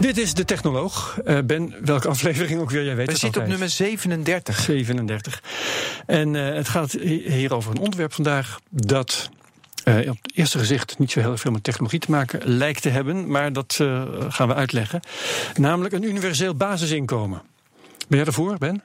Dit 0.00 0.18
is 0.18 0.34
de 0.34 0.44
Technoloog. 0.44 1.18
Uh, 1.24 1.38
ben, 1.44 1.74
welke 1.84 2.08
aflevering 2.08 2.60
ook 2.60 2.70
weer? 2.70 2.84
Jij 2.84 2.96
weet 2.96 3.06
We 3.06 3.12
het 3.12 3.20
zitten 3.20 3.42
op 3.42 3.48
nummer 3.48 3.68
37. 3.68 4.60
37. 4.60 5.42
En 6.06 6.34
uh, 6.34 6.54
het 6.54 6.68
gaat 6.68 6.92
hier 6.92 7.54
over 7.54 7.70
een 7.70 7.78
onderwerp 7.78 8.12
vandaag 8.12 8.60
dat 8.70 9.30
uh, 9.84 10.10
op 10.10 10.18
het 10.22 10.32
eerste 10.34 10.58
gezicht 10.58 10.98
niet 10.98 11.10
zo 11.10 11.20
heel 11.20 11.36
veel 11.36 11.50
met 11.50 11.64
technologie 11.64 11.98
te 11.98 12.10
maken 12.10 12.40
lijkt 12.44 12.82
te 12.82 12.88
hebben, 12.88 13.30
maar 13.30 13.52
dat 13.52 13.78
uh, 13.80 14.02
gaan 14.28 14.48
we 14.48 14.54
uitleggen. 14.54 15.00
Namelijk 15.56 15.94
een 15.94 16.04
universeel 16.04 16.54
basisinkomen. 16.54 17.42
Ben 18.08 18.18
jij 18.18 18.26
ervoor, 18.26 18.58
Ben? 18.58 18.82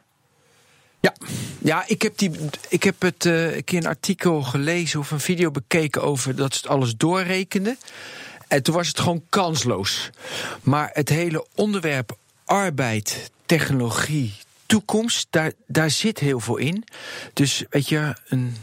Ja, 1.00 1.14
ja 1.58 1.84
ik, 1.88 2.02
heb 2.02 2.18
die, 2.18 2.32
ik 2.70 2.84
heb 2.84 3.02
het 3.02 3.26
uh, 3.26 3.56
een 3.56 3.64
keer 3.64 3.80
een 3.80 3.88
artikel 3.88 4.42
gelezen 4.42 5.00
of 5.00 5.12
een 5.12 5.20
video 5.20 5.52
bekeken 5.52 6.04
over 6.04 6.36
dat 6.36 6.54
ze 6.54 6.60
het 6.62 6.70
alles 6.70 6.96
doorrekenden. 6.98 7.78
En 8.48 8.64
toen 8.64 8.76
was 8.76 8.88
het 8.88 9.00
gewoon 9.00 9.24
kansloos. 9.30 10.10
Maar 10.62 10.90
het 10.94 11.10
hele 11.10 11.46
onderwerp 11.56 12.18
arbeid, 12.46 13.32
technologie, 13.46 14.34
toekomst, 14.66 15.28
daar, 15.30 15.52
daar 15.68 15.90
zit 15.90 16.20
heel 16.20 16.40
veel 16.40 16.58
in. 16.58 16.84
Dus 17.34 17.64
weet 17.70 17.90
je, 17.90 18.16
een, 18.28 18.56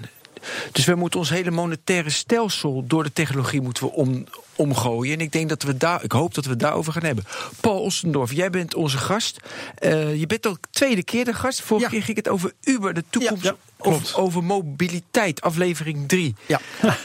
dus 0.73 0.85
we 0.85 0.95
moeten 0.95 1.19
ons 1.19 1.31
hele 1.31 1.51
monetaire 1.51 2.11
stelsel 2.11 2.85
door 2.87 3.03
de 3.03 3.13
technologie 3.13 3.61
moeten 3.61 3.85
we 3.85 3.93
om, 3.93 4.27
omgooien. 4.57 5.15
En 5.15 5.21
ik 5.21 5.33
denk 5.33 5.49
dat 5.49 5.63
we 5.63 5.77
daar, 5.77 6.05
ik 6.05 6.13
hoop 6.13 6.35
dat 6.35 6.45
we 6.45 6.51
het 6.51 6.61
daarover 6.61 6.93
gaan 6.93 7.05
hebben. 7.05 7.25
Paul 7.61 7.81
Ostendorf, 7.81 8.33
jij 8.33 8.51
bent 8.51 8.75
onze 8.75 8.99
gast. 8.99 9.37
Uh, 9.81 10.21
je 10.21 10.27
bent 10.27 10.47
al 10.47 10.57
tweede 10.71 11.03
keer 11.03 11.25
de 11.25 11.35
gast. 11.35 11.63
Vorige 11.63 11.87
ja. 11.87 11.93
keer 11.93 12.03
ging 12.03 12.17
het 12.17 12.29
over 12.29 12.53
Uber, 12.65 12.95
de 12.95 13.05
toekomst. 13.11 13.45
Ja, 13.45 13.51
ja, 13.51 13.91
over, 13.91 14.17
over 14.17 14.45
mobiliteit, 14.45 15.41
aflevering 15.41 16.09
3. 16.09 16.35
Ja. 16.47 16.61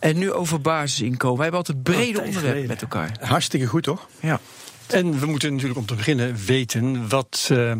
En 0.00 0.18
nu 0.18 0.32
over 0.32 0.60
basisinkomen. 0.60 1.36
Wij 1.36 1.48
hebben 1.48 1.66
altijd 1.66 1.82
brede 1.82 2.22
onderwerpen 2.22 2.66
met 2.66 2.82
elkaar. 2.82 3.16
Hartstikke 3.20 3.66
goed, 3.66 3.82
toch? 3.82 4.08
Ja. 4.20 4.40
En 4.86 5.18
we 5.18 5.26
moeten 5.26 5.52
natuurlijk 5.52 5.78
om 5.78 5.86
te 5.86 5.94
beginnen 5.94 6.36
weten 6.46 7.08
wat, 7.08 7.48
uh, 7.52 7.72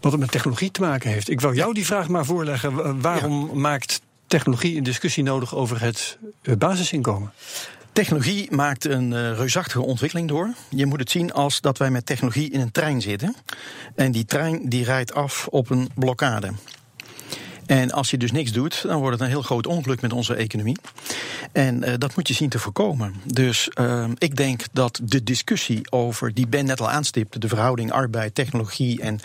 wat 0.00 0.12
het 0.12 0.20
met 0.20 0.30
technologie 0.30 0.70
te 0.70 0.80
maken 0.80 1.10
heeft. 1.10 1.30
Ik 1.30 1.40
wil 1.40 1.54
jou 1.54 1.74
die 1.74 1.86
vraag 1.86 2.08
maar 2.08 2.24
voorleggen. 2.24 3.00
Waarom 3.00 3.46
ja. 3.46 3.54
maakt 3.54 4.00
technologie 4.26 4.76
een 4.76 4.82
discussie 4.82 5.22
nodig 5.22 5.54
over 5.54 5.80
het 5.80 6.18
uh, 6.42 6.56
basisinkomen? 6.56 7.32
Technologie 7.92 8.54
maakt 8.54 8.84
een 8.84 9.12
uh, 9.12 9.36
reusachtige 9.36 9.82
ontwikkeling 9.82 10.28
door. 10.28 10.54
Je 10.68 10.86
moet 10.86 10.98
het 10.98 11.10
zien 11.10 11.32
als 11.32 11.60
dat 11.60 11.78
wij 11.78 11.90
met 11.90 12.06
technologie 12.06 12.50
in 12.50 12.60
een 12.60 12.70
trein 12.70 13.00
zitten. 13.00 13.34
En 13.94 14.12
die 14.12 14.24
trein 14.24 14.68
die 14.68 14.84
rijdt 14.84 15.14
af 15.14 15.46
op 15.46 15.70
een 15.70 15.90
blokkade. 15.94 16.52
En 17.70 17.90
als 17.90 18.10
je 18.10 18.18
dus 18.18 18.32
niks 18.32 18.52
doet, 18.52 18.82
dan 18.82 18.98
wordt 18.98 19.12
het 19.12 19.20
een 19.20 19.28
heel 19.28 19.42
groot 19.42 19.66
ongeluk 19.66 20.00
met 20.00 20.12
onze 20.12 20.34
economie. 20.34 20.76
En 21.52 21.88
uh, 21.88 21.94
dat 21.98 22.16
moet 22.16 22.28
je 22.28 22.34
zien 22.34 22.48
te 22.48 22.58
voorkomen. 22.58 23.14
Dus 23.24 23.68
uh, 23.80 24.04
ik 24.18 24.36
denk 24.36 24.62
dat 24.72 25.00
de 25.02 25.22
discussie 25.22 25.90
over, 25.90 26.34
die 26.34 26.46
Ben 26.46 26.64
net 26.64 26.80
al 26.80 26.90
aanstipte, 26.90 27.38
de 27.38 27.48
verhouding 27.48 27.92
arbeid, 27.92 28.34
technologie 28.34 29.00
en 29.00 29.20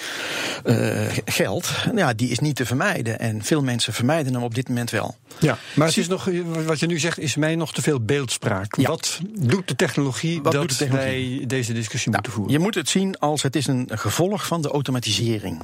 uh, 0.66 1.08
geld, 1.26 1.72
ja, 1.96 2.14
die 2.14 2.30
is 2.30 2.40
niet 2.40 2.56
te 2.56 2.66
vermijden. 2.66 3.20
En 3.20 3.44
veel 3.44 3.62
mensen 3.62 3.94
vermijden 3.94 4.34
hem 4.34 4.44
op 4.44 4.56
dit 4.56 4.68
moment 4.68 4.90
wel. 4.90 5.16
Ja, 5.40 5.58
maar 5.76 5.88
het 5.88 5.98
is 5.98 6.08
nog, 6.08 6.30
wat 6.66 6.80
je 6.80 6.86
nu 6.86 7.00
zegt, 7.00 7.20
is 7.20 7.36
mij 7.36 7.56
nog 7.56 7.74
te 7.74 7.82
veel 7.82 8.00
beeldspraak. 8.00 8.76
Ja. 8.76 8.88
Wat 8.88 9.20
doet 9.40 9.68
de 9.68 9.76
technologie 9.76 10.42
wat 10.42 10.52
dat 10.52 10.62
doet 10.62 10.70
de 10.70 10.76
technologie? 10.76 11.38
wij 11.38 11.48
deze 11.48 11.74
discussie 11.74 12.12
nou, 12.12 12.22
moeten 12.24 12.32
voeren? 12.32 12.54
Je 12.54 12.60
moet 12.60 12.76
het 12.76 12.90
zien 12.90 13.20
als 13.20 13.42
het 13.42 13.56
is 13.56 13.68
een 13.68 13.90
gevolg 13.94 14.48
van 14.48 14.62
de 14.62 14.70
automatisering. 14.70 15.62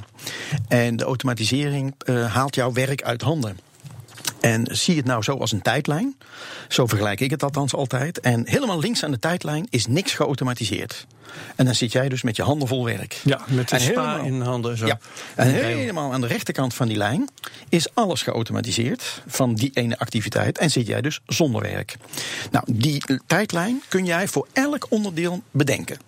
En 0.68 0.96
de 0.96 1.04
automatisering 1.04 1.94
haalt 2.28 2.54
jouw 2.72 2.86
werk 2.86 3.02
uit 3.02 3.22
handen. 3.22 3.58
En 4.40 4.66
zie 4.70 4.96
het 4.96 5.04
nou 5.04 5.22
zo 5.22 5.36
als 5.36 5.52
een 5.52 5.62
tijdlijn. 5.62 6.16
Zo 6.68 6.86
vergelijk 6.86 7.20
ik 7.20 7.30
het 7.30 7.42
althans 7.42 7.74
altijd. 7.74 8.20
En 8.20 8.42
helemaal 8.48 8.78
links 8.78 9.04
aan 9.04 9.10
de 9.10 9.18
tijdlijn 9.18 9.66
is 9.70 9.86
niks 9.86 10.12
geautomatiseerd. 10.12 11.06
En 11.56 11.64
dan 11.64 11.74
zit 11.74 11.92
jij 11.92 12.08
dus 12.08 12.22
met 12.22 12.36
je 12.36 12.42
handen 12.42 12.68
vol 12.68 12.84
werk. 12.84 13.20
Ja, 13.24 13.40
met 13.46 13.70
een 13.70 13.78
en 13.78 13.84
spa 13.84 14.12
helemaal, 14.12 14.24
in 14.24 14.40
handen. 14.40 14.78
Zo. 14.78 14.86
Ja, 14.86 14.98
en 15.34 15.54
helemaal 15.54 16.12
aan 16.12 16.20
de 16.20 16.26
rechterkant 16.26 16.74
van 16.74 16.88
die 16.88 16.96
lijn 16.96 17.28
is 17.68 17.94
alles 17.94 18.22
geautomatiseerd 18.22 19.22
van 19.26 19.54
die 19.54 19.70
ene 19.74 19.98
activiteit. 19.98 20.58
En 20.58 20.70
zit 20.70 20.86
jij 20.86 21.00
dus 21.00 21.20
zonder 21.26 21.62
werk. 21.62 21.96
Nou, 22.50 22.64
die 22.72 23.02
tijdlijn 23.26 23.82
kun 23.88 24.04
jij 24.04 24.28
voor 24.28 24.46
elk 24.52 24.86
onderdeel 24.88 25.42
bedenken. 25.50 25.98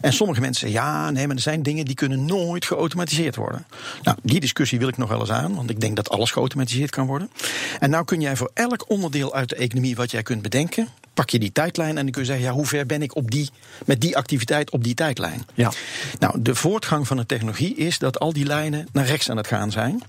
En 0.00 0.12
sommige 0.12 0.40
mensen 0.40 0.68
zeggen, 0.68 0.86
ja, 0.86 1.10
nee, 1.10 1.26
maar 1.26 1.36
er 1.36 1.42
zijn 1.42 1.62
dingen 1.62 1.84
die 1.84 1.94
kunnen 1.94 2.24
nooit 2.24 2.64
geautomatiseerd 2.64 3.36
worden. 3.36 3.66
Nou, 4.02 4.16
die 4.22 4.40
discussie 4.40 4.78
wil 4.78 4.88
ik 4.88 4.96
nog 4.96 5.08
wel 5.08 5.20
eens 5.20 5.30
aan, 5.30 5.54
want 5.54 5.70
ik 5.70 5.80
denk 5.80 5.96
dat 5.96 6.10
alles 6.10 6.30
geautomatiseerd 6.30 6.90
kan 6.90 7.06
worden. 7.06 7.30
En 7.80 7.90
nou 7.90 8.04
kun 8.04 8.20
jij 8.20 8.36
voor 8.36 8.50
elk 8.54 8.84
onderdeel 8.88 9.34
uit 9.34 9.48
de 9.48 9.56
economie 9.56 9.96
wat 9.96 10.10
jij 10.10 10.22
kunt 10.22 10.42
bedenken, 10.42 10.88
pak 11.14 11.30
je 11.30 11.38
die 11.38 11.52
tijdlijn 11.52 11.98
en 11.98 12.02
dan 12.02 12.10
kun 12.10 12.20
je 12.20 12.26
zeggen, 12.26 12.46
ja, 12.46 12.52
hoe 12.52 12.66
ver 12.66 12.86
ben 12.86 13.02
ik 13.02 13.16
op 13.16 13.30
die, 13.30 13.50
met 13.86 14.00
die 14.00 14.16
activiteit 14.16 14.70
op 14.70 14.84
die 14.84 14.94
tijdlijn? 14.94 15.44
Ja. 15.54 15.72
Nou, 16.18 16.42
de 16.42 16.54
voortgang 16.54 17.06
van 17.06 17.16
de 17.16 17.26
technologie 17.26 17.74
is 17.74 17.98
dat 17.98 18.18
al 18.20 18.32
die 18.32 18.44
lijnen 18.44 18.88
naar 18.92 19.06
rechts 19.06 19.30
aan 19.30 19.36
het 19.36 19.46
gaan 19.46 19.70
zijn. 19.70 20.02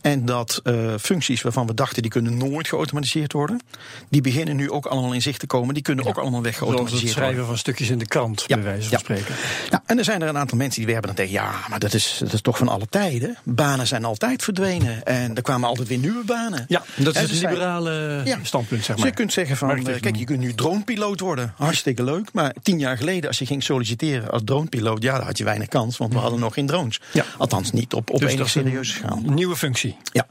En 0.00 0.24
dat 0.24 0.60
uh, 0.64 0.94
functies 1.00 1.42
waarvan 1.42 1.66
we 1.66 1.74
dachten 1.74 2.02
die 2.02 2.10
kunnen 2.10 2.36
nooit 2.36 2.68
geautomatiseerd 2.68 3.32
worden, 3.32 3.60
die 4.08 4.20
beginnen 4.20 4.56
nu 4.56 4.70
ook 4.70 4.86
allemaal 4.86 5.12
in 5.12 5.22
zicht 5.22 5.40
te 5.40 5.46
komen. 5.46 5.74
Die 5.74 5.82
kunnen 5.82 6.04
ja. 6.04 6.10
ook 6.10 6.18
allemaal 6.18 6.42
weg 6.42 6.56
geautomatiseerd 6.56 7.00
Zoals 7.00 7.14
het 7.14 7.18
schrijven 7.18 7.36
worden. 7.36 7.54
van 7.54 7.58
stukjes 7.58 7.90
in 7.90 7.98
de 7.98 8.06
krant, 8.06 8.44
ja. 8.46 8.54
bij 8.54 8.64
wijze 8.64 8.90
van 8.98 9.14
ja. 9.14 9.22
spreken. 9.22 9.34
Nou, 9.70 9.82
en 9.86 9.98
er 9.98 10.04
zijn 10.04 10.22
er 10.22 10.28
een 10.28 10.38
aantal 10.38 10.58
mensen 10.58 10.78
die 10.80 10.90
werpen 10.90 11.06
dan 11.06 11.16
tegen, 11.16 11.32
ja, 11.32 11.52
maar 11.68 11.78
dat 11.78 11.94
is, 11.94 12.16
dat 12.20 12.32
is 12.32 12.40
toch 12.40 12.58
van 12.58 12.68
alle 12.68 12.86
tijden. 12.90 13.36
Banen 13.42 13.86
zijn 13.86 14.04
altijd 14.04 14.42
verdwenen 14.42 15.04
en 15.04 15.36
er 15.36 15.42
kwamen 15.42 15.68
altijd 15.68 15.88
weer 15.88 15.98
nieuwe 15.98 16.24
banen. 16.24 16.64
Ja, 16.68 16.82
dat 16.96 17.14
is 17.14 17.20
het 17.20 17.30
liberale 17.30 18.20
ja. 18.24 18.38
standpunt, 18.42 18.84
zeg 18.84 18.88
maar. 18.88 18.96
Dus 18.96 19.06
je 19.06 19.20
kunt 19.20 19.32
zeggen 19.32 19.56
van, 19.56 19.78
uh, 19.78 20.00
kijk, 20.00 20.16
je 20.16 20.24
kunt 20.24 20.40
nu 20.40 20.54
dronepiloot 20.54 21.20
worden. 21.20 21.54
Hartstikke 21.56 22.04
leuk. 22.04 22.32
Maar 22.32 22.54
tien 22.62 22.78
jaar 22.78 22.96
geleden, 22.96 23.28
als 23.28 23.38
je 23.38 23.46
ging 23.46 23.62
solliciteren 23.62 24.30
als 24.30 24.42
dronepiloot, 24.44 25.02
ja, 25.02 25.16
dan 25.16 25.26
had 25.26 25.38
je 25.38 25.44
weinig 25.44 25.68
kans, 25.68 25.96
want 25.96 26.12
we 26.12 26.18
hadden 26.18 26.40
nog 26.40 26.54
geen 26.54 26.66
drones. 26.66 27.00
Ja. 27.12 27.24
Althans, 27.38 27.70
niet 27.70 27.92
op, 27.94 28.10
op 28.10 28.20
dus 28.20 28.32
enige 28.32 28.48
serieuze 28.48 28.92
schaal. 28.92 29.20
Nieuwe 29.24 29.56
functie. 29.56 29.96
Ja, 30.12 30.26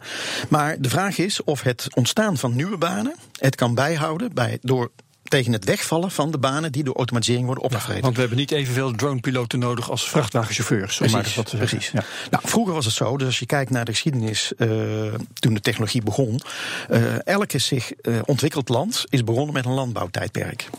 maar 0.50 0.76
de 0.80 0.90
vraag 0.90 1.18
is 1.18 1.44
of 1.44 1.62
het 1.62 1.88
ontstaan 1.96 2.38
van 2.38 2.56
nieuwe 2.56 2.78
banen 2.78 3.16
het 3.40 3.56
kan 3.56 3.76
bijhouden 3.76 4.34
bij, 4.34 4.58
door 4.62 4.92
tegen 5.32 5.54
het 5.54 5.66
wegvallen 5.66 6.12
van 6.12 6.32
de 6.32 6.38
banen 6.38 6.72
die 6.72 6.84
door 6.84 6.96
automatisering 6.96 7.46
worden 7.46 7.64
opgevreten. 7.64 7.96
Ja, 7.96 8.02
want 8.02 8.14
we 8.14 8.20
hebben 8.20 8.40
niet 8.40 8.52
evenveel 8.52 8.92
dronepiloten 8.92 9.60
nodig 9.60 9.90
als 9.90 10.10
vrachtwagenchauffeurs. 10.10 10.98
Precies, 10.98 11.16
maar 11.16 11.34
wat 11.36 11.54
precies. 11.58 11.92
Ja. 11.92 12.04
Nou, 12.30 12.44
vroeger 12.48 12.74
was 12.74 12.86
het 12.86 12.94
zo, 12.94 13.18
dus 13.18 13.28
als 13.28 13.40
je 13.40 13.46
kijkt 13.46 13.72
naar 13.72 13.86
de 13.86 13.92
geschiedenis 13.92 14.52
uh, 14.58 15.14
toen 15.34 15.54
de 15.54 15.62
technologie 15.62 16.04
begon, 16.04 16.42
uh, 16.90 17.28
elke 17.28 17.60
zich 17.60 17.92
uh, 18.02 18.20
ontwikkeld 18.26 18.70
land 18.70 19.06
is 19.10 19.24
begonnen 19.24 19.54
met 19.54 19.66
een 19.66 19.72
landbouwtijdperk. 19.72 20.70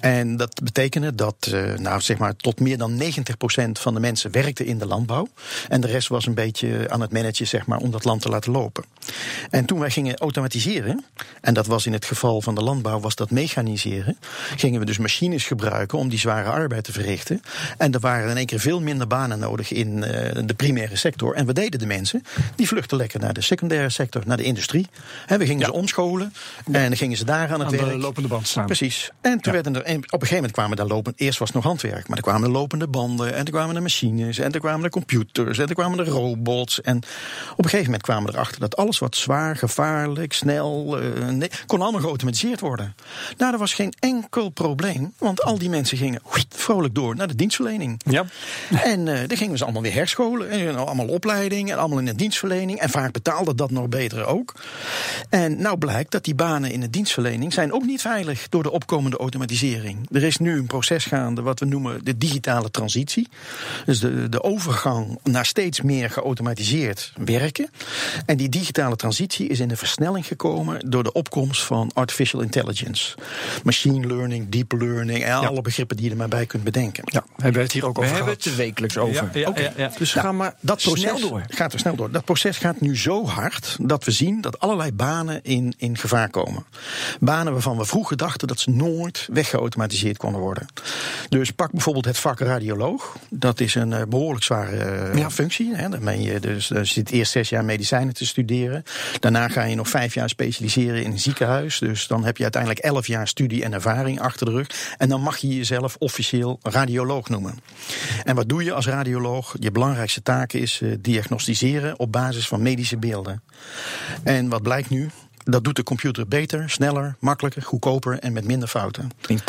En 0.00 0.36
dat 0.36 0.60
betekende 0.62 1.14
dat, 1.14 1.50
nou 1.76 2.00
zeg 2.00 2.18
maar, 2.18 2.36
tot 2.36 2.60
meer 2.60 2.78
dan 2.78 3.02
90% 3.02 3.04
van 3.72 3.94
de 3.94 4.00
mensen 4.00 4.30
werkte 4.30 4.66
in 4.66 4.78
de 4.78 4.86
landbouw. 4.86 5.28
En 5.68 5.80
de 5.80 5.86
rest 5.86 6.08
was 6.08 6.26
een 6.26 6.34
beetje 6.34 6.90
aan 6.90 7.00
het 7.00 7.12
managen, 7.12 7.46
zeg 7.46 7.66
maar, 7.66 7.78
om 7.78 7.90
dat 7.90 8.04
land 8.04 8.22
te 8.22 8.28
laten 8.28 8.52
lopen. 8.52 8.84
En 9.50 9.64
toen 9.64 9.78
wij 9.78 9.90
gingen 9.90 10.16
automatiseren, 10.16 11.04
en 11.40 11.54
dat 11.54 11.66
was 11.66 11.86
in 11.86 11.92
het 11.92 12.04
geval 12.04 12.40
van 12.40 12.54
de 12.54 12.62
landbouw, 12.62 13.00
was 13.00 13.14
dat 13.14 13.30
mechaniseren 13.30 13.97
gingen 14.56 14.80
we 14.80 14.86
dus 14.86 14.98
machines 14.98 15.44
gebruiken 15.44 15.98
om 15.98 16.08
die 16.08 16.18
zware 16.18 16.50
arbeid 16.50 16.84
te 16.84 16.92
verrichten. 16.92 17.42
En 17.78 17.92
er 17.92 18.00
waren 18.00 18.30
in 18.30 18.36
één 18.36 18.46
keer 18.46 18.60
veel 18.60 18.80
minder 18.80 19.06
banen 19.06 19.38
nodig 19.38 19.72
in 19.72 19.96
uh, 19.96 20.02
de 20.44 20.54
primaire 20.56 20.96
sector. 20.96 21.34
En 21.34 21.46
we 21.46 21.52
deden 21.52 21.78
de 21.78 21.86
mensen, 21.86 22.22
die 22.54 22.68
vluchten 22.68 22.96
lekker 22.96 23.20
naar 23.20 23.32
de 23.32 23.40
secundaire 23.40 23.90
sector, 23.90 24.22
naar 24.26 24.36
de 24.36 24.42
industrie. 24.42 24.86
En 25.26 25.38
we 25.38 25.46
gingen 25.46 25.60
ja. 25.60 25.66
ze 25.66 25.72
omscholen 25.72 26.32
en 26.64 26.88
dan 26.88 26.96
gingen 26.96 27.16
ze 27.16 27.24
daar 27.24 27.52
aan 27.52 27.60
het 27.60 27.68
aan 27.68 27.76
werk. 27.76 27.90
de 27.90 27.98
lopende 27.98 28.28
band 28.28 28.46
staan. 28.46 28.66
Precies. 28.66 29.10
En 29.20 29.40
toen 29.40 29.52
ja. 29.52 29.62
werden 29.62 29.74
er, 29.74 29.82
en 29.82 29.96
op 29.96 30.02
een 30.02 30.10
gegeven 30.10 30.34
moment 30.34 30.52
kwamen 30.52 30.76
daar 30.76 30.86
lopend, 30.86 31.20
eerst 31.20 31.38
was 31.38 31.48
het 31.48 31.56
nog 31.56 31.66
handwerk, 31.66 32.08
maar 32.08 32.16
er 32.16 32.22
kwamen 32.22 32.42
er 32.42 32.50
lopende 32.50 32.86
banden 32.88 33.34
en 33.34 33.44
er 33.44 33.50
kwamen 33.50 33.76
er 33.76 33.82
machines 33.82 34.38
en 34.38 34.52
er 34.52 34.60
kwamen 34.60 34.84
er 34.84 34.90
computers 34.90 35.58
en 35.58 35.68
er 35.68 35.74
kwamen 35.74 35.98
er 35.98 36.06
robots. 36.06 36.80
En 36.80 36.96
op 37.52 37.64
een 37.64 37.64
gegeven 37.64 37.84
moment 37.84 38.02
kwamen 38.02 38.30
we 38.30 38.32
erachter 38.32 38.60
dat 38.60 38.76
alles 38.76 38.98
wat 38.98 39.16
zwaar, 39.16 39.56
gevaarlijk, 39.56 40.32
snel, 40.32 41.02
uh, 41.02 41.28
nee, 41.28 41.50
kon 41.66 41.82
allemaal 41.82 42.00
geautomatiseerd 42.00 42.60
worden. 42.60 42.94
Nou, 43.36 43.52
er 43.52 43.58
was 43.58 43.74
geen 43.74 43.87
geen 43.88 44.12
enkel 44.14 44.48
probleem. 44.48 45.12
Want 45.18 45.42
al 45.42 45.58
die 45.58 45.68
mensen 45.68 45.98
gingen 45.98 46.20
vrolijk 46.48 46.94
door 46.94 47.16
naar 47.16 47.28
de 47.28 47.34
dienstverlening. 47.34 48.00
Ja. 48.04 48.24
En 48.70 49.06
uh, 49.06 49.18
dan 49.26 49.36
gingen 49.36 49.58
ze 49.58 49.64
allemaal 49.64 49.82
weer 49.82 49.92
herscholen. 49.92 50.50
En 50.50 50.76
allemaal 50.76 51.06
opleiding 51.06 51.70
en 51.70 51.78
allemaal 51.78 51.98
in 51.98 52.04
de 52.04 52.14
dienstverlening. 52.14 52.78
En 52.78 52.90
vaak 52.90 53.12
betaalde 53.12 53.54
dat 53.54 53.70
nog 53.70 53.88
beter 53.88 54.26
ook. 54.26 54.54
En 55.28 55.60
nou 55.60 55.78
blijkt 55.78 56.10
dat 56.10 56.24
die 56.24 56.34
banen 56.34 56.72
in 56.72 56.80
de 56.80 56.90
dienstverlening 56.90 57.52
zijn 57.52 57.72
ook 57.72 57.84
niet 57.84 58.00
veilig 58.00 58.48
door 58.48 58.62
de 58.62 58.70
opkomende 58.70 59.16
automatisering. 59.16 60.08
Er 60.12 60.22
is 60.22 60.36
nu 60.36 60.58
een 60.58 60.66
proces 60.66 61.04
gaande 61.04 61.42
wat 61.42 61.60
we 61.60 61.66
noemen 61.66 62.04
de 62.04 62.18
digitale 62.18 62.70
transitie. 62.70 63.28
Dus 63.84 64.00
de, 64.00 64.28
de 64.28 64.42
overgang 64.42 65.18
naar 65.22 65.46
steeds 65.46 65.80
meer 65.80 66.10
geautomatiseerd 66.10 67.12
werken. 67.24 67.70
En 68.26 68.36
die 68.36 68.48
digitale 68.48 68.96
transitie 68.96 69.48
is 69.48 69.60
in 69.60 69.68
de 69.68 69.76
versnelling 69.76 70.26
gekomen 70.26 70.90
door 70.90 71.02
de 71.02 71.12
opkomst 71.12 71.62
van 71.62 71.90
artificial 71.94 72.40
intelligence. 72.40 73.14
Machine 73.84 74.06
learning, 74.06 74.48
deep 74.48 74.72
learning 74.72 75.24
en 75.24 75.32
alle 75.34 75.62
begrippen 75.62 75.96
die 75.96 76.04
je 76.04 76.10
er 76.10 76.16
maar 76.16 76.28
bij 76.28 76.46
kunt 76.46 76.64
bedenken. 76.64 77.02
Ja, 77.06 77.24
hebben 77.36 77.52
we 77.52 77.60
het 77.60 77.72
hier 77.72 77.86
ook 77.86 77.94
we 77.96 78.00
over 78.02 78.14
hebben 78.14 78.32
gehad. 78.34 78.44
het 78.44 78.52
er 78.52 78.58
wekelijks 78.64 78.96
over. 78.98 79.14
Ja, 79.14 79.28
ja, 79.32 79.48
Oké. 79.48 79.60
ja, 79.60 79.72
ja. 79.76 79.90
Dus 79.98 80.14
Nou, 80.14 80.26
ga 80.26 80.32
maar 80.32 80.54
dat 80.60 80.82
proces 80.82 81.00
snel 81.00 81.20
door. 81.20 81.42
gaat 81.48 81.72
er 81.72 81.78
snel 81.78 81.94
door. 81.96 82.10
Dat 82.10 82.24
proces 82.24 82.58
gaat 82.58 82.80
nu 82.80 82.96
zo 82.96 83.26
hard 83.26 83.76
dat 83.80 84.04
we 84.04 84.10
zien 84.10 84.40
dat 84.40 84.58
allerlei 84.60 84.92
banen 84.92 85.40
in, 85.44 85.74
in 85.78 85.98
gevaar 85.98 86.30
komen. 86.30 86.64
Banen 87.20 87.52
waarvan 87.52 87.76
we 87.76 87.84
vroeger 87.84 88.16
dachten 88.16 88.48
dat 88.48 88.60
ze 88.60 88.70
nooit 88.70 89.28
weggeautomatiseerd 89.32 90.16
konden 90.16 90.40
worden. 90.40 90.66
Dus 91.28 91.50
pak 91.50 91.70
bijvoorbeeld 91.70 92.04
het 92.04 92.18
vak 92.18 92.40
radioloog. 92.40 93.16
Dat 93.30 93.60
is 93.60 93.74
een 93.74 93.92
eh, 93.92 94.02
behoorlijk 94.08 94.44
zware 94.44 94.76
eh, 94.76 95.18
Ja. 95.18 95.30
functie. 95.30 95.74
Hè. 95.74 95.88
Dan 95.88 96.04
ben 96.04 96.22
je 96.22 96.40
dus 96.40 96.68
je 96.68 96.84
zit 96.84 97.10
eerst 97.10 97.32
zes 97.32 97.48
jaar 97.48 97.64
medicijnen 97.64 98.14
te 98.14 98.26
studeren. 98.26 98.82
Daarna 99.20 99.48
ga 99.48 99.62
je 99.64 99.74
nog 99.74 99.88
vijf 99.88 100.14
jaar 100.14 100.28
specialiseren 100.28 101.02
in 101.04 101.10
een 101.10 101.18
ziekenhuis. 101.18 101.78
Dus 101.78 102.06
dan 102.06 102.24
heb 102.24 102.36
je 102.36 102.42
uiteindelijk 102.42 102.80
elf 102.82 103.06
jaar 103.06 103.28
studie 103.28 103.57
en 103.64 103.72
ervaring 103.72 104.20
achter 104.20 104.46
de 104.46 104.52
rug. 104.52 104.94
En 104.98 105.08
dan 105.08 105.20
mag 105.20 105.36
je 105.36 105.56
jezelf 105.56 105.96
officieel 105.98 106.58
radioloog 106.62 107.28
noemen. 107.28 107.58
En 108.24 108.34
wat 108.34 108.48
doe 108.48 108.64
je 108.64 108.72
als 108.72 108.86
radioloog? 108.86 109.56
Je 109.58 109.72
belangrijkste 109.72 110.22
taak 110.22 110.52
is 110.52 110.80
eh, 110.80 110.92
diagnosticeren 111.00 111.98
op 111.98 112.12
basis 112.12 112.48
van 112.48 112.62
medische 112.62 112.96
beelden. 112.96 113.42
En 114.22 114.48
wat 114.48 114.62
blijkt 114.62 114.90
nu? 114.90 115.10
Dat 115.44 115.64
doet 115.64 115.76
de 115.76 115.82
computer 115.82 116.28
beter, 116.28 116.70
sneller, 116.70 117.16
makkelijker, 117.18 117.62
goedkoper 117.62 118.18
en 118.18 118.32
met 118.32 118.44
minder 118.44 118.68
fouten. 118.68 119.10
In 119.26 119.40
80% 119.40 119.42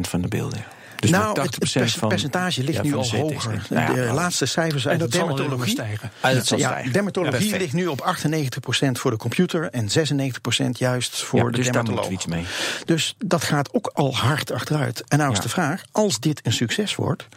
van 0.00 0.20
de 0.20 0.28
beelden. 0.28 0.75
Dus 1.10 1.18
nou, 1.18 1.26
met 1.28 1.36
80% 1.38 1.42
het, 1.44 1.54
het 1.54 1.72
pers- 1.72 1.94
van, 1.94 2.08
percentage 2.08 2.62
ligt 2.62 2.76
ja, 2.76 2.82
nu 2.82 2.94
al 2.94 3.10
hoger. 3.10 3.66
Nou 3.70 3.82
ja, 3.86 3.94
de 3.94 4.00
wel. 4.04 4.14
laatste 4.14 4.46
cijfers 4.46 4.84
En 4.84 4.90
uit 4.90 5.00
de 5.00 5.08
dermatologie. 5.08 5.72
stijgen. 5.72 6.10
Ah, 6.20 6.32
dat 6.34 6.46
zal 6.46 6.58
ja, 6.58 6.68
stijgen. 6.68 6.92
dermatologie 6.92 7.58
ligt 7.58 7.72
nu 7.72 7.86
op 7.86 8.14
98% 8.16 8.90
voor 8.92 9.10
de 9.10 9.16
computer 9.16 9.70
en 9.70 9.88
96% 9.88 10.70
juist 10.72 11.22
voor 11.22 11.38
Ja, 11.38 11.44
de 11.44 11.50
dus 11.50 11.64
daar 11.64 11.72
dermatoloog. 11.72 12.08
iets 12.10 12.26
mee. 12.26 12.44
Dus 12.84 13.14
dat 13.18 13.44
gaat 13.44 13.74
ook 13.74 13.90
al 13.94 14.16
hard 14.16 14.52
achteruit. 14.52 15.04
En 15.08 15.18
nou 15.18 15.32
is 15.32 15.40
de 15.40 15.48
vraag, 15.48 15.82
als 15.92 16.20
dit 16.20 16.40
een 16.42 16.52
succes 16.52 16.94
wordt, 16.94 17.28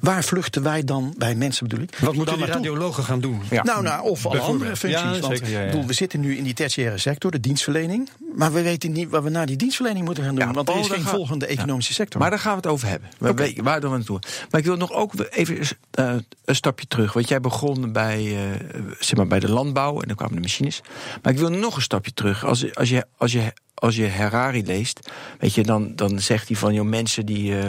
waar 0.00 0.24
vluchten 0.24 0.62
wij 0.62 0.84
dan 0.84 1.14
bij 1.16 1.34
mensen 1.34 1.68
bedoel 1.68 1.84
ik? 1.84 1.96
Wat 1.98 2.14
moeten 2.14 2.36
die 2.36 2.46
radiologen 2.46 3.04
gaan 3.04 3.20
doen? 3.20 3.42
Ja. 3.50 3.62
Nou, 3.62 3.82
nou, 3.82 4.02
of 4.08 4.26
alle 4.26 4.38
andere 4.38 4.76
functies. 4.76 5.02
Ja, 5.02 5.20
want 5.20 5.36
zeker, 5.36 5.50
ja, 5.52 5.58
ja. 5.58 5.64
ik 5.64 5.70
bedoel, 5.70 5.86
we 5.86 5.92
zitten 5.92 6.20
nu 6.20 6.36
in 6.36 6.44
die 6.44 6.54
tertiaire 6.54 6.98
sector, 6.98 7.30
de 7.30 7.40
dienstverlening. 7.40 8.08
Maar 8.36 8.52
we 8.52 8.62
weten 8.62 8.92
niet 8.92 9.08
wat 9.10 9.22
we 9.22 9.28
na 9.30 9.44
die 9.46 9.56
dienstverlening 9.56 10.04
moeten 10.04 10.24
gaan 10.24 10.34
doen. 10.34 10.46
Ja, 10.46 10.52
want 10.52 10.68
er 10.68 10.74
Paul, 10.74 10.84
is 10.86 10.90
geen 10.92 11.02
volgende 11.04 11.46
economische 11.46 11.92
sector. 11.92 12.20
Maar 12.20 12.30
daar 12.30 12.38
gaan 12.38 12.50
we 12.50 12.56
het 12.56 12.66
over 12.66 12.88
hebben. 12.88 13.07
We 13.18 13.34
weten 13.34 13.64
waar 13.64 13.80
doen 13.80 13.90
we 13.90 13.96
naartoe. 13.96 14.20
Maar 14.50 14.60
ik 14.60 14.66
wil 14.66 14.76
nog 14.76 14.92
ook 14.92 15.12
even 15.30 15.58
eh, 15.90 16.14
een 16.44 16.54
stapje 16.54 16.86
terug. 16.86 17.12
Want 17.12 17.28
jij 17.28 17.40
begon 17.40 17.92
bij, 17.92 18.18
eh, 18.52 18.60
zeg 18.98 19.16
maar 19.16 19.26
bij 19.26 19.40
de 19.40 19.50
landbouw 19.50 20.00
en 20.00 20.06
dan 20.08 20.16
kwamen 20.16 20.34
de 20.34 20.40
machines. 20.40 20.80
Maar 21.22 21.32
ik 21.32 21.38
wil 21.38 21.50
nog 21.50 21.76
een 21.76 21.82
stapje 21.82 22.12
terug. 22.14 22.44
Als, 22.44 22.74
als, 22.74 22.88
je, 22.88 23.06
als, 23.16 23.32
je, 23.32 23.52
als 23.74 23.96
je 23.96 24.08
Harari 24.08 24.64
leest, 24.64 25.10
weet 25.38 25.54
je, 25.54 25.62
dan, 25.62 25.96
dan 25.96 26.20
zegt 26.20 26.48
hij 26.48 26.56
van 26.56 26.74
joh, 26.74 26.86
mensen 26.86 27.26
die. 27.26 27.52
eh, 27.58 27.66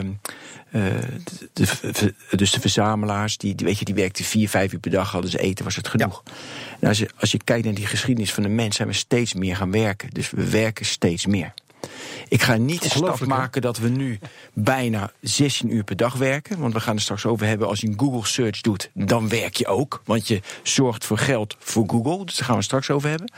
eh, 0.71 1.03
de, 1.53 1.65
de- 1.91 2.13
dus 2.37 2.51
de 2.51 2.59
verzamelaars, 2.59 3.37
die, 3.37 3.55
die, 3.55 3.65
weet 3.65 3.79
je, 3.79 3.85
die 3.85 3.95
werkten 3.95 4.25
vier, 4.25 4.49
vijf 4.49 4.73
uur 4.73 4.79
per 4.79 4.91
dag, 4.91 5.11
hadden 5.11 5.31
ze 5.31 5.39
eten, 5.39 5.65
was 5.65 5.75
het 5.75 5.87
genoeg. 5.87 6.23
En 6.79 6.87
als, 6.87 6.97
je, 6.97 7.09
als 7.19 7.31
je 7.31 7.39
kijkt 7.43 7.65
naar 7.65 7.73
die 7.73 7.85
geschiedenis 7.85 8.33
van 8.33 8.43
de 8.43 8.49
mens, 8.49 8.75
zijn 8.75 8.87
we 8.87 8.93
steeds 8.93 9.33
meer 9.33 9.55
gaan 9.55 9.71
werken. 9.71 10.09
Dus 10.09 10.29
we 10.29 10.49
werken 10.49 10.85
steeds 10.85 11.25
meer. 11.25 11.53
Ik 12.27 12.41
ga 12.41 12.55
niet 12.55 12.81
de 12.81 12.89
stap 12.89 13.25
maken 13.25 13.61
dat 13.61 13.77
we 13.77 13.89
nu 13.89 14.19
bijna 14.53 15.11
16 15.21 15.73
uur 15.73 15.83
per 15.83 15.95
dag 15.95 16.13
werken. 16.13 16.59
Want 16.59 16.73
we 16.73 16.79
gaan 16.79 16.95
er 16.95 17.01
straks 17.01 17.25
over 17.25 17.47
hebben. 17.47 17.67
Als 17.67 17.79
je 17.79 17.87
een 17.87 17.99
Google 17.99 18.25
search 18.25 18.61
doet, 18.61 18.89
dan 18.93 19.29
werk 19.29 19.55
je 19.55 19.67
ook. 19.67 20.01
Want 20.05 20.27
je 20.27 20.41
zorgt 20.63 21.05
voor 21.05 21.17
geld 21.17 21.55
voor 21.59 21.83
Google. 21.87 22.25
Dus 22.25 22.35
daar 22.35 22.45
gaan 22.45 22.57
we 22.57 22.63
straks 22.63 22.89
over 22.89 23.09
hebben. 23.09 23.31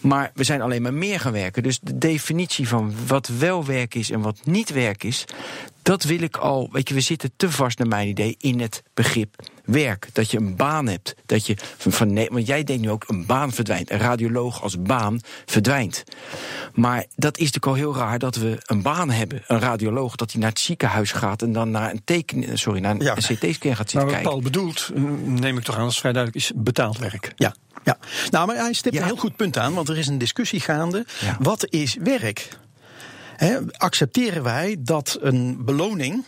Maar 0.00 0.30
we 0.34 0.44
zijn 0.44 0.60
alleen 0.60 0.82
maar 0.82 0.94
meer 0.94 1.20
gaan 1.20 1.32
werken. 1.32 1.62
Dus 1.62 1.78
de 1.82 1.98
definitie 1.98 2.68
van 2.68 2.94
wat 3.06 3.28
wel 3.38 3.64
werk 3.64 3.94
is 3.94 4.10
en 4.10 4.20
wat 4.20 4.38
niet 4.44 4.70
werk 4.70 5.04
is. 5.04 5.24
Dat 5.82 6.02
wil 6.02 6.22
ik 6.22 6.36
al. 6.36 6.68
Weet 6.72 6.88
je, 6.88 6.94
we 6.94 7.00
zitten 7.00 7.30
te 7.36 7.50
vast, 7.50 7.78
naar 7.78 7.88
mijn 7.88 8.08
idee, 8.08 8.34
in 8.38 8.60
het 8.60 8.82
begrip 8.94 9.34
werk. 9.66 10.08
Dat 10.12 10.30
je 10.30 10.36
een 10.38 10.56
baan 10.56 10.86
hebt. 10.88 11.14
Dat 11.26 11.46
je 11.46 11.56
van, 11.78 12.12
nee, 12.12 12.28
want 12.32 12.46
jij 12.46 12.64
denkt 12.64 12.82
nu 12.82 12.90
ook 12.90 13.04
een 13.06 13.26
baan 13.26 13.52
verdwijnt. 13.52 13.90
Een 13.90 13.98
radioloog 13.98 14.62
als 14.62 14.82
baan 14.82 15.20
verdwijnt. 15.46 16.04
Maar 16.74 17.04
dat 17.16 17.36
is 17.38 17.44
natuurlijk 17.44 17.66
al 17.66 17.74
heel 17.74 17.96
raar 17.96 18.18
dat 18.18 18.36
we 18.36 18.58
een 18.66 18.82
baan 18.82 19.10
hebben. 19.10 19.42
Een 19.46 19.60
radioloog 19.60 20.16
dat 20.16 20.30
hij 20.32 20.40
naar 20.40 20.50
het 20.50 20.58
ziekenhuis 20.60 21.12
gaat 21.12 21.42
en 21.42 21.52
dan 21.52 21.70
naar 21.70 21.90
een 21.90 22.00
teken, 22.04 22.58
sorry, 22.58 22.80
naar 22.80 22.94
een, 22.94 23.00
Ja. 23.00 23.16
een 23.16 23.22
CT-scan 23.36 23.76
gaat 23.76 23.90
zitten 23.90 24.00
wat 24.00 24.10
kijken. 24.10 24.22
Paul 24.30 24.40
bedoelt, 24.42 24.90
eh, 24.94 25.02
neem 25.24 25.58
ik 25.58 25.64
toch 25.64 25.76
aan 25.76 25.84
als 25.84 25.98
vrij 25.98 26.12
duidelijk, 26.12 26.44
is 26.44 26.52
betaald 26.56 26.98
werk. 26.98 27.32
Ja. 27.36 27.54
Ja, 27.84 27.98
nou, 28.30 28.46
maar 28.46 28.56
hij 28.56 28.72
stipt 28.72 28.94
Ja. 28.94 29.00
een 29.00 29.06
heel 29.06 29.16
goed 29.16 29.36
punt 29.36 29.58
aan, 29.58 29.74
want 29.74 29.88
er 29.88 29.98
is 29.98 30.06
een 30.06 30.18
discussie 30.18 30.60
gaande. 30.60 31.04
Ja. 31.20 31.36
Wat 31.40 31.66
is 31.70 31.96
werk? 32.00 32.48
Hè, 33.36 33.58
accepteren 33.72 34.42
wij 34.42 34.76
dat 34.78 35.18
een 35.20 35.64
beloning 35.64 36.24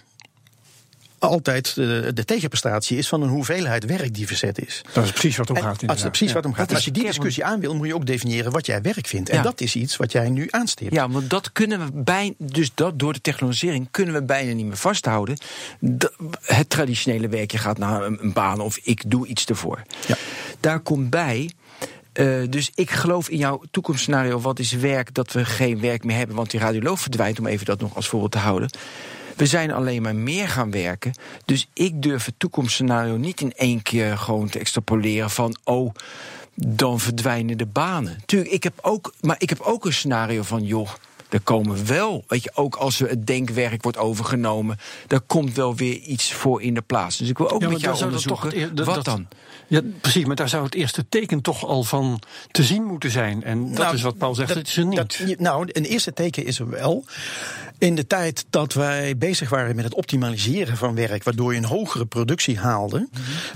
altijd 1.19 1.75
de, 1.75 2.11
de 2.15 2.25
tegenprestatie 2.25 2.99
is 2.99 3.09
van 3.09 3.23
een 3.23 3.29
hoeveelheid 3.29 3.85
werk 3.85 4.15
die 4.15 4.27
verzet 4.27 4.67
is? 4.67 4.83
Dat 4.93 5.05
is 5.05 5.11
precies 5.11 5.37
wat 5.37 5.51
om 5.51 5.57
gaat. 5.57 5.65
als 5.65 5.73
het 5.73 5.83
inderdaad. 5.83 6.11
precies 6.13 6.33
wat 6.33 6.45
om 6.45 6.51
gaat. 6.55 6.61
Dat 6.61 6.69
is 6.71 6.75
Als 6.77 6.85
je 6.85 6.91
die 6.91 7.05
discussie 7.05 7.45
aan 7.45 7.61
wil, 7.61 7.75
moet 7.75 7.87
je 7.87 7.95
ook 7.95 8.07
definiëren 8.07 8.53
wat 8.53 8.67
jij 8.67 8.83
werk 8.83 9.07
vindt. 9.07 9.29
En 9.29 9.37
Ja. 9.37 9.43
dat 9.43 9.61
is 9.61 9.77
iets 9.77 9.97
wat 9.97 10.13
jij 10.13 10.31
nu 10.31 10.47
aanstipt. 10.51 10.93
Ja, 10.93 11.09
want 11.09 11.31
dat 11.31 11.53
kunnen 11.53 11.85
we 11.85 11.91
bijna, 12.03 12.35
dus 12.39 12.71
dat 12.75 12.99
door 12.99 13.13
de 13.13 13.21
technologisering 13.21 13.89
kunnen 13.91 14.15
we 14.15 14.23
bijna 14.23 14.53
niet 14.53 14.67
meer 14.67 14.77
vasthouden. 14.77 15.37
Dat- 15.81 16.13
het 16.43 16.71
traditionele 16.71 17.29
werk, 17.29 17.51
je 17.51 17.59
gaat 17.59 17.79
naar 17.79 18.05
een, 18.05 18.19
een 18.21 18.33
baan 18.33 18.61
of 18.61 18.79
ik 18.83 19.03
doe 19.11 19.27
iets 19.27 19.45
ervoor. 19.47 19.83
Ja. 20.07 20.17
Daar 20.61 20.81
komt 20.81 21.11
bij. 21.11 21.51
eh, 22.13 22.27
dus 22.51 22.71
ik 22.75 22.91
geloof 22.91 23.29
in 23.29 23.37
jouw 23.39 23.63
toekomstscenario, 23.71 24.41
wat 24.41 24.59
is 24.59 24.73
werk, 24.73 25.15
dat 25.15 25.33
we 25.33 25.45
geen 25.45 25.81
werk 25.81 26.05
meer 26.05 26.17
hebben, 26.17 26.37
want 26.37 26.51
die 26.51 26.61
radioloog 26.61 27.01
verdwijnt, 27.01 27.39
om 27.39 27.47
even 27.47 27.67
dat 27.67 27.81
nog 27.81 27.95
als 27.97 28.09
voorbeeld 28.09 28.33
te 28.33 28.39
houden. 28.39 28.71
We 29.39 29.47
zijn 29.47 29.73
alleen 29.73 30.03
maar 30.03 30.17
meer 30.17 30.49
gaan 30.49 30.71
werken. 30.71 31.13
Dus 31.45 31.69
ik 31.73 32.03
durf 32.03 32.25
het 32.25 32.35
toekomstscenario 32.39 33.17
niet 33.17 33.41
in 33.41 33.53
één 33.57 33.83
keer 33.83 34.19
gewoon 34.19 34.49
te 34.49 34.59
extrapoleren 34.59 35.31
van, 35.31 35.57
oh, 35.65 35.95
dan 36.55 37.01
verdwijnen 37.01 37.59
de 37.59 37.67
banen. 37.67 38.19
Tuurlijk, 38.27 38.51
ik 38.53 38.63
heb 38.63 38.79
ook, 38.83 39.15
maar 39.21 39.37
ik 39.39 39.49
heb 39.49 39.61
ook 39.61 39.85
een 39.85 39.93
scenario 39.93 40.43
van, 40.43 40.65
joh, 40.65 40.89
er 41.29 41.41
komen 41.41 41.87
wel, 41.87 42.25
weet 42.29 42.43
je, 42.43 42.51
ook 42.55 42.75
als 42.77 42.99
we 42.99 43.09
het 43.09 43.27
denkwerk 43.27 43.83
wordt 43.83 43.99
overgenomen, 43.99 44.79
daar 45.07 45.21
komt 45.21 45.55
wel 45.55 45.75
weer 45.77 45.95
iets 45.97 46.33
voor 46.33 46.63
in 46.63 46.75
de 46.75 46.83
plaats. 46.83 47.17
Dus 47.17 47.29
ik 47.29 47.39
wil 47.39 47.51
ook 47.51 47.61
Ja, 47.63 47.69
met 47.69 47.71
maar 47.71 47.81
jou 47.81 47.91
daar 47.93 48.01
zou 48.01 48.11
dat 48.13 48.23
toch 48.23 48.43
onderzoeken, 48.45 48.77
dat- 48.77 48.87
wat 48.87 48.95
dat- 48.95 49.05
dan? 49.05 49.27
Ja, 49.67 49.81
precies, 50.01 50.25
maar 50.25 50.37
daar 50.37 50.49
zou 50.49 50.65
het 50.65 50.75
eerste 50.75 51.09
teken 51.09 51.41
toch 51.41 51.65
al 51.65 51.85
van 51.85 52.21
te 52.51 52.63
zien 52.63 52.85
moeten 52.85 53.11
zijn. 53.11 53.43
En 53.45 53.69
dat 53.69 53.79
Nou, 53.79 53.95
is 53.95 54.03
wat 54.03 54.19
Paul 54.19 54.35
zegt, 54.35 54.55
het 54.55 54.69
is 54.69 54.77
er 54.77 54.87
niet. 54.87 54.97
dat- 54.97 55.19
nou, 55.39 55.69
een 55.73 55.85
eerste 55.85 56.13
teken 56.13 56.45
is 56.45 56.59
er 56.59 56.71
wel. 56.71 57.05
In 57.79 57.95
de 57.95 58.07
tijd 58.07 58.47
dat 58.51 58.73
wij 58.73 59.17
bezig 59.17 59.49
waren 59.49 59.77
met 59.77 59.85
het 59.85 59.95
optimaliseren 59.95 60.77
van 60.77 60.95
werk, 60.95 61.25
waardoor 61.25 61.53
je 61.53 61.59
een 61.59 61.65
hogere 61.65 62.07
productie 62.07 62.59
haalde, 62.59 63.09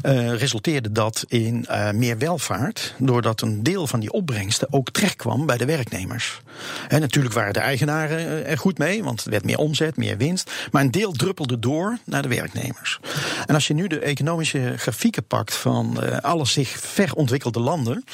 eh, 0.02 0.34
resulteerde 0.34 0.92
dat 0.92 1.24
in 1.28 1.66
eh, 1.66 1.90
meer 1.90 2.18
welvaart, 2.18 2.94
doordat 2.98 3.40
een 3.40 3.62
deel 3.62 3.86
van 3.86 4.00
die 4.00 4.12
opbrengsten 4.12 4.72
ook 4.72 4.90
terechtkwam 4.90 5.46
bij 5.46 5.56
de 5.56 5.64
werknemers. 5.64 6.40
En 6.88 7.00
natuurlijk 7.00 7.34
waren 7.34 7.52
de 7.52 7.60
eigenaren 7.60 8.18
eh, 8.18 8.50
er 8.50 8.58
goed 8.58 8.78
mee, 8.78 9.04
want 9.04 9.24
er 9.24 9.30
werd 9.30 9.44
meer 9.44 9.58
omzet, 9.58 9.96
meer 9.96 10.16
winst, 10.16 10.50
maar 10.70 10.82
een 10.82 10.90
deel 10.90 11.12
druppelde 11.12 11.58
door 11.58 11.98
naar 12.04 12.22
de 12.22 12.28
werknemers. 12.28 13.00
En 13.46 13.54
als 13.54 13.66
je 13.66 13.74
nu 13.74 13.86
de 13.86 13.98
economische 13.98 14.74
grafieken 14.76 15.24
pakt 15.24 15.54
van 15.54 16.02
eh, 16.02 16.18
alle 16.18 16.46
zich 16.46 16.68
verontwikkelde 16.68 17.60
landen, 17.60 18.04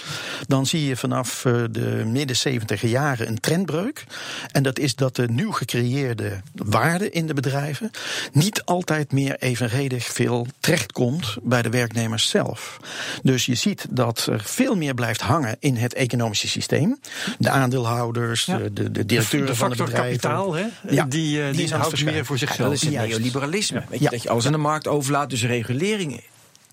dan 0.47 0.67
zie 0.67 0.85
je 0.85 0.97
vanaf 0.97 1.43
de 1.71 2.03
midden 2.07 2.37
70 2.37 2.83
jaren 2.83 3.29
een 3.29 3.41
trendbreuk. 3.41 4.05
En 4.53 4.63
dat 4.63 4.79
is 4.79 4.95
dat 4.95 5.17
de 5.17 5.29
nieuw 5.29 5.53
gecreëerde 5.53 5.97
waarde 6.55 7.11
in 7.11 7.27
de 7.27 7.35
bedrijven 7.35 7.91
niet 8.33 8.63
altijd 8.65 9.13
meer 9.13 9.37
evenredig 9.39 10.05
veel 10.05 10.47
terechtkomt 10.61 11.37
bij 11.43 11.63
de 11.63 11.71
werknemers 11.71 12.29
zelf. 12.29 12.81
Dus 13.23 13.47
je 13.47 13.55
ziet 13.55 13.87
dat 13.91 14.27
er 14.31 14.41
veel 14.45 14.75
meer 14.77 14.95
blijft 14.95 15.21
hangen 15.21 15.57
in 15.59 15.77
het 15.77 15.95
economische 15.95 16.49
systeem. 16.49 16.99
De 17.39 17.51
aandeelhouders, 17.51 18.45
Ja. 18.45 18.57
de, 18.59 18.73
de, 18.73 18.91
de 18.91 19.07
directeuren 19.07 19.49
de 19.49 19.55
van 19.55 19.71
de 19.71 19.77
factor 19.77 19.95
bedrijven. 19.97 20.21
kapitaal, 20.21 20.55
hè? 20.55 20.65
Ja, 20.95 21.05
die, 21.05 21.43
eh, 21.43 21.53
die 21.53 21.75
houdt 21.75 22.05
meer 22.05 22.25
voor 22.25 22.39
zichzelf. 22.39 22.69
dat 22.71 22.73
is 22.73 22.83
het 22.97 23.09
neoliberalisme. 23.09 23.83
Weet 23.89 23.99
je, 23.99 24.05
Ja. 24.05 24.11
dat 24.11 24.23
je 24.23 24.29
alles 24.29 24.47
aan 24.47 24.53
de 24.53 24.59
markt 24.59 24.87
overlaat, 24.89 25.31
dus 25.31 25.45
regulering 25.45 26.21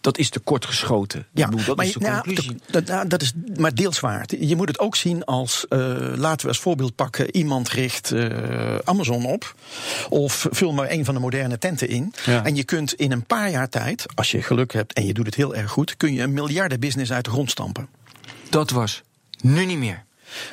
dat 0.06 0.18
is 0.18 0.30
te 0.30 0.40
kort 0.40 0.66
geschoten. 0.66 1.20
Ik 1.20 1.26
Ja, 1.34 1.50
bedoel, 1.50 1.66
dat 1.66 1.76
maar, 1.76 1.86
is 1.86 1.94
de 1.94 2.00
nou, 2.00 2.22
conclusie. 2.24 2.58
dat, 2.72 2.86
nou, 2.86 3.08
dat 3.08 3.22
is 3.22 3.34
maar 3.58 3.76
deels 3.76 4.00
waar. 4.00 4.26
Je 4.40 4.56
moet 4.56 4.68
het 4.68 4.80
ook 4.80 4.96
zien 4.96 5.24
als, 5.26 5.66
eh, 5.70 5.80
laten 6.16 6.42
we 6.42 6.48
als 6.48 6.60
voorbeeld 6.60 6.96
pakken, 6.96 7.36
iemand 7.36 7.70
richt 7.70 8.12
eh, 8.12 8.76
Amazon 8.84 9.26
op. 9.26 9.56
Of 10.10 10.48
vul 10.52 10.74
maar 10.74 10.92
een 10.92 11.06
van 11.06 11.14
de 11.14 11.20
moderne 11.20 11.58
tenten 11.58 11.88
in. 11.90 12.14
Ja. 12.26 12.46
En 12.46 12.56
je 12.56 12.64
kunt 12.64 12.94
in 12.94 13.12
een 13.12 13.24
paar 13.26 13.50
jaar 13.50 13.70
tijd, 13.70 14.06
als 14.16 14.32
je 14.32 14.42
geluk 14.42 14.74
hebt 14.74 14.94
en 14.94 15.06
je 15.06 15.14
doet 15.14 15.26
het 15.26 15.36
heel 15.36 15.56
erg 15.56 15.72
goed, 15.72 15.98
kun 15.98 16.14
je 16.14 16.22
een 16.22 16.34
miljardenbusiness 16.34 17.12
uit 17.12 17.26
de 17.26 17.32
grond 17.32 17.50
stampen. 17.52 17.88
Dat 18.50 18.70
was 18.70 19.02
nu 19.42 19.66
niet 19.66 19.78
meer. 19.78 20.04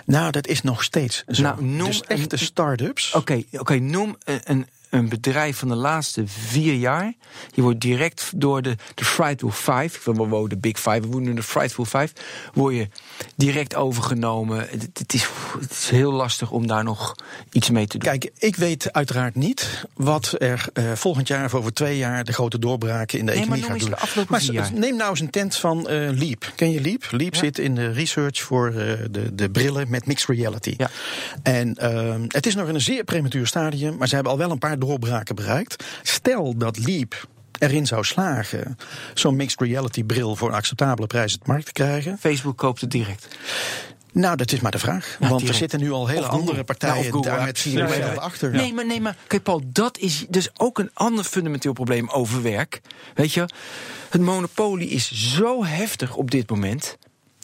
Nou, 0.04 0.30
dat 0.30 0.47
is 0.47 0.62
nog 0.62 0.82
steeds 0.82 1.25
zo. 1.28 1.42
Nou, 1.42 1.64
noem 1.64 1.87
dus 1.87 2.00
echte 2.00 2.37
een- 2.37 2.42
start-ups. 2.44 3.14
Oké, 3.14 3.42
oké, 3.52 3.75
noem 3.78 4.16
een, 4.25 4.40
een, 4.44 4.66
een 4.92 5.08
bedrijf 5.08 5.56
van 5.58 5.68
de 5.68 5.75
laatste 5.75 6.22
vier 6.26 6.75
jaar. 6.75 7.12
Je 7.54 7.62
wordt 7.62 7.80
direct 7.80 8.32
door 8.37 8.62
de, 8.62 8.76
de 8.94 9.04
Frightful 9.04 9.50
Five, 9.50 10.11
ik 10.11 10.16
wil 10.16 10.49
de 10.49 10.56
Big 10.58 10.76
Five, 10.80 11.00
we 11.08 11.20
nu 11.20 11.34
de 11.34 11.42
Frightful 11.42 11.84
Five, 11.84 12.08
word 12.54 12.75
je 12.75 12.88
direct 13.37 13.75
overgenomen. 13.75 14.58
Het, 14.58 14.88
het 14.99 15.14
is, 15.14 15.28
het 15.61 15.70
is 15.70 15.88
heel 15.90 16.12
lastig 16.12 16.50
om 16.50 16.66
daar 16.66 16.84
nog 16.84 17.14
iets 17.52 17.70
mee 17.70 17.87
te 17.87 17.99
doen. 17.99 18.11
Kijk, 18.11 18.30
ik 18.38 18.56
weet 18.56 18.92
uiteraard 18.92 19.34
niet 19.34 19.84
wat 19.94 20.34
er 20.38 20.66
eh, 20.72 20.92
volgend 20.92 21.28
jaar 21.28 21.44
of 21.44 21.54
over 21.54 21.72
twee 21.72 21.96
jaar 21.96 22.25
de 22.25 22.32
grote 22.32 22.58
doorbraken 22.58 23.18
in 23.18 23.26
de 23.26 23.32
Nee, 23.32 23.40
economie 23.40 23.64
gaat 23.64 23.75
eens 23.75 24.14
doen. 24.14 24.25
maar 24.28 24.42
jaar. 24.42 24.72
neem 24.72 24.96
nou 24.96 25.11
eens 25.11 25.20
een 25.20 25.30
tent 25.30 25.56
van 25.56 25.88
eh, 25.88 26.08
Leap. 26.11 26.52
Ken 26.56 26.70
je 26.70 26.80
Leap? 26.80 27.06
Leap 27.11 27.34
Ja. 27.34 27.38
zit 27.40 27.58
in 27.58 27.75
de 27.75 27.90
research 27.92 28.40
voor 28.42 28.66
eh, 28.68 28.75
de, 29.11 29.34
de 29.34 29.50
brillen 29.50 29.90
met 29.90 30.06
mixed 30.06 30.37
reality. 30.37 30.75
Ja. 30.76 30.90
En 31.42 31.75
ehm, 31.75 32.25
het 32.28 32.46
is 32.46 32.54
nog 32.54 32.68
in 32.68 32.75
een 32.75 32.80
zeer 32.80 33.04
prematuur 33.04 33.46
stadium, 33.46 33.96
maar 33.96 34.08
ze 34.08 34.14
hebben 34.14 34.32
al 34.32 34.38
wel 34.38 34.50
een 34.50 34.58
paar 34.58 34.78
doorbraken 34.86 35.34
bereikt. 35.34 35.84
Stel 36.02 36.56
dat 36.56 36.78
Leap 36.78 37.26
erin 37.58 37.86
zou 37.86 38.04
slagen 38.04 38.78
zo'n 39.14 39.36
mixed 39.36 39.60
reality 39.60 40.04
bril 40.04 40.36
voor 40.36 40.48
een 40.48 40.54
acceptabele 40.54 41.06
prijs 41.06 41.34
op 41.34 41.44
de 41.44 41.50
markt 41.50 41.66
te 41.66 41.72
krijgen. 41.72 42.18
Facebook 42.18 42.56
koopt 42.56 42.80
het 42.80 42.90
direct. 42.90 43.28
Nou, 44.12 44.36
dat 44.36 44.52
is 44.52 44.60
maar 44.60 44.70
de 44.70 44.78
vraag. 44.78 45.16
Ja, 45.20 45.28
Want 45.28 45.32
er 45.32 45.38
direct. 45.38 45.58
zitten 45.58 45.80
nu 45.80 45.90
al 45.90 46.06
hele 46.06 46.26
andere 46.26 46.64
partijen 46.64 47.12
Google, 47.12 47.30
daar 47.30 47.44
met 47.44 47.58
vier 47.58 47.88
ja, 47.88 47.94
ja. 47.94 48.12
achter. 48.12 48.50
Nee, 48.50 48.72
maar, 48.72 48.86
nee, 48.86 49.00
maar 49.00 49.16
kijk 49.26 49.42
Paul, 49.42 49.62
dat 49.64 49.98
is 49.98 50.26
dus 50.28 50.48
ook 50.56 50.78
een 50.78 50.90
ander 50.94 51.24
fundamenteel 51.24 51.72
probleem 51.72 52.08
over 52.08 52.42
werk. 52.42 52.80
Weet 53.14 53.32
je, 53.32 53.48
het 54.10 54.20
monopolie 54.20 54.88
is 54.88 55.12
zo 55.12 55.64
heftig 55.64 56.14
op 56.16 56.30
dit 56.30 56.50
moment. 56.50 56.98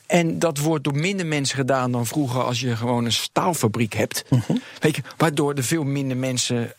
En 0.06 0.38
dat 0.38 0.58
wordt 0.58 0.84
door 0.84 0.96
minder 0.96 1.26
mensen 1.26 1.56
gedaan 1.56 1.92
dan 1.92 2.06
vroeger 2.06 2.42
als 2.42 2.60
je 2.60 2.76
gewoon 2.76 3.04
een 3.04 3.12
staalfabriek 3.12 3.92
hebt. 3.92 4.24
Mhm. 4.30 4.56
Weet 4.78 4.96
je, 4.96 5.02
waardoor 5.16 5.54
er 5.54 5.64
veel 5.64 5.84
minder 5.84 6.16
mensen 6.16 6.72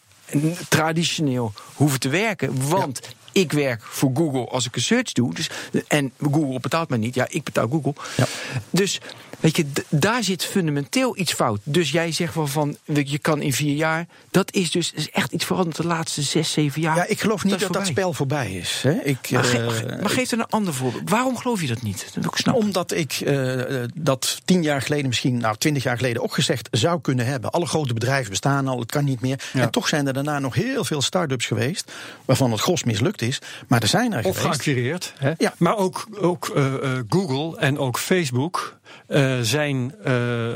traditioneel 0.69 1.53
hoeven 1.73 1.99
te 1.99 2.09
werken. 2.09 2.69
Want 2.69 2.99
ik 3.31 3.51
werk 3.51 3.83
voor 3.83 4.11
Google 4.13 4.45
als 4.47 4.65
ik 4.65 4.75
een 4.75 4.81
search 4.81 5.11
doe. 5.11 5.33
Dus, 5.33 5.49
en 5.87 6.11
Google 6.31 6.59
betaalt 6.59 6.89
mij 6.89 6.97
niet. 6.97 7.15
Ja, 7.15 7.25
ik 7.29 7.43
betaal 7.43 7.67
Google. 7.67 7.93
Ja. 8.17 8.25
Dus 8.69 8.99
weet 9.39 9.55
je, 9.57 9.71
d- 9.71 9.83
daar 9.89 10.23
zit 10.23 10.45
fundamenteel 10.45 11.17
iets 11.17 11.33
fout. 11.33 11.59
Dus 11.63 11.91
jij 11.91 12.11
zegt 12.11 12.35
wel 12.35 12.47
van, 12.47 12.77
je 12.85 13.17
kan 13.19 13.41
in 13.41 13.53
vier 13.53 13.75
jaar. 13.75 14.07
Dat 14.31 14.53
is 14.53 14.71
dus 14.71 14.91
is 14.95 15.09
echt 15.09 15.31
iets 15.31 15.45
veranderd 15.45 15.77
de 15.77 15.85
laatste 15.87 16.21
zes, 16.21 16.51
zeven 16.51 16.81
jaar. 16.81 16.95
Ja, 16.95 17.05
ik 17.07 17.19
geloof 17.21 17.43
niet 17.43 17.59
dat 17.59 17.73
dat 17.73 17.87
spel 17.87 18.13
voorbij 18.13 18.51
is. 18.51 18.79
Hè. 18.83 18.91
Ik, 18.91 19.29
Maar, 19.31 19.43
ge- 19.43 19.57
eh, 19.57 19.67
ge- 19.69 19.97
maar 20.01 20.09
geef 20.09 20.31
er 20.31 20.39
een 20.39 20.45
ander 20.45 20.73
voorbeeld. 20.73 21.09
Waarom 21.09 21.37
geloof 21.37 21.61
je 21.61 21.67
dat 21.67 21.81
niet? 21.81 22.05
Dat 22.13 22.39
ik. 22.39 22.53
Omdat 22.55 22.91
ik 22.91 23.11
eh, 23.13 23.61
dat 23.93 24.41
tien 24.45 24.63
jaar 24.63 24.81
geleden, 24.81 25.07
misschien 25.07 25.37
nou 25.37 25.55
twintig 25.57 25.83
jaar 25.83 25.97
geleden 25.97 26.21
ook 26.23 26.33
gezegd 26.33 26.67
zou 26.71 27.01
kunnen 27.01 27.25
hebben. 27.25 27.51
Alle 27.51 27.65
grote 27.65 27.93
bedrijven 27.93 28.29
bestaan 28.29 28.67
al, 28.67 28.79
het 28.79 28.91
kan 28.91 29.03
niet 29.05 29.21
meer. 29.21 29.39
Ja. 29.53 29.61
En 29.61 29.69
toch 29.71 29.87
zijn 29.87 30.07
er 30.07 30.13
daarna 30.13 30.39
nog 30.39 30.53
heel 30.53 30.83
veel 30.85 31.01
start-ups 31.01 31.45
geweest. 31.45 31.91
Waarvan 32.25 32.51
het 32.51 32.61
gros 32.61 32.83
mislukt 32.83 33.21
is. 33.21 33.39
Maar 33.67 33.81
er 33.81 33.87
zijn 33.87 34.13
er 34.13 34.17
Of 34.25 34.37
geweest. 34.37 34.41
geacquireerd. 34.61 35.13
Hè? 35.17 35.31
Ja. 35.37 35.53
Maar 35.57 35.77
ook, 35.77 36.07
ook 36.19 36.47
eh, 36.55 36.73
Google 37.09 37.57
en 37.59 37.77
ook 37.77 37.99
Facebook 37.99 38.77
eh, 39.07 39.39
zijn 39.41 39.93
eh, 40.03 40.51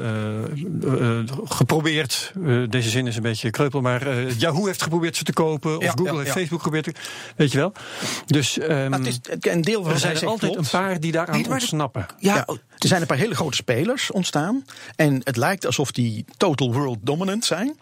eh, 1.20 1.24
geprobeerd. 1.44 2.32
eh, 2.46 2.64
deze 2.70 2.90
zin 2.90 3.08
is 3.08 3.16
een 3.16 3.22
beetje 3.22 3.50
kreupel, 3.50 3.82
maar 3.82 4.08
eh, 4.08 4.40
Yahoo 4.40 4.66
heeft 4.66 4.82
geprobeerd 4.82 5.16
ze 5.18 5.24
te 5.24 5.34
kopen. 5.34 5.78
Of 5.78 5.84
Ja, 5.84 5.90
Google 5.90 6.12
ja, 6.12 6.14
heeft 6.18 6.28
ja. 6.28 6.34
Facebook 6.34 6.62
geprobeerd. 6.62 6.84
te- 6.96 7.02
Weet 7.36 7.52
je 7.52 7.58
wel? 7.58 7.72
Dus 8.26 8.58
ehm, 8.60 8.90
Maar 8.90 9.00
het 9.00 9.08
is 9.08 9.20
een 9.52 9.62
deel 9.62 9.84
van 9.84 9.92
er 9.92 10.00
zijn 10.00 10.16
er 10.16 10.26
altijd 10.28 10.52
klopt. 10.52 10.74
een 10.74 10.80
paar 10.80 11.00
die 11.00 11.12
daaraan 11.12 11.42
Nee, 11.42 11.50
ontsnappen. 11.50 12.06
ja, 12.20 12.36
Ja, 12.36 12.46
er 12.78 12.88
zijn 12.88 13.02
een 13.02 13.08
paar 13.08 13.18
hele 13.18 13.36
grote 13.36 13.56
spelers 13.56 14.12
ontstaan. 14.12 14.66
En 14.96 15.22
het 15.24 15.38
lijkt 15.38 15.66
alsof 15.66 15.92
die 15.92 16.26
total 16.38 16.74
world 16.74 16.98
dominant 17.02 17.46
zijn. 17.46 17.78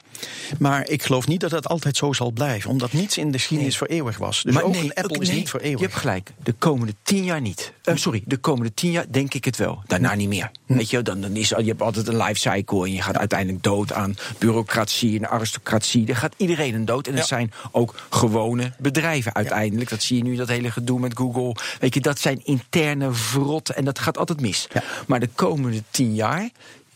Maar 0.59 0.89
ik 0.89 1.03
geloof 1.03 1.27
niet 1.27 1.39
dat 1.39 1.49
dat 1.49 1.67
altijd 1.67 1.97
zo 1.97 2.13
zal 2.13 2.31
blijven. 2.31 2.69
Omdat 2.69 2.93
niets 2.93 3.17
in 3.17 3.31
de 3.31 3.37
geschiedenis 3.37 3.77
voor 3.77 3.87
eeuwig 3.87 4.17
was. 4.17 4.43
Dus 4.43 4.61
ook 4.61 4.75
een 4.75 4.93
Apple 4.93 5.15
ook- 5.15 5.21
is 5.21 5.27
nee, 5.27 5.37
niet 5.37 5.49
voor 5.49 5.59
eeuwig. 5.59 5.79
Je 5.79 5.85
hebt 5.85 5.99
gelijk. 5.99 6.31
De 6.43 6.51
komende 6.53 6.93
tien 7.03 7.23
jaar 7.23 7.41
niet. 7.41 7.73
Eh, 7.83 7.95
sorry, 7.95 8.21
de 8.25 8.37
komende 8.37 8.73
tien 8.73 8.91
jaar 8.91 9.05
denk 9.09 9.33
ik 9.33 9.45
het 9.45 9.57
wel. 9.57 9.83
Daarna 9.87 10.13
niet 10.15 10.27
meer. 10.29 10.51
Hm. 10.65 10.73
Weet 10.73 10.89
je, 10.89 11.01
dan, 11.01 11.21
dan 11.21 11.35
is, 11.35 11.49
je 11.49 11.55
hebt 11.55 11.81
altijd 11.81 12.07
een 12.07 12.17
life 12.17 12.35
cycle. 12.39 12.85
En 12.85 12.93
je 12.93 13.01
gaat 13.01 13.17
uiteindelijk 13.17 13.63
dood 13.63 13.93
aan 13.93 14.15
bureaucratie 14.37 15.17
en 15.19 15.29
aristocratie. 15.29 16.05
Daar 16.05 16.15
gaat 16.15 16.33
iedereen 16.37 16.73
een 16.73 16.85
dood. 16.85 17.07
En 17.07 17.11
dat 17.15 17.21
Ja. 17.21 17.27
zijn 17.27 17.51
ook 17.71 17.95
gewone 18.09 18.71
bedrijven 18.77 19.35
uiteindelijk. 19.35 19.89
Dat 19.89 20.03
zie 20.03 20.17
je 20.17 20.23
nu, 20.23 20.35
dat 20.35 20.47
hele 20.47 20.71
gedoe 20.71 20.99
met 20.99 21.17
Google. 21.17 21.55
Weet 21.79 21.93
je, 21.93 22.01
dat 22.01 22.19
zijn 22.19 22.41
interne 22.45 23.11
vrotten. 23.13 23.75
En 23.75 23.85
dat 23.85 23.99
gaat 23.99 24.17
altijd 24.17 24.41
mis. 24.41 24.67
Ja. 24.73 24.83
Maar 25.07 25.19
de 25.19 25.29
komende 25.35 25.83
tien 25.91 26.15
jaar 26.15 26.49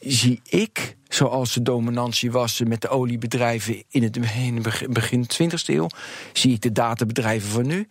zie 0.08 0.40
ik, 0.44 0.96
zoals 1.08 1.54
de 1.54 1.62
dominantie 1.62 2.32
was 2.32 2.62
met 2.68 2.82
de 2.82 2.88
oliebedrijven 2.90 3.84
in 3.90 4.04
het 4.04 4.16
in 4.18 4.54
het 4.54 4.64
begin- 4.64 4.94
begin 4.94 5.26
20e 5.28 5.66
eeuw, 5.66 5.88
zie 6.34 6.54
ik 6.54 6.62
de 6.62 6.72
databedrijven 6.72 7.50
van 7.50 7.68
nu, 7.68 7.88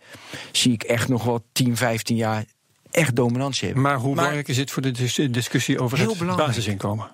zie 0.51 0.73
ik 0.73 0.83
echt 0.83 1.07
nog 1.07 1.23
wel 1.23 1.45
10, 1.51 1.77
15 1.77 2.15
jaar 2.15 2.45
echt 2.91 3.15
dominantie 3.15 3.65
hebben. 3.65 3.83
Maar 3.83 3.97
hoe 3.97 4.15
belangrijk 4.15 4.47
is 4.47 4.55
dit 4.55 4.71
voor 4.71 4.81
de 4.81 4.91
dis- 4.91 5.19
discussie 5.31 5.79
over 5.79 5.97
Heel 5.97 6.09
het 6.09 6.17
belangrijk. 6.17 6.49
basisinkomen? 6.49 7.07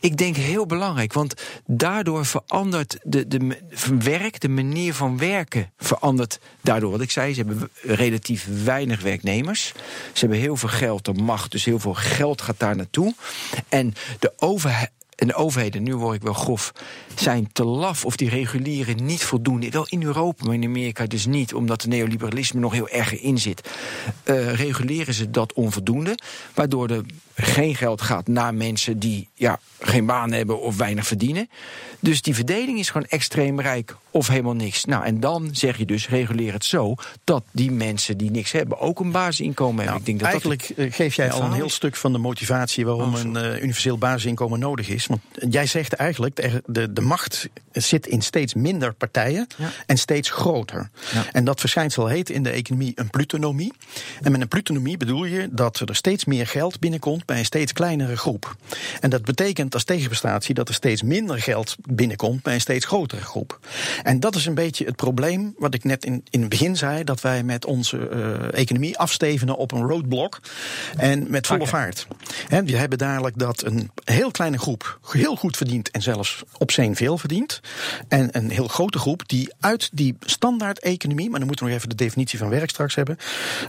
Ik 0.00 0.16
denk 0.16 0.36
heel 0.36 0.66
belangrijk, 0.66 1.12
want 1.12 1.34
daardoor 1.66 2.26
verandert 2.26 2.98
de, 3.02 3.28
de 3.28 3.56
werk, 3.98 4.40
de 4.40 4.48
manier 4.48 4.94
van 4.94 5.18
werken 5.18 5.72
verandert 5.76 6.38
daardoor. 6.60 6.90
Wat 6.90 7.00
ik 7.00 7.10
zei, 7.10 7.34
ze 7.34 7.42
hebben 7.42 7.70
relatief 7.82 8.48
weinig 8.64 9.02
werknemers. 9.02 9.72
Ze 10.12 10.20
hebben 10.20 10.38
heel 10.38 10.56
veel 10.56 10.68
geld 10.68 11.08
en 11.08 11.22
macht, 11.22 11.50
dus 11.50 11.64
heel 11.64 11.78
veel 11.78 11.94
geld 11.94 12.42
gaat 12.42 12.58
daar 12.58 12.76
naartoe. 12.76 13.14
En 13.68 13.94
de 14.18 14.32
overheid. 14.36 14.90
En 15.16 15.26
de 15.26 15.34
overheden, 15.34 15.82
nu 15.82 15.96
word 15.96 16.16
ik 16.16 16.22
wel 16.22 16.32
grof, 16.32 16.72
zijn 17.14 17.52
te 17.52 17.64
laf 17.64 18.04
of 18.04 18.16
die 18.16 18.28
reguleren 18.28 19.04
niet 19.04 19.24
voldoende. 19.24 19.70
Wel 19.70 19.86
in 19.88 20.02
Europa, 20.02 20.44
maar 20.44 20.54
in 20.54 20.64
Amerika 20.64 21.06
dus 21.06 21.26
niet, 21.26 21.54
omdat 21.54 21.80
de 21.80 21.88
neoliberalisme 21.88 22.60
nog 22.60 22.72
heel 22.72 22.88
erg 22.88 23.20
in 23.20 23.38
zit. 23.38 23.70
Eh, 24.22 24.54
reguleren 24.54 25.14
ze 25.14 25.30
dat 25.30 25.52
onvoldoende, 25.52 26.18
waardoor 26.54 26.88
er 26.90 27.02
geen 27.36 27.74
geld 27.74 28.00
gaat 28.02 28.26
naar 28.28 28.54
mensen 28.54 28.98
die 28.98 29.28
ja, 29.34 29.58
geen 29.80 30.06
baan 30.06 30.32
hebben 30.32 30.60
of 30.60 30.76
weinig 30.76 31.06
verdienen. 31.06 31.48
Dus 32.00 32.22
die 32.22 32.34
verdeling 32.34 32.78
is 32.78 32.90
gewoon 32.90 33.06
extreem 33.08 33.60
rijk 33.60 33.96
of 34.10 34.28
helemaal 34.28 34.54
niks. 34.54 34.84
Nou, 34.84 35.04
en 35.04 35.20
dan 35.20 35.48
zeg 35.52 35.76
je 35.78 35.86
dus, 35.86 36.08
reguleer 36.08 36.52
het 36.52 36.64
zo 36.64 36.94
dat 37.24 37.42
die 37.50 37.70
mensen 37.70 38.16
die 38.16 38.30
niks 38.30 38.52
hebben 38.52 38.78
ook 38.80 39.00
een 39.00 39.10
basisinkomen 39.10 39.84
hebben. 39.84 39.86
Nou, 39.86 39.98
ik 39.98 40.06
denk 40.06 40.18
dat 40.18 40.28
eigenlijk 40.28 40.66
dat 40.76 40.86
eh, 40.86 40.92
geef 40.92 41.14
jij 41.14 41.30
al 41.32 41.42
een 41.42 41.52
heel 41.52 41.64
is. 41.66 41.74
stuk 41.74 41.96
van 41.96 42.12
de 42.12 42.18
motivatie 42.18 42.84
waarom 42.86 43.14
Oh, 43.14 43.20
een 43.20 43.36
eh, 43.36 43.62
universeel 43.62 43.98
basisinkomen 43.98 44.58
nodig 44.58 44.88
is. 44.88 45.06
Want 45.06 45.20
jij 45.48 45.66
zegt 45.66 45.92
eigenlijk, 45.92 46.36
de, 46.36 46.62
de, 46.66 46.92
de 46.92 47.00
macht 47.00 47.48
zit 47.72 48.06
in 48.06 48.22
steeds 48.22 48.54
minder 48.54 48.92
partijen 48.94 49.46
Ja. 49.56 49.70
en 49.86 49.98
steeds 49.98 50.30
groter. 50.30 50.90
Ja. 51.12 51.24
En 51.32 51.44
dat 51.44 51.60
verschijnsel 51.60 52.06
heet 52.06 52.30
in 52.30 52.42
de 52.42 52.50
economie 52.50 52.92
een 52.94 53.10
plutonomie. 53.10 53.72
En 54.22 54.32
met 54.32 54.40
een 54.40 54.48
plutonomie 54.48 54.96
bedoel 54.96 55.24
je 55.24 55.48
dat 55.50 55.78
er 55.80 55.96
steeds 55.96 56.24
meer 56.24 56.46
geld 56.46 56.80
binnenkomt 56.80 57.24
bij 57.26 57.38
een 57.38 57.44
steeds 57.44 57.72
kleinere 57.72 58.16
groep. 58.16 58.56
En 59.00 59.10
dat 59.10 59.22
betekent 59.22 59.74
als 59.74 59.84
tegenprestatie 59.84 60.54
dat 60.54 60.68
er 60.68 60.74
steeds 60.74 61.02
minder 61.02 61.38
geld 61.42 61.76
binnenkomt 61.88 62.42
bij 62.42 62.54
een 62.54 62.60
steeds 62.60 62.84
grotere 62.84 63.22
groep. 63.22 63.58
En 64.02 64.20
dat 64.20 64.34
is 64.34 64.46
een 64.46 64.54
beetje 64.54 64.84
het 64.84 64.96
probleem 64.96 65.54
wat 65.58 65.74
ik 65.74 65.84
net 65.84 66.04
in, 66.04 66.24
in 66.30 66.40
het 66.40 66.48
begin 66.48 66.76
zei, 66.76 67.04
dat 67.04 67.20
wij 67.20 67.42
met 67.42 67.64
onze 67.64 68.08
eh, 68.08 68.60
economie 68.60 68.98
afstevenen 68.98 69.56
op 69.56 69.72
een 69.72 69.86
roadblock 69.86 70.40
en 70.96 71.30
met 71.30 71.46
volle 71.46 71.66
vaart. 71.66 72.06
Hè, 72.48 72.64
we 72.64 72.76
hebben 72.76 72.98
dadelijk 72.98 73.38
dat 73.38 73.64
een 73.64 73.90
heel 74.14 74.30
kleine 74.30 74.58
groep 74.58 74.98
heel 75.10 75.36
goed 75.36 75.56
verdient 75.56 75.90
en 75.90 76.02
zelfs 76.02 76.42
op 76.58 76.70
zijn 76.70 76.96
veel 76.96 77.18
verdient. 77.18 77.60
En 78.08 78.28
een 78.32 78.50
heel 78.50 78.68
grote 78.68 78.98
groep 78.98 79.28
die 79.28 79.52
uit 79.60 79.90
die 79.92 80.16
standaard 80.20 80.78
economie, 80.80 81.30
maar 81.30 81.38
dan 81.38 81.46
moeten 81.48 81.64
we 81.66 81.70
nog 81.70 81.80
even 81.80 81.96
de 81.96 82.04
definitie 82.04 82.38
van 82.38 82.48
werk 82.48 82.70
straks 82.70 82.94
hebben, 82.94 83.18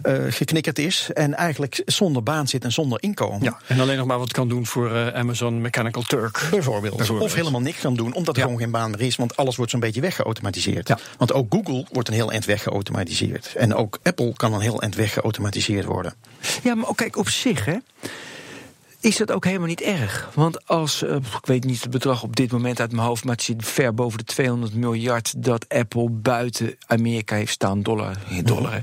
eh, 0.01 0.13
geknikkerd 0.29 0.79
is 0.79 1.09
en 1.13 1.33
eigenlijk 1.33 1.81
zonder 1.85 2.23
baan 2.23 2.47
zit 2.47 2.63
en 2.63 2.71
zonder 2.71 3.01
inkomen. 3.01 3.43
Ja, 3.43 3.57
en 3.67 3.79
alleen 3.79 3.97
nog 3.97 4.07
maar 4.07 4.19
wat 4.19 4.31
kan 4.31 4.47
doen 4.47 4.65
voor 4.65 4.95
eh, 4.95 5.07
Amazon 5.07 5.61
Mechanical 5.61 6.01
Turk. 6.01 6.47
Bijvoorbeeld. 6.51 6.97
Bijvoorbeeld. 6.97 7.29
Of 7.29 7.35
helemaal 7.35 7.61
niks 7.61 7.79
kan 7.79 7.93
doen, 7.95 8.13
omdat 8.13 8.33
er 8.35 8.39
Ja. 8.41 8.45
gewoon 8.47 8.61
geen 8.61 8.71
baan 8.71 8.91
meer 8.91 9.01
is. 9.01 9.15
Want 9.15 9.37
alles 9.37 9.55
wordt 9.55 9.71
zo'n 9.71 9.79
beetje 9.79 10.01
weggeautomatiseerd. 10.01 10.87
Ja. 10.87 10.97
Want 11.17 11.33
ook 11.33 11.53
Google 11.53 11.85
wordt 11.91 12.07
een 12.07 12.13
heel 12.13 12.31
eind 12.31 12.45
weggeautomatiseerd. 12.45 13.53
En 13.55 13.75
ook 13.75 13.99
Apple 14.03 14.33
kan 14.35 14.53
een 14.53 14.59
heel 14.61 14.81
eind 14.81 14.95
weggeautomatiseerd 14.95 15.85
worden. 15.85 16.13
Ja, 16.63 16.75
maar 16.75 16.89
ook 16.89 16.97
kijk, 16.97 17.17
op 17.17 17.29
zich, 17.29 17.65
hè. 17.65 17.75
Is 18.99 19.17
dat 19.17 19.31
ook 19.31 19.45
helemaal 19.45 19.67
niet 19.67 19.81
erg. 19.81 20.29
Want 20.33 20.67
als, 20.67 21.03
uh, 21.03 21.15
ik 21.15 21.45
weet 21.45 21.63
niet 21.63 21.81
het 21.81 21.89
bedrag 21.89 22.23
op 22.23 22.35
dit 22.35 22.51
moment 22.51 22.79
uit 22.79 22.91
mijn 22.91 23.07
hoofd, 23.07 23.23
maar 23.23 23.35
het 23.35 23.43
zit 23.43 23.65
ver 23.65 23.93
boven 23.93 24.17
de 24.17 24.23
200 24.23 24.73
miljard 24.73 25.43
dat 25.43 25.65
Apple 25.69 26.09
buiten 26.09 26.75
Amerika 26.85 27.35
heeft 27.35 27.51
staan, 27.51 27.83
dollar. 27.83 28.17
dollar 28.43 28.79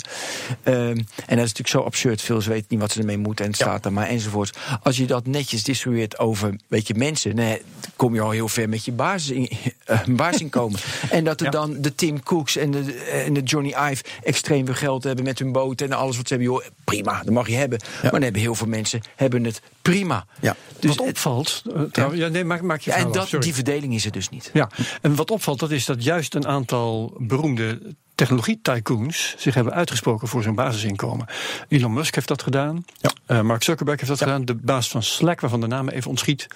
hè. 0.62 0.88
Um, 0.88 0.96
en 0.96 1.06
dat 1.16 1.28
is 1.28 1.36
natuurlijk 1.36 1.68
zo 1.68 1.80
absurd. 1.80 2.22
Veel 2.22 2.40
ze 2.40 2.48
weten 2.48 2.66
niet 2.68 2.80
wat 2.80 2.90
ze 2.90 2.98
ermee 2.98 3.18
moeten 3.18 3.44
en 3.44 3.50
het 3.50 3.60
staat 3.60 3.84
er 3.84 3.92
maar 3.92 4.06
enzovoort. 4.06 4.58
Als 4.82 4.96
je 4.96 5.06
dat 5.06 5.26
netjes 5.26 5.62
distribueert 5.62 6.18
over 6.18 6.56
weet 6.68 6.86
je, 6.86 6.94
mensen, 6.94 7.34
nee, 7.34 7.62
dan 7.80 7.90
kom 7.96 8.14
je 8.14 8.20
al 8.20 8.30
heel 8.30 8.48
ver 8.48 8.68
met 8.68 8.84
je 8.84 8.92
basis, 8.92 9.36
uh, 9.36 10.04
basisinkomen. 10.16 10.80
en 11.10 11.24
dat 11.24 11.40
er 11.40 11.50
dan 11.50 11.80
de 11.80 11.94
Tim 11.94 12.22
Cooks 12.22 12.56
en 12.56 12.70
de, 12.70 12.94
en 12.94 13.32
de 13.32 13.42
Johnny 13.42 13.74
Ive 13.90 14.04
extreem 14.22 14.66
veel 14.66 14.74
geld 14.74 15.04
hebben 15.04 15.24
met 15.24 15.38
hun 15.38 15.52
boten 15.52 15.86
en 15.90 15.96
alles 15.96 16.16
wat 16.16 16.28
ze 16.28 16.34
hebben. 16.34 16.52
Joh, 16.52 16.64
prima, 16.84 17.22
dat 17.24 17.34
mag 17.34 17.48
je 17.48 17.56
hebben. 17.56 17.78
Maar 18.02 18.10
dan 18.10 18.22
hebben 18.22 18.40
heel 18.40 18.54
veel 18.54 18.66
mensen 18.66 19.00
hebben 19.16 19.44
het 19.44 19.60
prima. 19.92 20.26
Ja. 20.40 20.56
Dus 20.78 20.96
wat 20.96 21.06
opvalt. 21.06 21.62
Uh, 21.92 22.14
ja. 22.14 22.28
nee, 22.28 22.44
maak, 22.44 22.62
maak 22.62 22.80
je 22.80 22.90
ja, 22.90 22.96
en 22.96 23.12
dat, 23.12 23.36
die 23.38 23.54
verdeling 23.54 23.94
is 23.94 24.04
er 24.04 24.12
dus 24.12 24.28
niet. 24.28 24.50
Ja, 24.52 24.70
en 25.00 25.14
wat 25.14 25.30
opvalt, 25.30 25.58
dat 25.58 25.70
is 25.70 25.84
dat 25.84 26.04
juist 26.04 26.34
een 26.34 26.46
aantal 26.46 27.16
beroemde 27.18 27.94
technologie-tycoons 28.14 29.34
zich 29.38 29.54
hebben 29.54 29.72
uitgesproken 29.72 30.28
voor 30.28 30.42
zijn 30.42 30.54
basisinkomen. 30.54 31.26
Elon 31.68 31.92
Musk 31.92 32.14
heeft 32.14 32.28
dat 32.28 32.42
gedaan. 32.42 32.84
Ja. 33.00 33.10
Uh, 33.26 33.40
Mark 33.40 33.62
Zuckerberg 33.62 33.98
heeft 33.98 34.10
dat 34.10 34.22
gedaan. 34.22 34.44
De 34.44 34.54
baas 34.54 34.88
van 34.88 35.02
Slack, 35.02 35.40
waarvan 35.40 35.60
de 35.60 35.66
naam 35.66 35.88
even 35.88 36.10
ontschiet, 36.10 36.46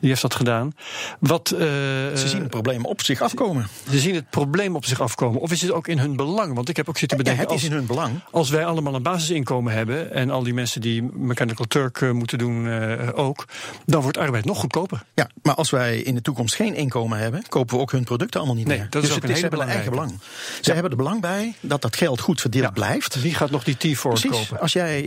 die 0.00 0.08
heeft 0.08 0.22
dat 0.22 0.34
gedaan. 0.34 0.72
Wat, 1.18 1.50
uh, 1.54 1.58
ze 1.58 2.24
zien 2.26 2.40
het 2.40 2.50
probleem 2.50 2.84
op 2.84 3.02
zich 3.02 3.20
afkomen. 3.20 3.66
Ze 3.90 3.98
zien 3.98 4.14
het 4.14 4.30
probleem 4.30 4.76
op 4.76 4.84
zich 4.84 5.00
afkomen. 5.00 5.40
Of 5.40 5.50
is 5.50 5.62
het 5.62 5.72
ook 5.72 5.88
in 5.88 5.98
hun 5.98 6.16
belang? 6.16 6.54
Want 6.54 6.68
ik 6.68 6.76
heb 6.76 6.88
ook 6.88 6.98
zitten 6.98 7.16
bedenken. 7.16 7.42
Ja, 7.42 7.50
het 7.50 7.58
is 7.58 7.68
in 7.68 7.72
hun 7.72 7.86
belang. 7.86 8.20
Als 8.30 8.50
wij 8.50 8.64
allemaal 8.64 8.94
een 8.94 9.02
basisinkomen 9.02 9.72
hebben 9.72 10.12
en 10.12 10.30
al 10.30 10.42
die 10.42 10.54
mensen 10.54 10.80
die 10.80 11.02
Mechanical 11.02 11.66
Turk 11.66 12.00
uh, 12.00 12.10
moeten 12.10 12.38
doen 12.38 12.68
ook, 13.12 13.44
dan 13.86 14.02
wordt 14.02 14.18
arbeid 14.18 14.44
nog 14.44 14.58
goedkoper. 14.58 15.04
Ja, 15.14 15.28
maar 15.42 15.54
als 15.54 15.70
wij 15.70 15.98
in 15.98 16.14
de 16.14 16.22
toekomst 16.22 16.54
geen 16.54 16.74
inkomen 16.74 17.18
hebben, 17.18 17.42
kopen 17.48 17.76
we 17.76 17.82
ook 17.82 17.92
hun 17.92 18.04
producten 18.04 18.40
allemaal 18.40 18.58
niet 18.58 18.66
nee, 18.66 18.78
meer. 18.78 18.86
Dat 18.90 19.02
dus 19.02 19.10
is 19.10 19.16
ook 19.16 19.22
het 19.22 19.30
een 19.30 19.36
is 19.36 19.42
hele 19.42 19.56
hun 19.56 19.68
eigen 19.68 19.90
belang. 19.90 20.18
Ze 20.60 20.72
hebben 20.72 20.90
belang 20.98 21.20
bij 21.20 21.54
dat 21.60 21.82
dat 21.82 21.96
geld 21.96 22.20
goed 22.20 22.40
verdeeld 22.40 22.64
ja. 22.64 22.70
blijft. 22.70 23.22
Wie 23.22 23.34
gaat 23.34 23.50
nog 23.50 23.64
die 23.64 23.76
T-Force 23.76 24.28
kopen? 24.28 24.60
Als 24.60 24.72
jij 24.72 25.02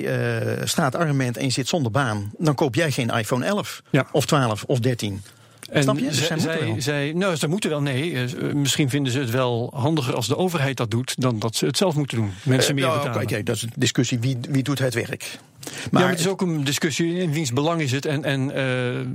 uh, 0.58 0.66
straatarm 0.66 1.18
bent 1.18 1.38
en 1.38 1.46
je 1.46 1.52
zit 1.52 1.68
zonder 1.68 1.92
baan, 1.92 2.32
dan 2.38 2.56
koop 2.56 2.76
jij 2.76 2.92
geen 2.92 3.10
iPhone 3.10 3.46
11 3.46 3.82
ja. 3.90 4.08
of 4.12 4.26
12 4.26 4.64
of 4.64 4.80
13. 4.80 5.22
En 5.72 5.84
Snap 5.84 5.98
je? 5.98 6.06
Dus 6.06 6.28
zij, 6.28 6.40
zij, 6.40 6.76
zij, 6.78 7.14
nou, 7.14 7.36
ze 7.36 7.48
moeten 7.48 7.70
wel, 7.70 7.82
nee. 7.82 8.12
Uh, 8.12 8.54
misschien 8.54 8.90
vinden 8.90 9.12
ze 9.12 9.20
het 9.20 9.30
wel 9.30 9.72
handiger 9.76 10.16
als 10.16 10.28
de 10.28 10.38
overheid 10.38 10.78
dat 10.78 10.92
doet, 10.92 11.22
dan 11.22 11.40
dat 11.40 11.56
ze 11.56 11.66
het 11.66 11.78
zelf 11.78 11.96
moeten 11.96 12.18
doen. 12.18 12.32
Mensen 12.44 12.76
meer 12.76 12.84
uh, 12.84 12.94
betalen. 12.94 13.22
Okay, 13.22 13.44
dat 13.44 13.56
is 13.56 13.62
een 13.62 13.72
discussie. 13.76 14.20
Wie, 14.20 14.38
wie 14.50 14.64
doet 14.64 14.80
het 14.80 14.94
werk? 14.94 15.40
Maar, 15.62 15.74
ja, 15.74 16.00
maar 16.00 16.10
het 16.10 16.20
is 16.20 16.28
ook 16.28 16.42
een 16.42 16.64
discussie 16.64 17.20
in 17.20 17.32
wiens 17.32 17.54
belang 17.54 17.82
is 17.82 17.92
het. 17.92 18.06
En, 18.06 18.24
en 18.24 18.58
uh, 18.58 19.08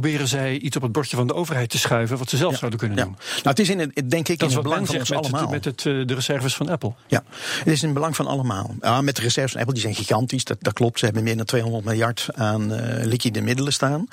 proberen 0.00 0.28
zij 0.28 0.58
iets 0.58 0.76
op 0.76 0.82
het 0.82 0.92
bordje 0.92 1.16
van 1.16 1.26
de 1.26 1.34
overheid 1.34 1.70
te 1.70 1.78
schuiven 1.78 2.18
wat 2.18 2.28
ze 2.28 2.36
zelf 2.36 2.52
ja, 2.52 2.58
zouden 2.58 2.78
kunnen 2.78 2.98
ja. 2.98 3.04
doen. 3.04 3.16
Nou, 3.16 3.48
het 3.48 3.58
is 3.58 3.68
in 3.68 3.78
het, 3.78 4.10
denk 4.10 4.28
ik 4.28 4.38
dat 4.38 4.48
in 4.48 4.54
het 4.54 4.64
belang 4.64 4.86
van 4.86 4.98
ons 4.98 5.10
met 5.10 5.18
allemaal. 5.18 5.40
Het, 5.40 5.50
met 5.50 5.64
het, 5.64 5.84
uh, 5.84 6.06
de 6.06 6.14
reserves 6.14 6.54
van 6.54 6.68
Apple. 6.68 6.92
Ja, 7.06 7.22
het 7.58 7.66
is 7.66 7.80
in 7.80 7.84
het 7.84 7.94
belang 7.94 8.16
van 8.16 8.26
allemaal. 8.26 8.74
Ja, 8.80 9.00
met 9.00 9.16
de 9.16 9.22
reserves 9.22 9.52
van 9.52 9.60
Apple, 9.60 9.74
die 9.74 9.82
zijn 9.82 9.94
gigantisch. 9.94 10.44
Dat, 10.44 10.56
dat 10.60 10.72
klopt, 10.72 10.98
ze 10.98 11.04
hebben 11.04 11.22
meer 11.22 11.36
dan 11.36 11.44
200 11.44 11.84
miljard 11.84 12.28
aan 12.34 12.72
uh, 12.72 12.78
liquide 13.04 13.40
middelen 13.40 13.72
staan. 13.72 14.08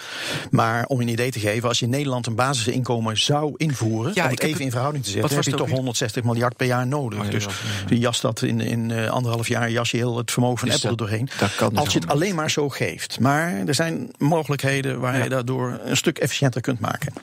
Maar 0.52 0.86
om 0.86 1.02
een 1.02 1.08
idee 1.08 1.32
te 1.32 1.40
geven, 1.40 1.68
als 1.68 1.80
je 1.80 1.86
in 1.86 1.92
Nederland 1.92 2.28
een 2.28 2.36
basisinkomen 2.36 3.18
zou 3.18 3.54
invoeren, 3.58 4.12
ja, 4.16 4.24
om 4.24 4.30
het 4.30 4.44
even 4.44 4.62
in 4.62 4.72
verhouding 4.72 5.04
te 5.04 5.10
zetten, 5.10 5.36
heb 5.36 5.44
je 5.44 5.52
toch 5.52 5.70
160 5.70 6.24
miljard 6.24 6.56
per 6.56 6.68
jaar 6.68 6.88
nodig. 6.88 7.20
Oh, 7.20 7.30
dus 7.30 7.46
je 7.88 8.00
jas 8.00 8.22
dat 8.22 8.42
in, 8.42 8.62
in 8.62 8.90
uh, 8.90 9.10
anderhalf 9.10 9.48
jaar, 9.48 9.72
jas 9.72 9.92
je 9.92 9.98
heel 9.98 10.18
het 10.18 10.32
vermogen 10.32 10.58
van 10.58 10.68
dus 10.68 10.76
Apple 10.76 10.90
er 10.90 10.98
doorheen. 10.98 11.30
Dat 11.40 11.56
kan 11.56 11.78
als 11.78 11.94
je 11.94 12.00
het 12.00 12.10
alleen 12.10 12.36
maar 12.36 12.52
zo 12.52 12.70
geeft. 12.70 13.20
Maar 13.20 13.54
er 13.66 13.76
zijn 13.76 14.12
mogelijkheden 14.18 15.00
waar 15.00 15.24
je 15.24 15.30
daardoor 15.30 15.71
een 15.84 15.98
stuk 15.98 16.18
efficiënter 16.18 16.62
kunt 16.62 16.80
maken. 16.80 17.14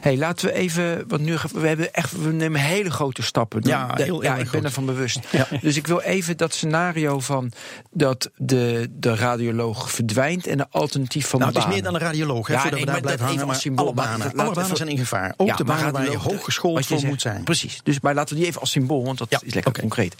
hey, 0.00 0.16
laten 0.16 0.46
we 0.46 0.52
even, 0.52 1.04
want 1.08 1.22
nu 1.22 1.36
we 1.52 1.66
hebben 1.68 1.92
echt, 1.92 2.22
we 2.22 2.32
nemen 2.32 2.60
hele 2.60 2.90
grote 2.90 3.22
stappen. 3.22 3.60
Ja, 3.64 3.86
heel, 3.94 4.04
heel 4.04 4.22
ja 4.22 4.36
ik 4.36 4.50
ben 4.50 4.64
ervan 4.64 4.86
bewust. 4.86 5.20
Ja. 5.30 5.46
Dus 5.60 5.76
ik 5.76 5.86
wil 5.86 6.00
even 6.00 6.36
dat 6.36 6.54
scenario 6.54 7.20
van 7.20 7.52
dat 7.90 8.30
de, 8.36 8.88
de 8.90 9.14
radioloog 9.14 9.90
verdwijnt 9.92 10.46
en 10.46 10.60
een 10.60 10.66
alternatief 10.70 11.28
van 11.28 11.40
nou, 11.40 11.52
de 11.52 11.58
het 11.58 11.68
is 11.68 11.74
meer 11.74 11.82
dan 11.82 11.94
een 11.94 12.00
radioloog, 12.00 12.46
hè, 12.46 12.54
ja, 12.54 12.60
voordat 12.60 12.78
nee, 12.78 12.86
we 12.86 12.92
daar 12.92 13.00
blijven 13.00 13.26
hangen. 13.26 13.46
Maar 13.46 13.56
symbool, 13.56 13.84
alle 13.84 13.94
banen, 13.94 14.30
maar, 14.34 14.46
alle 14.46 14.54
banen 14.54 14.76
zijn 14.76 14.88
in 14.88 14.98
gevaar. 14.98 15.34
Ook 15.36 15.46
ja, 15.46 15.56
de 15.56 15.64
banen 15.64 15.92
waar 15.92 16.10
je 16.10 16.16
hooggeschoold 16.16 16.86
voor 16.86 17.06
moet 17.06 17.20
zijn. 17.20 17.44
Precies, 17.44 17.80
dus 17.82 18.00
maar 18.00 18.14
laten 18.14 18.34
we 18.34 18.40
die 18.40 18.48
even 18.48 18.60
als 18.60 18.70
symbool, 18.70 19.04
want 19.04 19.18
dat 19.18 19.32
is 19.32 19.54
lekker 19.54 19.66
okay. 19.66 19.80
concreet. 19.80 20.14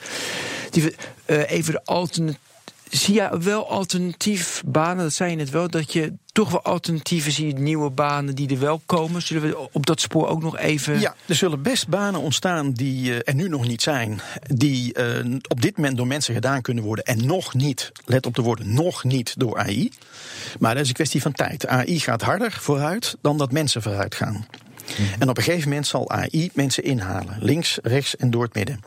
Die, 0.70 0.94
uh, 1.26 1.50
even 1.50 1.72
de 1.72 1.80
alternatief 1.84 2.46
zie 2.90 3.14
je 3.14 3.38
wel 3.38 3.70
alternatief 3.70 4.62
banen, 4.66 5.04
dat 5.04 5.12
zei 5.12 5.30
je 5.30 5.36
net 5.36 5.50
wel, 5.50 5.68
dat 5.68 5.92
je 5.92 6.12
toch 6.32 6.50
wel 6.50 6.62
alternatieven 6.62 7.32
ziet, 7.32 7.58
nieuwe 7.58 7.90
banen 7.90 8.34
die 8.34 8.50
er 8.50 8.58
wel 8.58 8.80
komen. 8.86 9.22
Zullen 9.22 9.42
we 9.42 9.68
op 9.72 9.86
dat 9.86 10.00
spoor 10.00 10.28
ook 10.28 10.42
nog 10.42 10.58
even. 10.58 11.00
Ja, 11.00 11.14
er 11.26 11.34
zullen 11.34 11.62
best 11.62 11.88
banen 11.88 12.20
ontstaan 12.20 12.72
die 12.72 13.10
uh, 13.10 13.16
er 13.24 13.34
nu 13.34 13.48
nog 13.48 13.66
niet 13.66 13.82
zijn. 13.82 14.20
Die 14.42 14.98
uh, 14.98 15.36
op 15.48 15.60
dit 15.60 15.76
moment 15.76 15.96
door 15.96 16.06
mensen 16.06 16.34
gedaan 16.34 16.62
kunnen 16.62 16.84
worden. 16.84 17.04
En 17.04 17.26
nog 17.26 17.54
niet, 17.54 17.92
let 18.04 18.26
op 18.26 18.34
de 18.34 18.42
woorden, 18.42 18.74
nog 18.74 19.04
niet 19.04 19.34
door 19.38 19.58
AI. 19.58 19.90
Maar 20.58 20.74
dat 20.74 20.82
is 20.82 20.88
een 20.88 20.94
kwestie 20.94 21.22
van 21.22 21.32
tijd. 21.32 21.66
AI 21.66 22.00
gaat 22.00 22.22
harder 22.22 22.52
vooruit 22.52 23.16
dan 23.20 23.38
dat 23.38 23.52
mensen 23.52 23.82
vooruit 23.82 24.14
gaan. 24.14 24.46
Mm-hmm. 24.90 25.14
En 25.18 25.28
op 25.28 25.36
een 25.36 25.42
gegeven 25.42 25.68
moment 25.68 25.86
zal 25.86 26.10
AI 26.10 26.50
mensen 26.54 26.84
inhalen. 26.84 27.36
Links, 27.40 27.78
rechts 27.82 28.16
en 28.16 28.30
door 28.30 28.42
het 28.42 28.54
midden. 28.54 28.80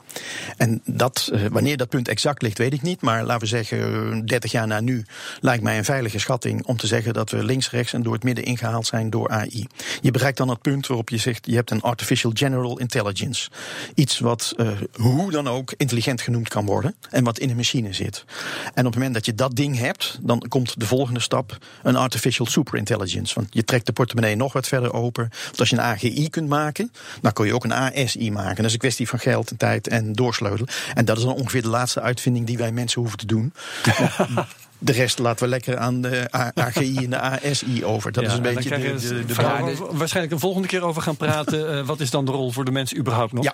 En 0.58 0.82
dat, 0.86 1.30
uh, 1.34 1.45
wanneer 1.52 1.78
dat 1.78 1.89
punt 1.89 2.08
exact 2.08 2.41
ligt, 2.41 2.58
weet 2.58 2.73
ik 2.73 2.82
niet. 2.82 3.02
Maar 3.02 3.23
laten 3.23 3.41
we 3.41 3.47
zeggen, 3.47 4.26
30 4.26 4.52
jaar 4.52 4.67
na 4.67 4.80
nu 4.80 5.06
lijkt 5.39 5.63
mij 5.63 5.78
een 5.78 5.86
veilige 5.86 6.19
schatting 6.19 6.65
om 6.65 6.78
te 6.78 6.88
zeggen 6.88 7.13
dat 7.13 7.30
we 7.30 7.43
links, 7.43 7.71
rechts 7.71 7.93
en 7.93 8.04
door 8.04 8.13
het 8.13 8.23
midden 8.23 8.43
ingehaald 8.43 8.88
zijn 8.88 9.10
door 9.10 9.30
AI. 9.30 9.67
Je 10.02 10.12
bereikt 10.12 10.38
dan 10.38 10.49
het 10.49 10.62
punt 10.62 10.88
waarop 10.88 11.10
je 11.10 11.17
zegt, 11.17 11.45
je 11.45 11.56
hebt 11.56 11.71
een 11.71 11.82
artificial 11.82 12.32
general 12.34 12.80
intelligence. 12.80 13.49
Iets 13.95 14.19
wat 14.19 14.54
uh, 14.58 14.67
hoe 14.93 15.32
dan 15.32 15.47
ook 15.47 15.73
intelligent 15.78 16.21
genoemd 16.21 16.49
kan 16.49 16.65
worden 16.65 16.95
en 17.10 17.23
wat 17.23 17.39
in 17.39 17.49
een 17.49 17.56
machine 17.56 17.93
zit. 17.93 18.26
En 18.73 18.86
op 18.86 18.91
het 18.91 18.93
moment 18.93 19.13
dat 19.13 19.26
je 19.26 19.36
dat 19.36 19.56
ding 19.56 19.78
hebt, 19.78 20.19
dan 20.21 20.45
komt 20.47 20.80
de 20.80 20.86
volgende 20.86 21.19
stap 21.19 21.58
een 21.84 21.95
artificial 21.95 22.45
superintelligence. 22.45 23.36
Want 23.36 23.47
je 23.49 23.63
trekt 23.63 23.86
de 23.86 23.91
portemonnee 23.91 24.36
nog 24.36 24.54
wat 24.54 24.67
verder 24.67 24.93
open. 24.93 25.30
Want 25.45 25.60
als 25.60 25.69
je 25.69 25.76
een 25.76 25.82
AGI 25.91 26.30
kunt 26.30 26.49
maken, 26.49 26.91
dan 27.21 27.34
kun 27.34 27.45
je 27.45 27.54
ook 27.54 27.63
een 27.63 27.73
ASI 27.73 28.32
maken. 28.32 28.56
Dat 28.56 28.65
is 28.65 28.73
een 28.73 28.80
kwestie 28.80 29.08
van 29.08 29.19
geld 29.19 29.51
en 29.51 29.58
tijd 29.58 29.88
en 29.88 30.13
doorsleutelen. 30.13 30.73
En 30.93 31.06
dat 31.06 31.17
is 31.17 31.23
dan 31.23 31.34
ongeveer 31.34 31.62
de 31.62 31.69
laatste 31.69 32.01
uitvinding 32.01 32.45
die 32.45 32.58
wij 32.58 32.71
mensen 32.71 33.01
hoeven 33.01 33.19
te 33.19 33.25
doen. 33.25 33.54
De 34.84 34.91
rest 34.91 35.20
laten 35.20 35.44
we 35.44 35.50
lekker 35.50 35.78
aan 35.78 36.02
de 36.02 36.28
AGI 36.54 36.98
en 36.98 37.10
de 37.10 37.20
ASI 37.20 37.86
over. 37.86 38.12
Dat 38.12 38.24
ja, 38.24 38.30
is 38.30 38.36
een 38.36 38.41
beetje 38.41 38.70
de, 38.70 38.76
de, 38.78 39.26
de, 39.26 39.26
de 39.26 39.34
we 39.34 39.88
waarschijnlijk 39.91 40.34
een 40.34 40.39
volgende 40.39 40.67
keer 40.67 40.82
over 40.82 41.02
gaan 41.02 41.15
praten. 41.15 41.78
uh, 41.78 41.86
wat 41.91 42.00
is 42.00 42.10
dan 42.10 42.26
de 42.26 42.32
rol 42.32 42.52
voor 42.52 42.65
de 42.65 42.72
mensen 42.72 42.98
überhaupt 42.98 43.34
nog? 43.34 43.44
Ja. 43.44 43.54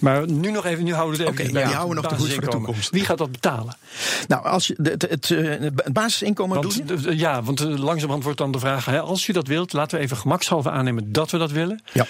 Maar 0.00 0.30
nu 0.30 0.50
nog 0.50 0.64
even, 0.64 0.84
nu 0.84 0.94
houden 0.94 1.18
we 1.18 1.24
het 1.24 1.32
even 1.32 1.40
okay, 1.40 1.52
bij 1.52 1.62
ja, 1.62 1.66
die 1.66 1.76
houden 1.76 2.02
nog 2.02 2.12
te 2.12 2.18
goed 2.18 2.32
voor 2.32 2.42
de 2.42 2.48
toekomst. 2.48 2.90
Wie 2.90 3.04
gaat 3.04 3.18
dat 3.18 3.32
betalen? 3.32 3.76
Nou, 4.28 4.44
als 4.44 4.66
je 4.66 4.78
het, 4.82 5.02
het, 5.02 5.28
het 5.28 5.92
basisinkomen 5.92 6.62
want, 6.62 6.88
doe 6.88 7.16
Ja, 7.16 7.42
want 7.42 7.60
langzamerhand 7.60 8.22
wordt 8.22 8.38
dan 8.38 8.52
de 8.52 8.58
vraag: 8.58 8.84
hè, 8.84 9.00
als 9.00 9.26
je 9.26 9.32
dat 9.32 9.46
wilt, 9.46 9.72
laten 9.72 9.98
we 9.98 10.04
even 10.04 10.16
gemakshalve 10.16 10.70
aannemen 10.70 11.12
dat 11.12 11.30
we 11.30 11.38
dat 11.38 11.50
willen. 11.50 11.82
Ja. 11.92 12.06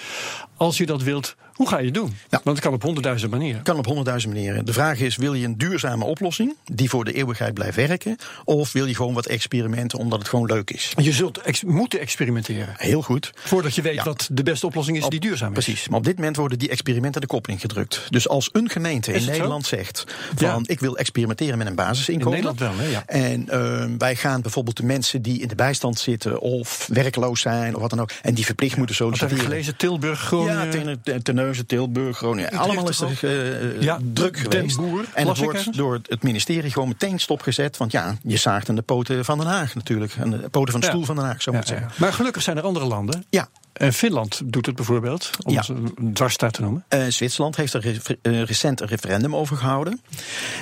Als 0.57 0.77
je 0.77 0.85
dat 0.85 1.01
wilt, 1.01 1.35
hoe 1.53 1.67
ga 1.67 1.77
je 1.77 1.85
het 1.85 1.93
doen? 1.93 2.15
Ja. 2.29 2.41
Want 2.43 2.57
het 2.57 2.65
kan 2.65 2.73
op 2.73 2.81
honderdduizend 2.81 3.31
manieren. 3.31 3.63
kan 3.63 3.77
op 3.77 3.85
honderdduizend 3.85 4.33
manieren. 4.33 4.65
De 4.65 4.73
vraag 4.73 4.99
is: 4.99 5.15
wil 5.15 5.33
je 5.33 5.45
een 5.45 5.57
duurzame 5.57 6.05
oplossing 6.05 6.55
die 6.65 6.89
voor 6.89 7.05
de 7.05 7.13
eeuwigheid 7.13 7.53
blijft 7.53 7.75
werken? 7.75 8.17
Of 8.43 8.71
wil 8.71 8.85
je 8.85 8.95
gewoon 8.95 9.13
wat 9.13 9.25
experimenten 9.25 9.99
omdat 9.99 10.19
het 10.19 10.27
gewoon 10.27 10.45
leuk 10.45 10.71
is? 10.71 10.93
Je 10.95 11.11
zult 11.11 11.37
ex 11.37 11.63
moeten 11.63 11.99
experimenteren. 11.99 12.73
Heel 12.77 13.01
goed. 13.01 13.31
Voordat 13.35 13.75
je 13.75 13.81
weet 13.81 13.93
ja. 13.93 14.03
wat 14.03 14.29
de 14.31 14.43
beste 14.43 14.65
oplossing 14.65 14.97
is 14.97 15.03
op, 15.03 15.11
die 15.11 15.19
duurzaam 15.19 15.47
is. 15.47 15.63
Precies. 15.63 15.87
Maar 15.87 15.99
op 15.99 16.05
dit 16.05 16.15
moment 16.15 16.35
worden 16.35 16.59
die 16.59 16.69
experimenten 16.69 17.21
de 17.21 17.27
kop 17.27 17.47
ingedrukt. 17.47 18.07
Dus 18.09 18.27
als 18.27 18.49
een 18.51 18.69
gemeente 18.69 19.13
in 19.13 19.25
Nederland 19.25 19.65
zo? 19.65 19.75
zegt: 19.75 20.03
van 20.35 20.47
ja. 20.47 20.59
ik 20.63 20.79
wil 20.79 20.97
experimenteren 20.97 21.57
met 21.57 21.67
een 21.67 21.75
basisinkomen. 21.75 22.37
In 22.37 22.43
Nederland 22.43 22.77
wel, 22.77 22.85
hè? 22.85 22.91
Ja. 22.91 23.03
En 23.05 23.47
uh, 23.51 23.97
wij 23.97 24.15
gaan 24.15 24.41
bijvoorbeeld 24.41 24.77
de 24.77 24.85
mensen 24.85 25.21
die 25.21 25.39
in 25.39 25.47
de 25.47 25.55
bijstand 25.55 25.99
zitten 25.99 26.39
of 26.39 26.87
werkloos 26.93 27.41
zijn 27.41 27.75
of 27.75 27.81
wat 27.81 27.89
dan 27.89 28.01
ook. 28.01 28.11
En 28.21 28.33
die 28.33 28.45
verplicht 28.45 28.77
moeten 28.77 28.95
solliciteren. 28.95 29.35
Wat 29.35 29.45
heb 29.45 29.51
ik 29.51 29.53
gelezen? 29.53 29.77
Tilburg, 29.77 30.19
Groningen. 30.19 30.99
Ja, 31.03 31.19
Terneuzen, 31.43 31.65
Tilburg, 31.65 32.17
Groningen. 32.17 32.51
Allemaal 32.51 32.89
is 32.89 33.01
er 33.01 33.19
uh, 33.23 33.81
ja, 33.81 33.99
druk 34.13 34.37
geweest. 34.37 34.77
Boer, 34.77 35.05
en 35.13 35.27
het 35.27 35.37
wordt 35.37 35.77
door 35.77 35.99
het 36.07 36.23
ministerie 36.23 36.71
gewoon 36.71 36.87
meteen 36.87 37.19
stopgezet. 37.19 37.77
Want 37.77 37.91
ja, 37.91 38.17
je 38.23 38.37
zaagt 38.37 38.69
aan 38.69 38.75
de 38.75 38.81
poten 38.81 39.25
van 39.25 39.37
Den 39.37 39.47
Haag 39.47 39.75
natuurlijk. 39.75 40.13
Aan 40.19 40.29
de 40.29 40.49
poten 40.49 40.71
van 40.71 40.81
de 40.81 40.87
stoel 40.87 41.03
van 41.03 41.15
Den 41.15 41.25
Haag, 41.25 41.41
zo 41.41 41.51
ja, 41.51 41.57
moet 41.57 41.69
ik 41.69 41.73
zeggen. 41.77 41.91
Maar 41.97 42.13
gelukkig 42.13 42.41
zijn 42.41 42.57
er 42.57 42.63
andere 42.63 42.85
landen. 42.85 43.25
Ja. 43.29 43.47
En 43.73 43.93
Finland 43.93 44.41
doet 44.45 44.65
het 44.65 44.75
bijvoorbeeld, 44.75 45.29
om 45.43 45.53
Ja. 45.53 45.63
een 45.67 46.13
dwarsstaat 46.13 46.53
te 46.53 46.61
noemen. 46.61 46.83
Eh, 46.87 47.05
Zwitserland 47.07 47.55
heeft 47.55 47.73
er 47.73 48.01
eh, 48.21 48.41
recent 48.43 48.81
een 48.81 48.87
referendum 48.87 49.35
over 49.35 49.57
gehouden. 49.57 50.01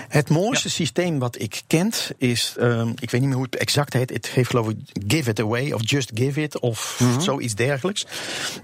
Het 0.07 0.29
mooiste 0.29 0.69
systeem 0.69 1.19
wat 1.19 1.39
ik 1.41 1.61
kent 1.67 2.11
is, 2.17 2.55
ehm, 2.59 2.89
ik 2.99 3.11
weet 3.11 3.19
niet 3.21 3.29
meer 3.29 3.33
hoe 3.37 3.45
het 3.45 3.55
exact 3.55 3.93
heet. 3.93 4.09
Het 4.09 4.27
heeft 4.29 4.49
geloof 4.49 4.69
ik 4.69 4.77
Give 5.07 5.29
It 5.29 5.39
Away 5.39 5.71
of 5.71 5.81
Just 5.83 6.11
Give 6.13 6.41
It 6.41 6.59
of 6.59 6.99
Mhm. 6.99 7.19
zoiets 7.19 7.55
dergelijks. 7.55 8.05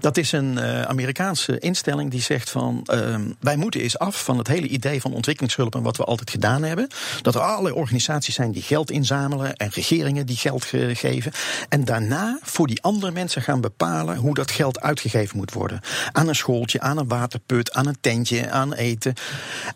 Dat 0.00 0.16
is 0.16 0.32
een 0.32 0.58
eh, 0.58 0.82
Amerikaanse 0.82 1.58
instelling 1.58 2.10
die 2.10 2.22
zegt 2.22 2.50
van 2.50 2.82
ehm, 2.84 3.30
wij 3.40 3.56
moeten 3.56 3.80
eens 3.80 3.98
af 3.98 4.24
van 4.24 4.38
het 4.38 4.46
hele 4.48 4.66
idee 4.68 5.00
van 5.00 5.12
ontwikkelingshulp 5.14 5.74
en 5.74 5.82
wat 5.82 5.96
we 5.96 6.04
altijd 6.04 6.30
gedaan 6.30 6.62
hebben. 6.62 6.88
Dat 7.22 7.34
er 7.34 7.40
allerlei 7.40 7.74
organisaties 7.74 8.34
zijn 8.34 8.52
die 8.52 8.62
geld 8.62 8.90
inzamelen 8.90 9.56
en 9.56 9.70
regeringen 9.72 10.26
die 10.26 10.36
geld 10.36 10.64
ge- 10.64 10.94
geven. 10.94 11.32
En 11.68 11.84
daarna 11.84 12.38
voor 12.42 12.66
die 12.66 12.82
andere 12.82 13.12
mensen 13.12 13.42
gaan 13.42 13.60
bepalen 13.60 14.16
hoe 14.16 14.34
dat 14.38 14.50
geld 14.50 14.80
uitgegeven 14.80 15.36
moet 15.36 15.52
worden. 15.52 15.80
Aan 16.12 16.28
een 16.28 16.34
schooltje, 16.34 16.80
aan 16.80 16.98
een 16.98 17.08
waterput, 17.08 17.72
aan 17.72 17.86
een 17.86 18.00
tentje, 18.00 18.50
aan 18.50 18.72
eten. 18.72 19.14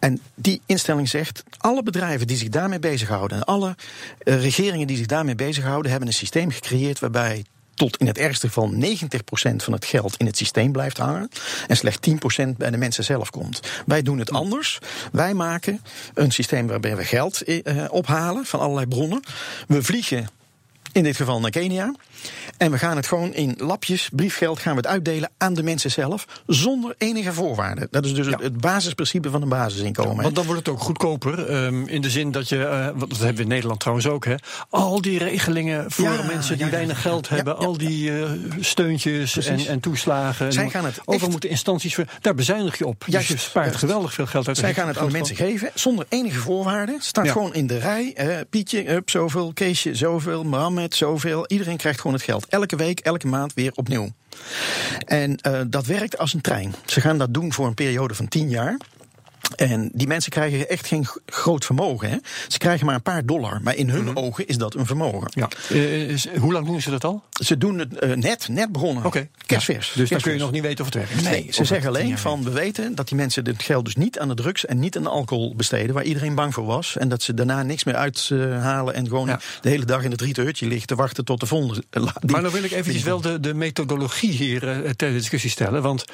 En 0.00 0.20
die 0.34 0.60
instelling 0.66 1.08
zegt, 1.08 1.42
alle 1.58 1.82
bedrijven 1.82 2.26
die 2.26 2.36
zich 2.36 2.48
daarmee 2.48 2.78
bezighouden, 2.78 3.36
en 3.36 3.44
alle 3.44 3.76
eh, 4.18 4.40
regeringen 4.40 4.86
die 4.86 4.96
zich 4.96 5.06
daarmee 5.06 5.34
bezighouden, 5.34 5.90
hebben 5.90 6.08
een 6.08 6.14
systeem 6.14 6.50
gecreëerd 6.50 6.98
waarbij 6.98 7.44
tot 7.74 7.96
in 7.96 8.06
het 8.06 8.18
ergste 8.18 8.46
geval 8.46 8.72
90% 8.74 8.76
van 9.56 9.72
het 9.72 9.84
geld 9.84 10.16
in 10.16 10.26
het 10.26 10.36
systeem 10.36 10.72
blijft 10.72 10.96
hangen. 10.96 11.28
En 11.66 11.76
slechts 11.76 12.08
10% 12.10 12.56
bij 12.56 12.70
de 12.70 12.76
mensen 12.76 13.04
zelf 13.04 13.30
komt. 13.30 13.60
Wij 13.86 14.02
doen 14.02 14.18
het 14.18 14.30
anders. 14.30 14.78
Wij 15.12 15.34
maken 15.34 15.80
een 16.14 16.30
systeem 16.30 16.66
waarbij 16.66 16.96
we 16.96 17.04
geld 17.04 17.42
eh, 17.42 17.84
ophalen 17.88 18.44
van 18.44 18.60
allerlei 18.60 18.86
bronnen. 18.86 19.22
We 19.66 19.82
vliegen 19.82 20.28
in 20.92 21.02
dit 21.02 21.16
geval 21.16 21.40
naar 21.40 21.50
Kenia. 21.50 21.94
En 22.56 22.70
we 22.70 22.78
gaan 22.78 22.96
het 22.96 23.06
gewoon 23.06 23.34
in 23.34 23.54
lapjes, 23.58 24.08
briefgeld, 24.12 24.58
gaan 24.58 24.72
we 24.72 24.78
het 24.80 24.86
uitdelen 24.86 25.30
aan 25.38 25.54
de 25.54 25.62
mensen 25.62 25.90
zelf. 25.90 26.24
Zonder 26.46 26.94
enige 26.98 27.32
voorwaarden. 27.32 27.88
Dat 27.90 28.04
is 28.04 28.14
dus 28.14 28.26
het- 28.26 28.40
het 28.42 28.60
basisprincipe 28.60 29.30
van 29.30 29.42
een 29.42 29.48
basisinkomen. 29.48 30.22
Want 30.22 30.34
dan 30.34 30.44
wordt 30.44 30.60
het 30.66 30.68
ook 30.74 30.80
goedkoper. 30.80 31.46
ehm, 31.48 31.84
in 31.86 32.00
de 32.00 32.10
zin 32.10 32.30
dat 32.30 32.48
je, 32.48 32.90
want 32.96 33.10
dat 33.10 33.18
hebben 33.18 33.36
we 33.36 33.42
in 33.42 33.48
Nederland 33.48 33.80
trouwens 33.80 34.06
ook, 34.08 34.24
hè. 34.24 34.34
Al 34.70 35.00
die 35.00 35.18
regelingen 35.18 35.90
voor 35.90 36.04
Ja, 36.04 36.22
mensen 36.22 36.58
die 36.58 36.66
weinig 36.66 37.02
geld 37.02 37.28
hebben. 37.28 37.56
al 37.56 37.76
die 37.78 38.22
eh, 38.22 38.30
steuntjes 38.60 39.36
en, 39.46 39.66
en 39.66 39.80
toeslagen. 39.80 40.52
Zij 40.52 40.70
gaan 40.70 40.84
het 40.84 41.00
echt- 41.06 41.28
moeten 41.28 41.50
instanties 41.50 41.94
voor. 41.94 42.04
Daar 42.20 42.34
bezuinig 42.34 42.78
je 42.78 42.86
op. 42.86 43.04
Juist, 43.06 43.28
dus 43.28 43.36
je 43.36 43.42
spaart 43.48 43.64
juist. 43.66 43.80
geweldig 43.80 44.14
veel 44.14 44.26
geld 44.26 44.48
uit. 44.48 44.56
Zij 44.56 44.74
gaan 44.74 44.88
het 44.88 44.98
aan 44.98 45.06
de 45.06 45.12
mensen 45.12 45.36
geven 45.36 45.70
zonder 45.74 46.06
enige 46.08 46.38
voorwaarden. 46.38 47.00
Staat 47.00 47.30
gewoon 47.30 47.54
in 47.54 47.66
de 47.66 47.78
rij. 47.78 48.14
Pietje, 48.50 48.90
up, 48.92 49.10
zoveel. 49.10 49.52
Keesje, 49.52 49.94
zoveel. 49.94 50.44
Mohammed, 50.44 50.94
zoveel. 50.94 51.46
Iedereen 51.46 51.76
krijgt 51.76 52.00
gewoon 52.00 52.11
het 52.12 52.22
geld. 52.22 52.46
Elke 52.46 52.76
week, 52.76 53.00
elke 53.00 53.26
maand 53.26 53.54
weer 53.54 53.72
opnieuw. 53.74 54.12
En 55.06 55.36
eh, 55.36 55.60
dat 55.66 55.86
werkt 55.86 56.18
als 56.18 56.34
een 56.34 56.40
trein. 56.40 56.74
Ze 56.86 57.00
gaan 57.00 57.18
dat 57.18 57.34
doen 57.34 57.52
voor 57.52 57.66
een 57.66 57.74
periode 57.74 58.14
van 58.14 58.28
10 58.28 58.48
jaar. 58.48 58.76
En 59.56 59.90
die 59.94 60.06
mensen 60.06 60.30
krijgen 60.30 60.68
echt 60.68 60.86
geen 60.86 61.06
groot 61.26 61.64
vermogen. 61.64 62.10
Hè? 62.10 62.16
Ze 62.48 62.58
krijgen 62.58 62.86
maar 62.86 62.94
een 62.94 63.02
paar 63.02 63.26
dollar. 63.26 63.60
Maar 63.62 63.76
in 63.76 63.90
hun 63.90 64.16
ogen 64.16 64.46
is 64.46 64.56
dat 64.56 64.74
een 64.74 64.86
vermogen. 64.86 65.30
Ja. 65.34 65.48
Eh, 65.68 66.16
hoe 66.40 66.52
lang 66.52 66.66
doen 66.66 66.80
ze 66.80 66.90
dat 66.90 67.04
al? 67.04 67.22
Ze 67.30 67.58
doen 67.58 67.78
het 67.78 67.98
eh, 67.98 68.12
net, 68.16 68.48
net 68.48 68.72
begonnen. 68.72 69.04
Oké. 69.04 69.28
Kerstvers. 69.46 69.92
Dus 69.94 70.08
dan 70.10 70.20
kun 70.20 70.32
je 70.32 70.38
nog 70.38 70.50
niet 70.50 70.62
weten 70.62 70.84
of 70.84 70.94
het 70.94 71.08
werkt. 71.08 71.22
Nee, 71.30 71.46
ze 71.50 71.64
zeggen 71.64 71.88
alleen 71.88 72.18
van 72.18 72.44
we 72.44 72.50
weten 72.50 72.94
dat 72.94 73.08
die 73.08 73.16
mensen 73.16 73.44
het 73.46 73.62
geld 73.62 73.84
dus 73.84 73.96
niet 73.96 74.18
aan 74.18 74.28
de 74.28 74.34
drugs 74.34 74.66
en 74.66 74.78
niet 74.78 74.96
aan 74.96 75.02
de 75.02 75.08
alcohol 75.08 75.54
besteden, 75.56 75.94
waar 75.94 76.04
iedereen 76.04 76.34
bang 76.34 76.54
voor 76.54 76.64
was. 76.64 76.96
En 76.96 77.08
dat 77.08 77.22
ze 77.22 77.34
daarna 77.34 77.62
niks 77.62 77.84
meer 77.84 77.94
uithalen 77.94 78.94
en 78.94 79.08
gewoon 79.08 79.26
Ja. 79.26 79.40
de 79.60 79.68
hele 79.68 79.84
dag 79.84 80.02
in 80.04 80.10
het 80.10 80.20
riete 80.20 80.40
hutje 80.40 80.66
liggen 80.66 80.86
te 80.86 80.94
wachten 80.94 81.24
tot 81.24 81.40
de 81.40 81.46
volgende. 81.46 81.82
eh, 81.90 82.02
die- 82.20 82.30
Maar 82.30 82.42
dan 82.42 82.52
wil 82.52 82.62
ik 82.64 82.70
eventjes 82.72 83.02
wel 83.02 83.20
de, 83.20 83.40
de 83.40 83.54
methodologie 83.54 84.30
hier 84.32 84.60
ter 84.96 85.12
discussie 85.12 85.50
stellen. 85.50 85.82
Want 85.82 86.04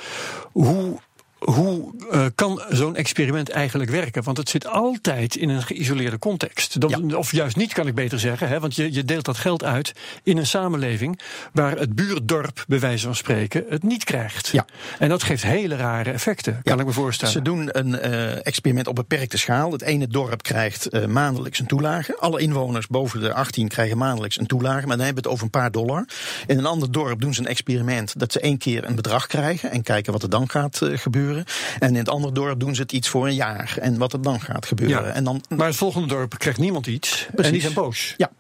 hoe, 0.53 0.99
hoe 1.39 1.95
eh, 2.11 2.27
kan 2.35 2.63
zo'n 2.69 2.97
experiment 2.97 3.49
eigenlijk 3.49 3.91
werken? 3.91 4.23
Want 4.23 4.37
het 4.37 4.49
zit 4.49 4.67
altijd 4.67 5.37
in 5.37 5.49
een 5.49 5.63
geïsoleerde 5.63 6.19
context. 6.19 6.81
Dan, 6.81 7.17
Of 7.17 7.33
juist 7.33 7.57
niet, 7.57 7.73
kan 7.73 7.87
ik 7.87 7.95
beter 7.95 8.19
zeggen. 8.19 8.49
Hè? 8.49 8.61
Want 8.61 8.77
je, 8.77 8.93
je 8.93 9.05
deelt 9.05 9.25
dat 9.25 9.37
geld 9.37 9.65
uit 9.65 9.93
in 10.23 10.37
een 10.37 10.47
samenleving 10.47 11.21
waar 11.53 11.79
het 11.79 11.95
buurdorp, 11.95 12.65
bij 12.69 12.81
wijze 12.81 13.05
van 13.05 13.15
spreken, 13.15 13.65
het 13.69 13.83
niet 13.83 14.05
krijgt. 14.05 14.49
Ja. 14.49 14.67
En 14.99 15.09
dat 15.09 15.23
geeft 15.23 15.43
hele 15.43 15.77
rare 15.77 16.11
effecten, 16.11 16.61
kan 16.63 16.81
ik 16.81 16.87
me 16.87 16.93
voorstellen. 16.93 17.33
Ze 17.33 17.43
doen 17.43 17.69
een 17.79 17.99
eh, 17.99 18.47
experiment 18.47 18.87
op 18.87 18.95
beperkte 18.95 19.39
schaal. 19.39 19.73
Het 19.73 19.83
ene 19.83 20.07
dorp 20.07 20.43
krijgt 20.43 20.87
eh, 20.87 21.07
maandelijks 21.07 21.59
een 21.59 21.67
toelage. 21.67 22.17
Alle 22.19 22.41
inwoners 22.41 22.87
boven 22.87 23.21
de 23.21 23.33
18 23.33 23.69
krijgen 23.69 23.99
maandelijks 23.99 24.39
een 24.39 24.47
toelage. 24.47 24.87
Maar 24.87 24.97
dan 24.97 25.07
hebben 25.07 25.23
we 25.23 25.29
het 25.29 25.39
over 25.39 25.45
een 25.45 25.61
paar 25.61 25.71
dollar. 25.71 26.09
In 26.47 26.59
een 26.59 26.67
ander 26.67 26.93
dorp 26.93 27.21
doen 27.21 27.35
ze 27.35 27.41
een 27.41 27.47
experiment 27.47 28.19
dat 28.19 28.33
ze 28.33 28.41
één 28.41 28.59
keer 28.59 28.85
een 28.85 28.95
bedrag 28.95 29.27
krijgen. 29.27 29.71
En 29.71 29.83
kijken 29.83 30.13
wat 30.13 30.23
er 30.23 30.31
dan 30.31 30.49
gaat 30.49 30.83
eh, 30.83 30.99
gebeuren. 31.29 31.55
En 31.79 31.89
in 31.89 31.95
het 31.95 32.09
andere 32.09 32.33
dorp 32.33 32.61
doen 32.61 32.75
ze 32.75 32.83
het 32.83 32.93
iets 32.93 33.09
voor 33.09 33.27
een 33.27 33.35
jaar. 33.35 33.77
En 33.81 33.99
wat 33.99 34.13
er 34.13 34.23
dan 34.23 34.41
gaat 34.41 34.67
gebeuren. 34.67 35.05
Ja. 35.05 35.13
En 35.13 35.25
dan, 35.25 35.43
Maar 35.49 35.67
het 35.67 35.77
volgende 35.77 36.09
dorp 36.09 36.39
krijgt 36.39 36.59
niemand 36.59 36.87
iets. 36.87 37.29
En 37.37 37.53
die 37.53 37.61
zijn 37.61 37.73
boos. 37.73 38.15
Ja, 38.17 38.31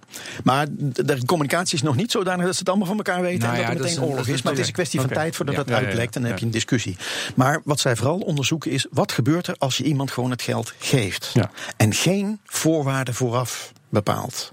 maar 0.45 0.67
de, 0.71 1.25
communicatie 1.27 1.75
is 1.75 1.83
nog 1.83 1.97
niet 1.97 2.11
zodanig 2.11 2.45
dat 2.45 2.55
ze 2.55 2.59
het 2.59 2.69
allemaal 2.69 2.87
van 2.87 2.97
elkaar 2.97 3.21
weten 3.21 3.39
Nou 3.39 3.55
en 3.55 3.61
ja, 3.61 3.67
dat 3.67 3.77
er 3.77 3.83
meteen 3.85 4.03
oorlog 4.03 4.27
is. 4.27 4.43
Maar 4.43 4.53
het 4.53 4.61
is 4.61 4.67
een 4.67 4.73
kwestie 4.73 5.01
van 5.01 5.09
tijd 5.09 5.37
voordat 5.37 5.55
Ja. 5.55 5.65
dat 5.65 5.75
uitlekt 5.75 6.17
en 6.17 6.21
dan 6.21 6.31
heb 6.31 6.39
je 6.39 6.45
een 6.45 6.51
discussie. 6.51 6.97
Maar 7.35 7.61
wat 7.65 7.81
zij 7.81 7.97
vooral 7.97 8.19
onderzoeken 8.19 8.71
is, 8.71 8.87
wat 8.91 9.13
gebeurt 9.13 9.47
er 9.47 9.55
als 9.59 9.77
je 9.77 9.85
iemand 9.85 10.11
gewoon 10.11 10.31
het 10.31 10.43
geld 10.43 10.73
geeft? 10.79 11.33
En 11.77 11.95
geen 11.95 12.41
voorwaarden 12.45 13.15
vooraf 13.15 13.73
bepaalt. 13.89 14.53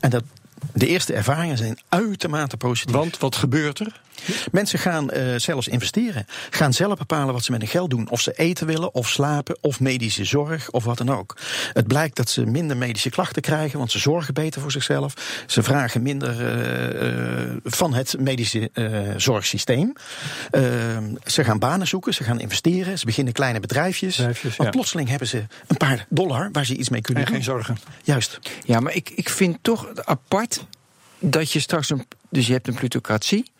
En 0.00 0.10
dat, 0.10 0.22
de 0.72 0.86
eerste 0.86 1.12
ervaringen 1.12 1.56
zijn 1.56 1.78
uitermate 1.88 2.56
positief. 2.56 2.94
Want 2.94 3.18
wat 3.18 3.36
gebeurt 3.36 3.78
er? 3.78 4.00
Mensen 4.52 4.78
gaan 4.78 5.10
eh, 5.10 5.22
zelfs 5.36 5.68
investeren. 5.68 6.26
Gaan 6.50 6.72
zelf 6.72 6.98
bepalen 6.98 7.34
wat 7.34 7.44
ze 7.44 7.50
met 7.50 7.60
hun 7.60 7.70
geld 7.70 7.90
doen. 7.90 8.10
Of 8.10 8.20
ze 8.20 8.32
eten 8.32 8.66
willen, 8.66 8.94
of 8.94 9.08
slapen, 9.08 9.58
of 9.60 9.80
medische 9.80 10.24
zorg, 10.24 10.70
of 10.70 10.84
wat 10.84 10.98
dan 10.98 11.10
ook. 11.10 11.36
Het 11.72 11.86
blijkt 11.86 12.16
dat 12.16 12.30
ze 12.30 12.46
minder 12.46 12.76
medische 12.76 13.10
klachten 13.10 13.42
krijgen, 13.42 13.78
want 13.78 13.90
ze 13.90 13.98
zorgen 13.98 14.34
beter 14.34 14.60
voor 14.60 14.72
zichzelf. 14.72 15.14
Ze 15.46 15.62
vragen 15.62 16.02
minder 16.02 16.40
eh, 16.40 17.42
eh, 17.42 17.56
van 17.64 17.94
het 17.94 18.16
medische 18.18 18.70
eh, 18.72 18.84
zorgsysteem. 19.16 19.92
Ze 21.24 21.44
gaan 21.44 21.58
banen 21.58 21.86
zoeken, 21.86 22.14
ze 22.14 22.24
gaan 22.24 22.40
investeren. 22.40 22.98
Ze 22.98 23.06
beginnen 23.06 23.32
kleine 23.32 23.60
bedrijfjes. 23.60 24.16
Bedrijfjes, 24.16 24.56
want 24.56 24.68
ja. 24.68 24.74
plotseling 24.74 25.08
hebben 25.08 25.28
ze 25.28 25.44
een 25.66 25.76
paar 25.76 26.06
dollar 26.08 26.48
waar 26.52 26.66
ze 26.66 26.76
iets 26.76 26.88
mee 26.88 27.00
kunnen 27.00 27.24
En 27.24 27.28
doen. 27.28 27.42
geen 27.42 27.52
zorgen. 27.52 27.78
Juist. 28.02 28.38
Ja, 28.64 28.80
maar 28.80 28.94
ik, 28.94 29.10
ik 29.10 29.28
vind 29.28 29.58
toch 29.62 29.88
apart 30.04 30.49
dat 31.18 31.52
je 31.52 31.60
straks 31.60 31.90
een. 31.90 32.06
Dus 32.28 32.46
je 32.46 32.52
hebt 32.52 32.68
een 32.68 32.74
plutocratie. 32.74 33.50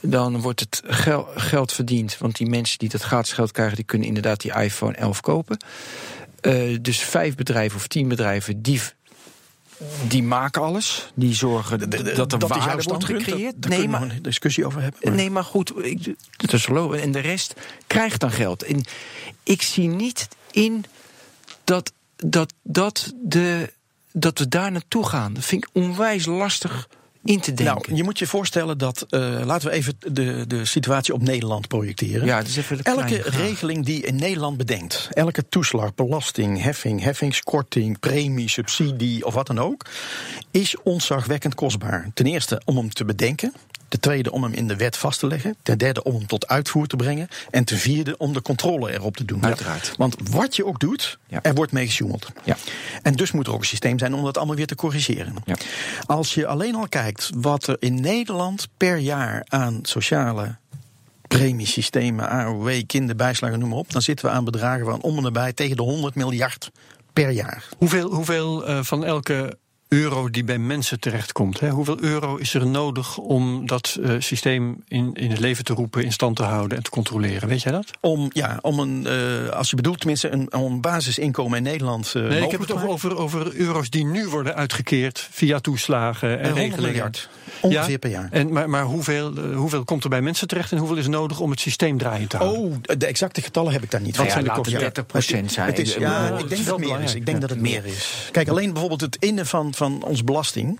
Dan 0.00 0.40
wordt 0.40 0.60
het 0.60 0.82
gel- 0.84 1.28
geld 1.34 1.72
verdiend. 1.72 2.18
Want 2.18 2.36
die 2.36 2.48
mensen 2.48 2.78
die 2.78 2.88
dat 2.88 3.02
gratis 3.02 3.32
geld 3.32 3.52
krijgen, 3.52 3.76
die 3.76 3.84
kunnen 3.84 4.08
inderdaad 4.08 4.40
die 4.40 4.52
iPhone 4.52 4.94
11 4.94 5.20
kopen. 5.20 5.56
Eh, 6.40 6.78
dus 6.80 6.98
vijf 6.98 7.34
bedrijven 7.34 7.76
of 7.78 7.86
tien 7.86 8.08
bedrijven, 8.08 8.62
die, 8.62 8.80
die 10.08 10.22
maken 10.22 10.62
alles. 10.62 11.12
Die 11.14 11.34
zorgen 11.34 11.90
dat 11.90 11.92
er 12.00 12.16
jouw 12.16 12.48
waarde 12.48 12.82
wordt 12.82 13.04
gecreëerd. 13.04 13.54
Daar 13.62 13.70
nee, 13.70 13.78
kunnen 13.78 14.00
we 14.00 14.06
maar, 14.06 14.16
een 14.16 14.22
discussie 14.22 14.66
over 14.66 14.82
hebben. 14.82 15.00
maar- 15.02 15.12
nee, 15.12 15.30
maar 15.30 15.44
goed, 15.44 15.72
ik, 15.84 16.14
dat 16.36 16.52
is. 16.52 16.66
En 16.66 17.12
de 17.12 17.18
rest 17.18 17.54
krijgt 17.86 18.20
dan 18.20 18.32
geld. 18.32 18.62
En 18.62 18.84
ik 19.42 19.62
zie 19.62 19.88
niet 19.88 20.28
in 20.50 20.84
dat, 21.64 21.92
dat, 22.16 22.52
dat, 22.62 23.12
de, 23.22 23.72
dat 24.12 24.38
we 24.38 24.48
daar 24.48 24.72
naartoe 24.72 25.06
gaan. 25.06 25.32
Dat 25.32 25.44
vind 25.44 25.64
ik 25.64 25.70
onwijs 25.72 26.26
lastig 26.26 26.88
in 27.24 27.40
te 27.40 27.54
denken. 27.54 27.82
Nou, 27.86 27.96
je 27.96 28.02
moet 28.02 28.18
je 28.18 28.26
voorstellen 28.26 28.78
dat, 28.78 29.06
eh, 29.08 29.40
laten 29.44 29.68
we 29.68 29.74
even 29.74 29.94
de, 30.12 30.44
de 30.46 30.64
situatie 30.64 31.14
op 31.14 31.22
Nederland 31.22 31.68
projecteren. 31.68 32.26
ja, 32.26 32.42
dus 32.42 32.56
even 32.56 32.76
de 32.76 32.82
Elke 32.82 33.22
regeling 33.22 33.84
die 33.84 34.02
in 34.02 34.16
Nederland 34.16 34.56
bedenkt, 34.56 35.08
elke 35.10 35.48
toeslag, 35.48 35.94
belasting, 35.94 36.62
heffing, 36.62 37.02
heffingskorting, 37.02 37.98
premie, 37.98 38.48
subsidie 38.48 39.26
of 39.26 39.34
wat 39.34 39.46
dan 39.46 39.58
ook, 39.58 39.86
is 40.50 40.76
ontzagwekkend 40.82 41.54
kostbaar. 41.54 42.10
Ten 42.14 42.26
eerste 42.26 42.62
om 42.64 42.76
hem 42.76 42.92
te 42.92 43.04
bedenken. 43.04 43.52
Ten 43.92 44.00
tweede 44.00 44.32
om 44.32 44.42
hem 44.42 44.52
in 44.52 44.68
de 44.68 44.76
wet 44.76 44.96
vast 44.96 45.18
te 45.18 45.26
leggen. 45.26 45.56
Ten 45.62 45.78
derde 45.78 46.02
om 46.02 46.14
hem 46.14 46.26
tot 46.26 46.48
uitvoer 46.48 46.86
te 46.86 46.96
brengen. 46.96 47.28
En 47.50 47.64
ten 47.64 47.78
vierde 47.78 48.16
om 48.16 48.32
de 48.32 48.42
controle 48.42 48.92
erop 48.92 49.16
te 49.16 49.24
doen. 49.24 49.44
Uiteraard. 49.44 49.94
Want 49.96 50.16
wat 50.30 50.56
je 50.56 50.66
ook 50.66 50.80
doet, 50.80 51.18
Ja. 51.26 51.42
er 51.42 51.54
wordt 51.54 51.72
mee 51.72 51.86
gesjoemeld. 51.86 52.28
Ja. 52.44 52.56
En 53.02 53.12
dus 53.12 53.32
moet 53.32 53.46
er 53.46 53.52
ook 53.52 53.60
een 53.60 53.66
systeem 53.66 53.98
zijn 53.98 54.14
om 54.14 54.24
dat 54.24 54.36
allemaal 54.36 54.56
weer 54.56 54.66
te 54.66 54.74
corrigeren. 54.74 55.34
Ja. 55.44 55.56
Als 56.06 56.34
je 56.34 56.46
alleen 56.46 56.74
al 56.74 56.88
kijkt 56.88 57.30
wat 57.34 57.66
er 57.66 57.76
in 57.78 58.00
Nederland 58.00 58.68
per 58.76 58.96
jaar 58.96 59.42
aan 59.48 59.78
sociale 59.82 60.56
premiesystemen, 61.28 62.28
AOW, 62.28 62.82
kinderbijslagen, 62.86 63.58
noem 63.58 63.68
maar 63.68 63.78
op, 63.78 63.92
dan 63.92 64.02
zitten 64.02 64.26
we 64.26 64.32
aan 64.32 64.44
bedragen 64.44 64.84
van 64.84 65.00
om 65.02 65.16
en 65.16 65.22
nabij 65.22 65.52
tegen 65.52 65.76
de 65.76 65.82
100 65.82 66.14
miljard 66.14 66.70
per 67.12 67.30
jaar. 67.30 67.68
Hoeveel, 67.78 68.10
hoeveel 68.14 68.66
eh, 68.66 68.82
van 68.82 69.04
elke 69.04 69.58
euro 69.92 70.30
die 70.30 70.44
bij 70.44 70.58
mensen 70.58 71.00
terechtkomt. 71.00 71.60
Hè? 71.60 71.68
Hoeveel 71.68 72.00
euro 72.00 72.36
is 72.36 72.54
er 72.54 72.66
nodig 72.66 73.18
om 73.18 73.66
dat 73.66 73.96
uh, 74.00 74.14
systeem 74.18 74.82
in, 74.88 75.10
in 75.14 75.30
het 75.30 75.38
leven 75.38 75.64
te 75.64 75.72
roepen, 75.72 76.04
in 76.04 76.12
stand 76.12 76.36
te 76.36 76.42
houden 76.42 76.76
en 76.76 76.82
te 76.82 76.90
controleren? 76.90 77.48
Weet 77.48 77.62
jij 77.62 77.72
dat? 77.72 77.90
Om, 78.00 78.30
ja, 78.32 78.58
om 78.60 78.78
een, 78.78 79.06
uh, 79.06 79.48
als 79.48 79.70
je 79.70 79.76
bedoelt 79.76 79.98
tenminste, 79.98 80.30
een, 80.30 80.54
om 80.54 80.80
basisinkomen 80.80 81.56
in 81.56 81.62
Nederland. 81.62 82.12
Uh, 82.16 82.28
nee, 82.28 82.42
ik 82.42 82.50
heb 82.50 82.60
het 82.60 82.72
over, 82.72 82.88
over, 82.88 83.16
over 83.16 83.54
euro's 83.54 83.90
die 83.90 84.04
nu 84.04 84.28
worden 84.28 84.54
uitgekeerd 84.54 85.28
via 85.30 85.60
toeslagen 85.60 86.40
en 86.40 86.54
regelingen. 86.54 86.82
miljard. 86.82 87.28
Ongeveer 87.60 87.90
ja? 87.90 87.98
per 87.98 88.10
jaar. 88.10 88.28
En, 88.30 88.52
maar 88.52 88.70
maar 88.70 88.84
hoeveel, 88.84 89.32
hoeveel 89.54 89.84
komt 89.84 90.04
er 90.04 90.10
bij 90.10 90.22
mensen 90.22 90.48
terecht 90.48 90.72
en 90.72 90.78
hoeveel 90.78 90.96
is 90.96 91.06
nodig 91.06 91.40
om 91.40 91.50
het 91.50 91.60
systeem 91.60 91.98
draaiend 91.98 92.30
te 92.30 92.36
houden? 92.36 92.62
Oh, 92.62 92.96
de 92.98 93.06
exacte 93.06 93.42
getallen 93.42 93.72
heb 93.72 93.82
ik 93.82 93.90
daar 93.90 94.00
niet 94.00 94.16
van. 94.16 94.24
Wat 94.24 94.32
zijn 94.32 94.44
de 94.44 94.50
kosten? 94.50 94.78
30 94.78 95.06
procent 95.06 95.52
zijn. 95.52 95.66
Het 95.66 95.78
is, 95.78 95.94
ja, 95.94 96.38
ik 96.38 96.48
denk 96.48 96.64
dat 96.64 96.78
het 96.78 96.88
meer 96.88 97.00
is. 97.00 97.14
Ik 97.14 97.26
denk 97.26 97.40
dat 97.40 97.50
het 97.50 97.60
meer 97.60 97.86
is. 97.86 98.28
Kijk, 98.32 98.48
alleen 98.48 98.70
bijvoorbeeld 98.70 99.00
het 99.00 99.16
innen 99.20 99.46
van, 99.46 99.74
van 99.82 100.04
ons 100.04 100.24
belasting 100.24 100.78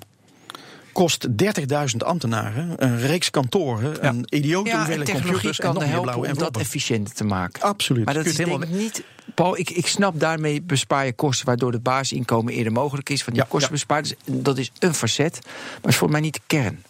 kost 0.93 1.29
30.000 1.29 1.97
ambtenaren, 1.99 2.75
een 2.77 3.01
reeks 3.01 3.31
kantoren, 3.31 3.97
ja. 4.03 4.09
een 4.09 4.27
idiote 4.29 4.69
ja, 4.69 4.77
hoeveelheid 4.77 5.11
computers 5.11 5.59
kan 5.59 5.69
en 5.69 5.75
nog 5.75 5.85
helpen 5.85 6.03
blauwe 6.03 6.29
om 6.29 6.39
dat 6.39 6.57
efficiënter 6.57 7.15
te 7.15 7.25
maken. 7.25 7.63
Absoluut. 7.63 8.05
Maar 8.05 8.15
dat 8.15 8.27
is 8.27 8.35
denk 8.35 8.69
niet... 8.69 9.05
Paul, 9.35 9.59
ik, 9.59 9.71
ik 9.71 9.87
snap 9.87 10.21
daarmee 10.21 10.63
bespaar 10.63 11.05
je 11.05 11.13
kosten... 11.13 11.47
waardoor 11.47 11.73
het 11.73 11.83
basisinkomen 11.83 12.53
eerder 12.53 12.73
mogelijk 12.73 13.09
is. 13.09 13.23
Van 13.23 13.33
die 13.33 13.43
Ja, 13.43 13.49
kosten 13.49 13.73
bespaard. 13.73 14.05
Dus 14.05 14.43
dat 14.43 14.59
is 14.59 14.73
een 14.79 14.95
facet, 14.95 15.39
maar 15.83 15.91
is 15.91 15.97
voor 15.97 16.11
mij 16.11 16.21
niet 16.21 16.35
de 16.35 16.41
kern. 16.47 16.83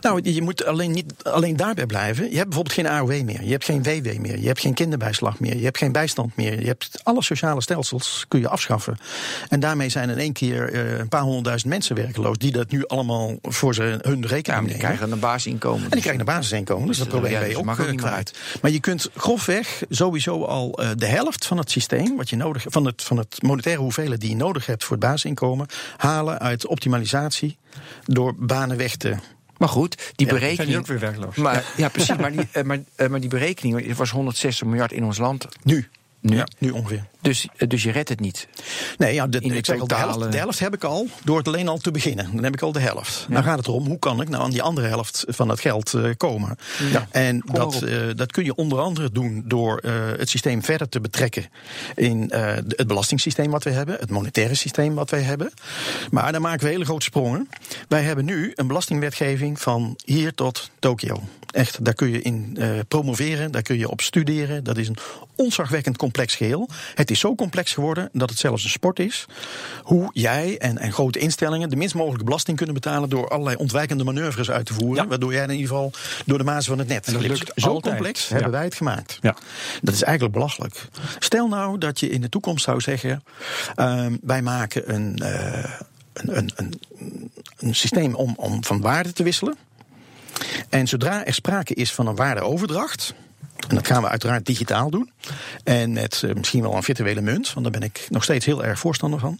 Nou, 0.00 0.30
je 0.30 0.42
moet 0.42 0.64
alleen, 0.64 0.90
niet, 0.90 1.12
alleen 1.22 1.56
daarbij 1.56 1.86
blijven. 1.86 2.30
Je 2.30 2.36
hebt 2.36 2.48
bijvoorbeeld 2.48 2.74
geen 2.74 2.86
AOW 2.86 3.22
meer. 3.22 3.42
Je 3.42 3.50
hebt 3.50 3.64
geen 3.64 3.82
WW 3.82 4.18
meer. 4.18 4.38
Je 4.38 4.46
hebt 4.46 4.60
geen 4.60 4.74
kinderbijslag 4.74 5.40
meer. 5.40 5.56
Je 5.56 5.64
hebt 5.64 5.78
geen 5.78 5.92
bijstand 5.92 6.36
meer. 6.36 6.60
Je 6.60 6.66
hebt 6.66 7.00
alle 7.02 7.22
sociale 7.22 7.62
stelsels 7.62 8.24
kun 8.28 8.40
je 8.40 8.48
afschaffen. 8.48 8.98
En 9.48 9.60
daarmee 9.60 9.88
zijn 9.88 10.10
in 10.10 10.18
één 10.18 10.32
keer 10.32 10.72
eh, 10.72 10.98
een 10.98 11.08
paar 11.08 11.22
honderdduizend 11.22 11.72
mensen 11.72 11.96
werkloos. 11.96 12.38
die 12.38 12.52
dat 12.52 12.70
nu 12.70 12.86
allemaal 12.86 13.38
voor 13.42 13.74
ze, 13.74 13.98
hun 14.02 14.26
rekening 14.26 14.66
Ja, 14.66 14.72
die 14.72 14.78
krijgen 14.78 15.12
een 15.12 15.18
basisinkomen. 15.18 15.84
En 15.84 15.90
die 15.90 16.00
krijgen 16.00 16.20
een 16.20 16.34
basisinkomen, 16.34 16.86
dus 16.86 16.98
dat 16.98 17.06
Dus, 17.06 17.14
probleem 17.14 17.40
ja, 17.40 17.46
je 17.46 17.58
ook, 17.58 17.78
eh, 17.78 17.90
niet 17.90 18.00
kwijt. 18.00 18.38
Maar 18.62 18.70
je 18.70 18.80
kunt 18.80 19.10
grofweg 19.16 19.82
sowieso 19.88 20.44
al 20.44 20.72
eh, 20.72 20.88
de 20.96 21.06
helft 21.06 21.46
van 21.46 21.58
het 21.58 21.70
systeem, 21.70 22.16
wat 22.16 22.30
je 22.30 22.36
nodig 22.36 22.64
van 22.68 22.84
het, 22.84 23.02
van 23.02 23.16
het 23.16 23.42
monetaire 23.42 23.82
hoeveelheid 23.82 24.20
die 24.20 24.30
je 24.30 24.36
nodig 24.36 24.66
hebt 24.66 24.84
voor 24.84 24.96
het 24.96 25.06
basisinkomen, 25.06 25.66
halen 25.96 26.38
uit 26.38 26.66
optimalisatie 26.66 27.58
door 28.04 28.34
banen 28.38 28.76
weg 28.76 28.96
te. 28.96 29.16
Maar 29.60 29.68
goed, 29.68 29.96
die 29.96 30.26
Ja, 30.26 30.32
Zijn 30.32 30.40
berekening... 30.40 30.78
ook 30.78 30.86
weer 30.86 30.98
werkloos? 30.98 31.36
Maar, 31.36 31.64
ja, 31.76 31.88
precies. 31.88 32.16
Maar 32.20 32.32
die, 32.32 32.48
eh, 32.52 32.62
maar, 32.62 32.78
eh, 32.94 33.08
maar 33.08 33.20
die 33.20 33.28
berekening, 33.28 33.86
het 33.86 33.96
was 33.96 34.10
160 34.10 34.66
miljard 34.66 34.92
in 34.92 35.04
ons 35.04 35.18
land. 35.18 35.48
Nu. 35.62 35.88
Nu. 36.20 36.36
Ja, 36.36 36.46
nu 36.58 36.70
ongeveer. 36.70 37.04
Dus, 37.20 37.48
eh, 37.56 37.68
dus 37.68 37.82
je 37.82 37.90
redt 37.90 38.08
het 38.08 38.20
niet. 38.20 38.48
Nee, 38.98 39.14
ja, 39.14 39.26
de, 39.26 39.40
ik 39.40 39.66
zeg 39.66 39.80
al, 39.80 39.86
de, 39.86 39.94
helft, 39.94 40.32
de 40.32 40.38
helft 40.38 40.58
heb 40.58 40.74
ik 40.74 40.84
al 40.84 41.06
door 41.24 41.38
het 41.38 41.48
alleen 41.48 41.68
al 41.68 41.78
te 41.78 41.90
beginnen. 41.90 42.30
Dan 42.34 42.44
heb 42.44 42.52
ik 42.52 42.62
al 42.62 42.72
de 42.72 42.80
helft. 42.80 43.26
Dan 43.28 43.42
gaat 43.42 43.58
het 43.58 43.66
erom, 43.66 43.86
hoe 43.86 43.98
kan 43.98 44.20
ik 44.20 44.28
nou 44.28 44.42
aan 44.42 44.50
die 44.50 44.62
andere 44.62 44.86
helft 44.86 45.24
van 45.28 45.48
dat 45.48 45.60
geld 45.60 45.94
eh, 45.94 46.10
komen? 46.16 46.58
Ja, 46.92 47.06
En 47.10 47.40
kom 47.40 47.54
dat, 47.54 47.82
eh, 47.82 47.96
dat 48.16 48.32
kun 48.32 48.44
je 48.44 48.54
onder 48.54 48.78
andere 48.78 49.10
doen 49.12 49.42
door 49.46 49.78
eh, 49.78 49.92
het 50.16 50.28
systeem 50.28 50.62
verder 50.62 50.88
te 50.88 51.00
betrekken 51.00 51.46
in 51.94 52.30
eh, 52.30 52.54
het 52.54 52.86
belastingssysteem 52.86 53.50
wat 53.50 53.64
we 53.64 53.70
hebben, 53.70 53.96
het 54.00 54.10
monetaire 54.10 54.54
systeem 54.54 54.94
wat 54.94 55.10
wij 55.10 55.22
hebben. 55.22 55.52
Maar 56.10 56.32
dan 56.32 56.42
maken 56.42 56.66
we 56.66 56.72
hele 56.72 56.84
grote 56.84 57.04
sprongen. 57.04 57.48
Wij 57.88 58.02
hebben 58.02 58.24
nu 58.24 58.52
een 58.54 58.66
belastingwetgeving 58.66 59.60
van 59.60 59.96
hier 60.04 60.34
tot 60.34 60.70
Tokio. 60.78 61.22
Echt, 61.50 61.84
daar 61.84 61.94
kun 61.94 62.10
je 62.10 62.22
in 62.22 62.56
eh, 62.58 62.68
promoveren, 62.88 63.50
daar 63.52 63.62
kun 63.62 63.78
je 63.78 63.88
op 63.88 64.00
studeren. 64.00 64.64
Dat 64.64 64.76
is 64.76 64.88
een 64.88 64.96
onzagwekkend 65.34 65.96
complex 65.96 66.34
geheel. 66.34 66.68
Het 66.94 67.10
is 67.10 67.18
zo 67.20 67.34
complex 67.34 67.72
geworden 67.74 68.08
dat 68.12 68.30
het 68.30 68.38
zelfs 68.38 68.64
een 68.64 68.70
sport 68.70 68.98
is. 68.98 69.26
Hoe 69.82 70.10
jij 70.12 70.58
en, 70.58 70.78
en 70.78 70.92
grote 70.92 71.18
instellingen 71.18 71.68
de 71.68 71.76
minst 71.76 71.94
mogelijke 71.94 72.24
belasting 72.24 72.56
kunnen 72.56 72.74
betalen 72.74 73.08
door 73.08 73.28
allerlei 73.28 73.56
ontwijkende 73.56 74.04
manoeuvres 74.04 74.50
uit 74.50 74.66
te 74.66 74.74
voeren. 74.74 75.02
Ja. 75.02 75.08
Waardoor 75.08 75.32
jij 75.32 75.42
in 75.44 75.50
ieder 75.50 75.66
geval 75.66 75.92
door 76.26 76.38
de 76.38 76.44
mazen 76.44 76.64
van 76.64 76.78
het 76.78 76.88
net 76.88 77.06
glipt. 77.06 77.28
lukt 77.28 77.52
Zo 77.56 77.68
altijd. 77.68 77.94
complex 77.94 78.28
Ja. 78.28 78.34
hebben 78.34 78.52
wij 78.52 78.64
het 78.64 78.74
gemaakt. 78.74 79.18
Ja. 79.20 79.36
Dat 79.82 79.94
is 79.94 80.02
eigenlijk 80.02 80.34
belachelijk. 80.34 80.88
Stel 81.18 81.48
nou 81.48 81.78
dat 81.78 82.00
je 82.00 82.08
in 82.08 82.20
de 82.20 82.28
toekomst 82.28 82.64
zou 82.64 82.80
zeggen: 82.80 83.22
ehm, 83.74 84.16
wij 84.22 84.42
maken 84.42 84.94
een, 84.94 85.18
eh, 85.18 85.70
een, 86.12 86.36
een, 86.36 86.50
een, 86.56 86.80
een 87.58 87.74
systeem 87.74 88.14
om, 88.14 88.34
om 88.36 88.64
van 88.64 88.80
waarde 88.80 89.12
te 89.12 89.22
wisselen. 89.22 89.56
En 90.70 90.88
zodra 90.88 91.24
er 91.24 91.34
sprake 91.34 91.74
is 91.74 91.92
van 91.92 92.06
een 92.06 92.16
waardeoverdracht. 92.16 93.14
En 93.68 93.74
dat 93.74 93.86
gaan 93.86 94.02
we 94.02 94.08
uiteraard 94.08 94.46
digitaal 94.46 94.90
doen. 94.90 95.10
En 95.64 95.92
met 95.92 96.22
eh, 96.24 96.34
misschien 96.34 96.62
wel 96.62 96.74
een 96.74 96.82
virtuele 96.82 97.20
munt, 97.20 97.52
want 97.52 97.62
daar 97.62 97.80
ben 97.80 97.88
ik 97.88 98.06
nog 98.08 98.22
steeds 98.24 98.46
heel 98.46 98.64
erg 98.64 98.78
voorstander 98.78 99.20
van. 99.20 99.38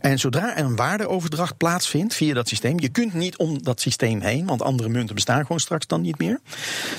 En 0.00 0.18
zodra 0.18 0.56
er 0.56 0.64
een 0.64 0.76
waardeoverdracht 0.76 1.56
plaatsvindt 1.56 2.14
via 2.14 2.34
dat 2.34 2.48
systeem, 2.48 2.80
je 2.80 2.88
kunt 2.88 3.14
niet 3.14 3.36
om 3.36 3.62
dat 3.62 3.80
systeem 3.80 4.20
heen, 4.20 4.46
want 4.46 4.62
andere 4.62 4.88
munten 4.88 5.14
bestaan 5.14 5.42
gewoon 5.42 5.60
straks 5.60 5.86
dan 5.86 6.00
niet 6.00 6.18
meer. 6.18 6.40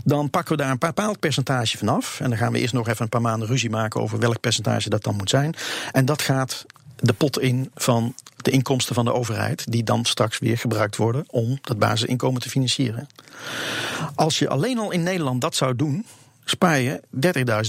Dan 0.04 0.30
pakken 0.30 0.56
we 0.56 0.62
daar 0.62 0.72
een 0.72 0.78
bepaald 0.78 1.20
percentage 1.20 1.78
van 1.78 1.88
af. 1.88 2.20
En 2.20 2.30
dan 2.30 2.38
gaan 2.38 2.52
we 2.52 2.60
eerst 2.60 2.74
nog 2.74 2.88
even 2.88 3.02
een 3.02 3.10
paar 3.10 3.22
maanden 3.22 3.48
ruzie 3.48 3.70
maken 3.70 4.02
over 4.02 4.20
welk 4.20 4.40
percentage 4.40 4.90
dat 4.90 5.04
dan 5.04 5.16
moet 5.16 5.30
zijn. 5.30 5.56
En 5.92 6.06
dat 6.06 6.22
gaat 6.22 6.66
de 7.00 7.14
pot 7.14 7.40
in 7.40 7.72
van 7.76 8.16
de 8.38 8.52
inkomsten 8.52 8.96
van 8.96 9.06
de 9.06 9.14
overheid, 9.14 9.72
die 9.72 9.84
dan 9.84 10.06
straks 10.06 10.40
weer 10.40 10.58
gebruikt 10.58 10.96
worden 10.96 11.24
om 11.28 11.58
dat 11.62 11.80
basisinkomen 11.80 12.42
te 12.42 12.50
financieren. 12.50 13.08
Als 14.16 14.40
je 14.40 14.50
alleen 14.50 14.78
al 14.78 14.92
in 14.92 15.04
Nederland 15.04 15.42
dat 15.42 15.56
zou 15.56 15.76
doen, 15.76 16.06
spaar 16.46 16.80
je 16.80 17.02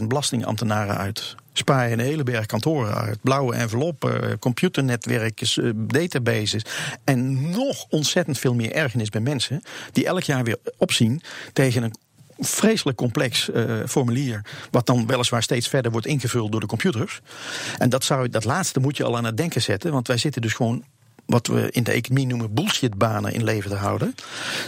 30.000 0.00 0.06
belastingambtenaren 0.06 0.96
uit. 0.96 1.34
Spaar 1.52 1.88
je 1.88 1.92
een 1.92 2.00
hele 2.00 2.22
berg 2.22 2.46
kantoren 2.46 2.94
uit. 2.94 3.18
Blauwe 3.22 3.54
enveloppen, 3.54 4.38
computernetwerkjes, 4.38 5.58
eh, 5.58 5.70
databases. 5.74 6.62
En 7.04 7.50
nog 7.50 7.86
ontzettend 7.88 8.38
veel 8.38 8.54
meer 8.54 8.72
ergernis 8.72 9.08
bij 9.08 9.20
mensen 9.20 9.62
die 9.92 10.06
elk 10.06 10.22
jaar 10.22 10.44
weer 10.44 10.58
opzien 10.76 11.22
tegen 11.52 11.82
een 11.82 11.94
vreselijk 12.38 12.96
complex 12.96 13.50
eh, 13.50 13.64
formulier. 13.86 14.40
Wat 14.70 14.86
dan 14.86 15.06
weliswaar 15.06 15.42
steeds 15.42 15.68
verder 15.68 15.92
wordt 15.92 16.06
ingevuld 16.06 16.52
door 16.52 16.60
de 16.60 16.66
computers. 16.66 17.20
En 17.78 17.88
dat, 17.88 18.04
zou, 18.04 18.28
dat 18.28 18.44
laatste 18.44 18.80
moet 18.80 18.96
je 18.96 19.04
al 19.04 19.16
aan 19.16 19.24
het 19.24 19.36
denken 19.36 19.62
zetten. 19.62 19.92
Want 19.92 20.06
wij 20.06 20.18
zitten 20.18 20.42
dus 20.42 20.52
gewoon 20.52 20.84
wat 21.26 21.46
we 21.46 21.68
in 21.70 21.82
de 21.82 21.92
economie 21.92 22.26
noemen 22.26 22.54
bullshitbanen 22.54 23.32
in 23.32 23.44
leven 23.44 23.70
te 23.70 23.76
houden. 23.76 24.14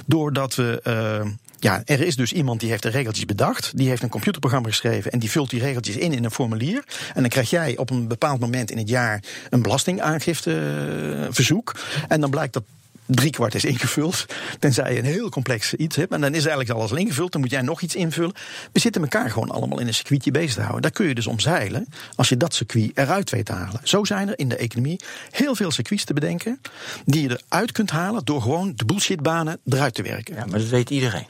Doordat 0.06 0.54
we. 0.54 0.80
eh, 0.82 1.26
ja, 1.58 1.82
er 1.84 2.00
is 2.00 2.16
dus 2.16 2.32
iemand 2.32 2.60
die 2.60 2.70
heeft 2.70 2.82
de 2.82 2.88
regeltjes 2.88 3.24
bedacht. 3.24 3.76
Die 3.76 3.88
heeft 3.88 4.02
een 4.02 4.08
computerprogramma 4.08 4.68
geschreven 4.68 5.12
en 5.12 5.18
die 5.18 5.30
vult 5.30 5.50
die 5.50 5.60
regeltjes 5.60 5.96
in 5.96 6.12
in 6.12 6.24
een 6.24 6.30
formulier. 6.30 6.84
En 7.14 7.20
dan 7.20 7.30
krijg 7.30 7.50
jij 7.50 7.76
op 7.76 7.90
een 7.90 8.08
bepaald 8.08 8.40
moment 8.40 8.70
in 8.70 8.78
het 8.78 8.88
jaar 8.88 9.22
een 9.50 9.62
belastingaangifteverzoek. 9.62 11.74
En 12.08 12.20
dan 12.20 12.30
blijkt 12.30 12.52
dat 12.52 12.62
driekwart 13.10 13.54
is 13.54 13.64
ingevuld. 13.64 14.26
Tenzij 14.58 14.92
je 14.92 14.98
een 14.98 15.04
heel 15.04 15.28
complex 15.28 15.74
iets 15.74 15.96
hebt. 15.96 16.12
En 16.12 16.20
dan 16.20 16.34
is 16.34 16.40
eigenlijk 16.40 16.70
alles 16.70 16.90
al 16.90 16.96
ingevuld. 16.96 17.32
Dan 17.32 17.40
moet 17.40 17.50
jij 17.50 17.62
nog 17.62 17.80
iets 17.80 17.94
invullen. 17.94 18.32
We 18.72 18.80
zitten 18.80 19.02
elkaar 19.02 19.30
gewoon 19.30 19.50
allemaal 19.50 19.80
in 19.80 19.86
een 19.86 19.94
circuitje 19.94 20.30
bezig 20.30 20.54
te 20.54 20.60
houden. 20.60 20.82
Daar 20.82 20.90
kun 20.90 21.06
je 21.06 21.14
dus 21.14 21.26
omzeilen 21.26 21.86
als 22.16 22.28
je 22.28 22.36
dat 22.36 22.54
circuit 22.54 22.90
eruit 22.94 23.30
weet 23.30 23.44
te 23.46 23.52
halen. 23.52 23.80
Zo 23.82 24.04
zijn 24.04 24.28
er 24.28 24.38
in 24.38 24.48
de 24.48 24.56
economie 24.56 25.00
heel 25.30 25.54
veel 25.54 25.70
circuits 25.70 26.04
te 26.04 26.14
bedenken. 26.14 26.60
die 27.04 27.28
je 27.28 27.40
eruit 27.48 27.72
kunt 27.72 27.90
halen 27.90 28.24
door 28.24 28.42
gewoon 28.42 28.72
de 28.76 28.84
bullshitbanen 28.84 29.58
eruit 29.64 29.94
te 29.94 30.02
werken. 30.02 30.34
Ja, 30.34 30.44
maar 30.46 30.58
dat 30.58 30.68
weet 30.68 30.90
iedereen. 30.90 31.26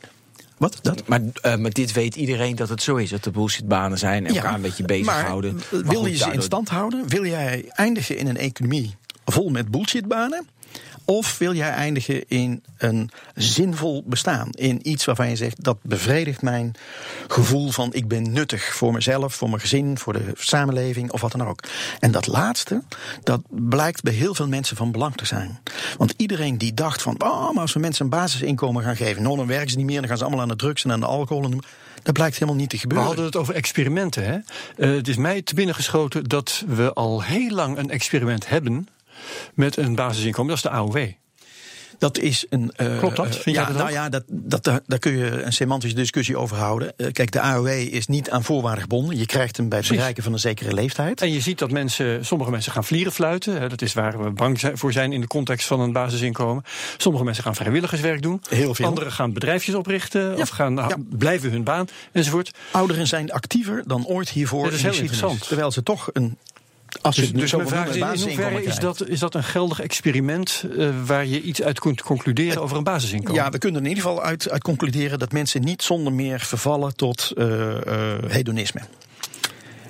Wat? 0.59 0.79
Dat? 0.83 1.07
Maar, 1.07 1.21
eh, 1.43 1.57
maar 1.57 1.71
dit 1.71 1.93
weet 1.93 2.16
iedereen 2.16 2.57
dat 2.57 2.69
het 2.69 2.83
zo 2.83 2.97
is. 2.97 3.11
Dat 3.11 3.25
er 3.25 3.33
bullshitbanen 3.33 3.99
zijn 3.99 4.27
en 4.27 4.35
elkaar 4.35 4.55
een 4.55 4.61
beetje 4.61 4.85
bezighouden. 4.85 5.55
Maar, 5.55 5.64
Maar 5.71 5.83
wil 5.83 6.01
goed, 6.01 6.11
je 6.11 6.16
ze 6.16 6.33
in 6.33 6.43
stand 6.43 6.69
houden? 6.69 7.09
Wil 7.09 7.27
jij 7.27 7.64
eindigen 7.69 8.16
in 8.16 8.27
een 8.27 8.37
economie 8.37 8.97
vol 9.25 9.49
met 9.49 9.71
bullshitbanen? 9.71 10.47
Of 11.11 11.38
wil 11.38 11.55
jij 11.55 11.70
eindigen 11.70 12.29
in 12.29 12.62
een 12.79 13.11
zinvol 13.35 14.03
bestaan? 14.07 14.49
In 14.51 14.88
iets 14.88 15.05
waarvan 15.05 15.29
je 15.29 15.37
zegt 15.37 15.64
dat 15.64 15.77
bevredigt 15.83 16.42
mijn 16.42 16.75
gevoel 17.29 17.70
van 17.70 17.92
ik 17.92 18.09
ben 18.09 18.33
nuttig 18.33 18.75
voor 18.75 18.92
mezelf, 18.92 19.35
voor 19.35 19.49
mijn 19.49 19.61
gezin, 19.61 19.99
voor 19.99 20.12
de 20.12 20.33
samenleving 20.35 21.11
of 21.11 21.20
wat 21.20 21.33
dan 21.33 21.46
ook. 21.46 21.62
En 22.01 22.11
dat 22.11 22.27
laatste, 22.27 22.83
dat 23.23 23.40
blijkt 23.49 24.03
bij 24.03 24.12
heel 24.12 24.35
veel 24.35 24.49
mensen 24.49 24.77
van 24.77 24.92
belang 24.92 25.14
te 25.14 25.25
zijn. 25.27 25.61
Want 25.96 26.14
iedereen 26.16 26.59
die 26.59 26.75
dacht 26.75 27.03
van, 27.03 27.23
oh, 27.23 27.53
maar 27.53 27.62
als 27.62 27.73
we 27.73 27.81
mensen 27.81 28.05
een 28.05 28.11
basisinkomen 28.11 28.83
gaan 28.83 28.96
geven, 28.96 29.23
nou, 29.23 29.37
dan 29.37 29.46
werken 29.46 29.70
ze 29.70 29.77
niet 29.77 29.87
meer, 29.87 30.01
dan 30.01 30.09
gaan 30.09 30.18
ze 30.18 30.25
allemaal 30.25 30.42
aan 30.42 30.49
de 30.49 30.57
drugs 30.57 30.85
en 30.85 30.92
aan 30.92 31.01
de 31.01 31.07
alcohol. 31.07 31.44
En 31.44 31.59
dat 32.03 32.14
blijkt 32.14 32.35
helemaal 32.35 32.61
niet 32.61 32.70
te 32.70 32.77
We 32.77 32.83
gebeuren. 32.83 33.07
hadden 33.07 33.25
het 33.25 33.37
over 33.37 33.55
experimenten. 33.55 34.25
Hè? 34.25 34.38
Eh, 34.77 34.96
het 34.96 35.09
is 35.09 35.16
mij 35.16 35.42
te 35.42 35.55
binnen 35.55 35.75
geschoten 35.75 36.25
dat 36.25 36.64
we 36.66 36.92
al 36.92 37.23
heel 37.23 37.51
lang 37.51 37.79
een 37.79 37.90
experiment 37.90 38.49
hebben 38.49 38.88
met 39.55 39.77
een 39.77 39.95
basisinkomen. 39.95 40.49
Dat 40.49 40.65
is 40.65 40.71
de 40.71 40.77
AOW. 40.77 41.09
Dat 41.99 42.19
is 42.19 42.47
een. 42.49 42.73
eh, 42.77 42.99
Klopt 42.99 43.17
dat? 43.17 43.37
Vind 43.37 43.57
ja, 43.57 43.65
dat 43.65 43.77
nou 43.77 43.91
ja, 43.91 44.09
dat, 44.09 44.23
dat, 44.27 44.65
daar- 44.65 44.81
daar 44.87 44.99
kun 44.99 45.17
je 45.17 45.43
een 45.43 45.53
semantische 45.53 45.97
discussie 45.97 46.37
over 46.37 46.57
houden. 46.57 46.93
Eh, 46.97 47.13
kijk, 47.13 47.31
de 47.31 47.41
AOW 47.41 47.67
is 47.69 48.07
niet 48.07 48.31
aan 48.31 48.45
voorwaarden 48.45 48.83
gebonden. 48.83 49.19
Je 49.19 49.27
krijgt 49.27 49.57
hem 49.57 49.69
bij 49.69 49.79
het 49.79 49.89
bereiken 49.89 50.23
van 50.23 50.33
een 50.33 50.39
zekere 50.39 50.75
leeftijd. 50.75 51.21
En 51.21 51.33
je 51.33 51.41
ziet 51.41 51.59
dat 51.59 51.71
mensen, 51.71 52.25
sommige 52.27 52.51
mensen 52.51 52.73
gaan 52.73 52.85
vlieren 52.85 53.13
fluiten. 53.13 53.61
Hè, 53.61 53.69
dat 53.69 53.83
is 53.83 53.93
waar 53.93 54.23
we 54.23 54.31
bang 54.31 54.71
voor 54.75 54.93
zijn 54.93 55.13
in 55.13 55.21
de 55.21 55.27
context 55.27 55.67
van 55.67 55.81
een 55.81 55.93
basisinkomen. 55.93 56.65
Sommige 56.97 57.25
mensen 57.25 57.43
gaan 57.45 57.55
vrijwilligerswerk 57.55 58.23
doen. 58.23 58.43
Heel 58.49 58.75
veel. 58.75 58.87
Anderen 58.87 59.13
gaan 59.13 59.33
bedrijfjes 59.33 59.75
oprichten. 59.75 60.37
Of 60.39 60.49
gaan 60.49 60.75
ja. 60.75 60.97
blijven 61.11 61.51
hun 61.51 61.65
baan 61.65 61.87
enzovoort. 62.13 62.51
Ouderen 62.71 63.07
zijn 63.07 63.33
actiever 63.33 63.83
dan 63.87 64.07
ooit 64.07 64.29
hiervoor. 64.29 64.65
Dat 64.65 64.73
is 64.73 64.83
heel 64.83 64.93
interessant. 64.95 65.47
Terwijl 65.47 65.71
ze 65.71 65.83
toch 65.83 66.09
een 66.13 66.39
Als 67.03 67.16
je 67.16 67.22
Dus, 67.22 67.40
dus 67.40 67.53
mijn 67.53 67.68
vraag 67.68 67.88
is, 67.88 68.22
in 68.22 68.29
hoeverre 68.29 68.62
is 68.62 68.76
dat, 68.76 69.09
is 69.09 69.18
dat 69.18 69.35
een 69.35 69.44
geldig 69.44 69.81
experiment 69.81 70.64
eh, 70.79 70.88
waar 71.07 71.26
je 71.26 71.42
iets 71.42 71.62
uit 71.62 71.81
kunt 71.81 72.03
concluderen 72.03 72.62
over 72.62 72.76
een 72.76 72.85
basisinkomen? 72.85 73.42
Ja, 73.42 73.50
we 73.50 73.59
kunnen 73.59 73.81
er 73.81 73.87
in 73.87 73.96
ieder 73.96 74.11
geval 74.11 74.22
uit, 74.24 74.50
uit 74.50 74.62
concluderen 74.62 75.18
dat 75.18 75.33
mensen 75.33 75.62
niet 75.64 75.83
zonder 75.83 76.12
meer 76.12 76.40
vervallen 76.40 76.96
tot 76.96 77.33
eh, 77.37 77.76
eh, 77.76 78.18
hedonisme. 78.26 78.81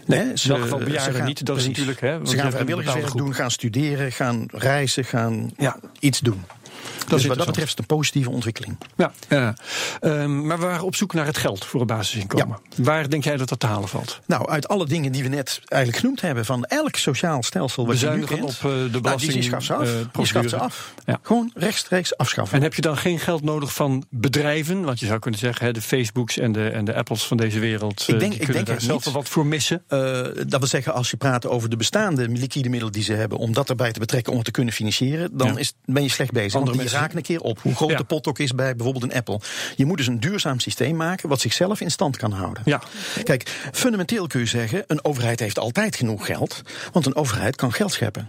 Nee, 0.06 0.30
geval 0.34 0.78
bejaarden 0.78 1.24
niet, 1.24 1.46
dat 1.46 1.56
is 1.56 1.66
natuurlijk, 1.66 2.00
hè, 2.00 2.26
ze 2.26 2.36
gaan 2.36 2.50
vrijwilligerswerk 2.50 3.16
doen, 3.16 3.34
gaan 3.34 3.50
studeren, 3.50 4.12
gaan 4.12 4.46
reizen, 4.52 5.04
gaan 5.04 5.50
Ja. 5.56 5.76
iets 5.98 6.20
doen. 6.20 6.44
Dus 6.80 7.08
wat 7.08 7.08
dat 7.08 7.14
interessant. 7.14 7.46
betreft 7.46 7.64
is 7.66 7.70
het 7.70 7.78
een 7.78 7.86
positieve 7.96 8.30
ontwikkeling. 8.30 8.76
Ja, 8.96 9.12
ja. 9.28 9.54
Ehm, 10.00 10.46
maar 10.46 10.58
we 10.58 10.64
waren 10.66 10.84
op 10.84 10.94
zoek 10.96 11.14
naar 11.14 11.26
het 11.26 11.38
geld 11.38 11.64
voor 11.64 11.80
een 11.80 11.86
basisinkomen. 11.86 12.58
Waar 12.76 13.08
denk 13.08 13.24
jij 13.24 13.36
dat 13.36 13.48
dat 13.48 13.60
te 13.60 13.66
halen 13.66 13.88
valt? 13.88 14.20
Nou, 14.26 14.48
uit 14.48 14.68
alle 14.68 14.86
dingen 14.86 15.12
die 15.12 15.22
we 15.22 15.28
net 15.28 15.60
eigenlijk 15.68 16.00
genoemd 16.02 16.20
hebben, 16.20 16.44
van 16.44 16.64
elk 16.64 16.96
sociaal 16.96 17.42
stelsel 17.42 17.86
wat 17.86 18.00
je 18.00 18.10
nu 18.10 18.24
kent, 18.24 18.42
op, 18.42 18.50
eh, 18.50 18.62
de 18.62 19.00
belasting, 19.00 19.02
nou, 19.02 19.32
die 19.32 19.42
schaf 19.42 19.64
ze 19.64 19.74
af. 19.74 19.80
eh, 19.82 19.86
je 19.88 19.92
schaft 19.92 20.04
ze 20.04 20.10
procedure. 20.10 20.56
af. 20.62 20.94
Ja. 21.06 21.18
Gewoon 21.22 21.50
rechtstreeks 21.54 22.16
afschaffen. 22.16 22.56
En 22.56 22.62
heb 22.62 22.74
je 22.74 22.80
dan 22.82 22.96
geen 22.96 23.18
geld 23.18 23.42
nodig 23.42 23.72
van 23.74 24.04
bedrijven? 24.10 24.82
Want 24.84 25.00
je 25.00 25.06
zou 25.06 25.18
kunnen 25.18 25.40
zeggen, 25.40 25.66
hè, 25.66 25.72
de 25.72 25.82
Facebooks 25.82 26.38
en 26.38 26.52
de, 26.52 26.68
en 26.68 26.84
de 26.84 26.94
Apples 26.94 27.22
van 27.26 27.36
deze 27.36 27.58
wereld... 27.58 28.04
eh, 28.08 28.18
denk- 28.18 28.34
ik 28.34 28.52
denk 28.52 28.66
daar 28.66 28.80
zelf 28.80 29.04
wel 29.04 29.14
wat 29.14 29.28
voor 29.28 29.46
missen. 29.46 29.82
Eh, 29.88 29.98
dat 30.46 30.58
wil 30.58 30.66
zeggen, 30.68 30.92
als 30.94 31.10
je 31.10 31.16
praat 31.16 31.46
over 31.46 31.68
de 31.70 31.76
bestaande 31.76 32.28
liquide 32.28 32.68
middelen 32.68 32.92
die 32.92 33.02
ze 33.02 33.12
hebben, 33.12 33.38
om 33.38 33.52
dat 33.52 33.68
erbij 33.68 33.92
te 33.92 33.98
betrekken 34.00 34.30
om 34.32 34.38
het 34.38 34.46
te 34.46 34.52
kunnen 34.52 34.74
financieren, 34.74 35.30
dan 35.36 35.46
Ja. 35.52 35.58
is, 35.58 35.72
ben 35.84 36.02
je 36.02 36.08
slecht 36.08 36.32
bezig. 36.32 36.54
Andere 36.54 36.69
want 36.76 36.82
die 36.90 36.98
mensen- 36.98 37.16
een 37.16 37.22
keer 37.22 37.40
op. 37.40 37.60
Hoe 37.62 37.74
groot 37.74 37.90
Ja. 37.90 37.96
de 37.96 38.04
pot 38.04 38.26
ook 38.26 38.38
is 38.38 38.54
bij 38.54 38.74
bijvoorbeeld 38.76 39.04
een 39.12 39.18
Apple. 39.18 39.40
Je 39.76 39.84
moet 39.84 39.96
dus 39.96 40.06
een 40.06 40.20
duurzaam 40.20 40.60
systeem 40.60 40.96
maken 40.96 41.28
wat 41.28 41.40
zichzelf 41.40 41.80
in 41.80 41.90
stand 41.90 42.16
kan 42.16 42.32
houden. 42.32 42.62
Ja. 42.64 42.82
Kijk, 43.22 43.48
fundamenteel 43.72 44.26
kun 44.26 44.40
je 44.40 44.46
zeggen, 44.46 44.84
een 44.86 45.04
overheid 45.04 45.40
heeft 45.40 45.58
altijd 45.58 45.96
genoeg 45.96 46.26
geld, 46.26 46.62
want 46.92 47.06
een 47.06 47.14
overheid 47.16 47.56
kan 47.56 47.72
geld 47.72 47.92
scheppen. 47.92 48.28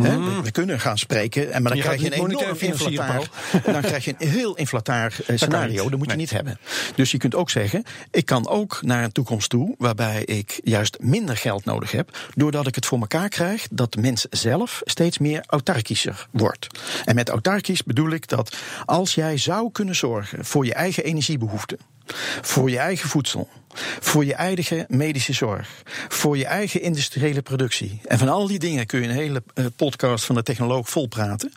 Hè, 0.00 0.18
we, 0.18 0.42
we 0.42 0.50
kunnen 0.50 0.80
gaan 0.80 0.98
spreken, 0.98 1.52
en 1.52 1.62
maar 1.62 1.70
dan 1.70 1.76
Je 1.76 1.82
krijg 1.86 2.00
je 2.00 2.06
een 2.06 2.26
enorm 2.26 2.56
inflataar. 2.58 3.28
Dan 3.72 3.80
krijg 3.80 4.04
je 4.04 4.14
een 4.18 4.28
heel 4.28 4.54
inflataar 4.56 5.14
eh, 5.26 5.36
scenario. 5.36 5.88
Dat 5.88 5.98
moet 5.98 6.00
je 6.00 6.06
Nee. 6.06 6.16
niet 6.16 6.30
hebben. 6.30 6.58
Dus 6.94 7.10
je 7.10 7.18
kunt 7.18 7.34
ook 7.34 7.50
zeggen, 7.50 7.84
ik 8.10 8.26
kan 8.26 8.48
ook 8.48 8.78
naar 8.82 9.04
een 9.04 9.12
toekomst 9.12 9.50
toe 9.50 9.74
waarbij 9.78 10.24
ik 10.24 10.60
juist 10.64 10.96
minder 11.00 11.36
geld 11.36 11.64
nodig 11.64 11.90
heb, 11.90 12.18
doordat 12.34 12.66
ik 12.66 12.74
het 12.74 12.86
voor 12.86 12.98
elkaar 13.00 13.28
krijg 13.28 13.66
dat 13.70 13.92
de 13.92 14.00
mens 14.00 14.26
zelf 14.30 14.80
steeds 14.84 15.18
meer 15.18 15.44
autarkischer 15.46 16.26
wordt. 16.30 16.66
En 17.04 17.14
met 17.14 17.28
autarkisch 17.28 17.82
bedoel 17.82 18.10
ik 18.10 18.28
dat 18.28 18.56
als 18.84 19.14
jij 19.14 19.36
zou 19.36 19.70
kunnen 19.72 19.96
zorgen 19.96 20.44
voor 20.44 20.64
je 20.64 20.74
eigen 20.74 21.04
energiebehoeften, 21.04 21.78
voor 22.40 22.70
je 22.70 22.78
eigen 22.78 23.08
voedsel, 23.08 23.48
voor 24.00 24.24
je 24.24 24.34
eigen 24.34 24.84
medische 24.88 25.32
zorg, 25.32 25.82
voor 26.08 26.38
je 26.38 26.46
eigen 26.46 26.82
industriële 26.82 27.42
productie. 27.42 28.00
En 28.04 28.18
van 28.18 28.28
al 28.28 28.46
die 28.46 28.58
dingen 28.58 28.86
kun 28.86 29.00
je 29.00 29.08
een 29.08 29.14
hele 29.14 29.42
eh, 29.54 29.64
podcast 29.76 30.24
van 30.24 30.34
de 30.34 30.42
technoloog 30.42 30.88
volpraten. 30.88 31.52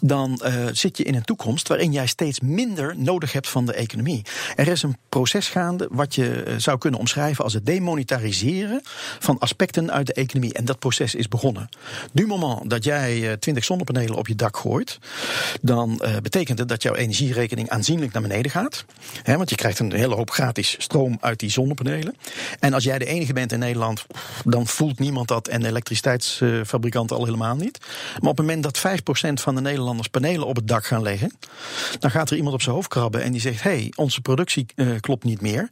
Dan 0.00 0.40
eh, 0.40 0.66
zit 0.72 0.96
je 0.96 1.04
in 1.04 1.14
een 1.14 1.24
toekomst 1.24 1.68
waarin 1.68 1.92
jij 1.92 2.06
steeds 2.06 2.40
minder 2.40 2.94
nodig 2.96 3.32
hebt 3.32 3.48
van 3.48 3.66
de 3.66 3.72
economie. 3.72 4.22
Er 4.56 4.68
is 4.68 4.82
een 4.82 4.96
proces 5.08 5.48
gaande 5.48 5.88
wat 5.90 6.14
je 6.14 6.42
eh, 6.42 6.54
zou 6.58 6.78
kunnen 6.78 7.00
omschrijven 7.00 7.44
als 7.44 7.52
het 7.52 7.66
demonetariseren 7.66 8.80
van 9.18 9.38
aspecten 9.38 9.92
uit 9.92 10.06
de 10.06 10.12
economie. 10.12 10.52
En 10.52 10.64
dat 10.64 10.78
proces 10.78 11.14
is 11.14 11.28
begonnen. 11.28 11.68
Du 12.12 12.26
moment 12.26 12.70
dat 12.70 12.84
jij 12.84 13.30
eh, 13.30 13.36
20 13.36 13.64
zonnepanelen 13.64 14.16
op 14.16 14.28
je 14.28 14.34
dak 14.34 14.56
gooit, 14.56 14.98
dan 15.60 16.02
betekent 16.22 16.58
het 16.58 16.68
dat 16.68 16.82
jouw 16.82 16.94
energierekening 16.94 17.68
aanzienlijk 17.68 18.12
naar 18.12 18.22
beneden 18.22 18.50
gaat. 18.50 18.84
Want 19.24 19.50
je 19.50 19.56
krijgt 19.56 19.78
een 19.78 19.92
hele 19.92 20.14
hoop 20.14 20.30
gratis 20.30 20.76
stroom 20.78 21.18
uit 21.20 21.38
die 21.38 21.47
zonnepanelen. 21.50 22.16
En 22.60 22.74
als 22.74 22.84
jij 22.84 22.98
de 22.98 23.06
enige 23.06 23.32
bent 23.32 23.52
in 23.52 23.58
Nederland, 23.58 24.06
dan 24.44 24.66
voelt 24.66 24.98
niemand 24.98 25.28
dat 25.28 25.48
en 25.48 25.60
de 25.60 25.68
elektriciteitsfabrikanten 25.68 27.16
al 27.16 27.24
helemaal 27.24 27.56
niet. 27.56 27.78
Maar 28.20 28.30
op 28.30 28.36
het 28.36 28.46
moment 28.46 28.62
dat 28.62 28.78
5% 28.78 29.32
van 29.32 29.54
de 29.54 29.60
Nederlanders 29.60 30.08
panelen 30.08 30.46
op 30.46 30.56
het 30.56 30.68
dak 30.68 30.86
gaan 30.86 31.02
leggen, 31.02 31.32
dan 31.98 32.10
gaat 32.10 32.30
er 32.30 32.36
iemand 32.36 32.54
op 32.54 32.62
zijn 32.62 32.74
hoofd 32.74 32.88
krabben 32.88 33.22
en 33.22 33.32
die 33.32 33.40
zegt: 33.40 33.62
hé, 33.62 33.70
hey, 33.70 33.92
onze 33.94 34.20
productie 34.20 34.66
eh, 34.74 34.86
klopt 35.00 35.24
niet 35.24 35.40
meer. 35.40 35.68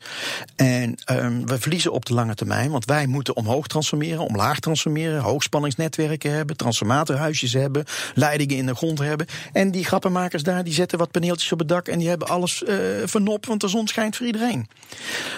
En 0.57 0.95
ehm, 1.05 1.47
we 1.47 1.59
verliezen 1.59 1.93
op 1.93 2.07
de 2.07 2.15
lange 2.15 2.35
termijn, 2.35 2.71
want 2.71 2.85
wij 2.85 3.07
moeten 3.07 3.37
omhoog 3.37 3.67
transformeren, 3.67 4.21
omlaag 4.21 4.61
transformeren, 4.61 5.21
hoogspanningsnetwerken 5.21 6.33
hebben, 6.33 6.57
transformatorhuisjes 6.57 7.53
hebben, 7.53 7.85
leidingen 8.15 8.57
in 8.57 8.67
de 8.67 8.75
grond 8.75 8.99
hebben. 8.99 9.27
En 9.53 9.71
die 9.71 9.85
grappenmakers 9.85 10.43
daar, 10.43 10.65
die 10.65 10.73
zetten 10.73 10.99
wat 10.99 11.11
paneeltjes 11.11 11.53
op 11.53 11.59
het 11.59 11.69
dak 11.69 11.89
en 11.89 11.99
die 11.99 12.09
hebben 12.09 12.29
alles 12.29 12.65
eh 12.65 12.75
vernop, 13.05 13.47
want 13.47 13.61
de 13.61 13.69
zon 13.69 13.87
schijnt 13.87 14.17
voor 14.17 14.27
iedereen. 14.27 14.67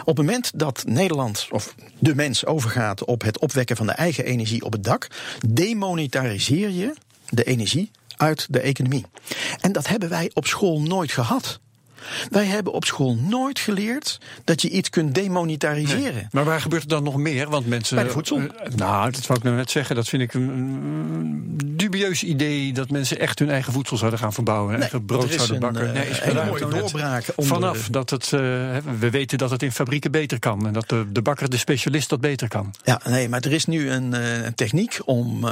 Op 0.04 0.18
moment 0.28 0.52
dat 0.54 0.84
Nederland 0.86 1.48
of 1.50 1.74
de 1.98 2.14
mens 2.14 2.46
overgaat 2.46 3.04
op 3.04 3.22
het 3.22 3.38
opwekken 3.38 3.76
van 3.76 3.86
de 3.86 3.92
eigen 3.92 4.24
energie 4.24 4.64
op 4.64 4.72
het 4.72 4.84
dak, 4.84 5.08
demonetariseer 5.46 6.70
je 6.70 6.94
de 7.28 7.44
energie 7.44 7.90
uit 8.16 8.46
de 8.50 8.60
economie. 8.60 9.04
En 9.60 9.72
dat 9.72 9.88
hebben 9.88 10.08
wij 10.08 10.30
op 10.34 10.46
school 10.46 10.80
nooit 10.80 11.12
gehad. 11.12 11.60
Wij 12.30 12.44
hebben 12.44 12.72
op 12.72 12.84
school 12.84 13.14
nooit 13.14 13.58
geleerd 13.58 14.18
dat 14.44 14.62
je 14.62 14.70
iets 14.70 14.90
kunt 14.90 15.14
demonetariseren. 15.14 16.28
Maar 16.30 16.44
waar 16.44 16.60
gebeurt 16.60 16.82
er 16.82 16.88
dan 16.88 17.02
nog 17.02 17.16
meer? 17.16 17.48
Want 17.50 17.66
mensen. 17.66 17.96
Bij 17.96 18.04
de 18.04 18.10
voedsel. 18.10 18.36
eh, 18.38 18.44
nou, 18.76 19.10
dat 19.10 19.26
wou 19.26 19.38
ik 19.38 19.44
nou 19.44 19.56
net 19.56 19.70
zeggen. 19.70 19.94
Dat 19.96 20.08
vind 20.08 20.22
ik 20.22 20.34
een, 20.34 20.48
een 20.48 21.58
dubieus 21.76 22.22
idee 22.22 22.72
dat 22.72 22.90
mensen 22.90 23.18
echt 23.20 23.38
hun 23.38 23.50
eigen 23.50 23.72
voedsel 23.72 23.96
zouden 23.96 24.18
gaan 24.18 24.32
verbouwen. 24.32 24.70
Nee, 24.72 24.80
eigen 24.80 25.04
brood 25.04 25.32
zouden 25.32 25.54
een, 25.56 25.60
bakken. 25.62 25.86
eh, 25.86 25.92
Nee, 25.92 26.08
is 26.08 26.20
daar 26.34 26.46
mooie 26.46 26.66
net 26.66 26.78
doorbraak 26.80 27.24
onder 27.36 27.54
Vanaf 27.56 27.88
dat 27.88 28.10
het. 28.10 28.24
eh, 28.32 28.40
we 28.98 29.08
weten 29.10 29.38
dat 29.38 29.50
het 29.50 29.62
in 29.62 29.72
fabrieken 29.72 30.10
beter 30.10 30.38
kan. 30.38 30.66
En 30.66 30.72
dat 30.72 30.88
de, 30.88 31.06
de 31.12 31.22
bakker, 31.22 31.50
de 31.50 31.56
specialist, 31.56 32.08
dat 32.08 32.20
beter 32.20 32.48
kan. 32.48 32.74
Ja, 32.84 33.00
nee, 33.04 33.28
maar 33.28 33.40
er 33.40 33.52
is 33.52 33.64
nu 33.64 33.90
een, 33.90 34.12
een 34.46 34.54
techniek 34.54 34.98
om 35.04 35.46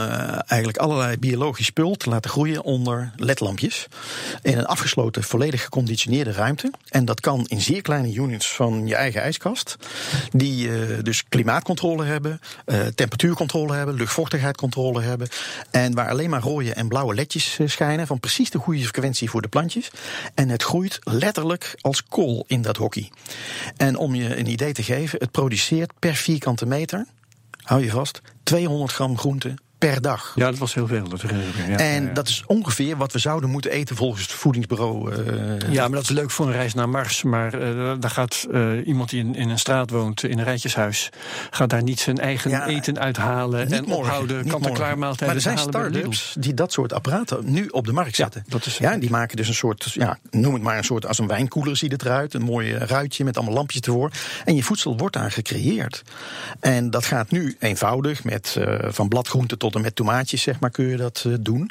eigenlijk 0.47 0.77
allerlei 0.79 1.17
biologisch 1.19 1.67
spul 1.67 1.95
te 1.95 2.09
laten 2.09 2.31
groeien 2.31 2.63
onder 2.63 3.13
ledlampjes. 3.17 3.87
In 4.43 4.59
een 4.59 4.67
afgesloten, 4.67 5.23
volledig 5.23 5.63
geconditioneerde 5.63 6.33
ruimte. 6.37 6.71
En 6.89 7.05
dat 7.05 7.21
kan 7.21 7.47
in 7.47 7.61
zeer 7.61 7.83
kleine 7.83 8.15
units 8.15 8.53
van 8.53 8.87
je 8.87 8.95
eigen 8.95 9.21
ijskast. 9.23 9.77
Die 10.31 10.71
eh, 10.71 11.03
dus 11.03 11.25
klimaatcontrole 11.29 12.05
hebben, 12.05 12.41
eh, 12.65 12.81
temperatuurcontrole 12.81 13.75
hebben, 13.75 13.95
luchtvochtigheidscontrole 13.95 15.03
hebben. 15.03 15.29
En 15.71 15.95
waar 15.95 16.09
alleen 16.09 16.31
maar 16.31 16.43
rode 16.43 16.73
en 16.73 16.89
blauwe 16.89 17.15
ledjes 17.15 17.59
eh, 17.59 17.69
schijnen 17.69 18.07
van 18.07 18.21
precies 18.21 18.51
de 18.51 18.59
goede 18.59 18.83
frequentie 18.83 19.31
voor 19.31 19.43
de 19.43 19.49
plantjes. 19.49 19.91
En 20.35 20.49
het 20.49 20.63
groeit 20.63 20.99
letterlijk 21.03 21.75
als 21.81 22.05
kool 22.05 22.45
in 22.47 22.63
dat 22.63 22.77
hockey. 22.77 23.11
En 23.77 23.97
om 23.97 24.15
je 24.15 24.37
een 24.37 24.51
idee 24.51 24.73
te 24.73 24.83
geven, 24.83 25.19
het 25.19 25.31
produceert 25.31 25.93
per 25.99 26.15
vierkante 26.15 26.67
meter, 26.67 27.07
hou 27.63 27.85
je 27.85 27.91
vast, 27.91 28.21
200 28.43 28.93
gram 28.93 29.19
groente 29.19 29.55
per 29.79 30.01
dag. 30.01 30.33
Ja, 30.35 30.51
dat 30.51 30.59
was 30.59 30.75
heel 30.75 30.87
veel. 30.87 31.09
Dat 31.09 31.21
ja. 31.21 31.29
En 31.29 32.03
Ja, 32.03 32.09
ja. 32.09 32.15
dat 32.15 32.29
is 32.29 32.43
ongeveer 32.47 32.97
wat 32.97 33.13
we 33.13 33.19
zouden 33.19 33.51
moeten 33.51 33.71
eten 33.71 33.97
volgens 33.97 34.23
het 34.23 34.31
voedingsbureau. 34.33 35.13
eh, 35.15 35.73
Ja, 35.73 35.83
maar 35.83 35.91
dat 35.97 36.03
is 36.03 36.09
leuk 36.17 36.31
voor 36.31 36.47
een 36.47 36.53
reis 36.53 36.75
naar 36.75 36.89
Mars. 36.89 37.23
Maar 37.23 37.55
eh, 37.55 37.93
daar 38.01 38.11
gaat 38.11 38.47
eh, 38.53 38.87
iemand 38.87 39.11
die 39.11 39.21
in, 39.21 39.35
in 39.35 39.49
een 39.49 39.59
straat 39.59 39.91
woont, 39.91 40.23
in 40.23 40.39
een 40.39 40.45
rijtjeshuis, 40.45 41.11
gaat 41.51 41.71
daar 41.71 41.83
niet 41.83 42.01
zijn 42.01 42.19
eigen 42.19 42.51
Ja, 42.51 42.67
eten 42.67 42.99
uithalen 42.99 43.61
en 43.71 43.85
morgen, 43.85 43.97
ophouden, 43.97 44.47
kant-en-klaar 44.47 44.99
maaltijden 44.99 45.27
Maar 45.27 45.35
er 45.37 45.41
zijn 45.43 45.59
start-ups 45.59 46.35
die 46.39 46.55
dat 46.55 46.73
soort 46.73 46.93
apparaten 46.93 47.53
nu 47.53 47.67
op 47.67 47.87
de 47.87 47.93
markt 47.93 48.17
zetten. 48.17 48.45
dat 48.49 48.67
is- 48.67 48.79
ja, 48.79 48.97
die 48.97 49.11
maken 49.11 49.37
dus 49.37 49.49
een 49.49 49.55
soort, 49.55 49.91
ja, 49.93 50.19
noem 50.31 50.55
het 50.55 50.63
maar 50.63 50.79
een 50.79 50.85
soort, 50.85 51.07
als 51.07 51.19
een 51.19 51.27
wijnkoeler 51.27 51.77
ziet 51.77 51.93
het 51.93 52.03
eruit. 52.05 52.35
Een 52.35 52.43
mooi 52.43 52.73
ruitje 52.75 53.25
met 53.25 53.37
allemaal 53.37 53.55
lampjes 53.55 53.81
ervoor. 53.81 54.11
En 54.45 54.55
je 54.55 54.63
voedsel 54.63 54.97
wordt 54.97 55.15
daar 55.15 55.31
gecreëerd. 55.33 56.03
En 56.61 56.91
dat 56.91 57.05
gaat 57.05 57.31
nu 57.31 57.57
eenvoudig, 57.59 58.25
met 58.25 58.57
eh, 58.59 58.75
van 58.93 59.09
bladgroenten 59.09 59.59
tot 59.59 59.66
en 59.75 59.81
met 59.81 59.97
tomaatjes, 59.97 60.43
zeg 60.43 60.61
maar, 60.61 60.71
kun 60.71 60.87
je 60.87 60.97
dat 60.97 61.23
eh, 61.27 61.33
doen. 61.41 61.71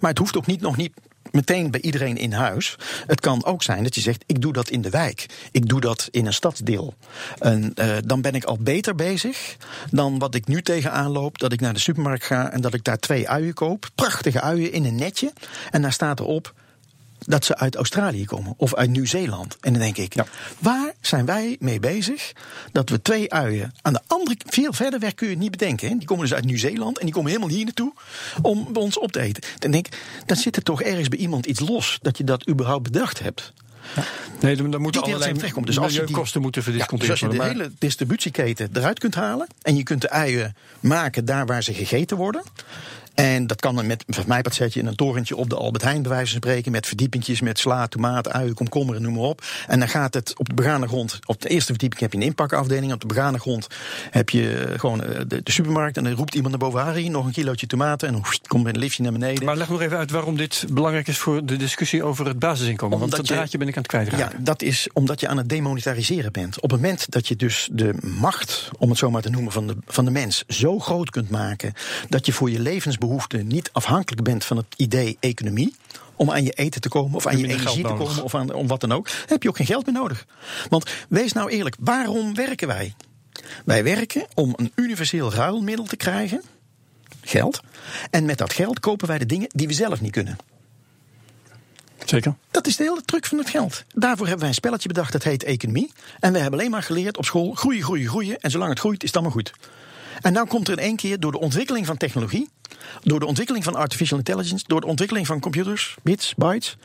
Maar 0.00 0.10
het 0.10 0.18
hoeft 0.18 0.36
ook 0.36 0.46
niet 0.46 0.60
nog 0.60 0.76
niet 0.76 0.92
meteen 1.30 1.70
bij 1.70 1.80
iedereen 1.80 2.16
in 2.16 2.32
huis. 2.32 2.76
Het 3.06 3.20
kan 3.20 3.44
ook 3.44 3.62
zijn 3.62 3.82
dat 3.82 3.94
je 3.94 4.00
zegt: 4.00 4.24
ik 4.26 4.40
doe 4.40 4.52
dat 4.52 4.70
in 4.70 4.82
de 4.82 4.90
wijk. 4.90 5.26
Ik 5.50 5.68
doe 5.68 5.80
dat 5.80 6.08
in 6.10 6.26
een 6.26 6.32
stadsdeel. 6.32 6.94
En 7.38 7.74
eh, 7.74 7.96
dan 8.04 8.20
ben 8.20 8.34
ik 8.34 8.44
al 8.44 8.58
beter 8.60 8.94
bezig 8.94 9.56
dan 9.90 10.18
wat 10.18 10.34
ik 10.34 10.46
nu 10.46 10.62
tegenaan 10.62 11.10
loop. 11.10 11.38
Dat 11.38 11.52
ik 11.52 11.60
naar 11.60 11.74
de 11.74 11.80
supermarkt 11.80 12.24
ga 12.24 12.50
en 12.50 12.60
dat 12.60 12.74
ik 12.74 12.84
daar 12.84 12.98
twee 12.98 13.28
uien 13.28 13.54
koop. 13.54 13.88
Prachtige 13.94 14.40
uien 14.40 14.72
in 14.72 14.84
een 14.84 14.96
netje. 14.96 15.32
En 15.70 15.82
daar 15.82 15.92
staat 15.92 16.20
erop 16.20 16.54
dat 17.24 17.44
ze 17.44 17.56
uit 17.56 17.74
Australië 17.76 18.24
komen 18.24 18.54
of 18.56 18.74
uit 18.74 18.90
Nieuw-Zeeland. 18.90 19.56
En 19.60 19.72
dan 19.72 19.82
denk 19.82 19.96
ik, 19.96 20.14
waar 20.58 20.92
zijn 21.00 21.24
wij 21.26 21.56
mee 21.60 21.80
bezig 21.80 22.32
dat 22.72 22.88
we 22.88 23.02
twee 23.02 23.32
uien 23.32 23.74
aan 23.82 23.92
de 23.92 24.00
andere 24.06 24.36
veel 24.46 24.72
verder 24.72 25.00
weg 25.00 25.14
kun 25.14 25.26
je 25.26 25.32
het 25.32 25.42
niet 25.42 25.50
bedenken. 25.50 25.88
Hè? 25.88 25.96
Die 25.98 26.06
komen 26.06 26.24
dus 26.24 26.34
uit 26.34 26.44
Nieuw-Zeeland 26.44 26.98
en 26.98 27.04
die 27.04 27.14
komen 27.14 27.30
helemaal 27.30 27.50
hier 27.54 27.64
naartoe 27.64 27.92
om 28.42 28.72
bij 28.72 28.82
ons 28.82 28.98
op 28.98 29.12
te 29.12 29.20
eten. 29.20 29.42
Dan 29.58 29.70
denk 29.70 29.86
ik, 29.86 29.98
dan 30.26 30.36
zit 30.36 30.56
er 30.56 30.62
toch 30.62 30.82
ergens 30.82 31.08
bij 31.08 31.18
iemand 31.18 31.46
iets 31.46 31.60
los 31.60 31.98
dat 32.02 32.18
je 32.18 32.24
dat 32.24 32.48
überhaupt 32.48 32.82
bedacht 32.82 33.18
hebt. 33.18 33.52
Nee, 34.40 34.56
dan, 34.56 34.80
moeten 34.80 35.02
Die 35.02 35.12
allerlei 35.12 35.32
terechtkomt. 35.34 35.66
Dus 35.66 35.78
als 35.78 35.86
je 35.86 35.92
die- 35.92 36.00
milieukosten 36.06 36.40
moeten 36.40 36.60
Ja, 36.60 36.66
dus 36.66 36.76
verdisconteerd 36.76 37.22
als 37.22 37.32
je 37.32 37.38
de 37.38 37.44
hele 37.44 37.72
distributieketen 37.78 38.68
eruit 38.72 38.98
kunt 38.98 39.14
halen 39.14 39.46
en 39.62 39.76
je 39.76 39.82
kunt 39.82 40.00
de 40.00 40.10
uien 40.10 40.56
maken 40.80 41.24
daar 41.24 41.46
waar 41.46 41.62
ze 41.62 41.74
gegeten 41.74 42.16
worden. 42.16 42.42
En 43.14 43.46
dat 43.46 43.60
kan 43.60 43.74
dan 43.76 43.86
met, 43.86 44.04
van 44.06 44.24
mij 44.26 44.42
wat 44.42 44.54
zet 44.54 44.72
je 44.74 44.80
in 44.80 44.86
een 44.86 44.94
torentje 44.96 45.36
op 45.36 45.50
de 45.50 45.56
Albert 45.56 45.82
Heijn, 45.84 46.02
bij 46.02 46.10
wijze 46.10 46.30
van 46.32 46.40
spreken, 46.40 46.72
met 46.72 46.86
verdiepingjes 46.86 47.40
met 47.40 47.58
sla, 47.58 47.86
tomaat, 47.86 48.30
uien, 48.30 48.54
komkommer 48.54 48.96
en 48.96 49.02
noem 49.02 49.12
maar 49.12 49.22
op. 49.22 49.44
En 49.66 49.78
dan 49.78 49.88
gaat 49.88 50.14
het 50.14 50.34
op 50.38 50.48
de 50.48 50.54
begane 50.54 50.86
grond, 50.88 51.18
op 51.24 51.42
de 51.42 51.48
eerste 51.48 51.70
verdieping 51.70 52.00
heb 52.00 52.12
je 52.12 52.18
een 52.18 52.24
inpakafdeling, 52.24 52.92
op 52.92 53.00
de 53.00 53.06
begane 53.06 53.38
grond 53.38 53.66
heb 54.10 54.30
je 54.30 54.74
gewoon 54.76 55.02
eh, 55.04 55.20
de, 55.26 55.42
de 55.42 55.52
supermarkt 55.52 55.96
en 55.96 56.04
dan 56.04 56.12
roept 56.12 56.34
iemand 56.34 56.50
naar 56.50 56.70
boven, 56.70 56.80
Harry, 56.86 57.08
nog 57.08 57.26
een 57.26 57.32
kilootje 57.32 57.66
tomaten 57.66 58.08
en 58.08 58.14
hoest, 58.14 58.48
komt 58.48 58.64
met 58.64 58.74
een 58.74 58.80
liftje 58.80 59.02
naar 59.02 59.12
beneden. 59.12 59.44
Maar 59.44 59.56
leg 59.56 59.68
nog 59.68 59.80
even 59.80 59.96
uit 59.98 60.10
waarom 60.10 60.36
dit 60.36 60.64
belangrijk 60.72 61.08
is 61.08 61.18
voor 61.18 61.46
de 61.46 61.56
discussie 61.56 62.02
over 62.02 62.26
het 62.26 62.38
basisinkomen. 62.38 62.98
want 62.98 63.02
Omdat 63.02 63.18
dat 63.18 63.28
je- 63.28 63.34
draadje 63.34 63.58
ben 63.58 63.68
ik 63.68 63.76
aan 63.76 63.82
het 63.82 63.90
kwijtraken. 63.90 64.28
Ja, 64.38 64.42
dat 64.44 64.62
is 64.62 64.88
omdat 64.92 65.20
je 65.20 65.28
aan 65.28 65.36
het 65.36 65.48
demonetariseren 65.48 66.32
bent. 66.32 66.60
Op 66.60 66.70
het 66.70 66.80
moment 66.80 67.10
dat 67.10 67.28
je 67.28 67.36
dus 67.36 67.68
de 67.72 67.94
macht, 68.02 68.70
om 68.78 68.88
het 68.88 68.98
zo 68.98 69.10
maar 69.10 69.22
te 69.22 69.30
noemen, 69.30 69.52
van 69.52 69.66
de, 69.66 69.76
van 69.86 70.04
de 70.04 70.10
mens 70.10 70.44
zo 70.48 70.78
groot 70.78 71.10
kunt 71.10 71.30
maken. 71.30 71.72
dat 72.08 72.26
je 72.26 72.32
voor 72.32 72.50
je 72.50 72.58
levensbehoeften 72.60 73.02
niet 73.42 73.70
afhankelijk 73.72 74.22
bent 74.22 74.44
van 74.44 74.56
het 74.56 74.66
idee 74.76 75.16
economie. 75.20 75.74
Om 76.16 76.30
aan 76.30 76.44
je 76.44 76.52
eten 76.52 76.80
te 76.80 76.88
komen, 76.88 77.16
of 77.16 77.26
aan 77.26 77.38
je 77.38 77.44
energie 77.44 77.82
te 77.82 77.94
komen, 77.94 78.22
of 78.22 78.34
aan 78.34 78.52
om 78.52 78.66
wat 78.66 78.80
dan 78.80 78.92
ook. 78.92 79.06
Dan 79.06 79.14
heb 79.26 79.42
je 79.42 79.48
ook 79.48 79.56
geen 79.56 79.66
geld 79.66 79.86
meer 79.86 79.94
nodig. 79.94 80.26
Want 80.68 80.90
wees 81.08 81.32
nou 81.32 81.50
eerlijk, 81.50 81.76
waarom 81.78 82.34
werken 82.34 82.68
wij? 82.68 82.94
Wij 83.64 83.84
werken 83.84 84.26
om 84.34 84.52
een 84.56 84.72
universeel 84.74 85.32
ruilmiddel 85.32 85.84
te 85.84 85.96
krijgen. 85.96 86.42
Geld. 87.20 87.60
En 88.10 88.24
met 88.24 88.38
dat 88.38 88.52
geld 88.52 88.80
kopen 88.80 89.08
wij 89.08 89.18
de 89.18 89.26
dingen 89.26 89.48
die 89.52 89.66
we 89.66 89.72
zelf 89.72 90.00
niet 90.00 90.12
kunnen. 90.12 90.36
Zeker. 92.04 92.34
Dat 92.50 92.66
is 92.66 92.76
de 92.76 92.82
hele 92.82 93.02
truc 93.04 93.26
van 93.26 93.38
het 93.38 93.50
geld. 93.50 93.84
Daarvoor 93.94 94.26
hebben 94.26 94.38
wij 94.38 94.48
een 94.48 94.54
spelletje 94.54 94.88
bedacht 94.88 95.12
dat 95.12 95.22
heet 95.22 95.42
economie. 95.42 95.92
En 96.20 96.32
we 96.32 96.38
hebben 96.38 96.58
alleen 96.58 96.70
maar 96.70 96.82
geleerd 96.82 97.16
op 97.16 97.24
school 97.24 97.54
groeien, 97.54 97.82
groeien, 97.82 98.08
groeien. 98.08 98.40
En 98.40 98.50
zolang 98.50 98.70
het 98.70 98.78
groeit 98.78 99.02
is 99.02 99.08
het 99.08 99.16
allemaal 99.16 99.34
goed. 99.34 99.52
En 100.20 100.32
nou 100.32 100.46
komt 100.46 100.68
er 100.68 100.78
in 100.78 100.84
één 100.84 100.96
keer 100.96 101.20
door 101.20 101.32
de 101.32 101.40
ontwikkeling 101.40 101.86
van 101.86 101.96
technologie, 101.96 102.48
door 103.02 103.20
de 103.20 103.26
ontwikkeling 103.26 103.64
van 103.64 103.74
artificial 103.74 104.18
intelligence, 104.18 104.64
door 104.66 104.80
de 104.80 104.86
ontwikkeling 104.86 105.26
van 105.26 105.40
computers, 105.40 105.96
bits, 106.02 106.34
bytes, 106.34 106.76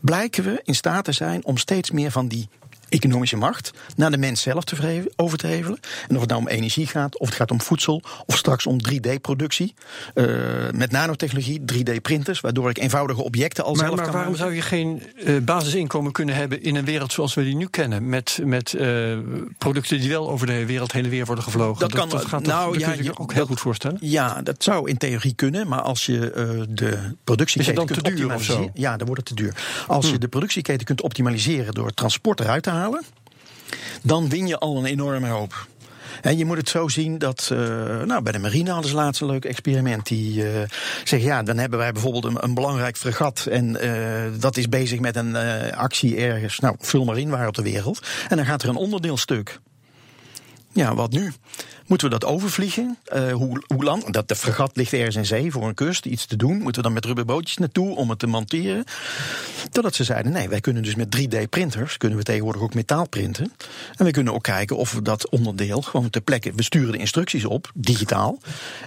blijken 0.00 0.44
we 0.44 0.60
in 0.64 0.74
staat 0.74 1.04
te 1.04 1.12
zijn 1.12 1.44
om 1.44 1.56
steeds 1.56 1.90
meer 1.90 2.10
van 2.10 2.28
die 2.28 2.48
economische 2.88 3.36
macht 3.36 3.70
naar 3.96 4.10
de 4.10 4.18
mens 4.18 4.40
zelf 4.42 4.64
te 4.64 4.74
over 5.16 5.38
te 5.38 5.46
hevelen. 5.46 5.78
En 6.08 6.14
of 6.14 6.20
het 6.20 6.30
nou 6.30 6.42
om 6.42 6.48
energie 6.48 6.86
gaat, 6.86 7.18
of 7.18 7.26
het 7.26 7.36
gaat 7.36 7.50
om 7.50 7.60
voedsel, 7.60 8.02
of 8.26 8.36
straks 8.36 8.66
om 8.66 8.78
3D-productie. 8.88 9.74
eh, 10.14 10.24
met 10.70 10.90
nanotechnologie, 10.90 11.62
3D-printers, 11.72 12.40
waardoor 12.40 12.70
ik 12.70 12.78
eenvoudige 12.78 13.22
objecten 13.22 13.64
al 13.64 13.74
Maar, 13.74 13.84
zelf 13.84 13.94
maar 13.96 14.04
kan 14.04 14.14
waarom 14.14 14.32
maken. 14.32 14.44
zou 14.46 14.56
je 14.56 14.62
geen 14.62 15.02
eh, 15.24 15.36
basisinkomen 15.44 16.12
kunnen 16.12 16.34
hebben 16.34 16.62
in 16.62 16.76
een 16.76 16.84
wereld 16.84 17.12
zoals 17.12 17.34
we 17.34 17.42
die 17.44 17.56
nu 17.56 17.66
kennen? 17.66 18.08
Met, 18.08 18.38
met 18.44 18.74
eh, 18.74 19.18
producten 19.58 20.00
die 20.00 20.08
wel 20.08 20.30
over 20.30 20.46
de 20.46 20.66
wereld 20.66 20.92
heen 20.92 21.04
en 21.04 21.10
weer 21.10 21.24
worden 21.26 21.44
gevlogen. 21.44 21.80
Dat 21.80 21.94
kan- 21.94 22.08
dat 22.08 22.24
gaat 22.24 22.44
toch, 22.44 22.52
nou, 22.52 22.72
dat 22.72 22.80
ja, 22.80 22.92
kun 22.92 23.04
je 23.04 23.18
ook 23.18 23.32
heel 23.32 23.46
goed 23.46 23.60
voorstellen. 23.60 23.98
Ja, 24.00 24.42
dat 24.42 24.62
zou 24.62 24.88
in 24.88 24.96
theorie 24.96 25.34
kunnen, 25.34 25.68
maar 25.68 25.80
als 25.80 26.06
je 26.06 26.18
de 26.68 26.86
Is 26.86 26.92
het 26.92 27.14
productieketen 27.24 27.74
dan 27.74 27.86
kunt 27.86 28.04
te 28.04 28.10
duur 28.14 28.34
of 28.34 28.42
zo? 28.42 28.62
Hm. 28.62 28.68
ja, 28.74 28.96
dan 28.96 29.06
wordt 29.06 29.28
het 29.28 29.36
te 29.36 29.42
duur. 29.42 29.84
Als 29.86 30.10
je 30.10 30.18
de 30.18 30.28
productieketen 30.28 30.86
kunt 30.86 31.02
optimaliseren 31.02 31.74
door 31.74 31.94
transport 31.94 32.40
eruit 32.40 32.62
te 32.62 32.70
dan 34.02 34.28
win 34.28 34.46
je 34.46 34.58
al 34.58 34.76
een 34.76 34.84
enorme 34.84 35.28
hoop. 35.28 35.66
En 36.22 36.38
je 36.38 36.44
moet 36.44 36.56
het 36.56 36.68
zo 36.68 36.88
zien 36.88 37.18
dat, 37.18 37.48
eh, 37.52 37.58
nou, 38.02 38.22
bij 38.22 38.32
de 38.32 38.38
marine 38.38 38.70
hadden 38.70 38.90
ze 38.90 38.96
laatst 38.96 39.20
een 39.20 39.26
leuk 39.26 39.44
experiment. 39.44 40.06
Die 40.06 40.50
eh 40.50 40.68
zeggen, 41.04 41.28
ja, 41.28 41.42
dan 41.42 41.58
hebben 41.58 41.78
wij 41.78 41.92
bijvoorbeeld 41.92 42.24
een, 42.24 42.44
een 42.44 42.54
belangrijk 42.54 42.96
fregat. 42.96 43.46
En 43.50 43.80
eh, 43.80 44.40
dat 44.40 44.56
is 44.56 44.68
bezig 44.68 45.00
met 45.00 45.16
een 45.16 45.36
actie 45.74 46.16
ergens, 46.16 46.58
nou, 46.58 46.76
vul 46.78 47.04
maar 47.04 47.18
in 47.18 47.30
waar 47.30 47.46
op 47.46 47.54
de 47.54 47.62
wereld. 47.62 48.06
En 48.28 48.36
dan 48.36 48.46
gaat 48.46 48.62
er 48.62 48.68
een 48.68 48.76
onderdeel 48.76 49.16
stuk. 49.16 49.60
Ja, 50.72 50.94
wat 50.94 51.10
nu? 51.10 51.32
Moeten 51.86 52.10
we 52.10 52.18
dat 52.18 52.24
overvliegen? 52.30 52.98
Eh, 53.04 53.32
hoe, 53.32 53.62
hoe 53.74 53.84
lang? 53.84 54.10
Dat 54.10 54.28
de 54.28 54.36
fregat 54.36 54.70
ligt 54.76 54.92
ergens 54.92 55.16
in 55.16 55.26
zee 55.26 55.52
voor 55.52 55.68
een 55.68 55.74
kust, 55.74 56.04
iets 56.06 56.26
te 56.26 56.36
doen. 56.36 56.52
Moeten 56.56 56.74
we 56.74 56.82
dan 56.82 56.92
met 56.92 57.04
rubberbootjes 57.04 57.56
naartoe 57.56 57.96
om 57.96 58.10
het 58.10 58.18
te 58.18 58.26
monteren? 58.26 58.84
Totdat 59.70 59.94
ze 59.94 60.04
zeiden, 60.04 60.32
nee, 60.32 60.48
wij 60.48 60.60
kunnen 60.60 60.82
dus 60.82 60.94
met 60.94 61.16
3D-printers... 61.16 61.96
kunnen 61.96 62.18
we 62.18 62.24
tegenwoordig 62.24 62.62
ook 62.62 62.74
metaal 62.74 63.08
printen. 63.08 63.52
En 63.96 64.04
we 64.04 64.10
kunnen 64.10 64.34
ook 64.34 64.42
kijken 64.42 64.76
of 64.76 64.92
we 64.92 65.02
dat 65.02 65.28
onderdeel 65.30 65.82
gewoon 65.82 66.10
ter 66.10 66.20
plekke... 66.20 66.52
we 66.54 66.62
sturen 66.62 66.92
de 66.92 66.98
instructies 66.98 67.44
op, 67.44 67.70
digitaal. 67.74 68.38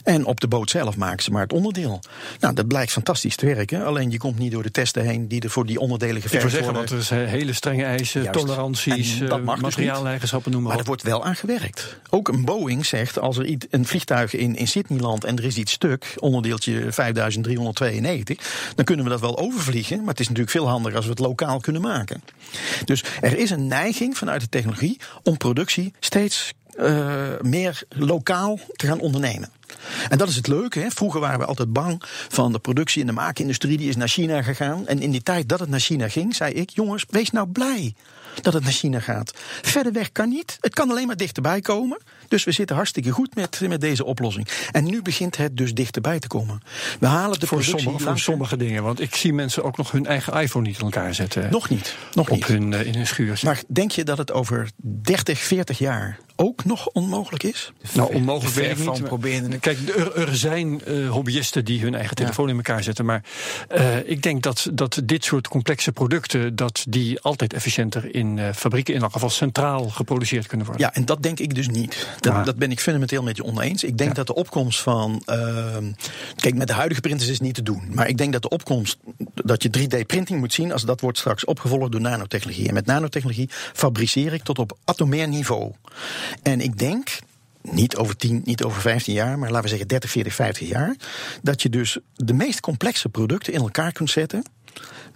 En 0.03 0.25
op 0.25 0.39
de 0.39 0.47
boot 0.47 0.69
zelf 0.69 0.97
maken 0.97 1.23
ze 1.23 1.31
maar 1.31 1.41
het 1.41 1.53
onderdeel. 1.53 1.99
Nou, 2.39 2.53
dat 2.53 2.67
blijkt 2.67 2.91
fantastisch 2.91 3.35
te 3.35 3.45
werken. 3.45 3.85
Alleen 3.85 4.11
je 4.11 4.17
komt 4.17 4.37
niet 4.39 4.51
door 4.51 4.63
de 4.63 4.71
testen 4.71 5.03
heen 5.03 5.27
die 5.27 5.41
er 5.41 5.49
voor 5.49 5.65
die 5.65 5.79
onderdelen 5.79 6.15
Ik 6.15 6.21
geverfd 6.21 6.43
wil 6.43 6.51
zeggen, 6.51 6.73
worden. 6.73 6.89
want 6.89 7.01
er 7.01 7.07
zijn 7.07 7.27
hele 7.27 7.53
strenge 7.53 7.83
eisen, 7.83 8.23
Juist. 8.23 8.39
toleranties, 8.39 9.19
dat 9.19 9.39
eh, 9.39 9.45
dus 9.45 9.59
materiaaleigenschappen, 9.59 10.51
noem 10.51 10.61
maar, 10.61 10.69
Maar 10.69 10.79
op. 10.79 10.83
er 10.83 10.87
wordt 10.87 11.03
wel 11.03 11.25
aan 11.25 11.35
gewerkt. 11.35 11.97
Ook 12.09 12.27
een 12.27 12.45
Boeing 12.45 12.85
zegt, 12.89 13.19
als 13.19 13.37
er 13.37 13.57
een 13.69 13.85
vliegtuig 13.85 14.33
in, 14.33 14.55
in 14.55 14.67
Sydney 14.67 14.99
landt 14.99 15.23
en 15.23 15.37
er 15.37 15.43
is 15.43 15.57
iets 15.57 15.71
stuk, 15.71 16.15
onderdeeltje 16.17 16.91
5392, 16.91 18.71
dan 18.75 18.85
kunnen 18.85 19.05
we 19.05 19.11
dat 19.11 19.19
wel 19.19 19.37
overvliegen. 19.37 19.99
Maar 19.99 20.07
het 20.07 20.19
is 20.19 20.27
natuurlijk 20.27 20.55
veel 20.55 20.67
handiger 20.67 20.95
als 20.95 21.05
we 21.05 21.11
het 21.11 21.19
lokaal 21.19 21.59
kunnen 21.59 21.81
maken. 21.81 22.23
Dus 22.85 23.03
er 23.21 23.37
is 23.37 23.49
een 23.49 23.67
neiging 23.67 24.17
vanuit 24.17 24.41
de 24.41 24.49
technologie 24.49 24.99
om 25.23 25.37
productie 25.37 25.93
steeds 25.99 26.53
eh, 26.77 27.27
meer 27.41 27.83
lokaal 27.89 28.59
te 28.75 28.87
gaan 28.87 28.99
ondernemen. 28.99 29.49
En 30.09 30.17
dat 30.17 30.29
is 30.29 30.35
het 30.35 30.47
leuke. 30.47 30.79
Hè? 30.79 30.89
Vroeger 30.89 31.19
waren 31.19 31.39
we 31.39 31.45
altijd 31.45 31.73
bang 31.73 32.01
van 32.29 32.51
de 32.51 32.59
productie 32.59 33.01
en 33.01 33.07
de 33.07 33.13
maakindustrie. 33.13 33.77
Die 33.77 33.89
is 33.89 33.95
naar 33.95 34.07
China 34.07 34.41
gegaan. 34.41 34.87
En 34.87 34.99
in 34.99 35.11
die 35.11 35.23
tijd 35.23 35.49
dat 35.49 35.59
het 35.59 35.69
naar 35.69 35.79
China 35.79 36.09
ging, 36.09 36.35
zei 36.35 36.53
ik: 36.53 36.69
jongens, 36.69 37.05
wees 37.09 37.31
nou 37.31 37.47
blij 37.47 37.93
dat 38.41 38.53
het 38.53 38.63
naar 38.63 38.71
China 38.71 38.99
gaat. 38.99 39.33
Verder 39.61 39.91
weg 39.91 40.11
kan 40.11 40.29
niet. 40.29 40.57
Het 40.61 40.73
kan 40.73 40.89
alleen 40.89 41.07
maar 41.07 41.17
dichterbij 41.17 41.61
komen. 41.61 41.99
Dus 42.29 42.43
we 42.43 42.51
zitten 42.51 42.75
hartstikke 42.75 43.11
goed 43.11 43.35
met, 43.35 43.59
met 43.67 43.81
deze 43.81 44.05
oplossing. 44.05 44.47
En 44.71 44.83
nu 44.83 45.01
begint 45.01 45.37
het 45.37 45.57
dus 45.57 45.73
dichterbij 45.73 46.19
te 46.19 46.27
komen. 46.27 46.61
We 46.99 47.07
halen 47.07 47.39
de 47.39 47.47
Voor 47.47 47.57
productie 47.57 47.83
sommige, 47.83 48.05
voor 48.05 48.19
sommige 48.19 48.57
dingen. 48.57 48.83
Want 48.83 49.01
ik 49.01 49.15
zie 49.15 49.33
mensen 49.33 49.63
ook 49.63 49.77
nog 49.77 49.91
hun 49.91 50.05
eigen 50.05 50.41
iPhone 50.41 50.67
niet 50.67 50.77
in 50.77 50.83
elkaar 50.83 51.13
zetten. 51.15 51.51
Nog 51.51 51.69
niet. 51.69 51.95
Nog 52.13 52.29
op 52.29 52.35
niet. 52.35 52.45
hun, 52.45 52.73
eh, 52.73 52.85
in 52.85 52.95
hun 52.95 53.07
schuur. 53.07 53.39
Maar 53.43 53.61
denk 53.67 53.91
je 53.91 54.03
dat 54.03 54.17
het 54.17 54.31
over 54.31 54.69
30, 54.81 55.39
40 55.39 55.77
jaar 55.77 56.19
ook 56.39 56.65
nog 56.65 56.87
onmogelijk 56.87 57.43
is? 57.43 57.71
Nou, 57.93 58.13
onmogelijk 58.13 58.55
weet 58.55 58.79
ik 58.79 58.91
niet. 58.91 59.03
proberen. 59.03 59.59
Kijk, 59.59 59.77
er, 59.89 60.15
er 60.15 60.35
zijn 60.35 60.85
eh, 60.85 61.09
hobbyisten 61.09 61.65
die 61.65 61.81
hun 61.81 61.95
eigen 61.95 62.15
telefoon 62.15 62.49
in 62.49 62.55
elkaar 62.55 62.83
zetten. 62.83 63.05
Maar 63.05 63.23
eh, 63.67 64.09
ik 64.09 64.21
denk 64.21 64.43
dat, 64.43 64.69
dat 64.73 65.01
dit 65.03 65.23
soort 65.23 65.47
complexe 65.47 65.91
producten... 65.91 66.55
dat 66.55 66.85
die 66.89 67.19
altijd 67.21 67.53
efficiënter 67.53 68.15
in 68.15 68.39
eh, 68.39 68.53
fabrieken... 68.53 68.93
in 68.93 69.01
elk 69.01 69.11
geval 69.11 69.29
centraal 69.29 69.89
geproduceerd 69.89 70.47
kunnen 70.47 70.65
worden. 70.65 70.85
Ja, 70.85 70.93
en 70.93 71.05
dat 71.05 71.23
denk 71.23 71.39
ik 71.39 71.55
dus 71.55 71.67
niet. 71.67 72.07
Dat, 72.19 72.45
dat 72.45 72.55
ben 72.55 72.71
ik 72.71 72.79
fundamenteel 72.79 73.23
met 73.23 73.37
je 73.37 73.43
oneens. 73.43 73.83
Ik 73.83 73.97
denk 73.97 74.15
dat 74.15 74.27
de 74.27 74.35
opkomst 74.35 74.81
van. 74.81 75.21
ehm, 75.25 75.91
kijk, 76.35 76.55
met 76.55 76.67
de 76.67 76.73
huidige 76.73 77.01
printers 77.01 77.29
is 77.29 77.35
het 77.35 77.43
niet 77.45 77.55
te 77.55 77.63
doen. 77.63 77.83
Maar 77.93 78.07
ik 78.07 78.17
denk 78.17 78.33
dat 78.33 78.41
de 78.41 78.49
opkomst. 78.49 78.97
dat 79.33 79.63
je 79.63 79.69
3D-printing 79.69 80.39
moet 80.39 80.53
zien. 80.53 80.71
als 80.71 80.85
dat 80.85 81.01
wordt 81.01 81.17
straks 81.17 81.45
opgevolgd 81.45 81.91
door 81.91 82.01
nanotechnologie. 82.01 82.67
En 82.67 82.73
met 82.73 82.85
nanotechnologie 82.85 83.49
fabriceer 83.73 84.33
ik 84.33 84.43
tot 84.43 84.59
op 84.59 84.77
atomair 84.85 85.27
niveau. 85.27 85.71
En 86.43 86.61
ik 86.61 86.77
denk. 86.77 87.19
Niet 87.61 87.95
over 87.95 88.15
10, 88.15 88.41
niet 88.45 88.63
over 88.63 88.81
15 88.81 89.13
jaar, 89.13 89.39
maar 89.39 89.49
laten 89.49 89.63
we 89.63 89.69
zeggen 89.69 89.87
30, 89.87 90.09
40, 90.09 90.33
50 90.33 90.67
jaar. 90.67 90.95
Dat 91.41 91.61
je 91.61 91.69
dus 91.69 91.97
de 92.15 92.33
meest 92.33 92.59
complexe 92.59 93.09
producten 93.09 93.53
in 93.53 93.59
elkaar 93.59 93.91
kunt 93.91 94.09
zetten. 94.09 94.43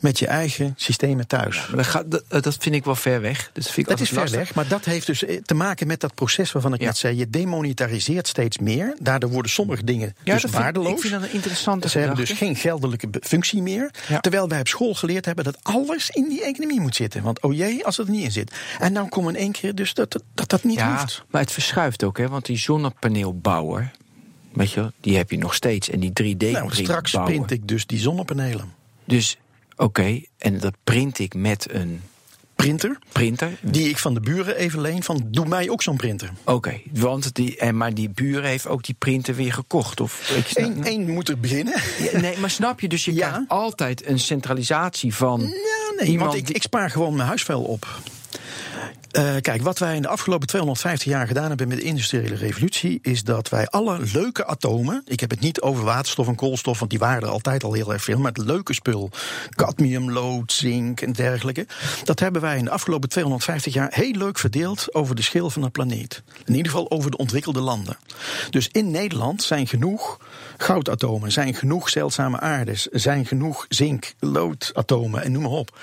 Met 0.03 0.19
je 0.19 0.27
eigen 0.27 0.73
systemen 0.77 1.27
thuis. 1.27 1.67
Dat, 1.75 1.85
gaat, 1.85 2.11
dat, 2.11 2.43
dat 2.43 2.57
vind 2.59 2.75
ik 2.75 2.83
wel 2.85 2.95
ver 2.95 3.21
weg. 3.21 3.49
Dus 3.53 3.65
vind 3.65 3.77
ik 3.77 3.87
Dat 3.87 3.99
is 3.99 4.09
ver 4.09 4.17
lastig. 4.17 4.39
weg, 4.39 4.53
maar 4.53 4.67
dat 4.67 4.85
heeft 4.85 5.05
dus 5.07 5.23
eh, 5.25 5.41
te 5.41 5.53
maken 5.53 5.87
met 5.87 5.99
dat 5.99 6.13
proces 6.15 6.51
waarvan 6.51 6.73
ik 6.73 6.79
Ja. 6.79 6.85
net 6.85 6.97
zei. 6.97 7.17
Je 7.17 7.29
demonetariseert 7.29 8.27
steeds 8.27 8.57
meer. 8.57 8.95
Daardoor 8.99 9.29
worden 9.29 9.51
sommige 9.51 9.83
dingen 9.83 10.15
Ja, 10.23 10.33
dus 10.33 10.41
dat 10.41 10.51
vind, 10.51 10.63
waardeloos. 10.63 10.91
ik 10.93 10.99
vind 10.99 11.13
dat 11.13 11.23
een 11.23 11.33
interessante 11.33 11.89
Ze 11.89 11.99
hebben 11.99 12.17
dus 12.17 12.31
geen 12.31 12.55
geldelijke 12.55 13.07
functie 13.21 13.61
meer. 13.61 13.91
Terwijl 14.21 14.47
wij 14.47 14.59
op 14.59 14.67
school 14.67 14.93
geleerd 14.93 15.25
hebben 15.25 15.43
dat 15.43 15.57
alles 15.61 16.09
in 16.09 16.29
die 16.29 16.43
economie 16.43 16.79
moet 16.79 16.95
zitten. 16.95 17.23
Want 17.23 17.41
oh 17.41 17.53
jee, 17.53 17.85
als 17.85 17.97
het 17.97 18.07
er 18.07 18.13
niet 18.13 18.23
in 18.23 18.31
zit. 18.31 18.51
En 18.79 18.93
nou 18.93 19.09
komen 19.09 19.35
in 19.35 19.41
één 19.41 19.51
keer 19.51 19.75
dus 19.75 19.93
dat 19.93 20.11
dat, 20.11 20.23
dat, 20.33 20.49
dat 20.49 20.63
niet 20.63 20.81
hoeft. 20.81 21.23
maar 21.29 21.41
het 21.41 21.51
verschuift 21.51 22.03
ook, 22.03 22.17
hè? 22.17 22.27
Want 22.27 22.45
die 22.45 22.57
zonnepaneelbouwer, 22.57 23.91
weet 24.53 24.71
je, 24.71 24.91
die 25.01 25.17
heb 25.17 25.31
je 25.31 25.37
nog 25.37 25.53
steeds. 25.53 25.89
En 25.89 25.99
die 25.99 26.11
3D 26.35 26.51
Nou, 26.51 26.73
straks 26.75 27.11
print 27.11 27.51
ik 27.51 27.67
dus 27.67 27.85
die 27.85 27.99
zonnepanelen. 27.99 28.73
Dus 29.05 29.37
oké, 29.75 30.21
en 30.37 30.59
dat 30.59 30.73
print 30.83 31.19
ik 31.19 31.33
met 31.35 31.67
een 31.71 32.01
Printer, 32.55 32.97
printer. 33.11 33.51
die 33.61 33.89
ik 33.89 33.97
van 33.97 34.13
de 34.13 34.19
buren 34.19 34.55
even 34.55 34.81
leen 34.81 35.03
van 35.03 35.21
doe 35.27 35.45
mij 35.47 35.69
ook 35.69 35.81
zo'n 35.81 35.97
printer. 35.97 36.31
Oké, 36.45 36.81
want 36.91 37.33
die, 37.35 37.57
en 37.57 37.77
maar 37.77 37.93
die 37.93 38.09
buren 38.09 38.49
heeft 38.49 38.67
ook 38.67 38.83
die 38.83 38.95
printer 38.99 39.35
weer 39.35 39.53
gekocht. 39.53 39.99
Of, 40.01 40.43
Eén 40.53 40.83
één 40.83 41.09
moet 41.09 41.29
er 41.29 41.39
beginnen. 41.39 41.81
Ja, 42.11 42.19
nee, 42.19 42.37
maar 42.37 42.49
snap 42.49 42.79
je? 42.79 42.87
Dus 42.87 43.05
je 43.05 43.13
Ja. 43.23 43.27
krijgt 43.29 43.49
altijd 43.49 44.07
een 44.07 44.19
centralisatie 44.19 45.15
van. 45.15 45.41
Ja, 45.41 45.47
nee, 45.99 46.09
Iemand 46.09 46.27
want 46.29 46.39
ik, 46.41 46.45
die- 46.47 46.55
ik 46.55 46.61
spaar 46.61 46.89
gewoon 46.89 47.15
mijn 47.15 47.27
huisvuil 47.27 47.61
op. 47.63 47.87
Uh, 49.17 49.35
kijk, 49.41 49.61
wat 49.61 49.79
wij 49.79 49.95
in 49.95 50.01
de 50.01 50.07
afgelopen 50.07 50.47
250 50.47 51.11
jaar 51.11 51.27
gedaan 51.27 51.47
hebben 51.47 51.67
met 51.67 51.77
de 51.77 51.83
industriële 51.83 52.35
revolutie, 52.35 52.99
is 53.01 53.23
dat 53.23 53.49
wij 53.49 53.67
alle 53.67 53.99
leuke 54.13 54.45
atomen, 54.45 55.01
ik 55.05 55.19
heb 55.19 55.29
het 55.29 55.39
niet 55.39 55.61
over 55.61 55.83
waterstof 55.83 56.27
en 56.27 56.35
koolstof, 56.35 56.79
want 56.79 56.91
die 56.91 56.99
waren 56.99 57.21
er 57.21 57.29
altijd 57.29 57.63
al 57.63 57.73
heel 57.73 57.93
erg 57.93 58.03
veel, 58.03 58.17
maar 58.17 58.31
het 58.31 58.45
leuke 58.45 58.73
spul, 58.73 59.09
cadmium, 59.49 60.11
lood, 60.11 60.51
zink 60.51 61.01
en 61.01 61.11
dergelijke, 61.11 61.67
dat 62.03 62.19
hebben 62.19 62.41
wij 62.41 62.57
in 62.57 62.63
de 62.63 62.69
afgelopen 62.69 63.09
250 63.09 63.73
jaar 63.73 63.91
heel 63.93 64.11
leuk 64.11 64.39
verdeeld 64.39 64.93
over 64.93 65.15
de 65.15 65.21
schil 65.21 65.49
van 65.49 65.61
de 65.61 65.69
planeet. 65.69 66.23
In 66.45 66.55
ieder 66.55 66.71
geval 66.71 66.91
over 66.91 67.11
de 67.11 67.17
ontwikkelde 67.17 67.61
landen. 67.61 67.97
Dus 68.49 68.69
in 68.71 68.91
Nederland 68.91 69.43
zijn 69.43 69.67
genoeg 69.67 70.19
goudatomen, 70.57 71.31
zijn 71.31 71.53
genoeg 71.53 71.89
zeldzame 71.89 72.39
aardes, 72.39 72.85
zijn 72.85 73.25
genoeg 73.25 73.65
zink, 73.69 74.13
loodatomen 74.19 75.23
en 75.23 75.31
noem 75.31 75.41
maar 75.41 75.51
op. 75.51 75.79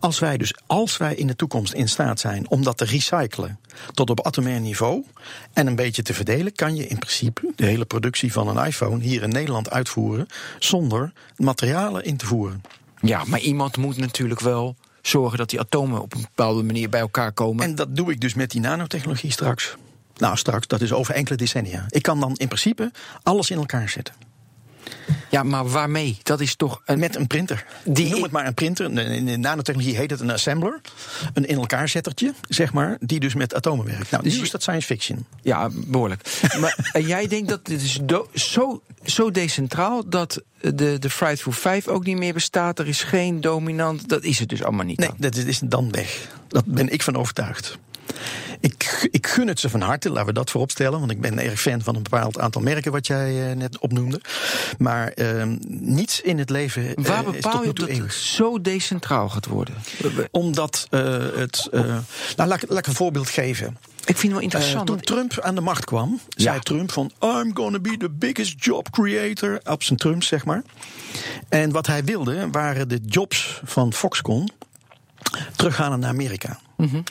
Als 0.00 0.18
wij 0.18 0.36
dus, 0.36 0.54
als 0.66 0.96
wij 0.96 1.14
in 1.14 1.26
de 1.26 1.36
toekomst 1.36 1.72
in 1.72 1.88
staat 1.88 2.20
zijn 2.20 2.50
om 2.50 2.62
dat 2.62 2.69
te 2.74 2.84
recyclen 2.84 3.58
tot 3.94 4.10
op 4.10 4.26
atomair 4.26 4.60
niveau 4.60 5.04
en 5.52 5.66
een 5.66 5.76
beetje 5.76 6.02
te 6.02 6.14
verdelen, 6.14 6.52
kan 6.52 6.76
je 6.76 6.86
in 6.86 6.98
principe 6.98 7.52
de 7.56 7.66
hele 7.66 7.84
productie 7.84 8.32
van 8.32 8.48
een 8.48 8.66
iPhone 8.66 9.02
hier 9.02 9.22
in 9.22 9.28
Nederland 9.28 9.70
uitvoeren 9.70 10.26
zonder 10.58 11.12
materialen 11.36 12.04
in 12.04 12.16
te 12.16 12.26
voeren. 12.26 12.62
Ja, 13.00 13.24
maar 13.26 13.40
iemand 13.40 13.76
moet 13.76 13.96
natuurlijk 13.96 14.40
wel 14.40 14.76
zorgen 15.02 15.38
dat 15.38 15.50
die 15.50 15.60
atomen 15.60 16.02
op 16.02 16.14
een 16.14 16.20
bepaalde 16.20 16.62
manier 16.62 16.88
bij 16.88 17.00
elkaar 17.00 17.32
komen. 17.32 17.64
En 17.64 17.74
dat 17.74 17.96
doe 17.96 18.10
ik 18.10 18.20
dus 18.20 18.34
met 18.34 18.50
die 18.50 18.60
nanotechnologie 18.60 19.30
straks. 19.30 19.76
Nou, 20.16 20.36
straks, 20.36 20.66
dat 20.66 20.80
is 20.80 20.92
over 20.92 21.14
enkele 21.14 21.36
decennia. 21.36 21.86
Ik 21.88 22.02
kan 22.02 22.20
dan 22.20 22.36
in 22.36 22.46
principe 22.46 22.90
alles 23.22 23.50
in 23.50 23.58
elkaar 23.58 23.88
zetten. 23.88 24.14
Ja, 25.30 25.42
maar 25.42 25.68
waarmee? 25.68 26.18
Dat 26.22 26.40
is 26.40 26.54
toch 26.54 26.82
een... 26.84 26.98
Met 26.98 27.16
een 27.16 27.26
printer. 27.26 27.64
Die... 27.84 28.10
Noem 28.10 28.22
het 28.22 28.32
maar 28.32 28.46
een 28.46 28.54
printer. 28.54 28.98
In 28.98 29.26
de 29.26 29.36
nanotechnologie 29.36 29.96
heet 29.96 30.10
het 30.10 30.20
een 30.20 30.30
assembler. 30.30 30.80
Een 31.34 31.46
in 31.46 31.56
elkaar 31.56 31.88
zettertje, 31.88 32.34
zeg 32.48 32.72
maar. 32.72 32.96
Die 33.00 33.20
dus 33.20 33.34
met 33.34 33.54
atomen 33.54 33.86
werkt. 33.86 34.10
Nou, 34.10 34.22
dus 34.22 34.36
nu 34.36 34.42
is 34.42 34.50
dat 34.50 34.62
science 34.62 34.86
fiction. 34.86 35.26
Ja, 35.42 35.68
behoorlijk. 35.72 36.40
maar 36.60 36.76
en 36.92 37.06
jij 37.06 37.26
denkt 37.26 37.48
dat 37.48 37.64
dit 37.64 37.82
is 37.82 38.00
zo, 38.34 38.82
zo 39.04 39.30
decentraal... 39.30 40.08
dat 40.08 40.42
de, 40.60 40.98
de 40.98 41.10
Frightful 41.10 41.52
5 41.52 41.88
ook 41.88 42.04
niet 42.04 42.18
meer 42.18 42.32
bestaat. 42.32 42.78
Er 42.78 42.88
is 42.88 43.02
geen 43.02 43.40
dominant. 43.40 44.08
Dat 44.08 44.22
is 44.22 44.38
het 44.38 44.48
dus 44.48 44.62
allemaal 44.62 44.84
niet. 44.84 44.98
Nee, 44.98 45.08
dan. 45.08 45.30
dat 45.30 45.36
is 45.36 45.58
dan 45.64 45.90
weg. 45.90 46.28
Dat 46.48 46.64
ben 46.64 46.88
ik 46.92 47.02
van 47.02 47.16
overtuigd. 47.16 47.78
Ik, 48.60 49.08
ik 49.10 49.26
gun 49.26 49.48
het 49.48 49.60
ze 49.60 49.68
van 49.68 49.80
harte, 49.80 50.10
laten 50.10 50.26
we 50.26 50.32
dat 50.32 50.50
voorop 50.50 50.70
stellen. 50.70 50.98
Want 50.98 51.10
ik 51.10 51.20
ben 51.20 51.38
erg 51.38 51.60
fan 51.60 51.82
van 51.82 51.96
een 51.96 52.02
bepaald 52.02 52.38
aantal 52.38 52.62
merken 52.62 52.92
wat 52.92 53.06
jij 53.06 53.50
uh, 53.50 53.56
net 53.56 53.78
opnoemde. 53.78 54.20
Maar 54.78 55.12
uh, 55.14 55.42
niets 55.68 56.20
in 56.20 56.38
het 56.38 56.50
leven. 56.50 56.82
Uh, 56.82 57.06
Waar 57.06 57.24
bepaal 57.24 57.64
je 57.64 57.72
dat 57.72 57.88
het 57.88 58.12
zo 58.12 58.60
decentraal 58.60 59.28
gaat 59.28 59.46
worden? 59.46 59.74
Omdat 60.30 60.86
uh, 60.90 61.00
het. 61.34 61.68
nou, 61.70 62.02
laat, 62.36 62.64
laat 62.68 62.78
ik 62.78 62.86
een 62.86 62.94
voorbeeld 62.94 63.28
geven. 63.28 63.76
Ik 64.04 64.16
vind 64.16 64.22
het 64.22 64.32
wel 64.32 64.40
interessant. 64.40 64.86
toen 64.86 65.00
Trump 65.00 65.40
aan 65.40 65.54
de 65.54 65.60
macht 65.60 65.84
kwam, 65.84 66.20
ja. 66.28 66.42
zei 66.42 66.60
Trump 66.60 66.92
van 66.92 67.10
I'm 67.20 67.50
gonna 67.56 67.78
be 67.78 67.96
the 67.96 68.10
biggest 68.10 68.64
job 68.64 68.90
creator. 68.90 69.60
Op 69.64 69.82
zijn 69.82 69.98
Trump, 69.98 70.22
zeg 70.22 70.44
maar. 70.44 70.62
En 71.48 71.70
wat 71.70 71.86
hij 71.86 72.04
wilde 72.04 72.48
waren 72.50 72.88
de 72.88 73.00
jobs 73.06 73.60
van 73.64 73.92
Foxconn 73.92 74.48
teruggaan 75.56 76.00
naar 76.00 76.10
Amerika. 76.10 76.58
Mm 76.76 77.04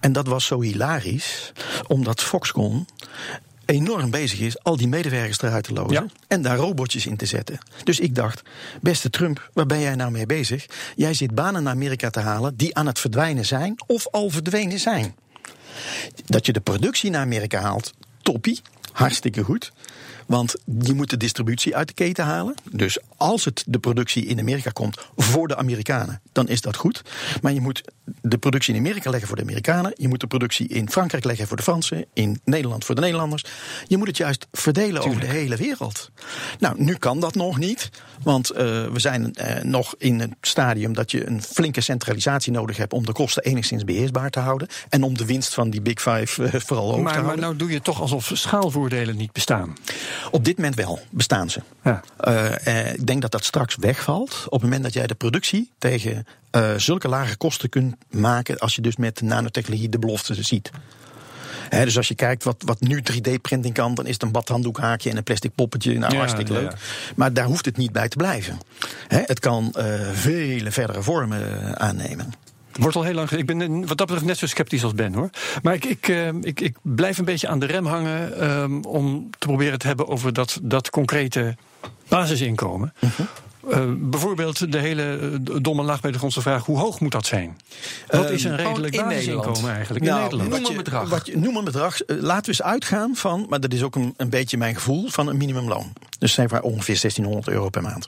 En 0.00 0.12
dat 0.12 0.26
was 0.26 0.44
zo 0.44 0.60
hilarisch, 0.60 1.52
omdat 1.86 2.22
Foxconn 2.22 2.86
enorm 3.64 4.10
bezig 4.10 4.40
is 4.40 4.62
al 4.62 4.76
die 4.76 4.88
medewerkers 4.88 5.42
eruit 5.42 5.64
te 5.64 5.72
lozen 5.72 6.10
en 6.28 6.42
daar 6.42 6.56
robotjes 6.56 7.06
in 7.06 7.16
te 7.16 7.26
zetten. 7.26 7.58
Dus 7.84 8.00
ik 8.00 8.14
dacht, 8.14 8.42
beste 8.80 9.10
Trump, 9.10 9.50
waar 9.52 9.66
ben 9.66 9.80
jij 9.80 9.94
nou 9.94 10.10
mee 10.10 10.26
bezig? 10.26 10.66
Jij 10.96 11.14
zit 11.14 11.34
banen 11.34 11.62
naar 11.62 11.72
Amerika 11.72 12.10
te 12.10 12.20
halen 12.20 12.56
die 12.56 12.74
aan 12.74 12.86
het 12.86 12.98
verdwijnen 12.98 13.46
zijn 13.46 13.74
of 13.86 14.06
al 14.10 14.30
verdwenen 14.30 14.78
zijn. 14.78 15.14
Dat 16.26 16.46
je 16.46 16.52
de 16.52 16.60
productie 16.60 17.10
naar 17.10 17.20
Amerika 17.20 17.60
haalt, 17.60 17.92
toppie, 18.22 18.60
hartstikke 18.92 19.42
goed. 19.42 19.72
Want 20.26 20.54
je 20.80 20.94
moet 20.94 21.10
de 21.10 21.16
distributie 21.16 21.76
uit 21.76 21.88
de 21.88 21.94
keten 21.94 22.24
halen. 22.24 22.54
Dus 22.70 22.98
als 23.16 23.44
het 23.44 23.64
de 23.66 23.78
productie 23.78 24.26
in 24.26 24.38
Amerika 24.38 24.70
komt 24.70 25.00
voor 25.16 25.48
de 25.48 25.56
Amerikanen, 25.56 26.20
dan 26.32 26.48
is 26.48 26.60
dat 26.60 26.76
goed. 26.76 27.02
Maar 27.42 27.52
je 27.52 27.60
moet 27.60 27.82
de 28.20 28.38
productie 28.38 28.74
in 28.74 28.80
Amerika 28.80 29.10
leggen 29.10 29.28
voor 29.28 29.36
de 29.36 29.42
Amerikanen. 29.42 29.92
Je 29.96 30.08
moet 30.08 30.20
de 30.20 30.26
productie 30.26 30.68
in 30.68 30.90
Frankrijk 30.90 31.24
leggen 31.24 31.46
voor 31.46 31.56
de 31.56 31.62
Fransen. 31.62 32.04
In 32.12 32.40
Nederland 32.44 32.84
voor 32.84 32.94
de 32.94 33.00
Nederlanders. 33.00 33.44
Je 33.86 33.96
moet 33.96 34.06
het 34.06 34.16
juist 34.16 34.46
verdelen 34.52 35.02
over 35.02 35.20
de 35.20 35.26
hele 35.26 35.56
wereld. 35.56 36.10
Nou, 36.58 36.82
nu 36.82 36.94
kan 36.94 37.20
dat 37.20 37.34
nog 37.34 37.58
niet. 37.58 37.90
Want 38.22 38.52
uh, 38.52 38.56
we 38.58 39.00
zijn 39.00 39.34
uh, 39.40 39.62
nog 39.62 39.94
in 39.98 40.20
het 40.20 40.34
stadium 40.40 40.94
dat 40.94 41.10
je 41.10 41.26
een 41.26 41.42
flinke 41.42 41.80
centralisatie 41.80 42.52
nodig 42.52 42.76
hebt 42.76 42.92
om 42.92 43.06
de 43.06 43.12
kosten 43.12 43.42
enigszins 43.42 43.84
beheersbaar 43.84 44.30
te 44.30 44.40
houden. 44.40 44.68
En 44.88 45.02
om 45.02 45.16
de 45.16 45.24
winst 45.24 45.54
van 45.54 45.70
die 45.70 45.80
Big 45.80 46.00
Five 46.00 46.42
uh, 46.42 46.60
vooral 46.60 46.90
hoog 46.90 47.00
maar, 47.00 47.12
te 47.12 47.18
houden. 47.18 47.40
Maar 47.40 47.48
nou 47.48 47.56
doe 47.56 47.70
je 47.70 47.80
toch 47.80 48.00
alsof 48.00 48.30
schaalvoordelen 48.34 49.16
niet 49.16 49.32
bestaan. 49.32 49.74
Op 50.30 50.44
dit 50.44 50.56
moment 50.56 50.74
wel, 50.74 51.00
bestaan 51.10 51.50
ze. 51.50 51.60
Ja. 51.84 52.02
Ik 52.92 53.06
denk 53.06 53.22
dat 53.22 53.30
dat 53.30 53.44
straks 53.44 53.76
wegvalt. 53.76 54.44
Op 54.44 54.52
het 54.52 54.62
moment 54.62 54.82
dat 54.82 54.92
jij 54.92 55.06
de 55.06 55.14
productie 55.14 55.70
tegen 55.78 56.26
uh, 56.56 56.74
zulke 56.76 57.08
lage 57.08 57.36
kosten 57.36 57.68
kunt 57.68 57.94
maken. 58.10 58.58
als 58.58 58.74
je 58.74 58.82
dus 58.82 58.96
met 58.96 59.20
nanotechnologie 59.20 59.88
de 59.88 59.98
belofte 59.98 60.42
ziet. 60.42 60.70
He, 61.68 61.84
dus 61.84 61.96
als 61.96 62.08
je 62.08 62.14
kijkt 62.14 62.44
wat, 62.44 62.62
wat 62.64 62.80
nu 62.80 63.02
3D-printing 63.12 63.72
kan, 63.72 63.94
dan 63.94 64.06
is 64.06 64.12
het 64.12 64.22
een 64.22 64.32
badhanddoekhaakje 64.32 65.10
en 65.10 65.16
een 65.16 65.22
plastic 65.22 65.54
poppetje. 65.54 65.98
Nou, 65.98 66.12
ja, 66.12 66.18
hartstikke 66.18 66.52
leuk. 66.52 66.70
Ja. 66.70 66.76
Maar 67.16 67.32
daar 67.32 67.44
hoeft 67.44 67.64
het 67.64 67.76
niet 67.76 67.92
bij 67.92 68.08
te 68.08 68.16
blijven. 68.16 68.58
He, 69.08 69.22
het 69.26 69.38
kan 69.38 69.74
uh, 69.78 70.10
vele 70.12 70.70
verdere 70.70 71.02
vormen 71.02 71.78
aannemen. 71.80 72.32
Wordt 72.72 72.96
al 72.96 73.02
heel 73.02 73.14
lang. 73.14 73.30
Ik 73.30 73.46
ben 73.46 73.86
wat 73.86 73.98
dat 73.98 74.06
betreft 74.06 74.24
net 74.24 74.38
zo 74.38 74.46
sceptisch 74.46 74.84
als 74.84 74.94
Ben 74.94 75.14
hoor. 75.14 75.30
Maar 75.62 75.74
ik, 75.74 75.84
ik, 75.84 76.08
ik, 76.40 76.60
ik 76.60 76.76
blijf 76.82 77.18
een 77.18 77.24
beetje 77.24 77.48
aan 77.48 77.58
de 77.58 77.66
rem 77.66 77.86
hangen 77.86 78.50
um, 78.50 78.84
om 78.84 79.30
te 79.30 79.46
proberen 79.46 79.78
te 79.78 79.86
hebben 79.86 80.08
over 80.08 80.32
dat, 80.32 80.58
dat 80.62 80.90
concrete 80.90 81.56
basisinkomen. 82.08 82.92
Uh 83.00 83.10
-huh. 83.10 83.26
Uh, 83.68 83.92
bijvoorbeeld 83.96 84.72
de 84.72 84.78
hele 84.78 85.38
domme 85.62 85.82
laag 85.82 86.00
bij 86.00 86.12
de 86.12 86.18
grondse 86.18 86.40
vraag: 86.40 86.64
hoe 86.66 86.78
hoog 86.78 87.00
moet 87.00 87.12
dat 87.12 87.26
zijn? 87.26 87.58
Wat 88.06 88.30
is 88.30 88.44
een 88.44 88.56
redelijk 88.56 88.96
basisinkomen 88.96 89.70
eigenlijk 89.70 90.04
nou, 90.04 90.16
in 90.16 90.22
Nederland? 90.22 90.50
Noem 90.50 90.70
een 90.70 90.76
bedrag. 90.76 91.08
Wat 91.08 91.26
je, 91.26 91.38
noem 91.38 91.56
een 91.56 91.64
bedrag. 91.64 92.06
Uh, 92.06 92.20
laten 92.20 92.42
we 92.42 92.48
eens 92.48 92.62
uitgaan 92.62 93.16
van, 93.16 93.46
maar 93.48 93.60
dat 93.60 93.72
is 93.72 93.82
ook 93.82 93.96
een, 93.96 94.14
een 94.16 94.30
beetje 94.30 94.56
mijn 94.56 94.74
gevoel, 94.74 95.08
van 95.08 95.28
een 95.28 95.36
minimumloon. 95.36 95.92
Dus 96.18 96.32
zijn 96.32 96.48
we 96.48 96.62
ongeveer 96.62 96.98
1600 97.00 97.48
euro 97.48 97.68
per 97.68 97.82
maand. 97.82 98.06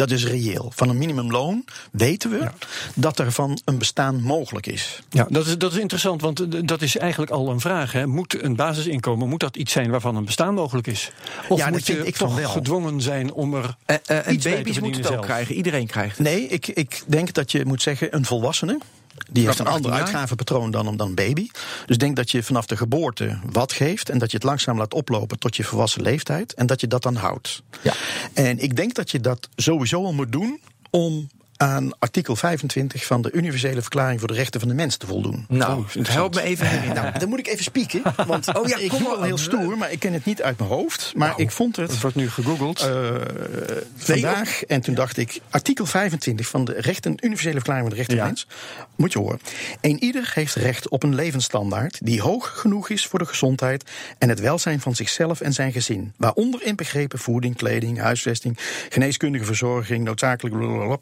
Dat 0.00 0.10
is 0.10 0.26
reëel. 0.26 0.72
Van 0.74 0.88
een 0.88 0.98
minimumloon 0.98 1.64
weten 1.90 2.30
we 2.30 2.38
ja. 2.38 2.54
dat 2.94 3.18
er 3.18 3.32
van 3.32 3.60
een 3.64 3.78
bestaan 3.78 4.22
mogelijk 4.22 4.66
is. 4.66 5.02
Ja, 5.10 5.26
dat 5.30 5.46
is, 5.46 5.58
dat 5.58 5.72
is 5.72 5.78
interessant, 5.78 6.20
want 6.20 6.68
dat 6.68 6.82
is 6.82 6.96
eigenlijk 6.96 7.30
al 7.30 7.50
een 7.50 7.60
vraag. 7.60 7.92
Hè. 7.92 8.06
Moet 8.06 8.42
een 8.42 8.56
basisinkomen, 8.56 9.28
moet 9.28 9.40
dat 9.40 9.56
iets 9.56 9.72
zijn 9.72 9.90
waarvan 9.90 10.16
een 10.16 10.24
bestaan 10.24 10.54
mogelijk 10.54 10.86
is? 10.86 11.12
Of 11.48 11.58
ja, 11.58 11.70
moet 11.70 11.86
je 11.86 12.06
ik 12.06 12.16
toch 12.16 12.36
wel. 12.36 12.48
gedwongen 12.48 13.00
zijn 13.00 13.32
om 13.32 13.54
er 13.54 13.76
uh, 13.86 13.96
uh, 14.10 14.26
En 14.26 14.40
baby's 14.42 14.80
moeten 14.80 15.02
het 15.02 15.12
ook 15.12 15.22
krijgen, 15.22 15.54
iedereen 15.54 15.86
krijgt 15.86 16.18
het. 16.18 16.26
Nee, 16.26 16.46
ik, 16.46 16.66
ik 16.66 17.02
denk 17.06 17.32
dat 17.32 17.52
je 17.52 17.64
moet 17.64 17.82
zeggen 17.82 18.16
een 18.16 18.24
volwassene... 18.24 18.78
Die 19.30 19.46
heeft 19.46 19.58
een 19.58 19.66
ander 19.66 19.92
uitgavenpatroon 19.92 20.70
dan, 20.70 20.96
dan 20.96 21.08
een 21.08 21.14
baby. 21.14 21.48
Dus 21.86 21.98
denk 21.98 22.16
dat 22.16 22.30
je 22.30 22.42
vanaf 22.42 22.66
de 22.66 22.76
geboorte 22.76 23.38
wat 23.50 23.72
geeft. 23.72 24.08
En 24.08 24.18
dat 24.18 24.30
je 24.30 24.36
het 24.36 24.46
langzaam 24.46 24.78
laat 24.78 24.94
oplopen 24.94 25.38
tot 25.38 25.56
je 25.56 25.64
volwassen 25.64 26.02
leeftijd. 26.02 26.54
En 26.54 26.66
dat 26.66 26.80
je 26.80 26.86
dat 26.86 27.02
dan 27.02 27.14
houdt. 27.14 27.62
Ja. 27.82 27.92
En 28.32 28.58
ik 28.58 28.76
denk 28.76 28.94
dat 28.94 29.10
je 29.10 29.20
dat 29.20 29.48
sowieso 29.56 30.04
al 30.04 30.12
moet 30.12 30.32
doen 30.32 30.60
om 30.90 31.28
aan 31.60 31.98
artikel 31.98 32.36
25 32.36 33.06
van 33.06 33.22
de 33.22 33.32
Universele 33.32 33.80
Verklaring 33.80 34.18
voor 34.18 34.28
de 34.28 34.34
Rechten 34.34 34.60
van 34.60 34.68
de 34.68 34.74
Mens 34.74 34.96
te 34.96 35.06
voldoen. 35.06 35.44
Nou, 35.48 35.84
oh, 35.96 36.04
help 36.06 36.34
me 36.34 36.42
even 36.42 36.66
uh, 36.66 36.92
nou, 37.02 37.18
dan 37.18 37.28
moet 37.28 37.38
ik 37.38 37.46
even 37.46 37.64
spieken. 37.64 38.02
Want 38.26 38.54
oh 38.56 38.68
ja, 38.68 38.76
ik 38.76 38.88
kom 38.88 39.04
wel 39.04 39.22
heel 39.22 39.38
stoer, 39.38 39.78
maar 39.78 39.92
ik 39.92 39.98
ken 39.98 40.12
het 40.12 40.24
niet 40.24 40.42
uit 40.42 40.58
mijn 40.58 40.70
hoofd. 40.70 41.12
Maar 41.16 41.28
nou, 41.28 41.42
ik 41.42 41.50
vond 41.50 41.76
het. 41.76 41.90
Het 41.90 42.00
wordt 42.00 42.16
nu 42.16 42.30
gegoogeld. 42.30 42.82
Uh, 42.82 43.14
vandaag. 43.96 44.64
En 44.64 44.80
toen 44.80 44.94
dacht 44.94 45.16
ik, 45.16 45.40
artikel 45.50 45.86
25 45.86 46.46
van 46.46 46.64
de 46.64 46.74
rechten, 46.80 47.14
Universele 47.20 47.54
Verklaring 47.54 47.86
van 47.86 47.96
de 47.96 48.02
Rechten 48.02 48.16
van 48.16 48.26
de 48.26 48.32
Mens. 48.32 48.46
Moet 48.96 49.12
je 49.12 49.18
horen. 49.18 49.40
Een 49.80 50.02
ieder 50.02 50.30
heeft 50.34 50.54
recht 50.54 50.88
op 50.88 51.02
een 51.02 51.14
levensstandaard 51.14 51.98
die 52.02 52.22
hoog 52.22 52.60
genoeg 52.60 52.88
is 52.88 53.06
voor 53.06 53.18
de 53.18 53.26
gezondheid 53.26 53.90
en 54.18 54.28
het 54.28 54.40
welzijn 54.40 54.80
van 54.80 54.94
zichzelf 54.94 55.40
en 55.40 55.52
zijn 55.52 55.72
gezin. 55.72 56.12
Waaronder 56.16 56.62
inbegrepen 56.62 57.18
voeding, 57.18 57.56
kleding, 57.56 57.98
huisvesting, 57.98 58.58
geneeskundige 58.88 59.44
verzorging, 59.44 60.04
noodzakelijk. 60.04 60.56
Blablabla. 60.56 60.98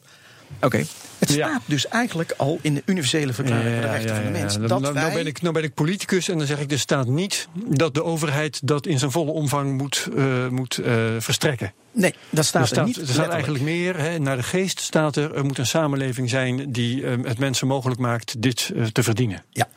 Oké. 0.56 0.66
Okay. 0.66 0.86
Het 1.18 1.30
staat 1.30 1.50
ja. 1.50 1.60
dus 1.64 1.88
eigenlijk 1.88 2.32
al 2.36 2.58
in 2.62 2.74
de 2.74 2.82
universele 2.84 3.32
verklaring 3.32 3.72
van 3.72 3.80
de 3.80 3.88
rechten 3.88 4.14
van 4.14 4.24
de 4.24 4.30
mens. 4.30 4.58
Dat 4.58 4.68
nou, 4.68 4.82
wij... 4.82 5.02
nou, 5.02 5.14
ben 5.14 5.26
ik, 5.26 5.42
nou 5.42 5.54
ben 5.54 5.62
ik 5.62 5.74
politicus 5.74 6.28
en 6.28 6.38
dan 6.38 6.46
zeg 6.46 6.60
ik, 6.60 6.72
er 6.72 6.78
staat 6.78 7.06
niet 7.06 7.48
dat 7.66 7.94
de 7.94 8.04
overheid 8.04 8.60
dat 8.66 8.86
in 8.86 8.98
zijn 8.98 9.10
volle 9.10 9.30
omvang 9.30 9.76
moet, 9.76 10.08
uh, 10.14 10.48
moet 10.48 10.78
uh, 10.78 10.94
verstrekken. 11.18 11.72
Nee, 11.92 12.14
dat 12.30 12.44
staat 12.44 12.62
er, 12.62 12.68
staat, 12.68 12.78
er 12.78 12.84
niet. 12.84 12.96
Er 12.96 13.02
staat 13.02 13.16
letterlijk. 13.16 13.44
eigenlijk 13.46 13.64
meer, 13.64 13.98
hè, 13.98 14.18
naar 14.18 14.36
de 14.36 14.42
geest 14.42 14.80
staat 14.80 15.16
er, 15.16 15.34
er 15.34 15.44
moet 15.44 15.58
een 15.58 15.66
samenleving 15.66 16.30
zijn 16.30 16.72
die 16.72 17.00
uh, 17.00 17.14
het 17.22 17.38
mensen 17.38 17.66
mogelijk 17.66 18.00
maakt 18.00 18.42
dit 18.42 18.72
te 18.92 19.02
verdienen. 19.02 19.44
Ja, 19.50 19.68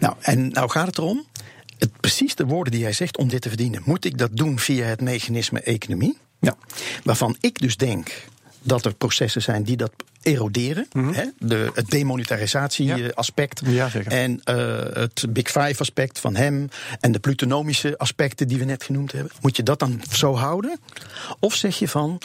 nou 0.00 0.14
en 0.20 0.48
nou 0.48 0.70
gaat 0.70 0.86
het 0.86 0.98
erom, 0.98 1.26
het, 1.78 2.00
precies 2.00 2.34
de 2.34 2.46
woorden 2.46 2.72
die 2.72 2.82
jij 2.82 2.92
zegt 2.92 3.18
om 3.18 3.28
dit 3.28 3.40
te 3.40 3.48
verdienen. 3.48 3.82
Moet 3.84 4.04
ik 4.04 4.18
dat 4.18 4.36
doen 4.36 4.58
via 4.58 4.84
het 4.84 5.00
mechanisme 5.00 5.60
economie? 5.60 6.18
Ja. 6.40 6.56
Waarvan 7.04 7.36
ik 7.40 7.60
dus 7.60 7.76
denk 7.76 8.24
dat 8.62 8.84
er 8.84 8.94
processen 8.94 9.42
zijn 9.42 9.62
die 9.62 9.76
dat 9.76 9.92
eroderen. 10.22 10.86
hè, 10.92 11.24
de, 11.38 11.70
het 11.74 11.90
demonetarisatie-aspect. 11.90 13.60
Ja. 13.64 13.90
En 14.04 14.40
eh, 14.44 14.78
het 14.92 15.26
Big 15.28 15.50
Five-aspect 15.50 16.18
van 16.18 16.36
hem. 16.36 16.68
En 17.00 17.12
de 17.12 17.18
plutonomische 17.18 17.98
aspecten 17.98 18.48
die 18.48 18.58
we 18.58 18.64
net 18.64 18.84
genoemd 18.84 19.12
hebben. 19.12 19.32
Moet 19.40 19.56
je 19.56 19.62
dat 19.62 19.78
dan 19.78 20.02
zo 20.10 20.34
houden? 20.34 20.78
Of 21.38 21.54
zeg 21.54 21.78
je 21.78 21.88
van. 21.88 22.20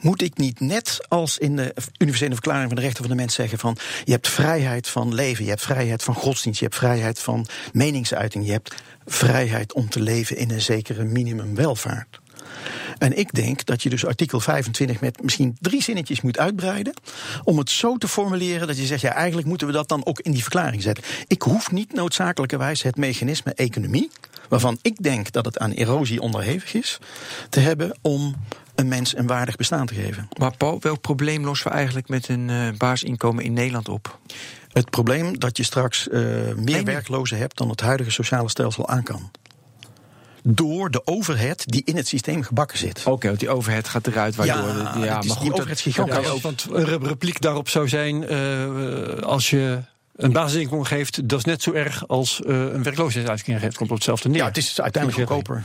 Moet 0.00 0.22
ik 0.22 0.36
niet 0.36 0.60
net 0.60 1.06
als 1.08 1.38
in 1.38 1.56
de 1.56 1.74
Universele 1.98 2.32
Verklaring 2.32 2.66
van 2.66 2.76
de 2.76 2.82
Rechten 2.82 3.02
van 3.02 3.10
de 3.10 3.16
Mens 3.16 3.34
zeggen 3.34 3.58
van 3.58 3.76
je 4.04 4.12
hebt 4.12 4.28
vrijheid 4.28 4.88
van 4.88 5.14
leven, 5.14 5.44
je 5.44 5.50
hebt 5.50 5.62
vrijheid 5.62 6.02
van 6.02 6.14
godsdienst, 6.14 6.58
je 6.58 6.64
hebt 6.64 6.78
vrijheid 6.78 7.18
van 7.18 7.46
meningsuiting, 7.72 8.46
je 8.46 8.52
hebt 8.52 8.74
vrijheid 9.06 9.72
om 9.72 9.88
te 9.88 10.00
leven 10.00 10.36
in 10.36 10.50
een 10.50 10.60
zekere 10.60 11.04
minimumwelvaart. 11.04 12.19
En 12.98 13.18
ik 13.18 13.32
denk 13.32 13.64
dat 13.64 13.82
je 13.82 13.88
dus 13.90 14.06
artikel 14.06 14.40
25 14.40 15.00
met 15.00 15.22
misschien 15.22 15.56
drie 15.60 15.82
zinnetjes 15.82 16.20
moet 16.20 16.38
uitbreiden. 16.38 16.94
Om 17.44 17.58
het 17.58 17.70
zo 17.70 17.96
te 17.96 18.08
formuleren 18.08 18.66
dat 18.66 18.76
je 18.76 18.86
zegt, 18.86 19.00
ja, 19.00 19.12
eigenlijk 19.12 19.46
moeten 19.46 19.66
we 19.66 19.72
dat 19.72 19.88
dan 19.88 20.06
ook 20.06 20.20
in 20.20 20.32
die 20.32 20.42
verklaring 20.42 20.82
zetten. 20.82 21.04
Ik 21.26 21.42
hoef 21.42 21.70
niet 21.70 21.92
noodzakelijkerwijs 21.92 22.82
het 22.82 22.96
mechanisme 22.96 23.54
economie, 23.54 24.10
waarvan 24.48 24.78
ik 24.82 25.02
denk 25.02 25.32
dat 25.32 25.44
het 25.44 25.58
aan 25.58 25.72
erosie 25.72 26.20
onderhevig 26.20 26.74
is, 26.74 26.98
te 27.48 27.60
hebben 27.60 27.98
om 28.02 28.34
een 28.74 28.88
mens 28.88 29.16
een 29.16 29.26
waardig 29.26 29.56
bestaan 29.56 29.86
te 29.86 29.94
geven. 29.94 30.28
Maar 30.38 30.56
Paul, 30.56 30.78
welk 30.80 31.00
probleem 31.00 31.44
lossen 31.44 31.70
we 31.70 31.76
eigenlijk 31.76 32.08
met 32.08 32.28
een 32.28 32.50
eh 32.50 32.68
basisinkomen 32.78 33.44
in 33.44 33.52
Nederland 33.52 33.88
op? 33.88 34.18
Het 34.72 34.90
probleem 34.90 35.38
dat 35.38 35.56
je 35.56 35.62
straks 35.62 36.08
eh, 36.08 36.20
meer 36.56 36.84
werklozen 36.84 37.38
hebt 37.38 37.56
dan 37.56 37.68
het 37.68 37.80
huidige 37.80 38.10
sociale 38.10 38.48
stelsel 38.48 38.88
aan 38.88 39.02
kan. 39.02 39.30
Door 40.42 40.90
de 40.90 41.06
overhead 41.06 41.62
die 41.66 41.82
in 41.84 41.96
het 41.96 42.08
systeem 42.08 42.42
gebakken 42.42 42.78
zit. 42.78 43.02
Oké, 43.06 43.26
want 43.26 43.38
die 43.40 43.48
overheid 43.50 43.88
gaat 43.88 44.06
eruit, 44.06 44.34
waardoor... 44.34 44.56
Ja, 44.56 44.72
de- 44.72 44.78
het 44.78 44.94
is- 44.98 45.04
maar 45.06 45.20
die 45.20 45.30
goed, 45.30 45.40
dat- 45.44 45.52
overheid 45.52 45.76
is 45.78 45.82
gigantisch. 45.82 46.24
Ja, 46.24 46.30
ook- 46.30 46.40
want 46.42 46.66
een 46.72 46.84
re- 46.84 46.98
repliek 47.02 47.40
daarop 47.40 47.68
zou 47.68 47.88
zijn: 47.88 48.26
eh, 48.28 49.22
als 49.22 49.50
je 49.50 49.78
een 50.16 50.32
basisinkomen 50.32 50.86
geeft, 50.86 51.28
dat 51.28 51.38
is 51.38 51.44
net 51.44 51.62
zo 51.62 51.72
erg 51.72 52.08
als 52.08 52.42
eh, 52.42 52.54
een 52.60 52.82
werkloosheidsuitkering 52.82 53.60
geeft. 53.62 53.76
Komt 53.76 53.90
op 53.90 53.96
hetzelfde 53.96 54.28
neer. 54.28 54.38
Ja, 54.38 54.44
het 54.46 54.56
is 54.56 54.80
uiteindelijk 54.80 55.28
goedkoper. 55.28 55.62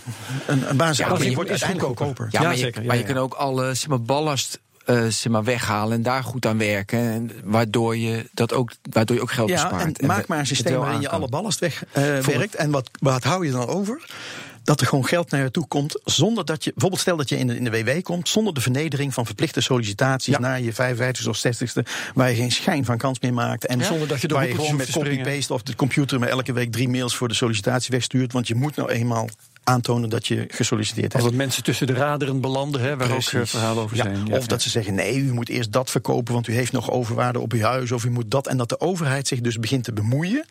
Een, 0.48 0.70
een 0.70 0.78
basisinkomen 0.78 1.24
Ja, 1.24 1.30
je- 1.30 1.36
wordt 1.36 1.50
is 1.50 1.64
uiteindelijk 1.64 1.98
goedkoper. 2.00 2.28
Ja, 2.32 2.40
Ja, 2.40 2.46
maar, 2.48 2.56
je, 2.56 2.62
zeker, 2.64 2.82
ja, 2.82 2.88
maar 2.88 2.96
je 2.96 3.02
ja. 3.02 3.08
kan 3.14 3.18
ook 3.18 3.34
alle 3.34 3.74
zeg 3.74 3.88
maar, 3.88 4.02
ballast 4.02 4.60
eh, 4.86 4.96
zeg 5.08 5.32
maar, 5.32 5.44
weghalen 5.44 5.98
en 5.98 6.04
daar 6.04 6.24
goed 6.24 6.46
aan 6.46 6.58
werken. 6.58 7.00
En 7.00 7.32
waardoor, 7.44 7.98
je 7.98 8.30
dat 8.34 8.54
ook, 8.54 8.72
waardoor 8.90 9.16
je 9.16 9.22
ook 9.22 9.32
geld 9.32 9.50
Ja, 9.50 9.70
bespaart. 9.70 10.00
en 10.00 10.08
maak 10.08 10.28
maar 10.28 10.40
een 10.40 10.46
systeem 10.48 10.78
waarin 10.80 11.02
je 11.02 11.10
alle 11.10 11.28
ballast 11.30 11.60
weg 11.60 11.84
eh, 11.92 12.04
werkt. 12.18 12.56
En 12.56 12.72
wat, 12.72 12.90
wat 13.00 13.24
hou 13.24 13.46
je 13.46 13.52
dan 13.52 13.68
over? 13.68 14.06
Dat 14.66 14.82
er 14.82 14.88
gewoon 14.88 15.06
geld 15.06 15.32
naar 15.32 15.44
je 15.44 15.52
toe 15.52 15.68
komt. 15.68 16.00
Zonder 16.04 16.46
dat 16.46 16.64
je, 16.64 16.70
bijvoorbeeld 16.72 17.02
stel 17.02 17.18
dat 17.18 17.30
je 17.30 17.38
in 17.38 17.48
de, 17.48 17.56
in 17.56 17.64
de 17.64 17.70
WW 17.70 18.02
komt. 18.02 18.30
Zonder 18.30 18.54
de 18.54 18.62
vernedering 18.62 19.14
van 19.14 19.26
verplichte 19.26 19.62
sollicitaties 19.62 20.34
Ja. 20.34 20.40
naar 20.40 20.62
je 20.62 20.74
55ste 20.74 21.28
of 21.30 21.38
60ste. 21.48 21.82
Waar 22.14 22.30
je 22.30 22.36
geen 22.36 22.52
schijn 22.52 22.86
van 22.86 22.98
kans 22.98 23.20
meer 23.20 23.34
maakt. 23.34 23.66
En 23.66 23.84
Zonder 23.86 24.08
dat 24.08 24.22
je 24.22 24.28
door 24.28 24.38
waar 24.38 24.48
je 24.48 24.56
gewoon 24.56 24.76
met 24.76 24.92
copy-paste 24.92 25.54
of 25.54 25.62
de 25.64 25.76
computer 25.76 26.20
met 26.20 26.30
elke 26.30 26.54
week 26.54 26.72
drie 26.72 26.90
mails 26.90 27.16
voor 27.16 27.28
de 27.28 27.34
sollicitatie 27.34 27.92
wegstuurt. 27.92 28.34
Want 28.34 28.48
je 28.48 28.56
moet 28.56 28.76
nou 28.76 28.90
eenmaal 28.90 29.30
aantonen 29.66 30.10
dat 30.10 30.28
je 30.28 30.46
gesolliciteerd 30.48 31.14
hebt. 31.14 31.26
dat 31.26 31.34
mensen 31.34 31.64
tussen 31.64 31.88
de 31.88 31.94
raderen 31.94 32.42
belanden, 32.42 32.82
hè, 32.82 32.98
waar 32.98 33.12
ook 33.12 33.22
eh, 33.22 33.42
verhalen 33.46 33.84
over 33.84 33.98
Ja, 33.98 34.04
zijn. 34.04 34.32
of 34.34 34.48
dat 34.48 34.62
ze 34.62 34.70
zeggen: 34.70 34.96
nee, 34.96 35.18
u 35.18 35.34
moet 35.34 35.50
eerst 35.50 35.72
dat 35.72 35.90
verkopen, 35.92 36.34
want 36.34 36.48
u 36.48 36.54
heeft 36.54 36.72
nog 36.72 36.92
overwaarde 36.92 37.40
op 37.40 37.54
uw 37.54 37.62
huis. 37.62 37.92
Of 37.92 38.06
u 38.06 38.10
moet 38.10 38.32
dat. 38.32 38.48
En 38.48 38.58
dat 38.58 38.70
de 38.70 38.80
overheid 38.80 39.28
zich 39.28 39.42
dus 39.42 39.60
begint 39.60 39.84
te 39.84 39.94
bemoeien 39.94 40.46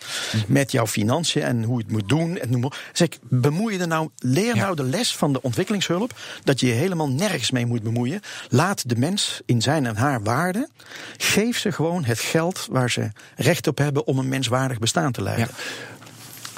met 0.47 0.73
jouw 0.73 0.87
financiën 0.87 1.43
en 1.43 1.63
hoe 1.65 1.79
je 1.79 1.83
het 1.85 1.93
moet 1.93 2.09
doen. 2.09 2.39
En 2.39 2.51
noem. 2.51 2.69
Zeg, 2.93 3.09
bemoei 3.23 3.75
je 3.75 3.81
er 3.81 3.87
nou, 3.89 4.09
leer 4.19 4.57
nou 4.57 4.77
de 4.77 4.85
les 4.85 5.17
van 5.17 5.33
de 5.33 5.43
ontwikkelingshulp. 5.43 6.19
Dat 6.45 6.61
je 6.61 6.67
je 6.67 6.73
helemaal 6.73 7.09
nergens 7.09 7.51
mee 7.51 7.67
moet 7.67 7.83
bemoeien. 7.83 8.21
Laat 8.49 8.89
de 8.89 8.97
mens 8.97 9.41
in 9.47 9.63
zijn 9.63 9.87
en 9.87 9.97
haar 9.97 10.23
waarde. 10.23 10.69
Geef 11.17 11.59
ze 11.59 11.73
gewoon 11.73 12.05
het 12.05 12.19
geld 12.19 12.67
waar 12.71 12.91
ze 12.91 13.11
recht 13.37 13.67
op 13.67 13.79
hebben 13.79 14.07
om 14.07 14.19
een 14.19 14.29
menswaardig 14.29 14.79
bestaan 14.79 15.13
te 15.13 15.23
leiden. 15.23 15.49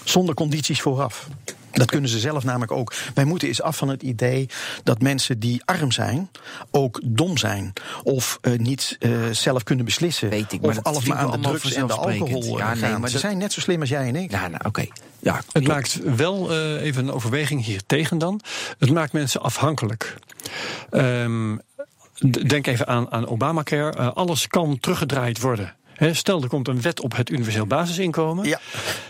Zonder 0.04 0.34
condities 0.34 0.80
vooraf. 0.80 1.28
Dat 1.77 1.91
kunnen 1.91 2.11
ze 2.11 2.18
zelf 2.18 2.45
namelijk 2.45 2.72
ook. 2.72 2.93
Wij 3.14 3.24
moeten 3.24 3.49
eens 3.49 3.62
af 3.62 3.77
van 3.77 3.89
het 3.89 4.03
idee 4.03 4.47
dat 4.83 5.03
mensen 5.03 5.39
die 5.39 5.62
arm 5.64 5.93
zijn 5.93 6.31
ook 6.70 7.01
dom 7.05 7.37
zijn. 7.39 7.72
Of 8.03 8.39
eh, 8.41 8.53
niet 8.59 8.97
eh, 9.01 9.11
zelf 9.31 9.62
kunnen 9.62 9.85
beslissen. 9.85 10.29
Weet 10.29 10.53
ik, 10.53 10.61
maar 10.61 10.68
of 10.70 10.74
dat 10.77 10.85
alles 10.85 11.05
maar 11.05 11.16
aan 11.18 11.31
de 11.31 11.39
drugs 11.49 11.72
en 11.72 11.87
de 11.87 11.93
alcohol 11.95 12.43
eh, 12.43 12.59
Ja, 12.59 12.72
nee, 12.72 12.77
gaan. 12.83 13.01
maar 13.01 13.09
Ze 13.09 13.12
dat- 13.14 13.22
zijn 13.24 13.39
net 13.39 13.53
zo 13.53 13.61
slim 13.61 13.81
als 13.81 13.89
jij 13.89 14.09
en 14.09 14.16
ik. 14.16 14.31
Nou, 14.31 14.49
nou 14.51 14.61
oké. 14.66 14.87
Ja, 15.18 15.35
Het 15.35 15.45
klopt. 15.53 15.66
maakt 15.68 16.01
wel 16.16 16.51
eh, 16.53 16.83
even 16.83 17.05
een 17.07 17.12
overweging 17.12 17.64
hier 17.64 17.81
tegen 17.87 18.18
dan. 18.18 18.41
Het 18.79 18.91
maakt 18.91 19.12
mensen 19.12 19.41
afhankelijk. 19.43 20.16
Ehm, 20.91 21.57
denk 22.47 22.66
even 22.66 22.87
aan, 22.87 23.11
aan 23.12 23.27
Obamacare. 23.29 23.97
Eh, 23.97 24.12
alles 24.14 24.47
kan 24.47 24.79
teruggedraaid 24.81 25.41
worden. 25.41 25.74
Stel, 25.99 26.42
er 26.42 26.49
komt 26.49 26.68
een 26.68 26.80
wet 26.80 27.01
op 27.01 27.16
het 27.16 27.30
universeel 27.30 27.66
basisinkomen. 27.66 28.49
Ja. 28.49 28.61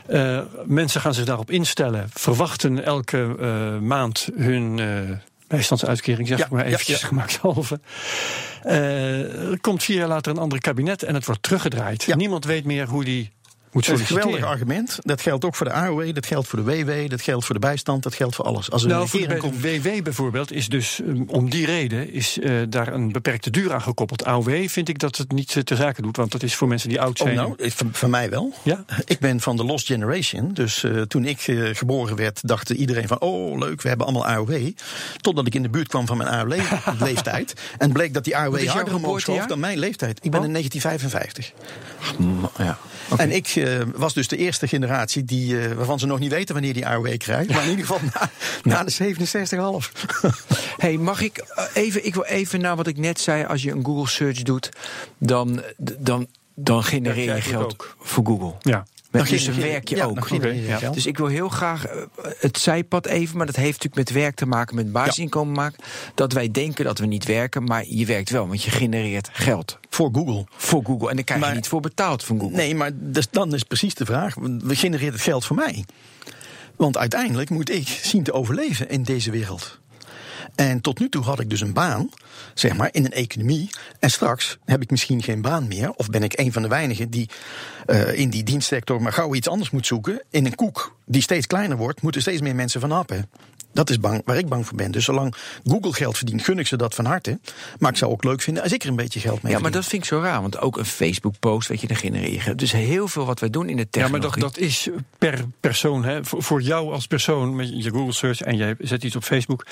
Eh, 0.06 0.40
mensen 0.64 1.00
gaan 1.00 1.14
zich 1.14 1.24
daarop 1.24 1.50
instellen, 1.50 2.08
verwachten 2.12 2.84
elke 2.84 3.36
eh, 3.40 3.78
maand 3.78 4.28
hun 4.36 4.78
eh 4.78 5.16
bijstandsuitkering, 5.48 6.28
zeg 6.28 6.38
Ja, 6.38 6.46
maar 6.50 6.64
eventjes 6.64 7.00
ja. 7.00 7.06
gemakshalve. 7.06 7.80
Eh 8.62 9.50
er 9.50 9.60
komt 9.60 9.82
vier 9.82 9.96
jaar 9.96 10.08
later 10.08 10.32
een 10.32 10.38
ander 10.38 10.60
kabinet 10.60 11.02
en 11.02 11.14
het 11.14 11.26
wordt 11.26 11.42
teruggedraaid. 11.42 12.14
Niemand 12.16 12.44
weet 12.44 12.64
meer 12.64 12.88
hoe 12.88 13.04
die 13.04 13.32
moet 13.76 13.86
Dat 13.86 13.94
is 13.94 14.00
een 14.00 14.06
geweldig 14.06 14.44
argument. 14.44 14.98
Dat 15.02 15.20
geldt 15.20 15.44
ook 15.44 15.54
voor 15.54 15.66
de 15.66 15.72
AOW, 15.72 16.14
dat 16.14 16.26
geldt 16.26 16.48
voor 16.48 16.64
de 16.64 16.64
WW, 16.64 17.10
dat 17.10 17.20
geldt 17.20 17.44
voor 17.44 17.54
de 17.54 17.60
bijstand, 17.60 18.02
dat 18.02 18.14
geldt 18.14 18.34
voor 18.34 18.44
alles. 18.44 18.70
Als 18.70 18.84
Nou, 18.84 19.02
een 19.02 19.08
voor 19.08 19.20
de 19.20 19.26
regering 19.26 19.60
komt. 19.62 19.84
WW 19.96 20.02
bijvoorbeeld 20.02 20.52
is 20.52 20.68
dus 20.68 20.98
um, 20.98 21.24
om 21.28 21.50
die 21.50 21.66
reden 21.66 22.12
is 22.12 22.38
eh, 22.38 22.52
daar 22.68 22.92
een 22.92 23.12
beperkte 23.12 23.50
duur 23.50 23.72
aan 23.72 23.82
gekoppeld. 23.82 24.24
AOW 24.24 24.68
vind 24.68 24.88
ik 24.88 24.98
dat 24.98 25.16
het 25.16 25.32
niet 25.32 25.56
eh, 25.56 25.62
ter 25.62 25.76
zake 25.76 26.02
doet, 26.02 26.16
want 26.16 26.32
dat 26.32 26.42
is 26.42 26.54
voor 26.54 26.68
mensen 26.68 26.88
die 26.88 27.00
oud 27.00 27.20
Oh, 27.20 27.26
zijn. 27.26 27.36
nou, 27.38 27.70
van, 27.70 27.88
van 27.92 28.10
mij 28.10 28.30
wel. 28.30 28.54
Ja? 28.62 28.84
Ik 29.04 29.18
ben 29.18 29.40
van 29.40 29.56
de 29.56 29.64
Lost 29.64 29.86
Generation. 29.86 30.50
Dus 30.54 30.84
eh, 30.84 31.00
toen 31.00 31.24
ik 31.24 31.40
geboren 31.72 32.16
werd, 32.16 32.48
dacht 32.48 32.70
iedereen 32.70 33.08
van... 33.08 33.20
oh, 33.20 33.58
leuk, 33.58 33.82
we 33.82 33.88
hebben 33.88 34.06
allemaal 34.06 34.26
AOW. 34.26 34.70
Totdat 35.16 35.46
ik 35.46 35.54
in 35.54 35.62
de 35.62 35.68
buurt 35.68 35.88
kwam 35.88 36.06
van 36.06 36.16
mijn 36.16 36.28
AOW-leeftijd. 36.30 37.54
en 37.78 37.92
bleek 37.92 38.14
dat 38.14 38.24
die 38.24 38.36
AOW 38.36 38.66
harder 38.66 38.94
omhoog 38.94 39.20
schoof 39.20 39.46
dan 39.46 39.60
mijn 39.60 39.78
leeftijd. 39.78 40.18
Ik 40.22 40.30
ben 40.30 40.40
Oh. 40.40 40.46
in 40.46 40.52
1955. 40.52 41.52
Ja. 42.58 42.78
En 43.16 43.30
ik 43.30 43.46
eh, 43.66 43.86
was 43.94 44.14
dus 44.14 44.28
de 44.28 44.36
eerste 44.36 44.68
generatie 44.68 45.24
die, 45.24 45.60
eh, 45.60 45.72
waarvan 45.72 45.98
ze 45.98 46.06
nog 46.06 46.18
niet 46.18 46.30
weten 46.30 46.54
wanneer 46.54 46.72
die 46.72 46.86
AOW 46.86 47.16
krijgt. 47.16 47.50
Maar 47.50 47.62
in 47.62 47.70
ieder 47.70 47.86
geval 47.86 48.00
na, 48.14 48.30
na 48.62 48.84
de 48.84 48.90
67,5. 48.90 49.92
Hey, 50.76 50.96
mag 50.96 51.20
ik 51.20 51.38
eh, 51.38 51.64
even, 51.74 52.06
ik 52.06 52.14
wil 52.14 52.24
even 52.24 52.60
naar 52.60 52.76
wat 52.76 52.86
ik 52.86 52.96
net 52.96 53.20
zei. 53.20 53.44
Als 53.44 53.62
je 53.62 53.70
een 53.70 53.84
Google 53.84 54.08
search 54.08 54.42
doet, 54.42 54.68
dan, 55.18 55.62
dan, 55.98 56.26
dan 56.54 56.84
genereer 56.84 57.34
je 57.34 57.40
geld 57.40 57.72
ook. 57.72 57.96
voor 58.00 58.26
Google. 58.26 58.54
Ja. 58.60 58.86
Met, 59.16 59.24
Dan 59.26 59.34
dus 59.36 59.44
dan 59.44 59.54
genereer- 59.54 59.72
werk 59.72 59.88
je 59.88 59.96
ja, 59.96 60.04
ook. 60.04 60.80
ja. 60.80 60.90
Dus 60.90 61.06
ik 61.06 61.16
wil 61.18 61.26
heel 61.26 61.48
graag 61.48 61.86
eh, 61.86 61.96
het 62.38 62.58
zijpad 62.58 63.06
even, 63.06 63.36
maar 63.36 63.46
dat 63.46 63.56
heeft 63.56 63.82
natuurlijk 63.84 63.94
met 64.10 64.10
werk 64.22 64.34
te 64.34 64.46
maken, 64.46 64.74
met 64.76 64.92
basisinkomen 64.92 65.54
maken. 65.54 65.78
Dat 66.14 66.32
wij 66.32 66.50
denken 66.50 66.84
dat 66.84 66.98
we 66.98 67.06
niet 67.06 67.24
werken, 67.24 67.64
maar 67.64 67.84
je 67.86 68.06
werkt 68.06 68.30
wel, 68.30 68.48
want 68.48 68.62
je 68.62 68.70
genereert 68.70 69.28
geld 69.32 69.78
Voor 69.90 70.08
Google. 70.12 70.44
voor 70.56 70.84
Google. 70.84 71.08
En 71.10 71.14
daar 71.16 71.24
krijg 71.24 71.48
je 71.48 71.54
niet 71.54 71.68
voor 71.68 71.80
betaald 71.80 72.24
van 72.24 72.40
Google. 72.40 72.56
Nee, 72.56 72.74
maar 72.74 72.90
dus, 72.94 73.26
dan 73.30 73.54
is 73.54 73.62
precies 73.62 73.94
de 73.94 74.04
vraag: 74.04 74.34
we 74.62 74.74
genereren 74.76 75.12
het 75.12 75.22
geld 75.22 75.44
voor 75.44 75.56
mij? 75.56 75.84
Want 76.76 76.96
uiteindelijk 76.96 77.50
moet 77.50 77.70
ik 77.70 77.88
zien 78.02 78.22
te 78.22 78.32
overleven 78.32 78.88
in 78.88 79.02
deze 79.02 79.30
wereld. 79.30 79.78
En 80.56 80.80
tot 80.80 80.98
nu 80.98 81.08
toe 81.08 81.22
had 81.22 81.40
ik 81.40 81.50
dus 81.50 81.60
een 81.60 81.72
baan, 81.72 82.10
zeg 82.54 82.76
maar, 82.76 82.88
in 82.92 83.04
een 83.04 83.12
economie. 83.12 83.70
En 83.98 84.10
straks 84.10 84.58
heb 84.64 84.82
ik 84.82 84.90
misschien 84.90 85.22
geen 85.22 85.42
baan 85.42 85.68
meer. 85.68 85.92
Of 85.92 86.10
ben 86.10 86.22
ik 86.22 86.38
een 86.38 86.52
van 86.52 86.62
de 86.62 86.68
weinigen 86.68 87.10
die 87.10 87.28
eh, 87.86 88.18
in 88.18 88.30
die 88.30 88.42
dienstsector 88.42 89.02
maar 89.02 89.12
gauw 89.12 89.34
iets 89.34 89.48
anders 89.48 89.70
moet 89.70 89.86
zoeken. 89.86 90.22
In 90.30 90.46
een 90.46 90.54
koek 90.54 90.96
die 91.04 91.22
steeds 91.22 91.46
kleiner 91.46 91.76
wordt, 91.76 92.02
moeten 92.02 92.20
steeds 92.20 92.40
meer 92.40 92.54
mensen 92.54 92.80
van 92.80 92.90
happen. 92.90 93.30
Dat 93.76 93.90
is 93.90 94.00
bang, 94.00 94.22
waar 94.24 94.38
ik 94.38 94.48
bang 94.48 94.66
voor 94.66 94.76
ben. 94.76 94.90
Dus 94.90 95.04
zolang 95.04 95.34
Google 95.64 95.92
geld 95.92 96.16
verdient, 96.16 96.42
gun 96.42 96.58
ik 96.58 96.66
ze 96.66 96.76
dat 96.76 96.94
van 96.94 97.04
harte. 97.04 97.38
Maar 97.78 97.90
ik 97.90 97.96
zou 97.96 98.10
ook 98.12 98.24
leuk 98.24 98.40
vinden 98.40 98.62
als 98.62 98.72
ik 98.72 98.82
er 98.82 98.88
een 98.88 98.96
beetje 98.96 99.20
geld 99.20 99.42
mee 99.42 99.52
Ja, 99.52 99.58
maar 99.58 99.70
verdien. 99.70 99.80
dat 99.80 99.90
vind 99.90 100.02
ik 100.02 100.08
zo 100.08 100.20
raar, 100.20 100.40
want 100.40 100.58
ook 100.60 100.76
een 100.76 100.84
Facebook-post, 100.84 101.68
weet 101.68 101.80
je, 101.80 101.86
dan 101.86 101.96
geld. 102.40 102.58
Dus 102.58 102.72
heel 102.72 103.08
veel 103.08 103.26
wat 103.26 103.40
wij 103.40 103.50
doen 103.50 103.68
in 103.68 103.76
de 103.76 103.86
Ja, 103.90 104.00
maar 104.08 104.20
technologie. 104.20 104.42
dat, 104.42 104.54
dat 104.54 104.62
is 104.62 104.88
per 105.18 105.44
persoon. 105.60 106.04
Hè. 106.04 106.24
Voor, 106.24 106.42
voor 106.42 106.62
jou 106.62 106.92
als 106.92 107.06
persoon 107.06 107.56
met 107.56 107.82
je 107.82 107.90
Google 107.90 108.12
search 108.12 108.40
en 108.40 108.56
jij 108.56 108.74
zet 108.78 109.04
iets 109.04 109.16
op 109.16 109.24
Facebook. 109.24 109.66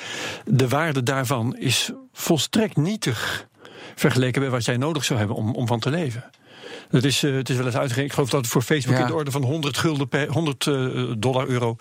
De 0.44 0.68
waarde 0.68 1.02
daarvan 1.02 1.57
is 1.57 1.90
volstrekt 2.12 2.76
nietig 2.76 3.46
vergeleken 3.94 4.42
met 4.42 4.50
wat 4.50 4.64
jij 4.64 4.76
nodig 4.76 5.05
zou 5.05 5.18
hebben 5.18 5.36
om, 5.36 5.55
om 5.55 5.66
van 5.66 5.80
te 5.80 5.90
leven. 5.90 6.24
Dat 6.91 7.05
is, 7.05 7.22
eh, 7.22 7.35
het 7.35 7.49
is 7.49 7.57
wel 7.57 7.66
eens 7.66 7.74
uitgerekend. 7.76 8.07
Ik 8.09 8.12
geloof 8.14 8.30
dat 8.30 8.41
het 8.41 8.51
voor 8.51 8.62
Facebook 8.62 8.95
Ja. 8.97 9.01
in 9.01 9.07
de 9.07 9.14
orde 9.14 9.30
van 9.30 9.43
100, 9.43 9.76
gulden 9.76 10.09
per, 10.09 10.28
100 10.30 10.66
eh, 10.66 10.74
dollar 11.18 11.47
euro 11.47 11.76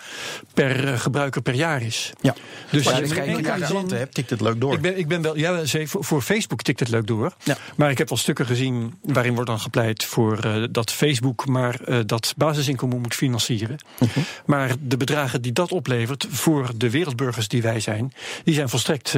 per 0.54 0.88
eh, 0.88 1.00
gebruiker 1.00 1.42
per 1.42 1.54
jaar 1.54 1.82
is. 1.82 2.12
Ja. 2.22 2.36
Dus 2.72 2.84
Maar 2.84 2.94
als 2.94 3.10
je 3.10 3.16
zin- 3.16 3.62
klanten 3.68 3.98
hebt, 3.98 4.14
tikt 4.14 4.30
het 4.30 4.42
leuk 4.42 4.62
door. 4.62 4.74
Ik 4.74 4.82
ben, 4.82 4.98
ik 4.98 5.08
ben 5.08 5.22
wel, 5.22 5.38
ja, 5.38 5.62
voor, 5.86 6.22
Facebook 6.22 6.62
tikt 6.62 6.80
het 6.80 6.90
leuk 6.90 7.08
door. 7.08 7.34
Ja. 7.44 7.58
Maar 7.76 7.92
ik 7.92 7.98
heb 7.98 8.10
wel 8.10 8.18
stukken 8.18 8.46
gezien 8.46 8.94
waarin 9.02 9.34
wordt 9.34 9.50
dan 9.50 9.60
gepleit 9.60 10.04
voor 10.04 10.68
dat 10.72 10.92
Facebook 10.92 11.46
maar 11.48 11.80
dat 12.06 12.34
basisinkomen 12.38 13.02
moet 13.02 13.14
financieren. 13.16 13.78
Mhm. 14.00 14.20
Maar 14.46 14.72
de 14.80 14.98
bedragen 14.98 15.42
die 15.42 15.52
dat 15.52 15.72
oplevert 15.72 16.28
voor 16.30 16.70
de 16.76 16.90
wereldburgers 16.90 17.48
die 17.48 17.62
wij 17.62 17.80
zijn, 17.80 18.14
die 18.44 18.54
zijn 18.54 18.70
volstrekt 18.70 19.16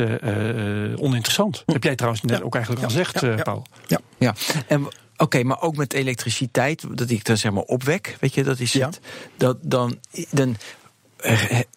oninteressant. 0.95 1.63
Heb 1.65 1.83
jij 1.83 1.95
trouwens 1.95 2.23
net 2.23 2.37
Ja. 2.37 2.43
ook 2.43 2.55
eigenlijk 2.55 2.83
al 2.85 2.89
gezegd, 2.89 3.23
eh, 3.23 3.35
Ja. 3.37 3.43
Paul. 3.43 3.65
Ja, 4.17 4.33
en 4.67 4.87
oké, 5.17 5.43
maar 5.43 5.61
ook 5.61 5.75
met 5.75 5.93
elektriciteit, 5.93 6.83
dat 6.97 7.09
ik 7.09 7.23
dan 7.25 7.37
zeg 7.37 7.51
maar 7.51 7.63
opwek, 7.63 8.17
weet 8.19 8.33
je, 8.33 8.43
dat 8.43 8.59
is 8.59 8.71
Ja. 8.73 8.85
het. 8.85 8.99
Dat, 9.37 9.57
dan, 9.61 9.99
dan, 10.29 10.55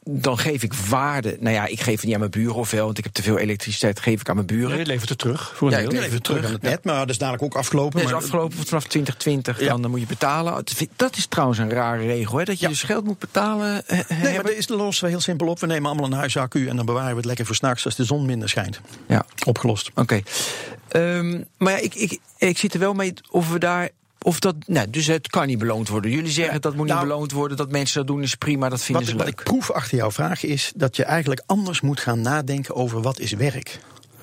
dan 0.05 0.39
geef 0.39 0.63
ik 0.63 0.75
waarde. 0.75 1.37
Nou 1.41 1.55
ja, 1.55 1.67
ik 1.67 1.81
geef 1.81 1.95
het 1.95 2.05
niet 2.05 2.13
aan 2.15 2.19
mijn 2.19 2.31
buren 2.31 2.55
of 2.55 2.71
wel, 2.71 2.85
want 2.85 2.99
ik 2.99 3.05
heb 3.05 3.13
te 3.13 3.23
veel 3.23 3.39
elektriciteit, 3.39 4.01
geef 4.01 4.21
ik 4.21 4.29
aan 4.29 4.35
mijn 4.35 4.47
buren. 4.47 4.79
Je 4.79 4.87
levert 4.87 5.09
het 5.09 5.19
terug 5.19 5.53
voor 5.57 5.69
een 5.69 5.75
Ja, 5.75 5.79
deel. 5.81 5.87
ik 5.89 5.93
lever 5.95 6.09
Even 6.09 6.23
terug 6.23 6.45
aan 6.45 6.53
het 6.53 6.63
net, 6.63 6.85
maar 6.85 6.99
dat 6.99 7.09
is 7.09 7.19
dadelijk 7.19 7.43
ook 7.45 7.55
afgelopen. 7.57 7.93
Dat 7.99 8.03
is 8.07 8.13
maar- 8.13 8.23
afgelopen 8.23 8.67
vanaf 8.67 8.85
2020, 8.85 9.61
Ja. 9.61 9.69
dan, 9.69 9.83
dan 9.83 9.91
moet 9.91 10.01
je 10.01 10.07
betalen. 10.07 10.55
Het 10.55 10.89
Dat 10.97 11.17
is 11.17 11.27
trouwens 11.27 11.59
een 11.59 11.71
rare 11.71 12.07
regel, 12.07 12.39
hè, 12.39 12.45
dat 12.45 12.59
je 12.59 12.63
Ja. 12.65 12.69
dus 12.71 12.83
geld 12.83 13.05
moet 13.05 13.19
betalen. 13.19 13.87
eh, 13.87 13.99
Nee, 14.23 14.35
maar 14.35 14.43
dat 14.43 14.53
is 14.53 14.67
we 15.01 15.09
heel 15.09 15.21
simpel 15.21 15.47
op. 15.47 15.61
We 15.61 15.67
nemen 15.67 15.91
allemaal 15.91 16.07
een 16.11 16.17
huisaccu 16.19 16.69
en 16.69 16.77
dan 16.77 16.87
bewaren 16.87 17.11
we 17.11 17.17
het 17.17 17.25
lekker 17.25 17.47
voor 17.47 17.55
s'nachts 17.55 17.85
als 17.85 17.97
de 17.97 18.05
zon 18.05 18.27
minder 18.27 18.49
schijnt. 18.49 18.81
Ja, 19.09 19.25
Opgelost. 19.47 19.91
oké. 19.95 20.21
Ehm, 20.89 21.43
maar 21.57 21.73
ja, 21.73 21.79
ik, 21.79 21.95
ik, 21.95 22.19
ik 22.39 22.59
zit 22.59 22.75
er 22.75 22.81
wel 22.81 22.95
mee 22.95 23.13
of 23.31 23.51
we 23.53 23.59
daar. 23.59 23.89
Of 24.23 24.41
dat, 24.41 24.55
nou, 24.67 24.91
dus 24.91 25.07
het 25.07 25.29
kan 25.29 25.47
niet 25.47 25.59
beloond 25.59 25.89
worden. 25.89 26.11
Jullie 26.11 26.31
zeggen 26.31 26.61
dat 26.61 26.75
moet 26.75 26.85
niet 26.87 26.95
nou- 26.95 27.07
beloond 27.07 27.33
worden. 27.33 27.57
Dat 27.57 27.71
mensen 27.71 27.99
dat 27.99 28.07
doen 28.07 28.23
is 28.23 28.35
prima, 28.35 28.69
dat 28.69 28.83
vinden 28.83 29.03
Wat, 29.05 29.13
ze 29.13 29.17
wat 29.19 29.27
leuk. 29.27 29.39
ik 29.39 29.45
proef 29.45 29.71
achter 29.71 29.97
jouw 29.97 30.11
vraag 30.11 30.45
is 30.45 30.73
dat 30.77 30.97
je 30.97 31.05
eigenlijk 31.05 31.43
anders 31.47 31.81
moet 31.81 32.01
gaan 32.01 32.21
nadenken 32.21 32.75
over 32.75 33.03
wat 33.03 33.19
is 33.19 33.33
werk. 33.33 33.79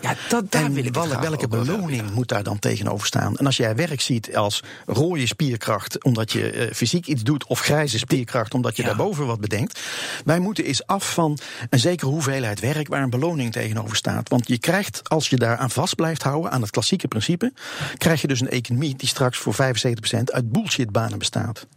Ja, 0.06 0.16
dat, 0.30 0.51
daar 0.51 0.64
en 0.64 0.74
wil 0.74 0.78
ik 0.78 0.86
het 0.86 0.95
welke, 0.95 1.20
welke 1.22 1.45
over 1.45 1.49
beloning 1.66 2.12
moet 2.12 2.28
daar 2.28 2.43
dan 2.43 2.60
tegenover 2.60 3.08
staan? 3.08 3.38
En 3.38 3.45
als 3.45 3.58
jij 3.58 3.76
werk 3.76 4.01
ziet 4.01 4.36
als 4.36 4.64
rode 4.86 5.28
spierkracht 5.28 6.03
omdat 6.03 6.32
je 6.32 6.49
eh, 6.51 6.74
fysiek 6.74 7.08
iets 7.08 7.24
doet, 7.24 7.45
of 7.45 7.60
grijze 7.60 7.97
spierkracht 7.97 8.53
omdat 8.53 8.76
je 8.76 8.82
Ja. 8.82 8.88
daarboven 8.88 9.26
wat 9.26 9.39
bedenkt. 9.39 9.80
Wij 10.26 10.39
moeten 10.39 10.66
eens 10.66 10.88
af 10.88 11.14
van 11.14 11.38
een 11.70 11.80
zekere 11.80 12.10
hoeveelheid 12.10 12.60
werk 12.60 12.88
waar 12.88 13.01
een 13.03 13.10
beloning 13.10 13.51
tegenover 13.51 13.95
staat. 13.95 14.30
Want 14.30 14.47
je 14.47 14.58
krijgt, 14.60 15.10
als 15.10 15.30
je 15.30 15.36
daar 15.36 15.58
aan 15.58 15.70
vast 15.72 15.95
blijft 15.95 16.24
houden, 16.24 16.51
aan 16.51 16.62
het 16.62 16.70
klassieke 16.72 17.08
principe, 17.08 17.53
krijg 17.97 18.22
je 18.22 18.28
dus 18.28 18.41
een 18.41 18.49
economie 18.49 18.95
die 18.95 19.08
straks 19.08 19.38
voor 19.38 19.53
75% 19.53 19.58
uit 20.26 20.51
bullshitbanen 20.51 21.18
bestaat. 21.20 21.68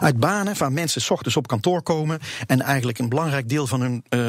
Uit 0.00 0.16
banen 0.20 0.58
waar 0.58 0.72
mensen 0.72 1.00
's 1.00 1.10
ochtends 1.10 1.36
op 1.36 1.46
kantoor 1.46 1.82
komen 1.82 2.18
en 2.46 2.60
eigenlijk 2.60 2.98
een 2.98 3.08
belangrijk 3.08 3.48
deel 3.48 3.66
van 3.66 3.80
hun 3.80 4.04
eh, 4.08 4.20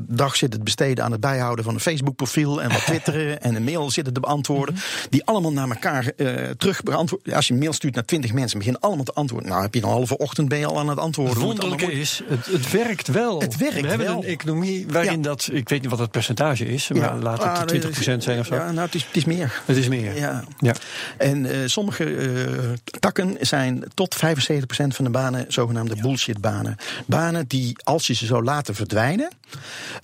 dag 0.00 0.36
zitten 0.36 0.58
te 0.58 0.64
besteden 0.64 1.04
aan 1.04 1.12
het 1.12 1.20
bijhouden 1.20 1.64
van 1.64 1.74
een 1.74 1.80
Facebook-profiel 1.80 2.62
en 2.62 2.68
wat 2.72 2.84
twitteren 2.90 3.42
en 3.42 3.54
een 3.54 3.64
mail 3.64 3.90
zitten 3.90 4.12
te 4.12 4.20
beantwoorden. 4.20 4.76
Die 5.10 5.24
allemaal 5.24 5.52
naar 5.52 5.68
elkaar 5.68 6.12
eh, 6.16 6.50
terug 6.58 6.82
beantwoorden. 6.82 7.34
Als 7.34 7.46
je 7.46 7.52
een 7.52 7.58
mail 7.58 7.72
stuurt 7.72 7.94
naar 7.94 8.04
20 8.04 8.32
mensen, 8.32 8.58
beginnen 8.58 8.82
allemaal 8.82 9.04
te 9.04 9.12
antwoorden. 9.12 9.48
Nou, 9.48 9.62
heb 9.62 9.74
je 9.74 9.82
een 9.82 9.88
halve 9.88 10.18
ochtend 10.18 10.48
ben 10.48 10.58
je 10.58 10.66
al 10.66 10.78
aan 10.78 10.88
het 10.88 10.98
antwoorden. 10.98 11.48
Het 11.70 11.88
is, 11.88 12.22
het, 12.28 12.46
het 12.46 12.70
werkt 12.70 13.08
wel. 13.08 13.40
Het 13.40 13.56
werkt 13.56 13.80
We 13.80 13.88
hebben 13.88 14.06
wel. 14.06 14.16
een 14.16 14.24
economie 14.24 14.86
waarin 14.88 15.16
Ja. 15.16 15.22
dat, 15.22 15.48
ik 15.52 15.68
weet 15.68 15.80
niet 15.80 15.90
wat 15.90 15.98
het 15.98 16.10
percentage 16.10 16.66
is, 16.66 16.88
maar 16.88 17.16
laat 17.16 17.38
het 17.38 17.46
ah, 17.46 17.66
de 17.66 18.16
20% 18.16 18.22
zijn 18.22 18.38
of 18.38 18.46
zo. 18.46 18.54
Ja, 18.54 18.70
nou, 18.70 18.86
het 18.86 18.94
is, 18.94 19.04
het 19.04 19.16
is 19.16 19.24
meer. 19.24 19.62
Het 19.64 19.76
is 19.76 19.88
meer. 19.88 20.16
Ja. 20.16 20.44
Ja. 20.58 20.74
En 21.16 21.46
eh, 21.46 21.56
sommige 21.64 22.04
eh, 22.16 22.98
takken 23.00 23.36
zijn 23.40 23.84
tot 23.94 24.16
75% 24.16 24.20
van 24.68 25.04
de 25.04 25.10
banen 25.10 25.44
zogenaamde 25.48 25.96
bullshitbanen. 25.96 26.76
Banen 27.06 27.46
die, 27.46 27.76
als 27.84 28.06
je 28.06 28.14
ze 28.14 28.26
zou 28.26 28.44
laten 28.44 28.74
verdwijnen, 28.74 29.30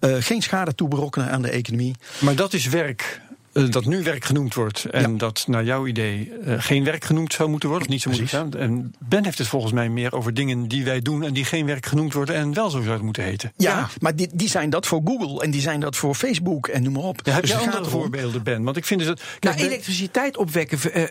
geen 0.00 0.42
schade 0.42 0.74
toeberokkenen 0.74 1.30
aan 1.30 1.42
de 1.42 1.50
economie. 1.50 1.94
Maar 2.18 2.34
dat 2.34 2.52
is 2.52 2.65
werk 2.68 3.20
eh, 3.52 3.70
dat 3.70 3.84
nu 3.84 4.02
werk 4.02 4.24
genoemd 4.24 4.54
wordt 4.54 4.84
en 4.84 5.10
Ja. 5.12 5.18
dat 5.18 5.44
naar 5.48 5.64
jouw 5.64 5.86
idee 5.86 6.32
eh, 6.44 6.54
geen 6.58 6.84
werk 6.84 7.04
genoemd 7.04 7.32
zou 7.32 7.48
moeten 7.48 7.68
worden, 7.68 7.86
of 7.86 7.92
niet 7.92 8.02
zo 8.02 8.10
moet 8.10 8.18
Precies. 8.18 8.36
staan. 8.38 8.54
En 8.60 8.94
Ben 8.98 9.24
heeft 9.24 9.38
het 9.38 9.46
volgens 9.46 9.72
mij 9.72 9.88
meer 9.88 10.12
over 10.14 10.34
dingen 10.34 10.68
die 10.68 10.84
wij 10.84 11.00
doen 11.00 11.22
en 11.24 11.32
die 11.34 11.44
geen 11.44 11.66
werk 11.66 11.86
genoemd 11.86 12.12
worden 12.12 12.34
en 12.34 12.54
wel 12.54 12.70
zo 12.70 12.82
zouden 12.82 13.04
moeten 13.04 13.22
heten. 13.22 13.52
Ja, 13.56 13.88
maar 14.00 14.16
die, 14.16 14.28
die 14.32 14.48
zijn 14.48 14.70
dat 14.70 14.86
voor 14.86 15.00
Google 15.04 15.42
en 15.42 15.50
die 15.50 15.60
zijn 15.60 15.80
dat 15.80 15.96
voor 15.96 16.14
Facebook 16.14 16.68
en 16.68 16.82
noem 16.82 16.92
maar 16.92 17.02
op. 17.02 17.20
Ja, 17.22 17.32
heb 17.32 17.42
Dus 17.42 17.50
je 17.50 17.56
andere 17.56 17.76
erom- 17.76 17.90
voorbeelden, 17.90 18.42
Ben? 18.42 18.62
Want 18.62 18.76
ik 18.76 18.84
vind 18.84 19.00
dus 19.00 19.08
dat. 19.08 19.18
Nou, 19.18 19.30
kijk, 19.40 19.56
Ben- 19.56 19.66
elektriciteit 19.66 20.36
opwekken, 20.36 20.92
eh, 20.92 21.02
eh, 21.02 21.08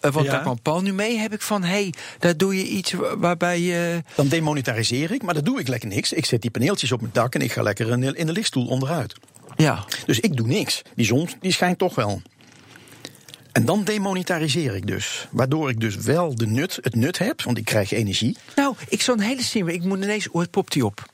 want 0.00 0.26
Ja. 0.26 0.30
daar 0.32 0.40
kwam 0.40 0.60
Paul 0.62 0.80
nu 0.82 0.92
mee, 0.92 1.18
heb 1.18 1.32
ik 1.32 1.42
van, 1.42 1.62
hé, 1.62 1.68
hey, 1.68 1.92
daar 2.18 2.36
doe 2.36 2.56
je 2.56 2.64
iets 2.66 2.92
wa- 2.92 3.18
waarbij 3.18 3.60
je... 3.60 4.02
Dan 4.14 4.28
demonetariseer 4.28 5.12
ik, 5.12 5.22
maar 5.22 5.34
dat 5.34 5.44
doe 5.44 5.60
ik 5.60 5.68
lekker 5.68 5.88
niks. 5.88 6.12
Ik 6.12 6.24
zet 6.26 6.42
die 6.42 6.50
paneeltjes 6.50 6.92
op 6.92 7.00
mijn 7.00 7.12
dak 7.12 7.34
en 7.34 7.40
ik 7.40 7.52
ga 7.52 7.62
lekker 7.62 7.88
in 7.90 8.00
de, 8.00 8.12
in 8.16 8.26
de 8.26 8.32
lichtstoel 8.32 8.66
onderuit. 8.66 9.14
Ja, 9.58 9.84
Dus 10.06 10.20
ik 10.20 10.36
doe 10.36 10.46
niks. 10.46 10.82
Die 10.94 11.06
zon 11.06 11.28
die 11.40 11.52
schijnt 11.52 11.78
toch 11.78 11.94
wel. 11.94 12.22
En 13.52 13.64
dan 13.64 13.84
demonetariseer 13.84 14.74
ik 14.74 14.86
dus. 14.86 15.28
Waardoor 15.30 15.70
ik 15.70 15.80
dus 15.80 15.96
wel 15.96 16.34
de 16.34 16.46
nut, 16.46 16.78
het 16.82 16.94
nut 16.94 17.18
heb, 17.18 17.42
want 17.42 17.58
ik 17.58 17.64
krijg 17.64 17.92
energie. 17.92 18.36
Nou, 18.56 18.74
ik 18.88 19.02
zal 19.02 19.14
een 19.14 19.20
hele 19.20 19.42
simpele. 19.42 19.76
Ik 19.76 19.84
moet 19.84 20.02
ineens. 20.02 20.28
Het 20.32 20.50
popt 20.50 20.72
die 20.72 20.84
op. 20.84 21.06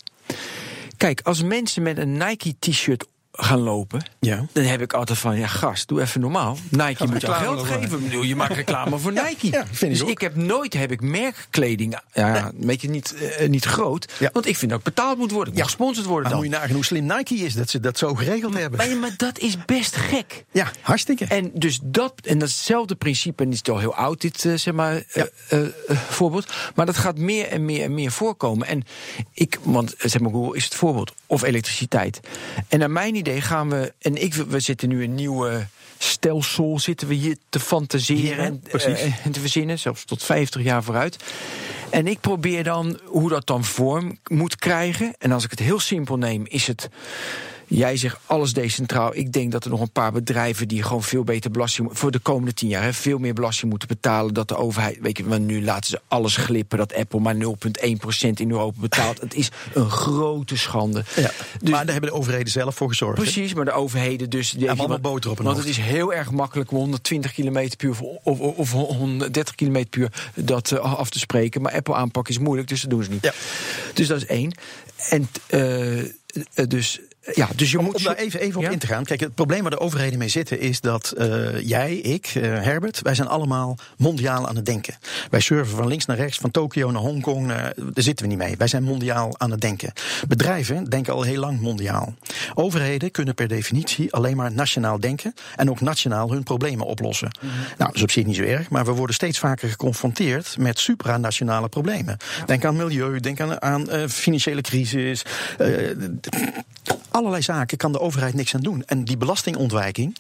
Kijk, 0.97 1.21
als 1.21 1.43
mensen 1.43 1.83
met 1.83 1.99
een 1.99 2.17
Nike-t-shirt 2.17 3.07
gaan 3.37 3.59
lopen. 3.61 4.07
Ja. 4.21 4.47
Dan 4.53 4.65
heb 4.65 4.81
ik 4.81 4.93
altijd 4.93 5.19
van, 5.19 5.39
ja 5.39 5.47
gast, 5.47 5.89
doe 5.89 6.01
even 6.01 6.21
normaal. 6.21 6.57
Nike 6.71 7.07
moet 7.07 7.21
jou 7.21 7.35
geld 7.35 7.63
geven. 7.63 7.83
Ik 7.99 8.05
bedoel, 8.05 8.23
je 8.23 8.37
maakt 8.37 8.55
reclame 8.55 8.99
voor 8.99 9.13
Nike. 9.13 9.47
Ja, 9.51 9.67
vind 9.67 9.83
ik 9.83 9.89
dus 9.91 10.03
ook. 10.03 10.09
ik 10.09 10.21
heb 10.21 10.37
nooit 10.37 10.73
heb 10.75 10.91
ik 10.93 11.01
merkkleding, 11.01 11.99
ja, 12.13 12.47
een 12.47 12.67
beetje 12.67 12.89
niet, 12.89 13.15
eh, 13.15 13.49
niet 13.49 13.65
groot. 13.65 14.13
Ja. 14.19 14.31
Want 14.33 14.47
ik 14.47 14.57
vind 14.57 14.71
dat 14.71 14.79
ik 14.79 14.85
betaald 14.85 15.19
moet 15.19 15.31
worden. 15.31 15.53
Ik 15.53 15.59
moet 15.59 15.69
gesponsord 15.69 16.07
worden 16.07 16.29
dan. 16.31 16.39
moet 16.39 16.49
je 16.49 16.55
nagaan 16.55 16.75
hoe 16.75 16.85
slim 16.85 17.07
Nike 17.07 17.35
is 17.35 17.55
dat 17.55 17.71
ze 17.71 17.81
dat 17.81 17.99
zo 17.99 18.15
geregeld 18.15 18.55
hebben. 18.55 18.79
Maar, 18.79 18.97
maar 18.97 19.15
dat 19.17 19.39
is 19.39 19.65
best 19.65 19.97
gek. 19.97 20.45
Ja, 20.53 20.71
hartstikke. 20.81 21.25
En 21.25 21.51
dus 21.55 21.79
dat, 21.83 22.13
en 22.25 22.39
datzelfde 22.39 22.95
principe, 22.95 23.43
en 23.43 23.51
het 23.51 23.61
is 23.69 23.73
al 23.73 23.79
heel 23.79 23.95
oud, 23.95 24.21
dit 24.21 24.45
eh, 24.45 24.55
zeg 24.55 24.75
maar, 24.75 25.03
Ja. 25.13 25.29
eh, 25.49 25.59
voorbeeld. 26.09 26.53
Maar 26.75 26.87
dat 26.87 26.97
gaat 26.97 27.19
meer 27.19 27.47
en 27.49 27.65
meer 27.65 27.83
en 27.85 27.95
meer 27.95 28.11
voorkomen. 28.13 28.67
En 28.67 28.83
ik, 29.33 29.59
want 29.63 29.95
zeg 29.99 30.21
maar, 30.21 30.31
Google 30.31 30.57
is 30.57 30.65
het 30.65 30.75
voorbeeld, 30.75 31.13
of 31.27 31.43
elektriciteit. 31.43 32.21
En 32.69 32.79
naar 32.79 32.91
mijn 32.91 33.15
idee 33.15 33.23
gaan 33.25 33.71
we, 33.71 33.93
en 33.99 34.23
ik, 34.23 34.35
we 34.35 34.61
zitten 34.61 34.89
nu 34.89 35.05
een 35.05 35.15
nieuwe 35.15 35.67
stelsel, 35.99 36.79
zitten 36.79 37.09
we 37.09 37.15
hier 37.15 37.37
te 37.49 37.61
fantaseren 37.61 38.45
en, 38.45 38.61
precies. 38.61 39.01
eh, 39.01 39.27
en 39.27 39.33
te 39.33 39.41
verzinnen, 39.41 39.79
zelfs 39.79 40.05
tot 40.05 40.23
50 40.23 40.63
jaar 40.63 40.83
vooruit. 40.83 41.17
En 41.91 42.07
ik 42.07 42.21
probeer 42.21 42.65
dan 42.65 43.01
hoe 43.05 43.29
dat 43.29 43.47
dan 43.47 43.65
vorm 43.65 44.19
moet 44.27 44.57
krijgen. 44.57 45.15
En 45.19 45.33
als 45.33 45.45
ik 45.45 45.51
het 45.51 45.59
heel 45.59 45.81
simpel 45.81 46.17
neem, 46.17 46.47
is 46.49 46.67
het. 46.67 46.89
Jij 47.67 47.97
zegt 47.97 48.19
alles 48.27 48.53
decentraal. 48.53 49.15
Ik 49.15 49.33
denk 49.33 49.53
dat 49.53 49.65
er 49.65 49.71
nog 49.71 49.81
een 49.81 49.91
paar 49.93 50.13
bedrijven 50.13 50.69
die 50.69 50.83
gewoon 50.83 51.03
veel 51.03 51.25
beter 51.25 51.51
belasting 51.51 51.89
voor 51.93 52.11
de 52.11 52.19
komende 52.19 52.55
tien 52.55 52.69
jaar 52.69 52.83
hè, 52.83 52.93
veel 52.93 53.19
meer 53.19 53.35
belasting 53.35 53.71
moeten 53.71 53.89
betalen. 53.89 54.35
Dat 54.35 54.49
de 54.49 54.57
overheid, 54.57 54.99
weet 55.01 55.17
je, 55.19 55.25
want 55.25 55.47
nu 55.47 55.65
laten 55.65 55.91
ze 55.91 56.01
alles 56.09 56.37
glippen 56.37 56.79
dat 56.79 56.95
Apple 56.95 57.21
maar 57.21 57.35
0,1% 57.35 57.41
in 58.35 58.51
Europa 58.51 58.81
betaalt. 58.81 59.21
het 59.21 59.35
is 59.35 59.49
een 59.75 59.91
grote 59.91 60.57
schande. 60.57 61.05
ja. 61.17 61.31
Dus- 61.61 61.71
maar 61.71 61.85
daar 61.85 61.93
hebben 61.93 62.11
de 62.11 62.17
overheden 62.17 62.53
zelf 62.53 62.75
voor 62.75 62.89
gezorgd. 62.89 63.21
Precies, 63.23 63.55
maar 63.55 63.65
de 63.65 63.73
overheden 63.73 64.31
dus... 64.31 64.51
Die 64.51 64.67
allemaal 64.69 64.89
want- 64.89 65.03
boter 65.03 65.31
op 65.31 65.37
hun 65.37 65.47
Want 65.47 65.59
hoofd. 65.59 65.69
het 65.69 65.79
is 65.79 65.85
heel 65.85 66.13
erg 66.13 66.31
makkelijk 66.31 66.71
om 66.71 66.77
120 66.77 67.33
km 67.33 67.53
per 67.53 67.87
uur 67.89 67.97
of, 68.01 68.41
of, 68.41 68.57
of 68.57 68.73
130 68.73 69.55
km 69.55 69.85
per 69.91 70.01
uur 70.01 70.11
dat 70.35 70.71
eh, 70.71 70.95
af 70.99 71.11
te 71.11 71.19
spreken. 71.19 71.63
Maar 71.63 71.73
Apple 71.73 71.95
aanpak 71.95 72.29
is 72.29 72.39
moeilijk, 72.39 72.69
dus 72.69 72.81
dat 72.81 72.91
doen 72.91 73.03
ze 73.05 73.11
niet. 73.11 73.23
Ja. 73.25 73.33
Dus 73.95 74.07
dat 74.09 74.17
is 74.17 74.27
één. 74.27 74.53
En 75.09 75.29
eh, 75.47 75.99
eh, 76.01 76.07
dus, 76.69 77.01
ja, 77.33 77.49
dus 77.57 77.71
je 77.71 77.79
Om, 77.79 77.85
moet... 77.85 77.95
om 77.95 78.03
daar 78.03 78.15
even, 78.17 78.41
even 78.41 78.61
op 78.65 78.73
in 78.73 78.79
te 78.79 78.87
gaan. 78.87 79.05
Kijk, 79.05 79.21
het 79.21 79.35
probleem 79.35 79.63
waar 79.63 79.71
de 79.71 79.79
overheden 79.81 80.19
mee 80.19 80.29
zitten 80.29 80.61
is 80.61 80.81
dat 80.81 81.11
eh, 81.11 81.61
jij, 81.61 81.95
ik, 81.97 82.27
eh, 82.27 82.43
Herbert, 82.43 83.01
wij 83.03 83.15
zijn 83.15 83.29
allemaal 83.29 83.79
mondiaal 83.97 84.49
aan 84.49 84.57
het 84.57 84.67
denken. 84.67 84.95
Wij 85.31 85.41
surfen 85.41 85.77
van 85.77 85.87
links 85.87 86.07
naar 86.07 86.17
rechts, 86.17 86.39
van 86.39 86.51
Tokio 86.51 86.91
naar 86.91 87.03
Hongkong. 87.03 87.47
naar- 87.47 87.73
daar 87.77 88.05
zitten 88.05 88.25
we 88.25 88.31
niet 88.35 88.43
mee. 88.43 88.57
Wij 88.57 88.67
zijn 88.67 88.83
mondiaal 88.83 89.39
aan 89.39 89.51
het 89.51 89.61
denken. 89.61 89.93
Bedrijven 90.29 90.85
denken 90.85 91.13
al 91.13 91.23
heel 91.23 91.41
lang 91.41 91.61
mondiaal. 91.61 92.15
Overheden 92.55 93.11
kunnen 93.11 93.35
per 93.35 93.49
definitie 93.49 94.13
alleen 94.13 94.37
maar 94.37 94.53
nationaal 94.53 95.01
denken 95.01 95.35
en 95.57 95.71
ook 95.71 95.81
nationaal 95.81 96.31
hun 96.31 96.43
problemen 96.43 96.87
oplossen. 96.87 97.31
Mhm. 97.41 97.53
Nou, 97.57 97.75
dat 97.77 97.95
is 97.95 98.03
op 98.03 98.11
zich 98.11 98.25
niet 98.27 98.37
zo 98.37 98.43
erg, 98.43 98.71
maar 98.71 98.85
we 98.85 98.93
worden 98.93 99.15
steeds 99.15 99.39
vaker 99.39 99.69
geconfronteerd 99.69 100.57
met 100.59 100.79
supranationale 100.79 101.69
problemen. 101.69 102.17
Denk 102.47 102.65
aan 102.65 102.77
milieu, 102.77 103.21
denk 103.21 103.41
aan, 103.41 103.63
aan 103.63 103.91
eh, 103.91 104.09
financiële 104.09 104.61
crisis. 104.61 105.23
Allerlei 107.09 107.43
zaken 107.43 107.77
kan 107.77 107.93
de 107.93 108.01
overheid 108.01 108.35
niks 108.35 108.55
aan 108.55 108.61
doen. 108.61 108.83
En 108.87 109.05
die 109.05 109.17
belastingontwijking, 109.17 110.17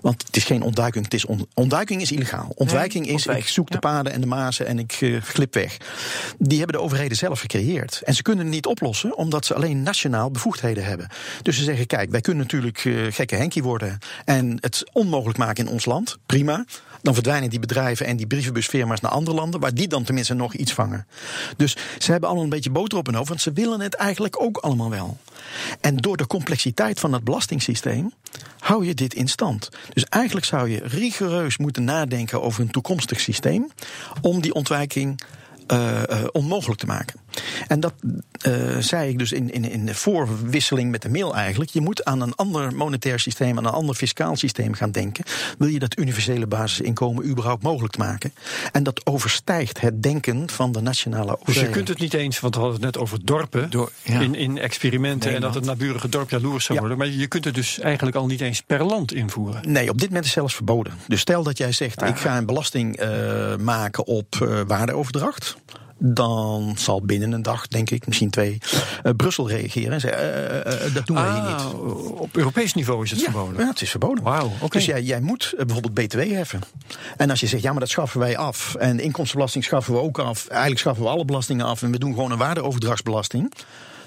want 0.00 0.22
het 0.26 0.36
is 0.36 0.44
geen 0.44 0.62
ontduiking, 0.62 1.04
het 1.04 1.14
is 1.14 1.24
on- 1.24 1.46
ontduiking 1.54 2.00
is 2.00 2.12
illegaal. 2.12 2.52
Ontwijking 2.54 3.06
is, 3.06 3.26
ik 3.26 3.48
zoek 3.48 3.70
de 3.70 3.78
paden 3.78 4.12
en 4.12 4.20
de 4.20 4.26
mazen 4.26 4.66
en 4.66 4.78
ik 4.78 4.98
eh, 5.00 5.22
glip 5.22 5.54
weg. 5.54 5.76
Die 6.38 6.58
hebben 6.58 6.76
de 6.76 6.82
overheden 6.82 7.16
zelf 7.16 7.40
gecreëerd. 7.40 8.00
En 8.04 8.14
ze 8.14 8.22
kunnen 8.22 8.44
het 8.44 8.54
niet 8.54 8.66
oplossen, 8.66 9.16
omdat 9.16 9.46
ze 9.46 9.54
alleen 9.54 9.82
nationaal 9.82 10.30
bevoegdheden 10.30 10.84
hebben. 10.84 11.08
Dus 11.42 11.56
ze 11.56 11.64
zeggen, 11.64 11.86
kijk, 11.86 12.10
wij 12.10 12.20
kunnen 12.20 12.42
natuurlijk 12.42 12.84
eh, 12.84 12.94
gekke 13.10 13.34
Henkie 13.34 13.62
worden... 13.62 13.98
en 14.24 14.56
het 14.60 14.90
onmogelijk 14.92 15.38
maken 15.38 15.66
in 15.66 15.72
ons 15.72 15.84
land, 15.84 16.18
prima. 16.26 16.64
Dan 17.02 17.14
verdwijnen 17.14 17.50
die 17.50 17.58
bedrijven 17.58 18.06
en 18.06 18.16
die 18.16 18.26
brievenbusfirma's 18.26 19.00
naar 19.00 19.10
andere 19.10 19.36
landen, 19.36 19.60
waar 19.60 19.74
die 19.74 19.88
dan 19.88 20.04
tenminste 20.04 20.34
nog 20.34 20.54
iets 20.54 20.72
vangen. 20.72 21.06
Dus 21.56 21.76
ze 21.98 22.10
hebben 22.10 22.28
allemaal 22.28 22.44
een 22.44 22.54
beetje 22.54 22.70
boter 22.70 22.98
op 22.98 23.06
hun 23.06 23.14
hoofd, 23.14 23.28
want 23.28 23.40
ze 23.40 23.52
willen 23.52 23.80
het 23.80 23.94
eigenlijk 23.94 24.42
ook 24.42 24.56
allemaal 24.56 24.90
wel. 24.90 25.18
En 25.80 25.96
door 25.96 26.16
de 26.16 26.26
complexiteit 26.26 27.00
van 27.00 27.12
het 27.12 27.24
belastingssysteem 27.24 28.12
hou 28.58 28.86
je 28.86 28.94
dit 28.94 29.14
in 29.14 29.28
stand. 29.28 29.68
Dus 29.92 30.04
eigenlijk 30.04 30.46
zou 30.46 30.70
je 30.70 30.80
rigoureus 30.84 31.56
moeten 31.56 31.84
nadenken 31.84 32.42
over 32.42 32.60
een 32.60 32.70
toekomstig 32.70 33.20
systeem 33.20 33.70
om 34.20 34.40
die 34.40 34.54
ontwijking 34.54 35.20
uh, 35.72 36.02
uh, 36.10 36.24
onmogelijk 36.32 36.80
te 36.80 36.86
maken. 36.86 37.20
En 37.66 37.80
dat 37.80 37.94
uh, 38.46 38.76
zei 38.78 39.08
ik 39.08 39.18
dus 39.18 39.32
in, 39.32 39.52
in, 39.52 39.70
in 39.70 39.86
de 39.86 39.94
voorwisseling 39.94 40.90
met 40.90 41.02
de 41.02 41.08
mail 41.08 41.34
eigenlijk. 41.34 41.70
Je 41.70 41.80
moet 41.80 42.04
aan 42.04 42.20
een 42.20 42.34
ander 42.34 42.74
monetair 42.74 43.18
systeem, 43.20 43.58
aan 43.58 43.64
een 43.64 43.72
ander 43.72 43.94
fiscaal 43.94 44.36
systeem 44.36 44.74
gaan 44.74 44.90
denken. 44.90 45.24
Wil 45.58 45.68
je 45.68 45.78
dat 45.78 45.98
universele 45.98 46.46
basisinkomen 46.46 47.24
überhaupt 47.24 47.62
mogelijk 47.62 47.96
maken? 47.96 48.32
En 48.72 48.82
dat 48.82 49.06
overstijgt 49.06 49.80
het 49.80 50.02
denken 50.02 50.50
van 50.50 50.72
de 50.72 50.80
nationale 50.80 51.32
overheid. 51.32 51.46
Dus 51.46 51.60
je 51.60 51.70
kunt 51.70 51.88
het 51.88 51.98
niet 51.98 52.14
eens, 52.14 52.40
want 52.40 52.54
we 52.54 52.60
hadden 52.60 52.80
het 52.80 52.94
net 52.94 53.02
over 53.02 53.24
dorpen 53.24 53.70
Door, 53.70 53.92
ja. 54.02 54.20
in, 54.20 54.34
in 54.34 54.58
experimenten 54.58 55.26
nee, 55.26 55.36
en 55.36 55.42
dat 55.42 55.54
het 55.54 55.64
naburige 55.64 56.08
dorp 56.08 56.30
jaloers 56.30 56.64
zou 56.64 56.74
ja. 56.74 56.80
worden. 56.86 56.98
Maar 56.98 57.16
je 57.16 57.26
kunt 57.26 57.44
het 57.44 57.54
dus 57.54 57.78
eigenlijk 57.78 58.16
al 58.16 58.26
niet 58.26 58.40
eens 58.40 58.62
per 58.62 58.84
land 58.84 59.12
invoeren. 59.12 59.72
Nee, 59.72 59.90
op 59.90 59.98
dit 59.98 60.08
moment 60.08 60.26
is 60.26 60.32
zelfs 60.32 60.54
verboden. 60.54 60.92
Dus 61.08 61.20
stel 61.20 61.42
dat 61.42 61.58
jij 61.58 61.72
zegt, 61.72 62.02
ah. 62.02 62.08
ik 62.08 62.16
ga 62.16 62.36
een 62.36 62.46
belasting 62.46 63.02
uh, 63.02 63.56
maken 63.56 64.06
op 64.06 64.38
uh, 64.42 64.60
waardeoverdracht 64.66 65.56
dan 66.02 66.74
zal 66.76 67.02
binnen 67.02 67.32
een 67.32 67.42
dag, 67.42 67.68
denk 67.68 67.90
ik, 67.90 68.06
misschien 68.06 68.30
twee, 68.30 68.58
uh, 69.04 69.12
Brussel 69.16 69.48
reageren 69.48 69.92
en 69.92 70.00
zeggen: 70.00 70.22
uh, 70.22 70.86
uh, 70.86 70.94
dat 70.94 71.06
doen 71.06 71.16
wij 71.16 71.26
ah, 71.26 71.46
hier 71.46 71.54
niet. 71.54 71.74
Op 72.18 72.36
Europees 72.36 72.74
niveau 72.74 73.04
is 73.04 73.10
het 73.10 73.20
ja, 73.20 73.24
verboden. 73.30 73.60
Ja, 73.60 73.68
het 73.68 73.80
is 73.80 73.90
verboden. 73.90 74.24
Okay. 74.26 74.68
Dus 74.68 74.84
jij, 74.84 75.02
jij 75.02 75.20
moet 75.20 75.54
bijvoorbeeld 75.56 75.94
BTW 75.94 76.18
heffen. 76.18 76.60
En 77.16 77.30
als 77.30 77.40
je 77.40 77.46
zegt: 77.46 77.62
ja, 77.62 77.70
maar 77.70 77.80
dat 77.80 77.88
schaffen 77.88 78.20
wij 78.20 78.36
af. 78.36 78.74
En 78.74 79.00
inkomstenbelasting 79.00 79.64
schaffen 79.64 79.92
we 79.92 80.00
ook 80.00 80.18
af. 80.18 80.46
Eigenlijk 80.48 80.80
schaffen 80.80 81.04
we 81.04 81.10
alle 81.10 81.24
belastingen 81.24 81.66
af. 81.66 81.82
En 81.82 81.90
we 81.90 81.98
doen 81.98 82.14
gewoon 82.14 82.30
een 82.30 82.38
waardeoverdrachtsbelasting. 82.38 83.52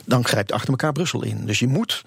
Dan 0.06 0.26
grijpt 0.26 0.52
achter 0.52 0.70
elkaar 0.70 0.92
Brussel 0.92 1.24
in. 1.24 1.46
Dus 1.46 1.60
je 1.60 1.68
moet 1.68 2.04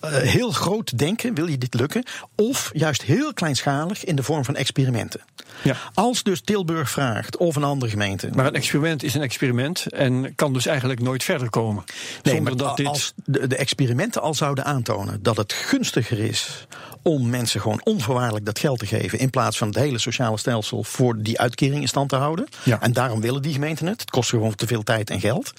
heel 0.00 0.50
groot 0.50 0.98
denken, 0.98 1.34
wil 1.34 1.46
je 1.46 1.58
dit 1.58 1.74
lukken, 1.74 2.04
of 2.36 2.70
juist 2.72 3.02
heel 3.02 3.32
kleinschalig 3.32 4.04
in 4.04 4.16
de 4.16 4.22
vorm 4.22 4.44
van 4.44 4.56
experimenten. 4.56 5.20
Ja. 5.62 5.76
Als 5.94 6.22
dus 6.22 6.40
Tilburg 6.40 6.90
vraagt 6.90 7.36
of 7.36 7.56
een 7.56 7.64
andere 7.64 7.90
gemeente. 7.90 8.28
Maar 8.34 8.46
een 8.46 8.54
experiment 8.54 9.02
is 9.02 9.14
een 9.14 9.22
experiment 9.22 9.86
en 9.92 10.34
kan 10.34 10.52
dus 10.52 10.66
eigenlijk 10.66 11.00
nooit 11.00 11.24
verder 11.24 11.50
komen. 11.50 11.84
Nee, 12.22 12.34
zonder 12.34 12.56
maar 12.56 12.66
dat 12.66 12.76
dit... 12.76 12.86
als 12.86 13.12
de, 13.24 13.46
de 13.46 13.56
experimenten 13.56 14.22
al 14.22 14.34
zouden 14.34 14.64
aantonen 14.64 15.22
dat 15.22 15.36
het 15.36 15.52
gunstiger 15.52 16.18
is 16.18 16.66
om 17.02 17.30
mensen 17.30 17.60
gewoon 17.60 17.80
onvoorwaardelijk 17.84 18.44
dat 18.44 18.58
geld 18.58 18.78
te 18.78 18.86
geven. 18.86 19.18
in 19.18 19.30
plaats 19.30 19.58
van 19.58 19.68
het 19.68 19.76
hele 19.76 19.98
sociale 19.98 20.38
stelsel 20.38 20.84
voor 20.84 21.22
die 21.22 21.40
uitkering 21.40 21.80
in 21.80 21.88
stand 21.88 22.08
te 22.08 22.16
houden. 22.16 22.46
Ja. 22.62 22.80
En 22.80 22.92
daarom 22.92 23.20
willen 23.20 23.42
die 23.42 23.52
gemeenten 23.52 23.86
het. 23.86 24.00
Het 24.00 24.10
kost 24.10 24.28
gewoon 24.28 24.54
te 24.54 24.66
veel 24.66 24.82
tijd 24.82 25.10
en 25.10 25.20
geld. 25.20 25.52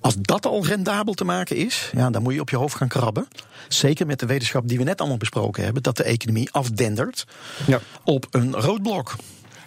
Als 0.00 0.14
dat 0.18 0.46
al 0.46 0.66
rendabel 0.66 1.14
te 1.14 1.24
maken 1.24 1.56
is, 1.56 1.90
ja, 1.94 2.10
dan 2.10 2.22
moet 2.22 2.34
je 2.34 2.40
op 2.40 2.50
je 2.50 2.56
hoofd 2.56 2.76
gaan 2.76 2.88
krabben. 2.88 3.28
Zeker 3.68 4.06
met 4.06 4.18
de 4.18 4.26
wetenschap 4.26 4.68
die 4.68 4.78
we 4.78 4.84
net 4.84 5.00
allemaal 5.00 5.18
besproken 5.18 5.64
hebben, 5.64 5.82
dat 5.82 5.96
de 5.96 6.04
economie 6.04 6.50
afdendert 6.52 7.26
ja. 7.66 7.80
op 8.04 8.26
een 8.30 8.54
rood 8.54 8.82
blok. 8.82 9.16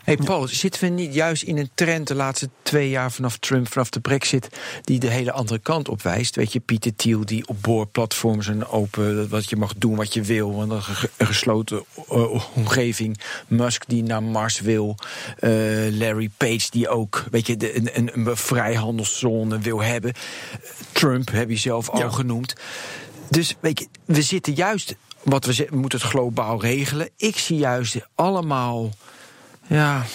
Hey 0.04 0.18
Paul, 0.18 0.48
zitten 0.48 0.82
we 0.82 0.88
niet 0.88 1.14
juist 1.14 1.44
in 1.44 1.58
een 1.58 1.70
trend 1.74 2.08
de 2.08 2.16
laatste 2.16 2.50
twee 2.62 2.90
jaar 2.90 3.12
vanaf 3.12 3.38
Trump, 3.38 3.72
vanaf 3.72 3.90
de 3.90 4.00
Brexit, 4.00 4.50
die 4.82 5.00
de 5.00 5.10
hele 5.10 5.32
andere 5.32 5.60
kant 5.60 5.90
op 5.90 6.02
wijst? 6.02 6.36
Weet 6.36 6.54
je, 6.54 6.60
Pieter 6.60 6.96
Thiel 6.96 7.26
die 7.26 7.48
op 7.48 7.62
boorplatforms 7.62 8.48
een 8.48 8.68
open, 8.68 9.30
wat 9.30 9.50
je 9.50 9.56
mag 9.56 9.74
doen 9.78 9.96
wat 9.96 10.14
je 10.14 10.22
wil, 10.22 10.56
want 10.56 10.72
een 10.72 11.28
gesloten 11.28 11.84
uh, 12.12 12.56
omgeving. 12.56 13.20
Musk 13.48 13.84
die 13.88 14.04
naar 14.04 14.24
Mars 14.24 14.60
wil, 14.60 14.96
uh, 15.40 15.50
Larry 15.98 16.30
Page 16.38 16.68
die 16.70 16.90
ook, 16.90 17.24
weet 17.32 17.48
je, 17.48 17.58
de, 17.58 17.78
een, 17.78 17.90
een, 17.94 18.30
een 18.30 18.38
vrijhandelszone 18.38 19.60
wil 19.60 19.82
hebben. 19.82 20.14
Trump 20.92 21.32
heb 21.32 21.50
je 21.50 21.58
zelf 21.58 21.90
al 21.90 22.12
genoemd. 22.12 22.54
Dus 23.30 23.56
weet 23.60 23.80
je, 23.80 23.88
we 24.06 24.22
zitten 24.22 24.54
juist, 24.54 24.96
wat 25.24 25.46
we, 25.46 25.68
we 25.70 25.76
moeten 25.76 26.00
het 26.00 26.08
globaal 26.08 26.62
regelen. 26.62 27.10
Ik 27.18 27.38
zie 27.38 27.58
juist 27.58 27.98
allemaal 28.16 28.92
ja, 29.70 30.06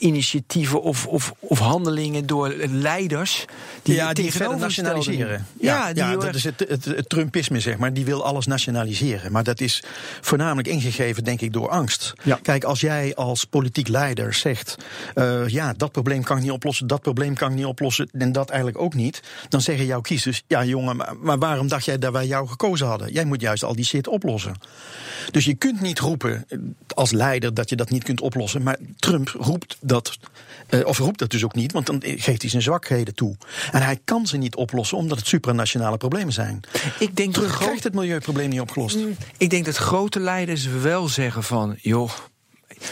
initiatieven 0.00 0.82
of, 0.82 1.06
of, 1.06 1.32
of 1.38 1.58
handelingen 1.58 2.26
door 2.26 2.54
leiders 2.68 3.44
die 3.82 3.94
ja, 3.94 4.12
die 4.12 4.32
verder 4.32 4.58
nationaliseren. 4.58 5.46
Ja, 5.60 5.88
Ja, 5.94 6.12
dat 6.12 6.24
erg- 6.24 6.34
is 6.36 6.44
het, 6.44 6.64
het, 6.68 6.84
het 6.84 7.08
Trumpisme, 7.08 7.60
zeg 7.60 7.76
maar. 7.78 7.92
Die 7.92 8.04
wil 8.04 8.24
alles 8.24 8.46
nationaliseren. 8.46 9.32
Maar 9.32 9.44
dat 9.44 9.60
is 9.60 9.82
voornamelijk 10.20 10.68
ingegeven, 10.68 11.24
denk 11.24 11.40
ik, 11.40 11.52
door 11.52 11.68
angst. 11.68 12.12
Ja. 12.22 12.38
Kijk, 12.42 12.64
als 12.64 12.80
jij 12.80 13.14
als 13.14 13.44
politiek 13.44 13.88
leider 13.88 14.34
zegt... 14.34 14.76
eh, 15.14 15.48
ja, 15.48 15.72
dat 15.76 15.92
probleem 15.92 16.22
kan 16.22 16.36
ik 16.36 16.42
niet 16.42 16.52
oplossen, 16.52 16.86
dat 16.86 17.00
probleem 17.00 17.34
kan 17.34 17.50
ik 17.50 17.56
niet 17.56 17.64
oplossen... 17.64 18.08
en 18.12 18.32
dat 18.32 18.48
eigenlijk 18.48 18.80
ook 18.80 18.94
niet, 18.94 19.22
dan 19.48 19.60
zeggen 19.60 19.86
jouw 19.86 20.00
kiezers... 20.00 20.42
ja, 20.46 20.64
jongen, 20.64 20.96
maar, 20.96 21.14
maar 21.20 21.38
waarom 21.38 21.68
dacht 21.68 21.84
jij 21.84 21.98
dat 21.98 22.12
wij 22.12 22.26
jou 22.26 22.48
gekozen 22.48 22.86
hadden? 22.86 23.12
Jij 23.12 23.24
moet 23.24 23.40
juist 23.40 23.64
al 23.64 23.74
die 23.74 23.84
shit 23.84 24.08
oplossen. 24.08 24.54
Dus 25.30 25.44
je 25.44 25.54
kunt 25.54 25.80
niet 25.80 25.98
roepen 25.98 26.44
eh, 26.48 26.58
als 26.94 27.10
leider 27.10 27.54
dat 27.54 27.68
je 27.68 27.76
dat 27.76 27.90
niet 27.90 28.04
kunt 28.04 28.20
oplossen. 28.20 28.62
Maar 28.62 28.76
Trump 28.96 29.28
roept 29.28 29.76
dat, 29.90 30.18
eh, 30.66 30.86
of 30.86 30.98
roept 30.98 31.18
dat 31.18 31.30
dus 31.30 31.44
ook 31.44 31.54
niet, 31.54 31.72
want 31.72 31.86
dan 31.86 32.02
geeft 32.04 32.40
hij 32.40 32.50
zijn 32.50 32.62
zwakheden 32.62 33.14
toe. 33.14 33.36
En 33.72 33.82
hij 33.82 34.00
kan 34.04 34.26
ze 34.26 34.36
niet 34.36 34.54
oplossen 34.56 34.96
omdat 34.98 35.18
het 35.18 35.26
supranationale 35.26 35.96
problemen 35.96 36.32
zijn. 36.32 36.60
Ik 36.98 37.16
denk, 37.16 37.16
dat 37.16 37.34
Trump 37.34 37.48
groot- 37.50 37.66
krijgt 37.66 37.84
het 37.84 37.94
milieuprobleem 37.94 38.48
niet 38.48 38.60
opgelost. 38.60 38.98
ik 39.36 39.50
denk 39.50 39.64
dat 39.64 39.76
grote 39.76 40.20
leiders 40.20 40.66
wel 40.66 41.08
zeggen 41.08 41.42
van, 41.42 41.76
joh, 41.80 42.10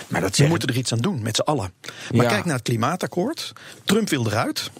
maar 0.09 0.21
dat 0.21 0.37
We 0.37 0.47
moeten 0.47 0.69
er 0.69 0.77
iets 0.77 0.93
aan 0.93 0.99
doen, 0.99 1.23
met 1.23 1.37
z'n 1.37 1.43
allen. 1.43 1.73
Maar 2.15 2.25
Ja. 2.25 2.31
kijk 2.31 2.45
naar 2.45 2.55
het 2.55 2.63
klimaatakkoord. 2.65 3.53
Trump 3.85 4.09
wil 4.09 4.27
eruit. 4.27 4.71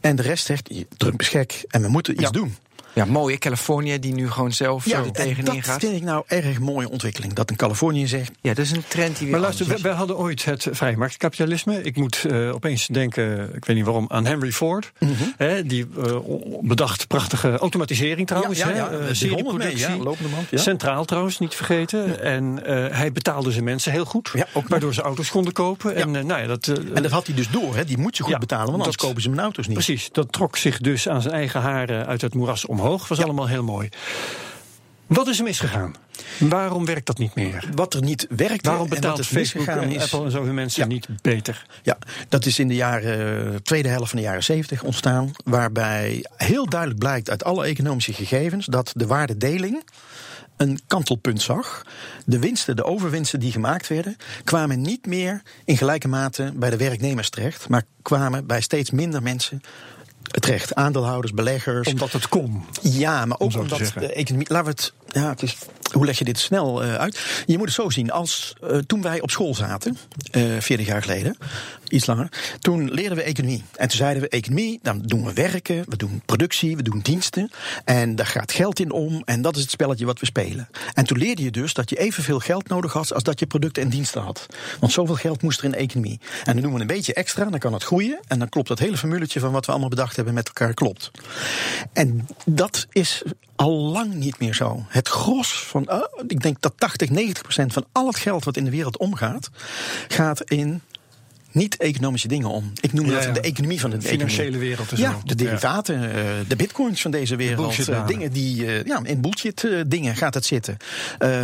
En 0.00 0.16
de 0.16 0.22
rest 0.22 0.46
zegt, 0.46 0.70
Trump 0.96 1.20
is 1.20 1.28
gek 1.28 1.64
en 1.68 1.82
we 1.82 1.88
moeten 1.88 2.12
iets 2.14 2.22
Ja. 2.22 2.30
doen. 2.30 2.56
Ja, 2.92 3.04
mooi, 3.04 3.32
hè, 3.32 3.38
Californië 3.38 3.98
die 3.98 4.14
nu 4.14 4.30
gewoon 4.30 4.52
zelf 4.52 4.84
Ja, 4.84 4.98
er 4.98 5.04
en 5.06 5.12
tegenin 5.12 5.44
dat 5.44 5.64
gaat. 5.64 5.80
vind 5.80 5.96
ik 5.96 6.02
nou 6.02 6.24
erg 6.26 6.58
mooie 6.60 6.90
ontwikkeling. 6.90 7.32
Dat 7.32 7.50
een 7.50 7.56
Californië 7.56 8.06
zegt, 8.06 8.30
Ja, 8.40 8.54
dat 8.54 8.64
is 8.64 8.70
een 8.70 8.84
trend 8.88 9.10
die 9.16 9.20
weer 9.22 9.30
Maar 9.30 9.40
luister, 9.40 9.66
we, 9.66 9.78
we 9.80 9.88
hadden 9.88 10.18
ooit 10.18 10.44
het 10.44 10.66
vrijmarktkapitalisme. 10.70 11.82
Ik 11.82 11.96
moet 11.96 12.24
eh, 12.24 12.54
opeens 12.54 12.86
denken, 12.86 13.54
ik 13.54 13.64
weet 13.64 13.76
niet 13.76 13.84
waarom, 13.84 14.06
aan 14.08 14.26
Henry 14.26 14.52
Ford. 14.52 14.92
Mhm. 14.98 15.12
Hè, 15.36 15.66
die 15.66 15.86
eh, 16.04 16.16
bedacht 16.60 17.06
prachtige 17.06 17.56
automatisering 17.58 18.26
trouwens. 18.26 18.58
Ja, 18.58 18.68
ja, 18.68 18.76
ja, 18.76 18.90
hè, 18.90 19.06
eh, 19.08 19.14
serieproductie. 19.14 19.88
mee, 19.88 19.98
lopende. 19.98 20.30
Centraal 20.54 21.04
trouwens, 21.04 21.38
niet 21.38 21.54
vergeten. 21.54 22.20
En 22.22 22.64
eh, 22.66 22.96
hij 22.98 23.12
betaalde 23.12 23.50
zijn 23.52 23.64
mensen 23.64 23.92
heel 23.92 24.04
goed. 24.04 24.30
Ja, 24.32 24.42
ook 24.48 24.54
nog. 24.54 24.68
waardoor 24.68 24.94
ze 24.94 25.02
auto's 25.02 25.30
konden 25.30 25.52
kopen. 25.52 25.94
En, 25.94 26.16
eh, 26.16 26.24
nou 26.24 26.40
ja, 26.40 26.46
dat, 26.46 26.66
eh, 26.66 26.76
En 26.94 27.02
dat 27.02 27.10
had 27.12 27.26
hij 27.26 27.34
dus 27.36 27.50
door, 27.50 27.76
hè? 27.76 27.84
die 27.84 27.98
moet 27.98 28.16
je 28.16 28.22
goed 28.22 28.32
Ja, 28.32 28.38
betalen, 28.38 28.66
want 28.66 28.76
anders 28.78 28.96
dat- 28.96 29.06
kopen 29.06 29.22
ze 29.22 29.28
mijn 29.28 29.40
auto's 29.40 29.66
niet. 29.66 29.74
Precies, 29.74 30.08
dat 30.12 30.32
trok 30.32 30.56
zich 30.56 30.78
dus 30.78 31.08
aan 31.08 31.22
zijn 31.22 31.34
eigen 31.34 31.60
haren 31.60 32.06
uit 32.06 32.20
het 32.20 32.34
moeras 32.34 32.66
omhoog. 32.66 32.80
Was 32.82 33.20
allemaal 33.22 33.48
heel 33.48 33.62
mooi. 33.62 33.88
Wat 35.06 35.28
is 35.28 35.38
er 35.38 35.44
misgegaan? 35.44 35.94
Waarom 36.38 36.84
werkt 36.84 37.06
dat 37.06 37.18
niet 37.18 37.34
meer? 37.34 37.68
Wat 37.74 37.94
er 37.94 38.02
niet 38.02 38.26
werkt 38.28 38.66
Waarom 38.66 38.84
en 38.84 38.90
betaalt 38.94 39.18
er 39.18 39.24
Facebook 39.24 39.66
en 39.66 39.90
is. 39.90 40.02
Apple 40.02 40.24
en 40.24 40.30
zo 40.30 40.44
hun 40.44 40.54
mensen 40.54 40.82
Ja. 40.82 40.88
niet 40.88 41.06
beter? 41.22 41.66
Ja, 41.82 41.98
dat 42.28 42.46
is 42.46 42.58
in 42.58 42.68
de 42.68 42.74
jaren, 42.74 43.62
tweede 43.62 43.88
helft 43.88 44.10
van 44.10 44.18
de 44.18 44.24
jaren 44.24 44.44
70 44.44 44.82
ontstaan. 44.82 45.30
Waarbij 45.44 46.24
heel 46.36 46.68
duidelijk 46.68 47.00
blijkt 47.00 47.30
uit 47.30 47.44
alle 47.44 47.64
economische 47.64 48.12
gegevens 48.12 48.66
dat 48.66 48.92
de 48.96 49.06
waardedeling 49.06 49.84
een 50.56 50.80
kantelpunt 50.86 51.42
zag. 51.42 51.82
De 52.24 52.38
winsten, 52.38 52.76
de 52.76 52.84
overwinsten 52.84 53.40
die 53.40 53.52
gemaakt 53.52 53.88
werden, 53.88 54.16
kwamen 54.44 54.80
niet 54.80 55.06
meer 55.06 55.42
in 55.64 55.76
gelijke 55.76 56.08
mate 56.08 56.52
bij 56.54 56.70
de 56.70 56.76
werknemers 56.76 57.30
terecht, 57.30 57.68
maar 57.68 57.82
kwamen 58.02 58.46
bij 58.46 58.60
steeds 58.60 58.90
minder 58.90 59.22
mensen 59.22 59.60
terecht. 60.40 60.74
Aandeelhouders, 60.74 61.32
beleggers. 61.32 61.88
Omdat 61.88 62.12
het 62.12 62.28
kon. 62.28 62.64
Ja, 62.82 63.24
maar 63.24 63.40
ook 63.40 63.54
omdat 63.54 63.92
de 63.94 64.12
economie. 64.12 64.46
Laten 64.50 64.64
we 64.64 64.70
het. 64.70 64.92
Ja, 65.06 65.28
het 65.28 65.42
is. 65.42 65.56
Hoe 65.92 66.04
leg 66.04 66.18
je 66.18 66.24
dit 66.24 66.38
snel 66.38 66.82
eh, 66.82 66.94
uit? 66.94 67.42
Je 67.46 67.58
moet 67.58 67.66
het 67.66 67.76
zo 67.76 67.90
zien. 67.90 68.10
Als 68.10 68.54
eh, 68.62 68.78
toen 68.78 69.02
wij 69.02 69.20
op 69.20 69.30
school 69.30 69.54
zaten, 69.54 69.96
eh 70.30 70.42
40 70.58 70.86
jaar 70.86 71.02
geleden, 71.02 71.36
iets 71.88 72.06
langer, 72.06 72.28
toen 72.60 72.90
leerden 72.90 73.16
we 73.16 73.22
economie. 73.22 73.64
En 73.76 73.88
toen 73.88 73.96
zeiden 73.96 74.22
we: 74.22 74.28
economie, 74.28 74.78
dan 74.82 75.02
doen 75.02 75.24
we 75.24 75.32
werken, 75.32 75.84
we 75.88 75.96
doen 75.96 76.22
productie, 76.26 76.76
we 76.76 76.82
doen 76.82 77.00
diensten. 77.02 77.50
En 77.84 78.16
daar 78.16 78.26
gaat 78.26 78.52
geld 78.52 78.80
in 78.80 78.92
om. 78.92 79.22
En 79.24 79.42
dat 79.42 79.56
is 79.56 79.62
het 79.62 79.70
spelletje 79.70 80.06
wat 80.06 80.20
we 80.20 80.26
spelen. 80.26 80.68
En 80.94 81.04
toen 81.04 81.18
leerde 81.18 81.42
je 81.42 81.50
dus 81.50 81.74
dat 81.74 81.90
je 81.90 81.98
evenveel 81.98 82.38
geld 82.38 82.68
nodig 82.68 82.92
had 82.92 83.14
als 83.14 83.22
dat 83.22 83.38
je 83.38 83.46
producten 83.46 83.82
en 83.82 83.88
diensten 83.88 84.22
had. 84.22 84.46
Want 84.80 84.92
zoveel 84.92 85.14
geld 85.14 85.42
moest 85.42 85.58
er 85.58 85.64
in 85.64 85.74
economie. 85.74 86.20
En 86.44 86.52
dan 86.52 86.62
doen 86.62 86.74
we 86.74 86.80
een 86.80 86.86
beetje 86.86 87.14
extra, 87.14 87.44
dan 87.44 87.58
kan 87.58 87.72
het 87.72 87.84
groeien. 87.84 88.20
En 88.28 88.38
dan 88.38 88.48
klopt 88.48 88.68
dat 88.68 88.78
hele 88.78 88.96
formuletje 88.96 89.40
van 89.40 89.52
wat 89.52 89.66
we 89.66 89.70
allemaal 89.70 89.90
bedacht 89.90 90.16
hebben 90.16 90.34
met 90.34 90.46
elkaar 90.46 90.74
klopt. 90.74 91.10
En 91.92 92.26
dat 92.44 92.86
is 92.90 93.22
al 93.56 93.72
lang 93.72 94.14
niet 94.14 94.38
meer 94.38 94.54
zo. 94.54 94.84
Het 94.88 95.08
gros 95.08 95.64
van, 95.64 95.81
oh, 95.90 96.24
ik 96.26 96.40
denk 96.40 96.60
dat 96.60 96.72
80, 96.76 97.10
90 97.10 97.42
procent 97.42 97.72
van 97.72 97.84
al 97.92 98.06
het 98.06 98.16
geld 98.16 98.44
wat 98.44 98.56
in 98.56 98.64
de 98.64 98.70
wereld 98.70 98.96
omgaat, 98.96 99.50
gaat 100.08 100.40
in 100.40 100.82
niet-economische 101.52 102.28
dingen 102.28 102.48
om. 102.48 102.72
Ik 102.80 102.92
noem 102.92 103.06
Ja, 103.06 103.12
dat 103.12 103.24
ja. 103.24 103.30
de 103.32 103.40
economie 103.40 103.80
van 103.80 103.90
de 103.90 104.00
Financiële 104.02 104.42
economie. 104.44 104.68
wereld 104.68 104.92
en 104.92 104.98
Ja, 104.98 105.18
de 105.24 105.34
derivaten, 105.34 106.14
eh, 106.14 106.24
de 106.48 106.56
bitcoins 106.56 107.00
van 107.02 107.10
deze 107.10 107.36
wereld. 107.36 107.88
eh, 107.88 108.06
dingen 108.06 108.32
die, 108.32 108.66
eh, 108.66 108.84
ja, 108.84 109.00
in 109.04 109.20
bullshit 109.20 109.66
dingen 109.86 110.16
gaat 110.16 110.34
het 110.34 110.44
zitten. 110.44 110.76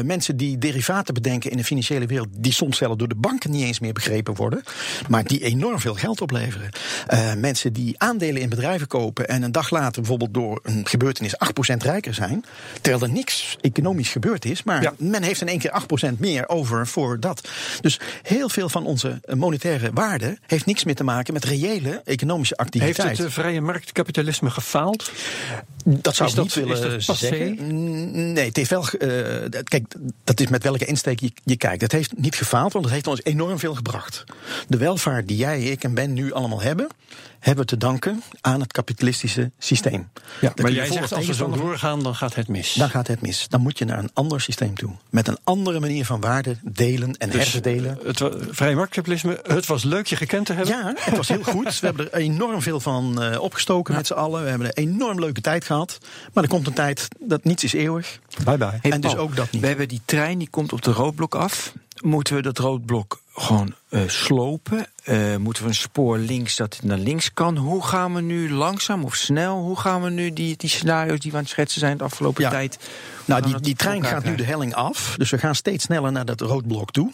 Mensen 0.04 0.36
die 0.36 0.58
derivaten 0.58 1.14
bedenken 1.14 1.50
in 1.50 1.56
de 1.56 1.64
financiële 1.64 2.06
wereld, 2.06 2.28
die 2.32 2.52
soms 2.52 2.76
zelfs 2.76 2.96
door 2.96 3.08
de 3.08 3.14
banken 3.14 3.50
niet 3.50 3.64
eens 3.64 3.80
meer 3.80 3.92
begrepen 3.92 4.34
worden, 4.34 4.62
maar 5.08 5.24
die 5.24 5.44
enorm 5.44 5.78
veel 5.78 5.94
geld 5.94 6.20
opleveren. 6.20 6.70
Mensen 7.36 7.72
die 7.72 7.94
aandelen 7.98 8.42
in 8.42 8.48
bedrijven 8.48 8.86
kopen 8.86 9.28
en 9.28 9.42
een 9.42 9.52
dag 9.52 9.70
later 9.70 10.00
bijvoorbeeld 10.00 10.34
door 10.34 10.60
een 10.62 10.86
gebeurtenis 10.86 11.34
8% 11.38 11.82
rijker 11.82 12.14
zijn, 12.14 12.44
terwijl 12.80 13.02
er 13.02 13.10
niks 13.12 13.56
economisch 13.60 14.08
gebeurd 14.08 14.44
is, 14.44 14.62
maar 14.62 14.92
men 14.98 15.22
heeft 15.22 15.40
in 15.40 15.48
één 15.48 15.58
keer 15.58 15.70
8% 15.70 16.18
meer 16.18 16.48
over 16.48 16.86
voor 16.86 17.20
dat. 17.20 17.48
Dus 17.80 18.00
heel 18.22 18.48
veel 18.48 18.68
van 18.68 18.86
onze 18.86 19.20
monetaire 19.34 19.92
waarde 19.98 20.38
heeft 20.46 20.66
niks 20.66 20.84
meer 20.84 20.94
te 20.94 21.04
maken 21.04 21.32
met 21.32 21.44
reële 21.44 22.00
economische 22.04 22.54
Heeft 22.56 22.68
activiteit. 22.74 23.18
het 23.18 23.26
eh, 23.26 23.32
vrije 23.32 23.60
marktkapitalisme 23.60 24.50
gefaald? 24.50 25.12
Dat 25.84 26.16
zou 26.16 26.28
ik 26.30 26.34
dat- 26.36 26.44
niet 26.44 26.54
willen 26.54 27.02
zeggen. 27.02 28.32
Nee, 28.32 28.46
het 28.46 28.56
heeft 28.56 28.70
wel. 28.70 28.88
eh, 28.88 29.60
kijk, 29.64 29.94
dat 30.24 30.40
is 30.40 30.48
met 30.48 30.62
welke 30.62 30.84
insteek 30.84 31.20
je, 31.20 31.32
je 31.44 31.56
kijkt. 31.56 31.82
Het 31.82 31.92
heeft 31.92 32.12
niet 32.16 32.34
gefaald, 32.34 32.72
want 32.72 32.84
het 32.84 32.94
heeft 32.94 33.06
ons 33.06 33.20
enorm 33.24 33.58
veel 33.58 33.74
gebracht. 33.74 34.24
De 34.68 34.76
welvaart 34.76 35.28
die 35.28 35.36
jij, 35.36 35.62
ik 35.62 35.84
en 35.84 35.94
Ben 35.94 36.12
nu 36.12 36.32
allemaal 36.32 36.60
hebben, 36.62 36.86
hebben 37.38 37.64
we 37.64 37.70
te 37.70 37.76
danken 37.76 38.22
aan 38.40 38.60
het 38.60 38.72
kapitalistische 38.72 39.50
systeem. 39.58 40.08
Kun 40.40 40.52
maar 40.56 40.72
jij 40.72 40.92
zegt 40.92 41.12
als 41.12 41.26
we 41.26 41.34
zo 41.34 41.50
doorgaan, 41.50 42.02
dan 42.02 42.14
gaat 42.14 42.34
het 42.34 42.48
mis. 42.48 42.74
Dan 42.74 42.90
gaat 42.90 43.06
het 43.06 43.20
mis. 43.20 43.48
Dan 43.48 43.60
moet 43.60 43.78
je 43.78 43.84
naar 43.84 43.98
een 43.98 44.10
ander 44.12 44.40
systeem 44.40 44.74
toe. 44.74 44.90
Met 45.10 45.28
een 45.28 45.38
andere 45.44 45.80
manier 45.80 46.04
van 46.04 46.20
waarde 46.20 46.56
delen 46.62 47.16
en 47.16 47.30
Dus, 47.30 47.40
herverdelen. 47.40 47.98
Het 48.04 48.22
vrije 48.50 48.74
marktkapitalisme, 48.74 49.40
het 49.42 49.66
was 49.66 49.84
leuk 49.84 50.06
je 50.06 50.16
gekend 50.16 50.46
te 50.46 50.52
hebben. 50.52 50.76
Ja, 50.76 50.94
het 50.98 51.16
was 51.16 51.28
heel 51.28 51.42
goed. 51.42 51.80
We 51.80 51.86
hebben 51.86 52.12
er 52.12 52.18
enorm 52.18 52.62
veel 52.62 52.80
van 52.80 53.22
eh, 53.22 53.40
opgestoken 53.40 53.94
met 53.94 54.06
z'n 54.06 54.12
allen. 54.12 54.42
We 54.42 54.48
hebben 54.48 54.66
een 54.66 54.84
enorm 54.84 55.20
leuke 55.20 55.40
tijd 55.40 55.64
gehad. 55.64 55.98
Maar 56.32 56.42
er 56.42 56.50
komt 56.50 56.66
een 56.66 56.72
tijd 56.72 57.08
dat 57.18 57.44
niets 57.44 57.64
is 57.64 57.72
eeuwig. 57.72 58.18
Bye 58.44 58.56
bye. 58.56 58.78
Hey, 58.82 58.90
En 58.90 59.00
dus 59.00 59.12
Paul, 59.12 59.22
ook 59.22 59.36
dat 59.36 59.50
niet. 59.50 59.60
We 59.62 59.68
hebben 59.68 59.88
die 59.88 60.00
trein 60.04 60.38
die 60.38 60.48
komt 60.50 60.72
op 60.72 60.82
de 60.82 60.92
roodblok 60.92 61.34
af. 61.34 61.72
Moeten 62.02 62.34
we 62.34 62.42
dat 62.42 62.58
roodblok 62.58 63.20
gewoon 63.40 63.74
eh, 63.88 64.00
slopen? 64.06 64.86
Eh, 65.04 65.36
moeten 65.36 65.62
we 65.62 65.68
een 65.68 65.74
spoor 65.74 66.18
links 66.18 66.56
dat 66.56 66.74
het 66.74 66.84
naar 66.84 66.98
links 66.98 67.32
kan? 67.32 67.56
Hoe 67.56 67.84
gaan 67.84 68.14
we 68.14 68.20
nu 68.20 68.52
langzaam 68.52 69.04
of 69.04 69.14
snel? 69.14 69.58
Hoe 69.58 69.78
gaan 69.78 70.02
we 70.02 70.10
nu 70.10 70.32
die, 70.32 70.56
die 70.56 70.70
scenario's 70.70 71.18
die 71.20 71.30
we 71.30 71.36
aan 71.36 71.42
het 71.42 71.52
schetsen 71.52 71.80
zijn 71.80 71.96
de 71.96 72.04
afgelopen 72.04 72.42
Ja. 72.42 72.50
tijd? 72.50 72.78
Nou, 73.24 73.42
die, 73.42 73.60
die 73.60 73.74
trein 73.74 74.04
gaat 74.04 74.24
nu 74.24 74.34
de 74.34 74.44
helling 74.44 74.74
af. 74.74 75.14
Dus 75.18 75.30
we 75.30 75.38
gaan 75.38 75.54
steeds 75.54 75.84
sneller 75.84 76.12
naar 76.12 76.24
dat 76.24 76.40
roodblok 76.40 76.90
toe. 76.90 77.12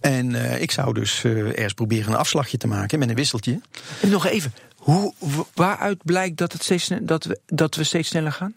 En 0.00 0.34
eh, 0.34 0.60
ik 0.60 0.70
zou 0.70 0.94
dus 0.94 1.22
eerst 1.54 1.74
proberen 1.74 2.12
een 2.12 2.18
afslagje 2.18 2.56
te 2.56 2.66
maken 2.66 2.98
met 2.98 3.08
een 3.08 3.14
wisseltje. 3.14 3.60
En 4.00 4.08
nog 4.08 4.26
even. 4.26 4.54
Hoe, 4.76 5.14
waaruit 5.54 5.98
blijkt 6.04 6.36
dat, 6.36 6.52
het 6.52 6.62
steeds, 6.62 6.90
dat, 7.00 7.24
we, 7.24 7.38
dat 7.46 7.74
we 7.74 7.84
steeds 7.84 8.08
sneller 8.08 8.32
gaan? 8.32 8.54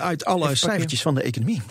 Uit 0.00 0.24
alle 0.24 0.54
cijfertjes 0.54 1.02
van 1.02 1.14
de 1.14 1.22
economie. 1.22 1.62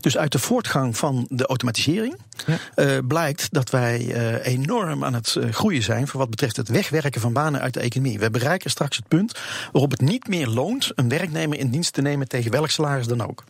Dus 0.00 0.16
uit 0.16 0.32
de 0.32 0.38
voortgang 0.38 0.96
van 0.96 1.26
de 1.28 1.46
automatisering 1.46 2.16
Ja. 2.46 2.58
eh, 2.74 2.98
blijkt 3.08 3.48
dat 3.52 3.70
wij 3.70 4.12
eh, 4.12 4.52
enorm 4.52 5.04
aan 5.04 5.14
het 5.14 5.36
eh, 5.36 5.50
groeien 5.52 5.82
zijn 5.82 6.08
voor 6.08 6.20
wat 6.20 6.30
betreft 6.30 6.56
het 6.56 6.68
wegwerken 6.68 7.20
van 7.20 7.32
banen 7.32 7.60
uit 7.60 7.74
de 7.74 7.80
economie. 7.80 8.18
We 8.18 8.30
bereiken 8.30 8.70
straks 8.70 8.96
het 8.96 9.08
punt 9.08 9.38
waarop 9.72 9.90
het 9.90 10.00
niet 10.00 10.28
meer 10.28 10.46
loont 10.46 10.92
een 10.94 11.08
werknemer 11.08 11.58
in 11.58 11.70
dienst 11.70 11.92
te 11.92 12.02
nemen 12.02 12.28
tegen 12.28 12.50
welk 12.50 12.70
salaris 12.70 13.06
dan 13.06 13.26
ook. 13.28 13.44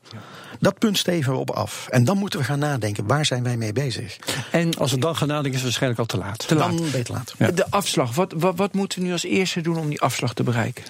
Dat 0.61 0.79
punt 0.79 0.99
steven 0.99 1.33
we 1.33 1.39
op 1.39 1.51
af. 1.51 1.87
En 1.91 2.05
dan 2.05 2.19
moeten 2.19 2.39
we 2.39 2.45
gaan 2.45 2.59
nadenken, 2.59 3.07
waar 3.07 3.27
zijn 3.27 3.43
wij 3.43 3.57
mee 3.57 3.73
bezig? 3.73 4.17
En 4.51 4.75
Als 4.77 4.91
we 4.91 4.99
dan 4.99 5.17
gaan 5.17 5.29
nadenken, 5.29 5.51
is 5.51 5.57
het 5.57 5.65
waarschijnlijk 5.65 6.01
al 6.01 6.07
te 6.07 6.17
laat. 6.19 6.49
te 6.49 6.55
laat. 6.55 6.79
Dan 6.79 6.91
beter 6.91 7.15
laat. 7.15 7.57
De 7.57 7.71
afslag. 7.71 8.15
Wat, 8.15 8.33
wat, 8.37 8.57
wat 8.57 8.73
moeten 8.75 8.99
we 8.99 9.05
nu 9.07 9.13
als 9.13 9.25
eerste 9.25 9.61
doen 9.61 9.77
om 9.79 9.89
die 9.89 10.01
afslag 10.01 10.35
te 10.35 10.43
bereiken? 10.43 10.85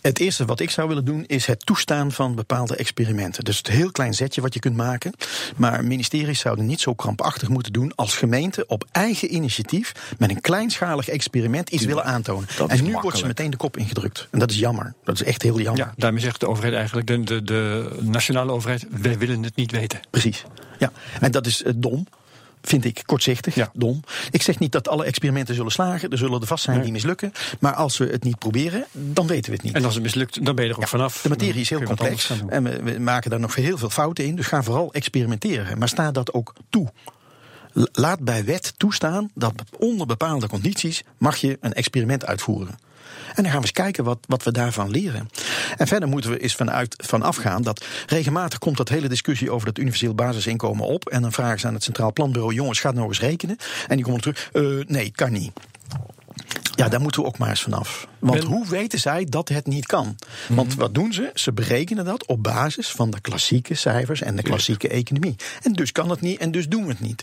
Het 0.00 0.18
eerste 0.18 0.44
wat 0.44 0.60
ik 0.60 0.70
zou 0.70 0.88
willen 0.88 1.04
doen 1.04 1.24
is 1.26 1.46
het 1.46 1.66
toestaan 1.66 2.12
van 2.12 2.34
bepaalde 2.34 2.76
experimenten. 2.76 3.44
Dus 3.44 3.56
het 3.58 3.66
heel 3.66 3.90
klein 3.90 4.14
zetje 4.14 4.40
wat 4.40 4.54
je 4.54 4.60
kunt 4.60 4.76
maken. 4.76 5.12
Maar 5.56 5.84
ministeries 5.84 6.40
zouden 6.40 6.66
niet 6.66 6.80
zo 6.80 6.94
krampachtig 6.94 7.48
moeten 7.48 7.72
doen 7.72 7.92
als 7.94 8.16
gemeente 8.16 8.66
op 8.66 8.84
eigen 8.92 9.34
initiatief 9.34 9.92
met 10.18 10.30
een 10.30 10.40
kleinschalig 10.40 11.08
experiment 11.08 11.70
iets 11.70 11.84
willen 11.84 12.04
aantonen. 12.04 12.48
dat 12.56 12.70
en 12.70 12.84
nu 12.84 12.92
wordt 12.92 13.18
ze 13.18 13.26
meteen 13.26 13.50
de 13.50 13.56
kop 13.56 13.76
ingedrukt. 13.76 14.28
En 14.30 14.38
dat 14.38 14.50
is 14.50 14.58
jammer. 14.58 14.94
Dat 15.04 15.14
is 15.14 15.22
echt 15.22 15.42
heel 15.42 15.60
jammer. 15.60 15.84
Ja, 15.84 15.92
daarmee 15.96 16.22
zegt 16.22 16.40
de 16.40 16.48
overheid 16.48 16.74
eigenlijk, 16.74 17.06
de, 17.06 17.22
de, 17.22 17.42
de 17.42 17.90
nationale 18.00 18.52
overheid, 18.52 18.86
wij 18.90 19.18
willen 19.18 19.42
het 19.42 19.56
niet 19.56 19.70
weten. 19.70 20.00
Precies. 20.10 20.44
Ja. 20.78 20.92
En 21.20 21.30
dat 21.30 21.46
is 21.46 21.62
eh, 21.62 21.72
dom. 21.76 22.06
Vind 22.62 22.84
ik 22.84 23.02
kortzichtig, 23.06 23.54
Ja. 23.54 23.70
dom. 23.74 24.00
Ik 24.30 24.42
zeg 24.42 24.58
niet 24.58 24.72
dat 24.72 24.88
alle 24.88 25.04
experimenten 25.04 25.54
zullen 25.54 25.72
slagen. 25.72 26.10
Er 26.10 26.18
zullen 26.18 26.40
er 26.40 26.46
vast 26.46 26.64
zijn 26.64 26.76
Nee. 26.76 26.84
die 26.84 26.94
mislukken. 26.94 27.32
Maar 27.60 27.74
als 27.74 27.98
we 27.98 28.06
het 28.06 28.24
niet 28.24 28.38
proberen, 28.38 28.84
dan 28.92 29.26
weten 29.26 29.50
we 29.50 29.56
het 29.56 29.64
niet. 29.64 29.74
En 29.74 29.84
als 29.84 29.94
het 29.94 30.02
mislukt, 30.02 30.44
dan 30.44 30.54
ben 30.54 30.64
je 30.64 30.70
er 30.70 30.76
ook 30.76 30.88
vanaf. 30.88 31.22
De 31.22 31.28
materie 31.28 31.60
is 31.60 31.70
heel 31.70 31.82
complex 31.82 32.30
en 32.48 32.62
we, 32.62 32.82
we 32.82 32.98
maken 32.98 33.30
daar 33.30 33.40
nog 33.40 33.54
heel 33.54 33.78
veel 33.78 33.90
fouten 33.90 34.24
in. 34.24 34.36
Dus 34.36 34.46
ga 34.46 34.62
vooral 34.62 34.92
experimenteren. 34.92 35.78
Maar 35.78 35.88
sta 35.88 36.10
dat 36.10 36.32
ook 36.32 36.52
toe. 36.70 36.88
Laat 37.92 38.20
bij 38.20 38.44
wet 38.44 38.72
toestaan 38.76 39.30
dat 39.34 39.52
onder 39.78 40.06
bepaalde 40.06 40.48
condities 40.48 41.02
mag 41.18 41.36
je 41.36 41.56
een 41.60 41.72
experiment 41.72 42.26
uitvoeren. 42.26 42.78
En 43.34 43.42
dan 43.42 43.44
gaan 43.44 43.54
we 43.54 43.60
eens 43.60 43.72
kijken 43.72 44.04
wat, 44.04 44.18
wat 44.26 44.42
we 44.42 44.52
daarvan 44.52 44.90
leren. 44.90 45.28
En 45.76 45.86
verder 45.86 46.08
moeten 46.08 46.30
we 46.30 46.38
eens 46.38 46.54
vanuit, 46.54 46.94
van 47.06 47.22
afgaan 47.22 47.62
dat 47.62 47.84
regelmatig 48.06 48.58
komt 48.58 48.76
dat 48.76 48.88
hele 48.88 49.08
discussie 49.08 49.50
over 49.50 49.66
dat 49.66 49.78
universeel 49.78 50.14
basisinkomen 50.14 50.86
op. 50.86 51.08
En 51.08 51.22
dan 51.22 51.32
vragen 51.32 51.60
ze 51.60 51.66
aan 51.66 51.74
het 51.74 51.82
Centraal 51.82 52.12
Planbureau: 52.12 52.54
jongens, 52.54 52.80
gaat 52.80 52.94
nou 52.94 53.08
eens 53.08 53.20
rekenen. 53.20 53.56
En 53.88 53.96
die 53.96 54.04
komen 54.04 54.20
terug: 54.20 54.50
eh, 54.52 54.62
nee, 54.86 55.10
kan 55.14 55.32
niet. 55.32 55.52
Ja, 56.74 56.88
daar 56.88 57.00
moeten 57.00 57.22
we 57.22 57.26
ook 57.26 57.38
maar 57.38 57.48
eens 57.48 57.62
vanaf. 57.62 58.08
Want 58.18 58.38
Ben- 58.40 58.48
hoe 58.48 58.66
weten 58.66 58.98
zij 58.98 59.24
dat 59.24 59.48
het 59.48 59.66
niet 59.66 59.86
kan? 59.86 60.16
Want 60.48 60.74
wat 60.74 60.94
doen 60.94 61.12
ze? 61.12 61.30
Ze 61.34 61.52
berekenen 61.52 62.04
dat 62.04 62.26
op 62.26 62.42
basis 62.42 62.88
van 62.88 63.10
de 63.10 63.20
klassieke 63.20 63.74
cijfers 63.74 64.20
en 64.20 64.36
de 64.36 64.42
klassieke 64.42 64.88
economie. 64.88 65.36
En 65.62 65.72
dus 65.72 65.92
kan 65.92 66.10
het 66.10 66.20
niet 66.20 66.40
en 66.40 66.50
dus 66.50 66.68
doen 66.68 66.82
we 66.82 66.88
het 66.88 67.00
niet. 67.00 67.22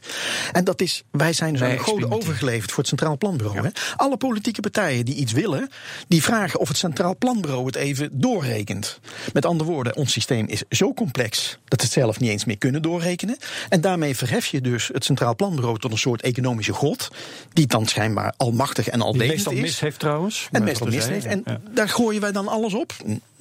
En 0.51 0.63
dat 0.63 0.81
is, 0.81 1.03
wij 1.11 1.33
zijn 1.33 1.53
dus 1.53 1.61
aan 1.61 1.79
goden 1.79 2.11
overgeleverd 2.11 2.69
voor 2.69 2.77
het 2.79 2.87
Centraal 2.87 3.17
Planbureau. 3.17 3.61
Hè? 3.61 3.69
Alle 3.95 4.17
politieke 4.17 4.61
partijen 4.61 5.05
die 5.05 5.15
iets 5.15 5.31
willen, 5.31 5.69
die 6.07 6.23
vragen 6.23 6.59
of 6.59 6.67
het 6.67 6.77
Centraal 6.77 7.17
Planbureau 7.17 7.65
het 7.65 7.75
even 7.75 8.09
doorrekent. 8.11 8.99
Met 9.33 9.45
andere 9.45 9.69
woorden, 9.69 9.95
ons 9.95 10.11
systeem 10.11 10.47
is 10.47 10.63
zo 10.69 10.93
complex 10.93 11.57
dat 11.67 11.79
we 11.79 11.85
het 11.85 11.95
zelf 11.95 12.19
niet 12.19 12.29
eens 12.29 12.45
meer 12.45 12.57
kunnen 12.57 12.81
doorrekenen. 12.81 13.37
En 13.69 13.81
daarmee 13.81 14.15
verhef 14.15 14.45
je 14.45 14.61
dus 14.61 14.89
het 14.93 15.05
Centraal 15.05 15.35
Planbureau 15.35 15.79
tot 15.79 15.91
een 15.91 15.97
soort 15.97 16.21
economische 16.21 16.73
god, 16.73 17.09
die 17.53 17.67
dan 17.67 17.85
schijnbaar 17.87 18.33
almachtig 18.37 18.87
en 18.87 19.01
alwetend 19.01 19.29
meestal 19.29 19.53
is. 19.53 19.59
mis 19.59 19.79
heeft 19.79 19.99
trouwens. 19.99 20.47
En 20.51 20.63
meestal 20.63 20.84
heeft. 20.93 21.25
En 21.25 21.41
ja. 21.45 21.59
daar 21.73 21.89
gooien 21.89 22.21
wij 22.21 22.31
dan 22.31 22.47
alles 22.47 22.73
op. 22.73 22.93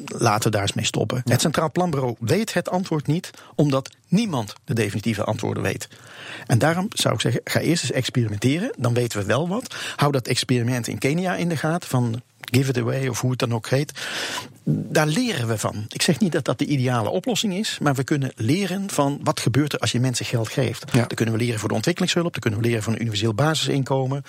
Laten 0.07 0.45
we 0.45 0.51
daar 0.51 0.63
eens 0.63 0.73
mee 0.73 0.85
stoppen. 0.85 1.23
Het 1.25 1.41
Centraal 1.41 1.71
Planbureau 1.71 2.15
weet 2.19 2.55
het 2.55 2.71
antwoord 2.71 3.07
niet, 3.07 3.31
omdat 3.55 3.91
niemand 4.09 4.53
de 4.65 4.75
definitieve 4.75 5.25
antwoorden 5.25 5.63
weet. 5.63 5.89
En 6.47 6.59
daarom 6.59 6.87
zou 6.89 7.15
ik 7.15 7.21
zeggen, 7.21 7.41
ga 7.45 7.61
eerst 7.61 7.83
eens 7.83 7.93
experimenteren. 7.93 8.73
Dan 8.77 8.95
weten 8.95 9.19
we 9.19 9.25
wel 9.25 9.49
wat. 9.49 9.75
Hou 9.97 10.13
dat 10.13 10.27
experiment 10.27 10.89
in 10.89 10.99
Kenia 10.99 11.37
in 11.37 11.49
de 11.49 11.57
gaten 11.57 11.89
van 11.89 12.23
give 12.41 12.71
it 12.71 12.79
away 12.79 13.07
of 13.07 13.21
hoe 13.21 13.31
het 13.31 13.39
dan 13.39 13.55
ook 13.55 13.69
heet. 13.69 13.93
Daar 14.67 15.07
leren 15.07 15.49
we 15.49 15.59
van. 15.59 15.87
Ik 15.89 16.03
zeg 16.03 16.19
niet 16.19 16.33
dat 16.33 16.45
dat 16.45 16.59
de 16.59 16.67
ideale 16.67 17.09
oplossing 17.09 17.55
is, 17.55 17.79
maar 17.83 17.95
we 17.95 18.05
kunnen 18.05 18.33
leren 18.37 18.91
van 18.91 19.21
wat 19.23 19.41
gebeurt 19.41 19.73
er 19.73 19.79
als 19.79 19.93
je 19.93 20.01
mensen 20.01 20.27
geld 20.27 20.49
geeft. 20.49 20.85
Ja. 20.93 20.99
Dan 20.99 21.07
kunnen 21.07 21.35
we 21.35 21.41
leren 21.41 21.61
voor 21.61 21.69
de 21.69 21.75
ontwikkelingshulp, 21.75 22.33
dan 22.33 22.41
kunnen 22.41 22.61
we 22.61 22.67
leren 22.67 22.83
van 22.83 22.93
een 22.93 23.01
universeel 23.01 23.35
basisinkomen. 23.35 24.23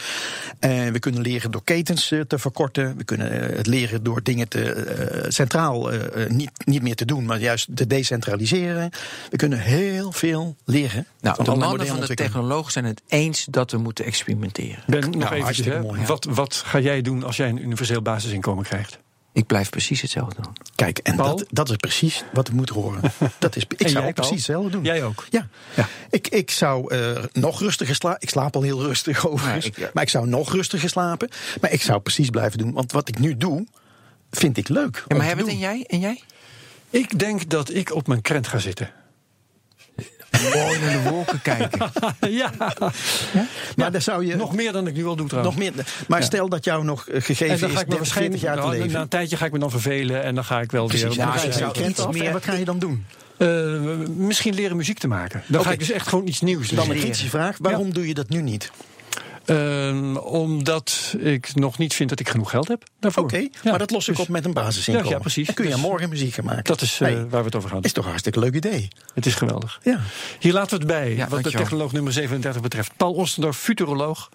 En 0.60 0.94
we 0.94 1.00
kunnen 1.00 1.22
leren 1.22 1.52
door 1.52 1.64
ketens 1.64 2.12
eh, 2.12 2.20
te 2.20 2.40
verkorten. 2.40 2.98
We 2.98 3.04
kunnen 3.04 3.50
eh, 3.50 3.58
het 3.58 3.68
leren 3.68 4.04
door 4.04 4.24
dingen 4.24 4.48
te, 4.48 4.72
eh, 4.72 5.30
centraal 5.30 5.92
eh, 5.92 6.24
eh, 6.24 6.30
niet, 6.30 6.52
niet 6.66 6.82
meer 6.82 6.96
te 6.96 7.06
doen, 7.06 7.26
maar 7.26 7.40
juist 7.40 7.68
te 7.76 7.88
decentraliseren. 7.88 8.90
We 9.30 9.38
kunnen 9.38 9.60
heel 9.60 10.12
veel 10.12 10.56
leren. 10.66 11.06
Nou, 11.22 11.36
van 11.36 11.46
de 11.46 11.56
mannen 11.56 11.88
van 11.88 12.00
de 12.00 12.14
technologen 12.14 12.72
zijn 12.72 12.86
het 12.86 13.02
eens 13.08 13.46
dat 13.50 13.72
we 13.72 13.78
moeten 13.78 14.06
experimenteren. 14.06 14.84
Ben, 14.88 15.00
nog 15.00 15.30
Nou, 15.30 15.54
hè. 15.64 15.82
mooi, 15.82 16.00
ja. 16.00 16.06
wat, 16.06 16.26
wat 16.30 16.56
ga 16.56 16.80
jij 16.80 17.02
doen 17.02 17.24
als 17.24 17.38
jij 17.38 17.50
een 17.50 17.64
universeel 17.64 18.02
basisinkomen 18.02 18.64
krijgt? 18.64 19.00
Ik 19.36 19.46
blijf 19.46 19.70
precies 19.70 20.02
hetzelfde 20.02 20.42
doen. 20.42 20.54
Kijk, 20.76 20.98
en 20.98 21.16
Paul? 21.16 21.36
dat, 21.38 21.46
dat 21.50 21.70
is 21.70 21.76
precies 21.76 22.24
wat 22.34 22.48
we 22.48 22.56
moeten 22.56 22.76
horen. 22.76 23.02
Dat 23.40 23.56
is, 23.56 23.64
ik 23.68 23.82
En 23.82 23.90
zou 23.90 24.06
ook 24.08 24.14
precies 24.14 24.36
hetzelfde 24.36 24.70
doen. 24.70 24.84
Jij 24.84 25.04
ook? 25.04 25.26
Ja. 25.30 25.48
Ja. 25.76 25.88
Ik, 26.10 26.28
ik 26.28 26.52
zou 26.52 26.94
eh, 26.96 27.24
nog 27.34 27.60
rustiger 27.60 27.96
slapen. 27.96 28.22
Ik 28.22 28.30
slaap 28.30 28.56
al 28.56 28.62
heel 28.62 28.82
rustig 28.82 29.28
overigens. 29.30 29.66
ik- 29.66 29.78
ja. 29.78 29.90
Maar 29.94 30.04
ik 30.04 30.10
zou 30.10 30.28
nog 30.28 30.52
rustiger 30.54 30.90
slapen. 30.90 31.30
Maar 31.62 31.72
ik 31.72 31.82
zou 31.82 32.00
precies 32.00 32.30
blijven 32.30 32.58
doen. 32.58 32.72
Want 32.74 32.92
wat 32.92 33.08
ik 33.08 33.20
nu 33.20 33.38
doe, 33.38 33.66
vind 34.32 34.58
ik 34.58 34.68
leuk. 34.70 35.04
Ja, 35.08 35.16
maar 35.18 35.38
doen. 35.38 35.50
en 35.50 35.58
jij? 35.58 35.84
En 35.88 36.00
jij? 36.00 36.22
Ik 36.90 37.20
denk 37.20 37.50
dat 37.50 37.74
ik 37.74 37.94
op 37.96 38.08
mijn 38.08 38.22
krent 38.22 38.48
ga 38.48 38.58
zitten. 38.60 38.90
Mooi 40.54 40.80
naar 40.80 40.92
de 40.92 41.10
wolken 41.10 41.42
kijken. 41.42 41.92
ja, 42.42 42.52
Maar 43.76 43.92
dan 43.92 44.02
zou 44.02 44.26
je 44.26 44.36
nog 44.36 44.56
meer 44.56 44.72
dan 44.72 44.88
ik 44.88 44.96
nu 44.96 45.06
al 45.06 45.16
doe 45.16 45.28
trouwens. 45.28 45.56
nog 45.56 45.64
meer. 45.76 45.86
Maar 46.08 46.24
stel 46.24 46.50
dat 46.50 46.64
jou 46.66 46.84
nog 46.84 47.08
eh, 47.08 47.16
en 47.16 47.22
gegeven 47.22 47.60
dan 47.60 47.70
is 47.70 47.76
ga 47.76 47.82
ik 47.82 47.88
me 47.88 47.96
30, 47.96 47.98
40 47.98 47.98
waarschijnlijk 47.98 48.42
jaar 48.42 48.56
te 48.56 48.62
nou, 48.62 48.74
leven. 48.74 48.92
na 48.92 49.02
een 49.02 49.08
tijdje 49.08 49.38
ga 49.38 49.46
ik 49.46 49.52
me 49.52 49.60
dan 49.60 49.70
vervelen 49.72 50.24
en 50.24 50.36
dan 50.36 50.44
ga 50.46 50.62
ik 50.62 50.72
wel 50.72 50.86
Precies, 50.88 51.04
weer. 51.16 51.26
ga 51.28 51.44
je 51.46 51.52
zou 51.52 51.88
iets 51.90 52.00
af. 52.00 52.14
meer- 52.14 52.26
En 52.26 52.34
wat 52.34 52.44
ga 52.44 52.54
je 52.54 52.66
dan 52.66 52.80
doen? 52.80 53.06
Eh, 53.38 53.48
misschien 54.16 54.54
leren 54.54 54.78
muziek 54.78 55.00
te 55.00 55.08
maken. 55.08 55.44
Dan 55.48 55.60
Oké. 55.60 55.68
ga 55.68 55.74
ik 55.74 55.80
dus 55.80 55.92
echt 55.92 56.08
gewoon 56.08 56.28
iets 56.28 56.42
nieuws 56.42 56.70
Dan 56.70 56.78
een 56.80 56.86
leren. 56.86 57.02
kritische 57.02 57.30
vraag. 57.30 57.56
Waarom 57.60 57.94
doe 57.94 58.08
je 58.08 58.14
dat 58.14 58.30
nu 58.30 58.42
niet? 58.42 58.72
Ehm, 59.46 60.16
omdat 60.16 61.16
ik 61.20 61.56
nog 61.56 61.78
niet 61.78 61.94
vind 61.94 62.10
dat 62.10 62.20
ik 62.20 62.30
genoeg 62.30 62.50
geld 62.50 62.68
heb 62.68 62.84
daarvoor. 63.00 63.24
Oké, 63.24 63.38
Ja, 63.38 63.50
maar 63.64 63.78
dat 63.80 63.92
los 63.92 64.08
ik 64.08 64.16
dus 64.16 64.26
op 64.26 64.32
met 64.32 64.46
een 64.46 64.54
basisinkomen. 64.54 65.10
Ja, 65.10 65.16
ja, 65.16 65.20
precies. 65.22 65.46
Dan 65.46 65.56
kun 65.56 65.66
je 65.66 65.72
Dus 65.72 65.82
morgen 65.82 66.10
muziek 66.10 66.34
gaan 66.34 66.46
maken. 66.46 66.64
Dat 66.64 66.82
is 66.82 67.00
eh, 67.02 67.08
Hey, 67.08 67.16
waar 67.16 67.40
we 67.40 67.46
het 67.46 67.56
over 67.56 67.70
gaan. 67.70 67.82
is 67.82 67.92
toch 67.92 68.04
een 68.04 68.10
hartstikke 68.10 68.40
leuk 68.40 68.56
idee. 68.56 68.88
Het 69.14 69.26
is 69.26 69.36
geweldig. 69.36 69.80
Ja. 69.84 70.00
Hier 70.40 70.54
laten 70.54 70.70
we 70.70 70.84
het 70.84 70.88
bij, 70.88 71.16
Ja, 71.16 71.28
wat 71.28 71.44
de 71.44 71.52
technoloog 71.52 71.92
nummer 71.92 72.14
37 72.14 72.62
betreft. 72.62 72.92
Paul 72.98 73.14
Ostendorf, 73.14 73.58
futuroloog 73.58 74.30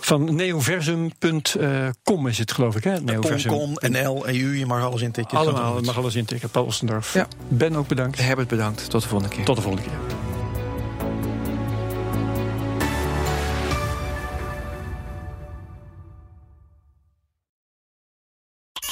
van 0.00 0.34
neoversum.com 0.34 2.26
is 2.26 2.38
het, 2.38 2.52
geloof 2.52 2.76
ik, 2.76 2.84
hè? 2.84 3.00
Neoversum. 3.00 3.50
Com, 3.50 3.76
NL, 3.80 4.26
EU, 4.28 4.56
je 4.56 4.66
mag 4.66 4.82
alles 4.82 5.00
intikken. 5.02 5.38
Allemaal, 5.38 5.76
je 5.78 5.84
mag 5.84 5.96
alles 5.96 6.14
intikken. 6.14 6.48
Paul 6.50 6.64
Ostendorf. 6.64 7.14
Ja. 7.14 7.26
Ben 7.48 7.76
ook 7.76 7.88
bedankt. 7.88 8.18
Herbert, 8.18 8.48
bedankt. 8.48 8.90
Tot 8.90 9.02
de 9.02 9.08
volgende 9.08 9.34
keer. 9.34 9.44
Tot 9.44 9.56
de 9.56 9.62
volgende 9.62 9.88
keer. 9.88 10.21